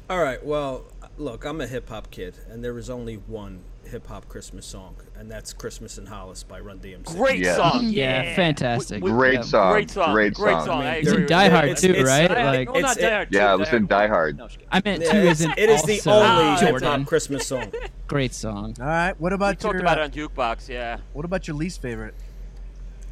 All 0.08 0.22
right. 0.22 0.44
Well, 0.44 0.84
look, 1.20 1.44
I'm 1.44 1.60
a 1.60 1.66
hip 1.66 1.88
hop 1.88 2.10
kid, 2.10 2.34
and 2.50 2.64
there 2.64 2.76
is 2.78 2.88
only 2.90 3.16
one 3.16 3.60
hip 3.84 4.06
hop 4.06 4.28
Christmas 4.28 4.64
song, 4.66 4.96
and 5.16 5.30
that's 5.30 5.52
"Christmas 5.52 5.98
in 5.98 6.06
Hollis" 6.06 6.42
by 6.42 6.60
Run 6.60 6.78
DMC. 6.78 7.04
Great 7.16 7.40
Yeah. 7.40 7.56
song. 7.56 7.84
Yeah, 7.84 8.34
fantastic. 8.34 9.02
Great 9.02 9.34
Yeah. 9.34 9.40
song. 9.42 9.72
Great 9.72 9.90
song. 9.90 10.12
Great 10.12 10.34
Great 10.34 10.52
song. 10.52 10.66
song. 10.66 10.82
I 10.82 10.96
It's 10.96 11.12
in 11.12 11.26
Die. 11.26 11.48
Hard 11.48 11.64
It's- 11.66 11.80
too, 11.80 11.90
it's- 11.90 12.06
right? 12.06 12.30
I- 12.30 12.44
Like, 12.50 12.72
well, 12.72 12.82
not 12.82 12.96
it's- 12.96 13.08
Die 13.10 13.14
Hard. 13.14 13.28
Yeah, 13.30 13.54
it 13.54 13.58
was 13.58 13.72
in 13.72 13.86
Die 13.86 14.06
Hard. 14.06 14.36
No, 14.38 14.42
I'm 14.44 14.48
just 14.48 14.58
kidding. 14.58 14.68
I 14.72 14.82
meant 14.84 15.02
two 15.02 15.16
it's- 15.18 15.40
is 15.40 15.40
in 15.42 15.50
it 15.56 15.68
is 15.70 15.82
the 15.82 16.10
only 16.10 16.66
hip 16.66 16.82
hop 16.82 17.06
Christmas 17.06 17.46
song. 17.46 17.72
Great 18.06 18.34
song. 18.34 18.74
All 18.80 18.86
right, 18.86 19.20
what 19.20 19.30
We 19.32 19.34
about 19.34 19.60
talked 19.60 19.80
about 19.80 19.98
uh, 19.98 20.02
it 20.02 20.04
on 20.04 20.10
Jukebox. 20.10 20.68
Yeah. 20.68 20.98
what 21.12 21.24
about 21.24 21.46
your 21.46 21.56
least 21.56 21.82
favorite? 21.82 22.14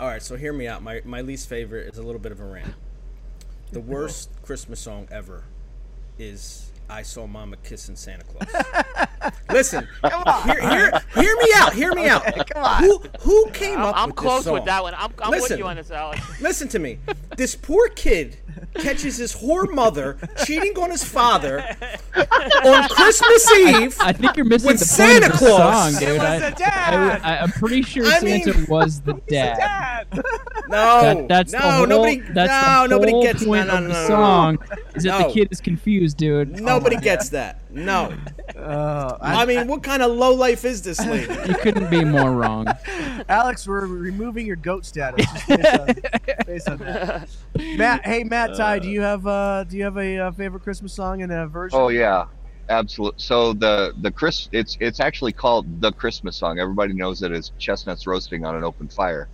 All 0.00 0.06
right, 0.08 0.22
so 0.22 0.36
hear 0.36 0.52
me 0.52 0.66
out. 0.68 0.82
My 0.82 1.02
my 1.04 1.20
least 1.20 1.48
favorite 1.48 1.92
is 1.92 1.98
a 1.98 2.02
little 2.02 2.20
bit 2.20 2.32
of 2.32 2.40
a 2.40 2.44
rant. 2.44 2.74
The 3.72 3.80
worst 3.80 4.30
Christmas 4.42 4.80
song 4.80 5.08
ever 5.10 5.42
is 6.18 6.67
"I 6.88 7.02
Saw 7.02 7.26
Mama 7.26 7.56
Kissing 7.58 7.96
Santa 7.96 8.24
Claus." 8.24 8.64
Listen, 9.50 9.86
hear, 10.44 10.60
hear, 10.60 11.00
hear 11.14 11.36
me 11.36 11.52
out. 11.56 11.72
Hear 11.72 11.94
me 11.94 12.06
out. 12.08 12.24
Come 12.50 12.84
Who 12.84 13.02
who 13.20 13.50
came 13.50 13.78
I'm, 13.78 13.84
up 13.86 13.94
I'm 13.96 14.08
with 14.10 14.16
close 14.16 14.38
this 14.40 14.44
song? 14.44 14.54
with 14.54 14.64
that 14.66 14.82
one. 14.82 14.94
I'm, 14.94 15.12
I'm 15.22 15.30
with 15.30 15.50
you 15.58 15.66
on 15.66 15.76
this, 15.76 15.90
Alex. 15.90 16.22
Listen 16.40 16.68
to 16.68 16.78
me. 16.78 16.98
This 17.36 17.54
poor 17.54 17.88
kid 17.88 18.36
catches 18.74 19.16
his 19.16 19.34
whore 19.34 19.72
mother 19.72 20.18
cheating 20.44 20.76
on 20.78 20.90
his 20.90 21.04
father 21.04 21.60
on 22.64 22.88
Christmas 22.88 23.52
Eve. 23.52 23.96
I 24.00 24.12
think 24.12 24.36
you're 24.36 24.44
missing 24.46 24.68
With 24.68 24.78
the 24.80 24.84
Santa 24.84 25.30
point 25.30 25.32
of 25.34 25.38
the 25.40 25.46
Claus. 25.46 25.92
song, 25.94 26.02
It 26.02 26.06
dude. 26.06 26.18
was 26.18 26.26
I, 26.28 26.38
the 26.50 26.56
dad. 26.56 27.20
I, 27.22 27.36
am 27.36 27.50
pretty 27.52 27.82
sure 27.82 28.06
I 28.06 28.18
Santa 28.18 28.54
mean- 28.54 28.66
was 28.68 29.00
the 29.00 29.14
dad. 29.28 30.06
No, 30.12 30.20
That- 30.68 31.28
that's 31.28 31.52
no, 31.52 31.58
the 31.60 31.70
whole, 31.72 31.86
nobody. 31.86 32.16
that's 32.20 32.50
no, 32.66 32.82
the 32.82 32.88
nobody 32.88 33.12
whole 33.12 33.22
gets 33.22 33.44
point 33.44 33.66
no, 33.68 33.72
no, 33.74 33.78
of 33.78 33.82
no, 33.84 33.88
the 33.88 33.94
no, 33.94 34.00
no. 34.02 34.08
song. 34.08 34.58
Is 34.94 35.02
that 35.04 35.20
No. 35.20 35.28
the 35.28 35.34
kid 35.34 35.48
is 35.50 35.60
confused, 35.60 36.16
dude? 36.16 36.60
Nobody 36.78 36.96
gets 36.96 37.28
that. 37.30 37.60
No. 37.70 38.14
Uh, 38.56 39.18
I, 39.20 39.42
I 39.42 39.46
mean, 39.46 39.66
what 39.66 39.82
kind 39.82 40.02
of 40.02 40.12
low 40.12 40.32
life 40.34 40.64
is 40.64 40.82
this 40.82 41.04
lady? 41.04 41.34
You 41.48 41.54
couldn't 41.54 41.90
be 41.90 42.04
more 42.04 42.32
wrong. 42.32 42.66
Alex, 43.28 43.66
we're 43.66 43.86
removing 43.86 44.46
your 44.46 44.56
goat 44.56 44.84
status 44.84 45.26
just 45.32 45.48
based 45.48 45.78
on, 45.78 45.86
based 46.46 46.68
on 46.68 46.78
that. 46.78 47.28
Matt, 47.56 48.04
hey 48.04 48.22
Matt, 48.22 48.54
Ty, 48.54 48.80
do 48.80 48.88
you 48.88 49.00
have 49.00 49.26
uh, 49.26 49.64
do 49.64 49.76
you 49.78 49.84
have 49.84 49.96
a 49.96 50.18
uh, 50.18 50.32
favorite 50.32 50.62
Christmas 50.62 50.92
song 50.92 51.22
and 51.22 51.32
a 51.32 51.46
version? 51.46 51.78
Oh 51.78 51.88
yeah, 51.88 52.26
absolutely. 52.68 53.18
So 53.18 53.54
the 53.54 53.94
the 54.02 54.10
Chris, 54.10 54.48
it's 54.52 54.76
it's 54.80 55.00
actually 55.00 55.32
called 55.32 55.80
the 55.80 55.92
Christmas 55.92 56.36
song. 56.36 56.58
Everybody 56.58 56.92
knows 56.92 57.22
it 57.22 57.32
as 57.32 57.52
chestnuts 57.58 58.06
roasting 58.06 58.44
on 58.44 58.54
an 58.56 58.64
open 58.64 58.88
fire. 58.88 59.28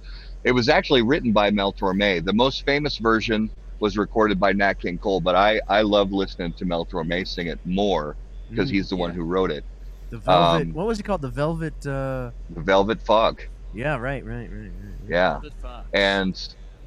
It 0.45 0.53
was 0.53 0.69
actually 0.69 1.03
written 1.03 1.33
by 1.33 1.51
Mel 1.51 1.73
Torme. 1.73 2.25
The 2.25 2.33
most 2.33 2.65
famous 2.65 2.99
version 2.99 3.51
was 3.85 3.97
recorded 4.07 4.39
by 4.45 4.53
Nat 4.53 4.77
King 4.83 4.99
Cole, 5.05 5.21
but 5.29 5.35
I 5.49 5.61
I 5.79 5.81
love 5.97 6.09
listening 6.23 6.53
to 6.59 6.65
Mel 6.71 6.87
Torme 6.87 7.27
sing 7.27 7.49
it 7.55 7.61
more 7.65 8.17
because 8.51 8.71
Mm, 8.71 8.75
he's 8.75 8.89
the 8.89 8.97
one 9.05 9.13
who 9.17 9.25
wrote 9.33 9.51
it. 9.59 9.65
the 10.11 10.19
Velvet. 10.19 10.69
um, 10.69 10.75
what 10.77 10.87
was 10.87 10.99
it 11.01 11.05
called? 11.05 11.23
The 11.23 11.31
Velvet. 11.43 11.79
Uh, 11.87 12.33
The 12.57 12.63
Velvet 12.73 13.01
Fog. 13.03 13.35
yeah, 13.73 13.97
right, 13.97 14.25
right, 14.25 14.49
right, 14.51 14.73
right. 14.85 14.99
Yeah. 15.19 15.41
Good 15.41 15.55
fun. 15.61 15.85
and 15.93 16.35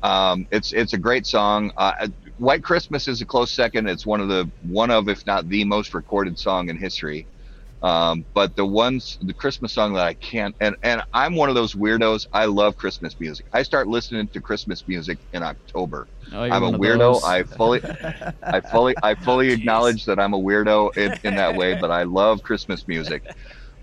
um, 0.03 0.47
it's 0.51 0.71
it's 0.81 0.93
a 0.93 0.97
great 1.07 1.25
song. 1.25 1.71
Uh, 1.77 2.07
White 2.37 2.63
Christmas 2.63 3.07
is 3.07 3.21
a 3.21 3.25
close 3.25 3.51
second. 3.51 3.87
It's 3.87 4.05
one 4.05 4.21
of 4.21 4.29
the 4.29 4.49
one 4.61 4.91
of 4.91 5.09
if 5.09 5.25
not 5.25 5.47
the 5.49 5.63
most 5.65 5.93
recorded 5.93 6.37
song 6.37 6.69
in 6.69 6.77
history. 6.77 7.27
Um, 7.83 8.25
but 8.33 8.55
the 8.55 8.65
ones 8.65 9.17
the 9.21 9.33
Christmas 9.35 9.73
song 9.73 9.93
that 9.93 10.05
I 10.05 10.15
can't 10.15 10.55
and 10.59 10.75
and 10.83 11.01
I'm 11.13 11.35
one 11.35 11.49
of 11.49 11.55
those 11.55 11.73
weirdos. 11.75 12.25
I 12.33 12.45
love 12.45 12.75
Christmas 12.75 13.15
music. 13.19 13.45
I 13.53 13.61
start 13.63 13.87
listening 13.87 14.29
to 14.33 14.41
Christmas 14.41 14.83
music 14.87 15.19
in 15.33 15.43
October. 15.43 16.07
Oh, 16.33 16.41
I'm 16.43 16.63
a 16.63 16.71
weirdo. 16.71 17.23
I 17.23 17.43
fully 17.43 17.81
I 18.43 18.61
fully 18.61 18.95
I 19.03 19.15
fully 19.15 19.51
acknowledge 19.51 20.05
that 20.05 20.19
I'm 20.19 20.33
a 20.33 20.39
weirdo 20.39 20.95
in, 20.97 21.17
in 21.23 21.35
that 21.35 21.55
way, 21.55 21.75
but 21.79 21.91
I 21.91 22.03
love 22.03 22.43
Christmas 22.43 22.87
music. 22.87 23.23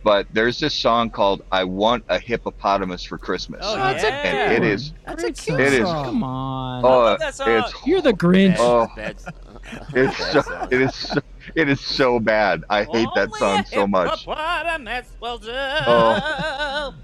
But 0.02 0.26
there's 0.34 0.60
this 0.60 0.74
song 0.74 1.08
called 1.08 1.42
"I 1.50 1.64
Want 1.64 2.04
a 2.10 2.18
Hippopotamus 2.18 3.04
for 3.04 3.16
Christmas," 3.16 3.60
Oh, 3.64 3.76
That's 3.76 4.04
a 4.04 4.08
yeah. 4.08 4.50
and 4.52 4.64
it 4.64 4.70
is 4.70 4.92
That's 5.06 5.24
a 5.24 5.32
cute 5.32 5.60
It 5.60 5.72
is- 5.72 5.86
song. 5.88 6.04
Come 6.04 6.22
on. 6.22 6.84
oh, 6.84 6.88
love 6.88 7.18
that 7.20 7.34
song. 7.34 7.48
it's 7.48 7.72
You're 7.86 8.02
the 8.02 8.12
Grinch. 8.12 8.56
Oh, 8.58 8.86
That's, 8.94 9.24
it's 9.94 10.32
so, 10.32 10.68
it 10.70 10.82
is 10.82 10.94
so, 10.94 11.20
it 11.54 11.68
is 11.70 11.80
so 11.80 12.20
bad. 12.20 12.64
I 12.68 12.84
hate 12.84 13.08
that 13.14 13.34
song 13.36 13.64
so 13.64 13.86
much. 13.86 14.26
Oh. 14.28 14.34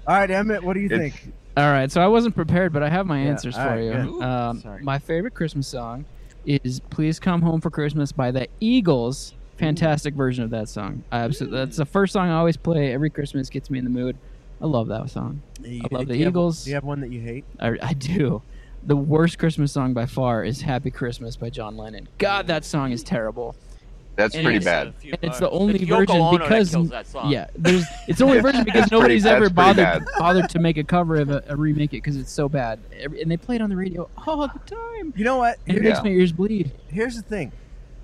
All 0.07 0.09
right, 0.15 0.29
Emmett, 0.29 0.63
what 0.63 0.73
do 0.73 0.79
you 0.79 0.85
It's- 0.87 0.99
think? 1.13 1.33
All 1.61 1.71
right, 1.71 1.91
so 1.91 2.01
I 2.01 2.07
wasn't 2.07 2.35
prepared, 2.35 2.73
but 2.73 2.81
I 2.81 2.89
have 2.89 3.05
my 3.05 3.21
Yeah, 3.21 3.29
answers 3.29 3.55
for 3.55 3.61
right, 3.65 3.83
you. 3.83 4.21
Um, 4.23 4.63
my 4.81 4.97
favorite 4.97 5.35
Christmas 5.35 5.67
song 5.67 6.05
is 6.43 6.79
"Please 6.89 7.19
Come 7.19 7.43
Home 7.43 7.61
for 7.61 7.69
Christmas" 7.69 8.11
by 8.11 8.31
the 8.31 8.47
Eagles. 8.59 9.35
Fantastic 9.57 10.15
version 10.15 10.43
of 10.43 10.49
that 10.49 10.69
song. 10.69 11.03
I 11.11 11.19
absolutely, 11.19 11.59
that's 11.59 11.77
the 11.77 11.85
first 11.85 12.13
song 12.13 12.29
I 12.29 12.33
always 12.37 12.57
play 12.57 12.91
every 12.91 13.11
Christmas. 13.11 13.47
Gets 13.51 13.69
me 13.69 13.77
in 13.77 13.83
the 13.85 13.91
mood. 13.91 14.17
I 14.59 14.65
love 14.65 14.87
that 14.87 15.07
song. 15.11 15.43
You- 15.63 15.83
love 15.91 16.07
the 16.07 16.17
you 16.17 16.23
have- 16.25 16.31
Eagles. 16.31 16.63
do 16.63 16.71
you 16.71 16.75
have 16.75 16.83
one 16.83 16.99
that 17.01 17.11
you 17.11 17.19
hate? 17.21 17.45
I, 17.59 17.77
I 17.79 17.93
do. 17.93 18.41
The 18.83 18.95
worst 18.95 19.37
Christmas 19.37 19.71
song 19.71 19.93
by 19.93 20.07
far 20.07 20.43
is 20.43 20.61
"Happy 20.61 20.89
Christmas" 20.89 21.35
by 21.35 21.51
John 21.51 21.77
Lennon. 21.77 22.07
God, 22.17 22.47
that 22.47 22.65
song 22.65 22.91
is 22.91 23.03
terrible. 23.03 23.55
That's 24.17 24.35
And 24.35 24.43
pretty 24.43 24.57
it's, 24.57 24.65
bad. 24.65 24.93
And 25.03 25.17
it's 25.21 25.39
the 25.39 25.49
only 25.49 25.75
It's 25.75 25.83
Yoko 25.85 25.97
version 25.99 26.15
Ono 26.17 26.31
that 26.37 26.43
because 26.43 26.71
kills 26.71 26.89
that 26.89 27.07
song. 27.07 27.31
yeah, 27.31 27.47
there's 27.55 27.85
it's 28.07 28.19
the 28.19 28.25
only 28.25 28.39
version 28.47 28.63
because 28.63 28.91
nobody's 28.91 29.23
pretty- 29.23 29.35
ever 29.37 29.49
bothered 29.49 30.05
bothered 30.19 30.49
to 30.49 30.59
make 30.59 30.77
a 30.77 30.83
cover 30.83 31.15
of 31.15 31.29
a, 31.29 31.43
a 31.47 31.55
remake 31.55 31.93
it 31.93 31.97
because 32.03 32.17
it's 32.17 32.31
so 32.31 32.49
bad. 32.49 32.79
And 33.01 33.31
they 33.31 33.37
play 33.37 33.55
it 33.55 33.61
on 33.61 33.69
the 33.69 33.75
radio 33.77 34.09
all 34.27 34.47
the 34.47 34.59
time. 34.65 35.13
You 35.15 35.23
know 35.23 35.37
what? 35.37 35.57
And 35.67 35.77
it 35.77 35.81
Here- 35.83 35.91
makes 35.93 36.03
my 36.03 36.09
ears 36.09 36.31
bleed. 36.33 36.71
here's 36.89 37.15
the 37.15 37.21
thing 37.23 37.51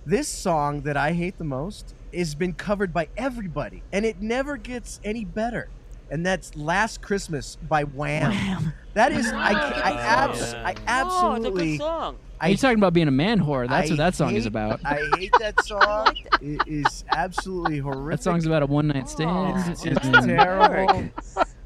this 0.06 0.30
song 0.30 0.82
that 0.84 0.96
i 0.96 1.12
hate 1.12 1.38
the 1.38 1.44
most 1.44 1.94
has 2.14 2.34
been 2.34 2.54
covered 2.54 2.94
by 2.94 3.10
everybody 3.18 3.84
and 3.92 4.06
it 4.06 4.22
never 4.22 4.56
gets 4.56 5.02
any 5.04 5.26
better 5.26 5.68
and 6.10 6.26
that's 6.26 6.56
last 6.56 7.02
christmas 7.02 7.58
by 7.68 7.84
wham, 7.84 8.72
that 8.94 9.12
is 9.12 9.28
i 9.34 9.52
i, 9.52 9.92
oh, 9.92 9.98
abs- 9.98 10.54
yeah. 10.54 10.64
I 10.66 10.70
Oh, 10.70 10.72
it's 10.72 10.80
a 10.80 10.90
absolutely 10.90 11.78
good 11.78 12.16
song. 12.40 12.48
Are 12.48 12.50
you 12.52 12.58
talking 12.58 12.78
about 12.78 12.94
being 12.94 13.08
a 13.08 13.12
man 13.12 13.40
whore? 13.40 13.68
That's 13.68 13.90
I 13.90 13.94
what 13.94 13.98
that 13.98 14.16
song 14.16 14.36
is 14.36 14.46
about. 14.46 14.80
i 14.86 15.00
hate 15.18 15.34
that 15.40 15.64
song 15.66 16.14
it 16.42 16.62
is 16.68 17.04
absolutely 17.12 17.80
horrific 17.80 18.20
That 18.20 18.24
song's 18.24 18.46
about 18.46 18.64
a 18.64 18.66
one 18.68 18.88
night 18.88 19.10
stand. 19.10 19.30
Oh, 19.30 19.72
it's 19.72 19.82
just 19.84 20.02
terrible 20.26 21.10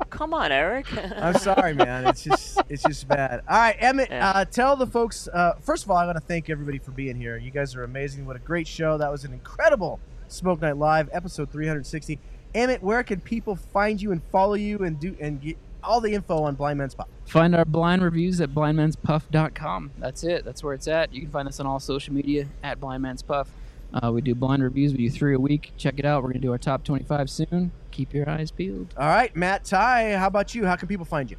Come 0.10 0.34
on, 0.34 0.52
Eric. 0.52 0.88
i'm 1.22 1.35
sorry 1.35 1.73
man 1.73 2.06
it's 2.07 2.23
just 2.23 2.60
it's 2.69 2.84
just 2.84 3.07
bad 3.07 3.41
all 3.49 3.57
right 3.57 3.76
emmett 3.80 4.10
Yeah. 4.10 4.30
uh, 4.31 4.45
tell 4.45 4.76
the 4.76 4.85
folks 4.88 5.27
uh, 5.31 5.53
first 5.61 5.85
of 5.85 5.91
all 5.91 5.98
i 5.98 6.06
want 6.06 6.18
to 6.18 6.22
thank 6.23 6.49
everybody 6.49 6.80
for 6.80 6.91
being 6.91 7.15
here 7.15 7.38
you 7.38 7.49
guys 7.52 7.76
are 7.76 7.84
amazing 7.84 8.26
what 8.26 8.35
a 8.35 8.39
great 8.39 8.68
show 8.68 8.98
that 8.98 9.10
was 9.11 9.23
an 9.23 9.31
incredible 9.34 9.99
smoke 10.27 10.61
night 10.61 10.77
live 10.77 11.10
episode 11.14 11.49
360 11.52 12.19
emmett 12.53 12.84
where 12.84 13.03
can 13.03 13.19
people 13.22 13.56
find 13.56 14.02
you 14.02 14.11
and 14.11 14.22
follow 14.31 14.53
you 14.56 14.80
and 14.80 14.99
do 14.99 15.15
and 15.22 15.41
get 15.41 15.57
all 15.84 15.99
the 16.02 16.14
info 16.14 16.44
on 16.44 16.56
Blind 16.56 16.78
Men's 16.80 16.95
Puff 16.95 17.08
Find 17.26 17.56
our 17.56 17.66
blind 17.66 18.02
reviews 18.02 18.41
at 18.41 18.49
blindmenspuff.com. 18.49 19.91
That's 19.98 20.24
it. 20.24 20.44
That's 20.45 20.64
where 20.64 20.74
it's 20.74 20.88
at. 20.88 21.14
You 21.14 21.22
can 21.22 21.30
find 21.32 21.48
us 21.48 21.60
on 21.60 21.66
all 21.66 21.80
social 21.80 22.14
media 22.14 22.48
at 22.64 22.80
blindmenspuff. 22.80 23.48
Uh, 23.94 24.12
we 24.12 24.22
do 24.22 24.34
blind 24.36 24.64
reviews. 24.64 24.91
We 24.94 24.99
do 24.99 25.10
three 25.10 25.36
a 25.36 25.40
week. 25.40 25.72
Check 25.78 25.95
it 25.98 26.06
out. 26.06 26.24
We're 26.24 26.30
going 26.30 26.41
to 26.41 26.48
do 26.48 26.52
our 26.52 26.58
top 26.58 26.84
25 26.84 27.30
soon. 27.30 27.72
Keep 27.91 28.14
your 28.14 28.30
eyes 28.30 28.52
peeled. 28.52 28.94
all 28.98 29.08
right 29.08 29.36
matt 29.36 29.66
ty 29.66 30.16
how 30.18 30.28
about 30.28 30.56
you 30.56 30.66
how 30.66 30.76
can 30.78 30.88
people 30.88 31.06
find 31.06 31.30
you 31.30 31.38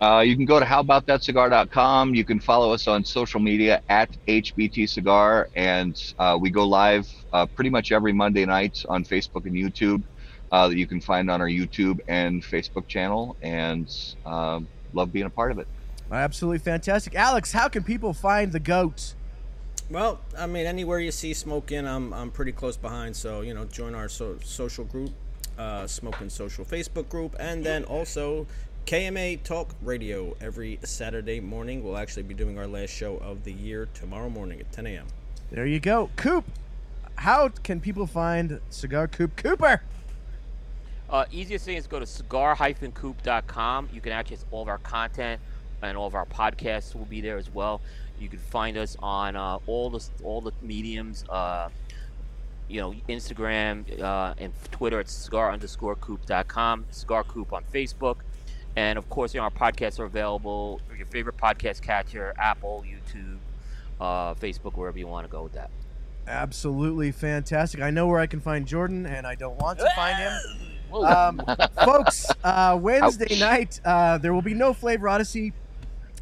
Uh, 0.00 0.20
you 0.20 0.34
can 0.34 0.46
go 0.46 0.58
to 0.58 0.64
howaboutthatcigar.com. 0.64 2.14
You 2.14 2.24
can 2.24 2.40
follow 2.40 2.72
us 2.72 2.88
on 2.88 3.04
social 3.04 3.38
media 3.38 3.82
at 3.90 4.08
HBT 4.26 4.88
Cigar, 4.88 5.50
and 5.54 6.14
uh, 6.18 6.38
we 6.40 6.48
go 6.48 6.66
live 6.66 7.06
uh, 7.34 7.44
pretty 7.44 7.68
much 7.68 7.92
every 7.92 8.12
Monday 8.14 8.46
night 8.46 8.82
on 8.88 9.04
Facebook 9.04 9.44
and 9.44 9.54
YouTube. 9.54 10.02
Uh, 10.52 10.68
that 10.68 10.76
you 10.76 10.86
can 10.86 11.00
find 11.00 11.30
on 11.30 11.40
our 11.40 11.48
YouTube 11.48 12.00
and 12.08 12.42
Facebook 12.42 12.88
channel, 12.88 13.36
and 13.42 13.88
uh, 14.26 14.60
love 14.92 15.12
being 15.12 15.26
a 15.26 15.30
part 15.30 15.52
of 15.52 15.58
it. 15.58 15.68
absolutely 16.10 16.58
fantastic 16.58 17.14
alex 17.14 17.52
how 17.52 17.68
can 17.68 17.84
people 17.84 18.12
find 18.12 18.50
the 18.52 18.58
goat 18.58 19.14
Well, 19.90 20.20
I 20.38 20.46
mean, 20.46 20.66
anywhere 20.66 21.00
you 21.00 21.10
see 21.10 21.34
smoking, 21.34 21.86
I'm 21.86 22.12
I'm 22.12 22.30
pretty 22.30 22.52
close 22.52 22.76
behind. 22.76 23.16
So 23.16 23.40
you 23.40 23.54
know, 23.54 23.64
join 23.64 23.94
our 23.94 24.08
so, 24.08 24.38
social 24.44 24.84
group, 24.84 25.10
uh, 25.58 25.86
Smoking 25.86 26.30
Social 26.30 26.64
Facebook 26.64 27.08
group, 27.08 27.34
and 27.40 27.64
then 27.66 27.82
also 27.84 28.46
KMA 28.86 29.42
Talk 29.42 29.74
Radio 29.82 30.36
every 30.40 30.78
Saturday 30.84 31.40
morning. 31.40 31.82
We'll 31.82 31.96
actually 31.96 32.22
be 32.22 32.34
doing 32.34 32.56
our 32.58 32.66
last 32.68 32.90
show 32.90 33.16
of 33.16 33.42
the 33.42 33.52
year 33.52 33.88
tomorrow 33.94 34.30
morning 34.30 34.60
at 34.60 34.70
10 34.72 34.86
a.m. 34.86 35.06
there 35.50 35.66
you 35.66 35.80
go 35.80 36.10
coop 36.16 36.44
how 37.16 37.48
can 37.48 37.80
people 37.80 38.06
find 38.06 38.60
cigar 38.70 39.08
coop 39.08 39.34
cooper 39.36 39.82
Uh, 41.10 41.24
easiest 41.32 41.64
thing 41.64 41.76
is 41.76 41.86
go 41.86 41.98
to 41.98 42.06
cigar-coop.com. 42.06 43.88
You 43.92 44.00
can 44.00 44.12
access 44.12 44.44
all 44.52 44.62
of 44.62 44.68
our 44.68 44.78
content 44.78 45.40
and 45.82 45.96
all 45.96 46.06
of 46.06 46.14
our 46.14 46.26
podcasts 46.26 46.94
will 46.94 47.06
be 47.06 47.20
there 47.20 47.36
as 47.36 47.52
well. 47.52 47.80
You 48.20 48.28
can 48.28 48.38
find 48.38 48.76
us 48.76 48.96
on 49.00 49.34
uh, 49.34 49.58
all 49.66 49.90
the 49.90 50.06
all 50.22 50.40
the 50.40 50.52
mediums. 50.62 51.24
Uh, 51.28 51.70
you 52.68 52.80
know, 52.80 52.94
Instagram 53.08 54.00
uh, 54.00 54.34
and 54.38 54.52
Twitter 54.70 55.00
at 55.00 55.08
cigar 55.08 55.52
underscore 55.52 55.96
coop.com, 55.96 56.86
cigar 56.90 57.24
coop 57.24 57.52
on 57.52 57.64
Facebook. 57.74 58.18
And 58.76 58.96
of 58.96 59.10
course, 59.10 59.34
you 59.34 59.40
know, 59.40 59.44
our 59.44 59.50
podcasts 59.50 59.98
are 59.98 60.04
available 60.04 60.80
for 60.88 60.94
your 60.94 61.06
favorite 61.06 61.36
podcast 61.36 61.82
catcher, 61.82 62.32
Apple, 62.38 62.84
YouTube, 62.86 63.38
uh, 64.00 64.34
Facebook, 64.34 64.76
wherever 64.76 64.98
you 64.98 65.08
want 65.08 65.26
to 65.26 65.32
go 65.32 65.42
with 65.42 65.54
that. 65.54 65.70
Absolutely 66.28 67.10
fantastic. 67.10 67.80
I 67.80 67.90
know 67.90 68.06
where 68.06 68.20
I 68.20 68.28
can 68.28 68.40
find 68.40 68.66
Jordan, 68.66 69.04
and 69.04 69.26
I 69.26 69.34
don't 69.34 69.56
want 69.56 69.80
to 69.80 69.90
find 69.96 70.16
him. 70.16 70.68
Um, 70.92 71.40
folks, 71.84 72.26
uh, 72.42 72.78
Wednesday 72.80 73.38
night, 73.38 73.80
uh, 73.84 74.18
there 74.18 74.32
will 74.34 74.42
be 74.42 74.54
no 74.54 74.72
Flavor 74.72 75.08
Odyssey. 75.08 75.52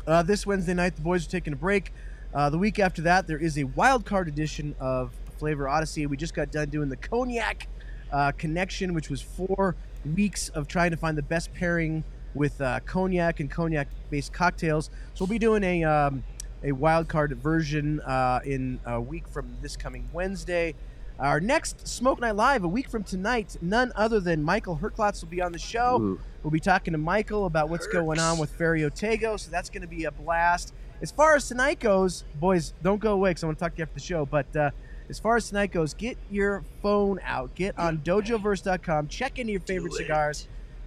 Uh, 0.06 0.22
this 0.22 0.46
Wednesday 0.46 0.74
night, 0.74 0.96
the 0.96 1.02
boys 1.02 1.26
are 1.26 1.30
taking 1.30 1.52
a 1.52 1.56
break. 1.56 1.92
Uh, 2.34 2.50
the 2.50 2.58
week 2.58 2.78
after 2.78 3.02
that, 3.02 3.26
there 3.26 3.38
is 3.38 3.58
a 3.58 3.64
wild 3.64 4.04
card 4.04 4.28
edition 4.28 4.74
of 4.78 5.12
Flavor 5.38 5.68
Odyssey. 5.68 6.06
We 6.06 6.16
just 6.16 6.34
got 6.34 6.50
done 6.50 6.68
doing 6.68 6.88
the 6.88 6.96
Cognac 6.96 7.68
uh, 8.12 8.32
Connection, 8.32 8.94
which 8.94 9.10
was 9.10 9.22
four 9.22 9.76
weeks 10.14 10.48
of 10.50 10.68
trying 10.68 10.90
to 10.90 10.96
find 10.96 11.16
the 11.16 11.22
best 11.22 11.52
pairing 11.54 12.04
with 12.34 12.60
uh, 12.60 12.80
cognac 12.86 13.40
and 13.40 13.50
cognac-based 13.50 14.32
cocktails. 14.32 14.90
So 15.14 15.24
we'll 15.24 15.28
be 15.28 15.38
doing 15.38 15.64
a 15.64 15.84
um, 15.84 16.22
a 16.62 16.72
wild 16.72 17.08
card 17.08 17.36
version 17.36 18.00
uh, 18.00 18.40
in 18.44 18.80
a 18.84 19.00
week 19.00 19.28
from 19.28 19.56
this 19.62 19.76
coming 19.76 20.08
Wednesday. 20.12 20.74
Our 21.18 21.40
next 21.40 21.88
Smoke 21.88 22.20
Night 22.20 22.36
Live, 22.36 22.62
a 22.62 22.68
week 22.68 22.88
from 22.88 23.02
tonight, 23.02 23.56
none 23.60 23.90
other 23.96 24.20
than 24.20 24.40
Michael 24.40 24.78
Herklots 24.80 25.20
will 25.20 25.28
be 25.28 25.42
on 25.42 25.50
the 25.50 25.58
show. 25.58 26.00
Ooh. 26.00 26.20
We'll 26.44 26.52
be 26.52 26.60
talking 26.60 26.92
to 26.92 26.98
Michael 26.98 27.46
about 27.46 27.68
what's 27.68 27.88
going 27.88 28.20
on 28.20 28.38
with 28.38 28.56
Ferio 28.56 28.88
Tego, 28.88 29.38
so 29.38 29.50
that's 29.50 29.68
going 29.68 29.82
to 29.82 29.88
be 29.88 30.04
a 30.04 30.12
blast. 30.12 30.74
As 31.02 31.10
far 31.10 31.34
as 31.34 31.48
tonight 31.48 31.80
goes, 31.80 32.22
boys, 32.38 32.72
don't 32.84 33.00
go 33.00 33.14
away 33.14 33.30
because 33.30 33.42
I 33.42 33.46
want 33.46 33.58
to 33.58 33.64
talk 33.64 33.74
to 33.74 33.78
you 33.78 33.82
after 33.82 33.94
the 33.94 34.00
show. 34.00 34.26
But 34.26 34.54
uh, 34.54 34.70
as 35.08 35.18
far 35.18 35.34
as 35.34 35.48
tonight 35.48 35.72
goes, 35.72 35.92
get 35.92 36.16
your 36.30 36.62
phone 36.82 37.18
out, 37.24 37.52
get 37.56 37.76
on 37.76 37.98
dojoverse.com, 37.98 39.08
check 39.08 39.40
into 39.40 39.50
your 39.50 39.60
favorite 39.62 39.94
cigars, 39.94 40.46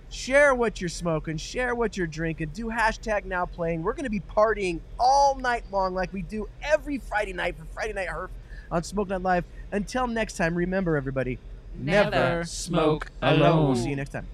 share 0.10 0.56
what 0.56 0.80
you're 0.80 0.90
smoking, 0.90 1.36
share 1.36 1.76
what 1.76 1.98
you're 1.98 2.08
drinking, 2.08 2.52
do 2.54 2.68
hashtag 2.68 3.26
now 3.26 3.46
playing. 3.46 3.84
We're 3.84 3.94
going 3.94 4.06
to 4.06 4.10
be 4.10 4.22
partying 4.22 4.80
all 4.98 5.36
night 5.36 5.66
long 5.74 5.94
like 5.94 6.14
we 6.14 6.22
do 6.22 6.48
every 6.62 7.00
Friday 7.00 7.34
night 7.34 7.58
for 7.58 7.66
Friday 7.74 7.92
Night 7.92 8.08
Herf 8.08 8.30
on 8.72 8.84
Smoke 8.84 9.10
Night 9.10 9.22
Live. 9.22 9.46
Until 9.72 10.08
next 10.08 10.38
time, 10.38 10.56
remember 10.56 10.96
everybody, 10.96 11.38
never, 11.78 12.10
Never 12.10 12.44
smoke 12.46 13.06
smoke 13.06 13.12
alone. 13.22 13.40
alone. 13.40 13.66
We'll 13.68 13.76
see 13.76 13.90
you 13.90 13.96
next 13.96 14.12
time. 14.12 14.28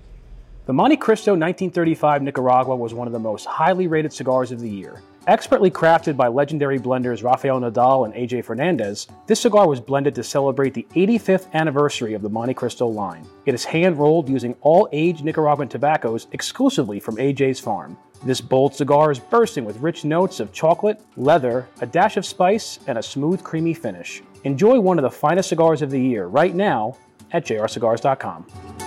The 0.65 0.73
Montecristo 0.73 1.31
1935 1.31 2.23
Nicaragua 2.23 2.75
was 2.75 2.93
one 2.93 3.07
of 3.07 3.13
the 3.13 3.19
most 3.19 3.45
highly 3.45 3.87
rated 3.87 4.11
cigars 4.11 4.51
of 4.51 4.59
the 4.59 4.69
year. 4.69 5.01
Expertly 5.25 5.69
crafted 5.71 6.15
by 6.15 6.27
legendary 6.27 6.79
blenders 6.79 7.23
Rafael 7.23 7.59
Nodal 7.59 8.05
and 8.05 8.13
AJ 8.13 8.45
Fernandez, 8.45 9.07
this 9.27 9.41
cigar 9.41 9.67
was 9.67 9.79
blended 9.81 10.15
to 10.15 10.23
celebrate 10.23 10.73
the 10.73 10.87
85th 10.95 11.51
anniversary 11.53 12.13
of 12.13 12.21
the 12.21 12.29
Montecristo 12.29 12.93
line. 12.93 13.25
It 13.45 13.53
is 13.53 13.65
hand 13.65 13.97
rolled 13.97 14.29
using 14.29 14.55
all 14.61 14.87
aged 14.93 15.23
Nicaraguan 15.25 15.67
tobaccos 15.67 16.27
exclusively 16.31 16.99
from 16.99 17.15
AJ's 17.17 17.59
farm. 17.59 17.97
This 18.25 18.41
bold 18.41 18.73
cigar 18.73 19.11
is 19.11 19.19
bursting 19.19 19.63
with 19.63 19.77
rich 19.79 20.03
notes 20.03 20.39
of 20.39 20.51
chocolate, 20.51 21.01
leather, 21.17 21.67
a 21.81 21.85
dash 21.85 22.17
of 22.17 22.25
spice, 22.25 22.79
and 22.87 22.97
a 22.97 23.03
smooth, 23.03 23.43
creamy 23.43 23.73
finish. 23.73 24.23
Enjoy 24.43 24.79
one 24.79 24.97
of 24.97 25.03
the 25.03 25.11
finest 25.11 25.49
cigars 25.49 25.81
of 25.81 25.91
the 25.91 25.99
year 25.99 26.27
right 26.27 26.55
now 26.55 26.97
at 27.31 27.45
jrcigars.com. 27.45 28.86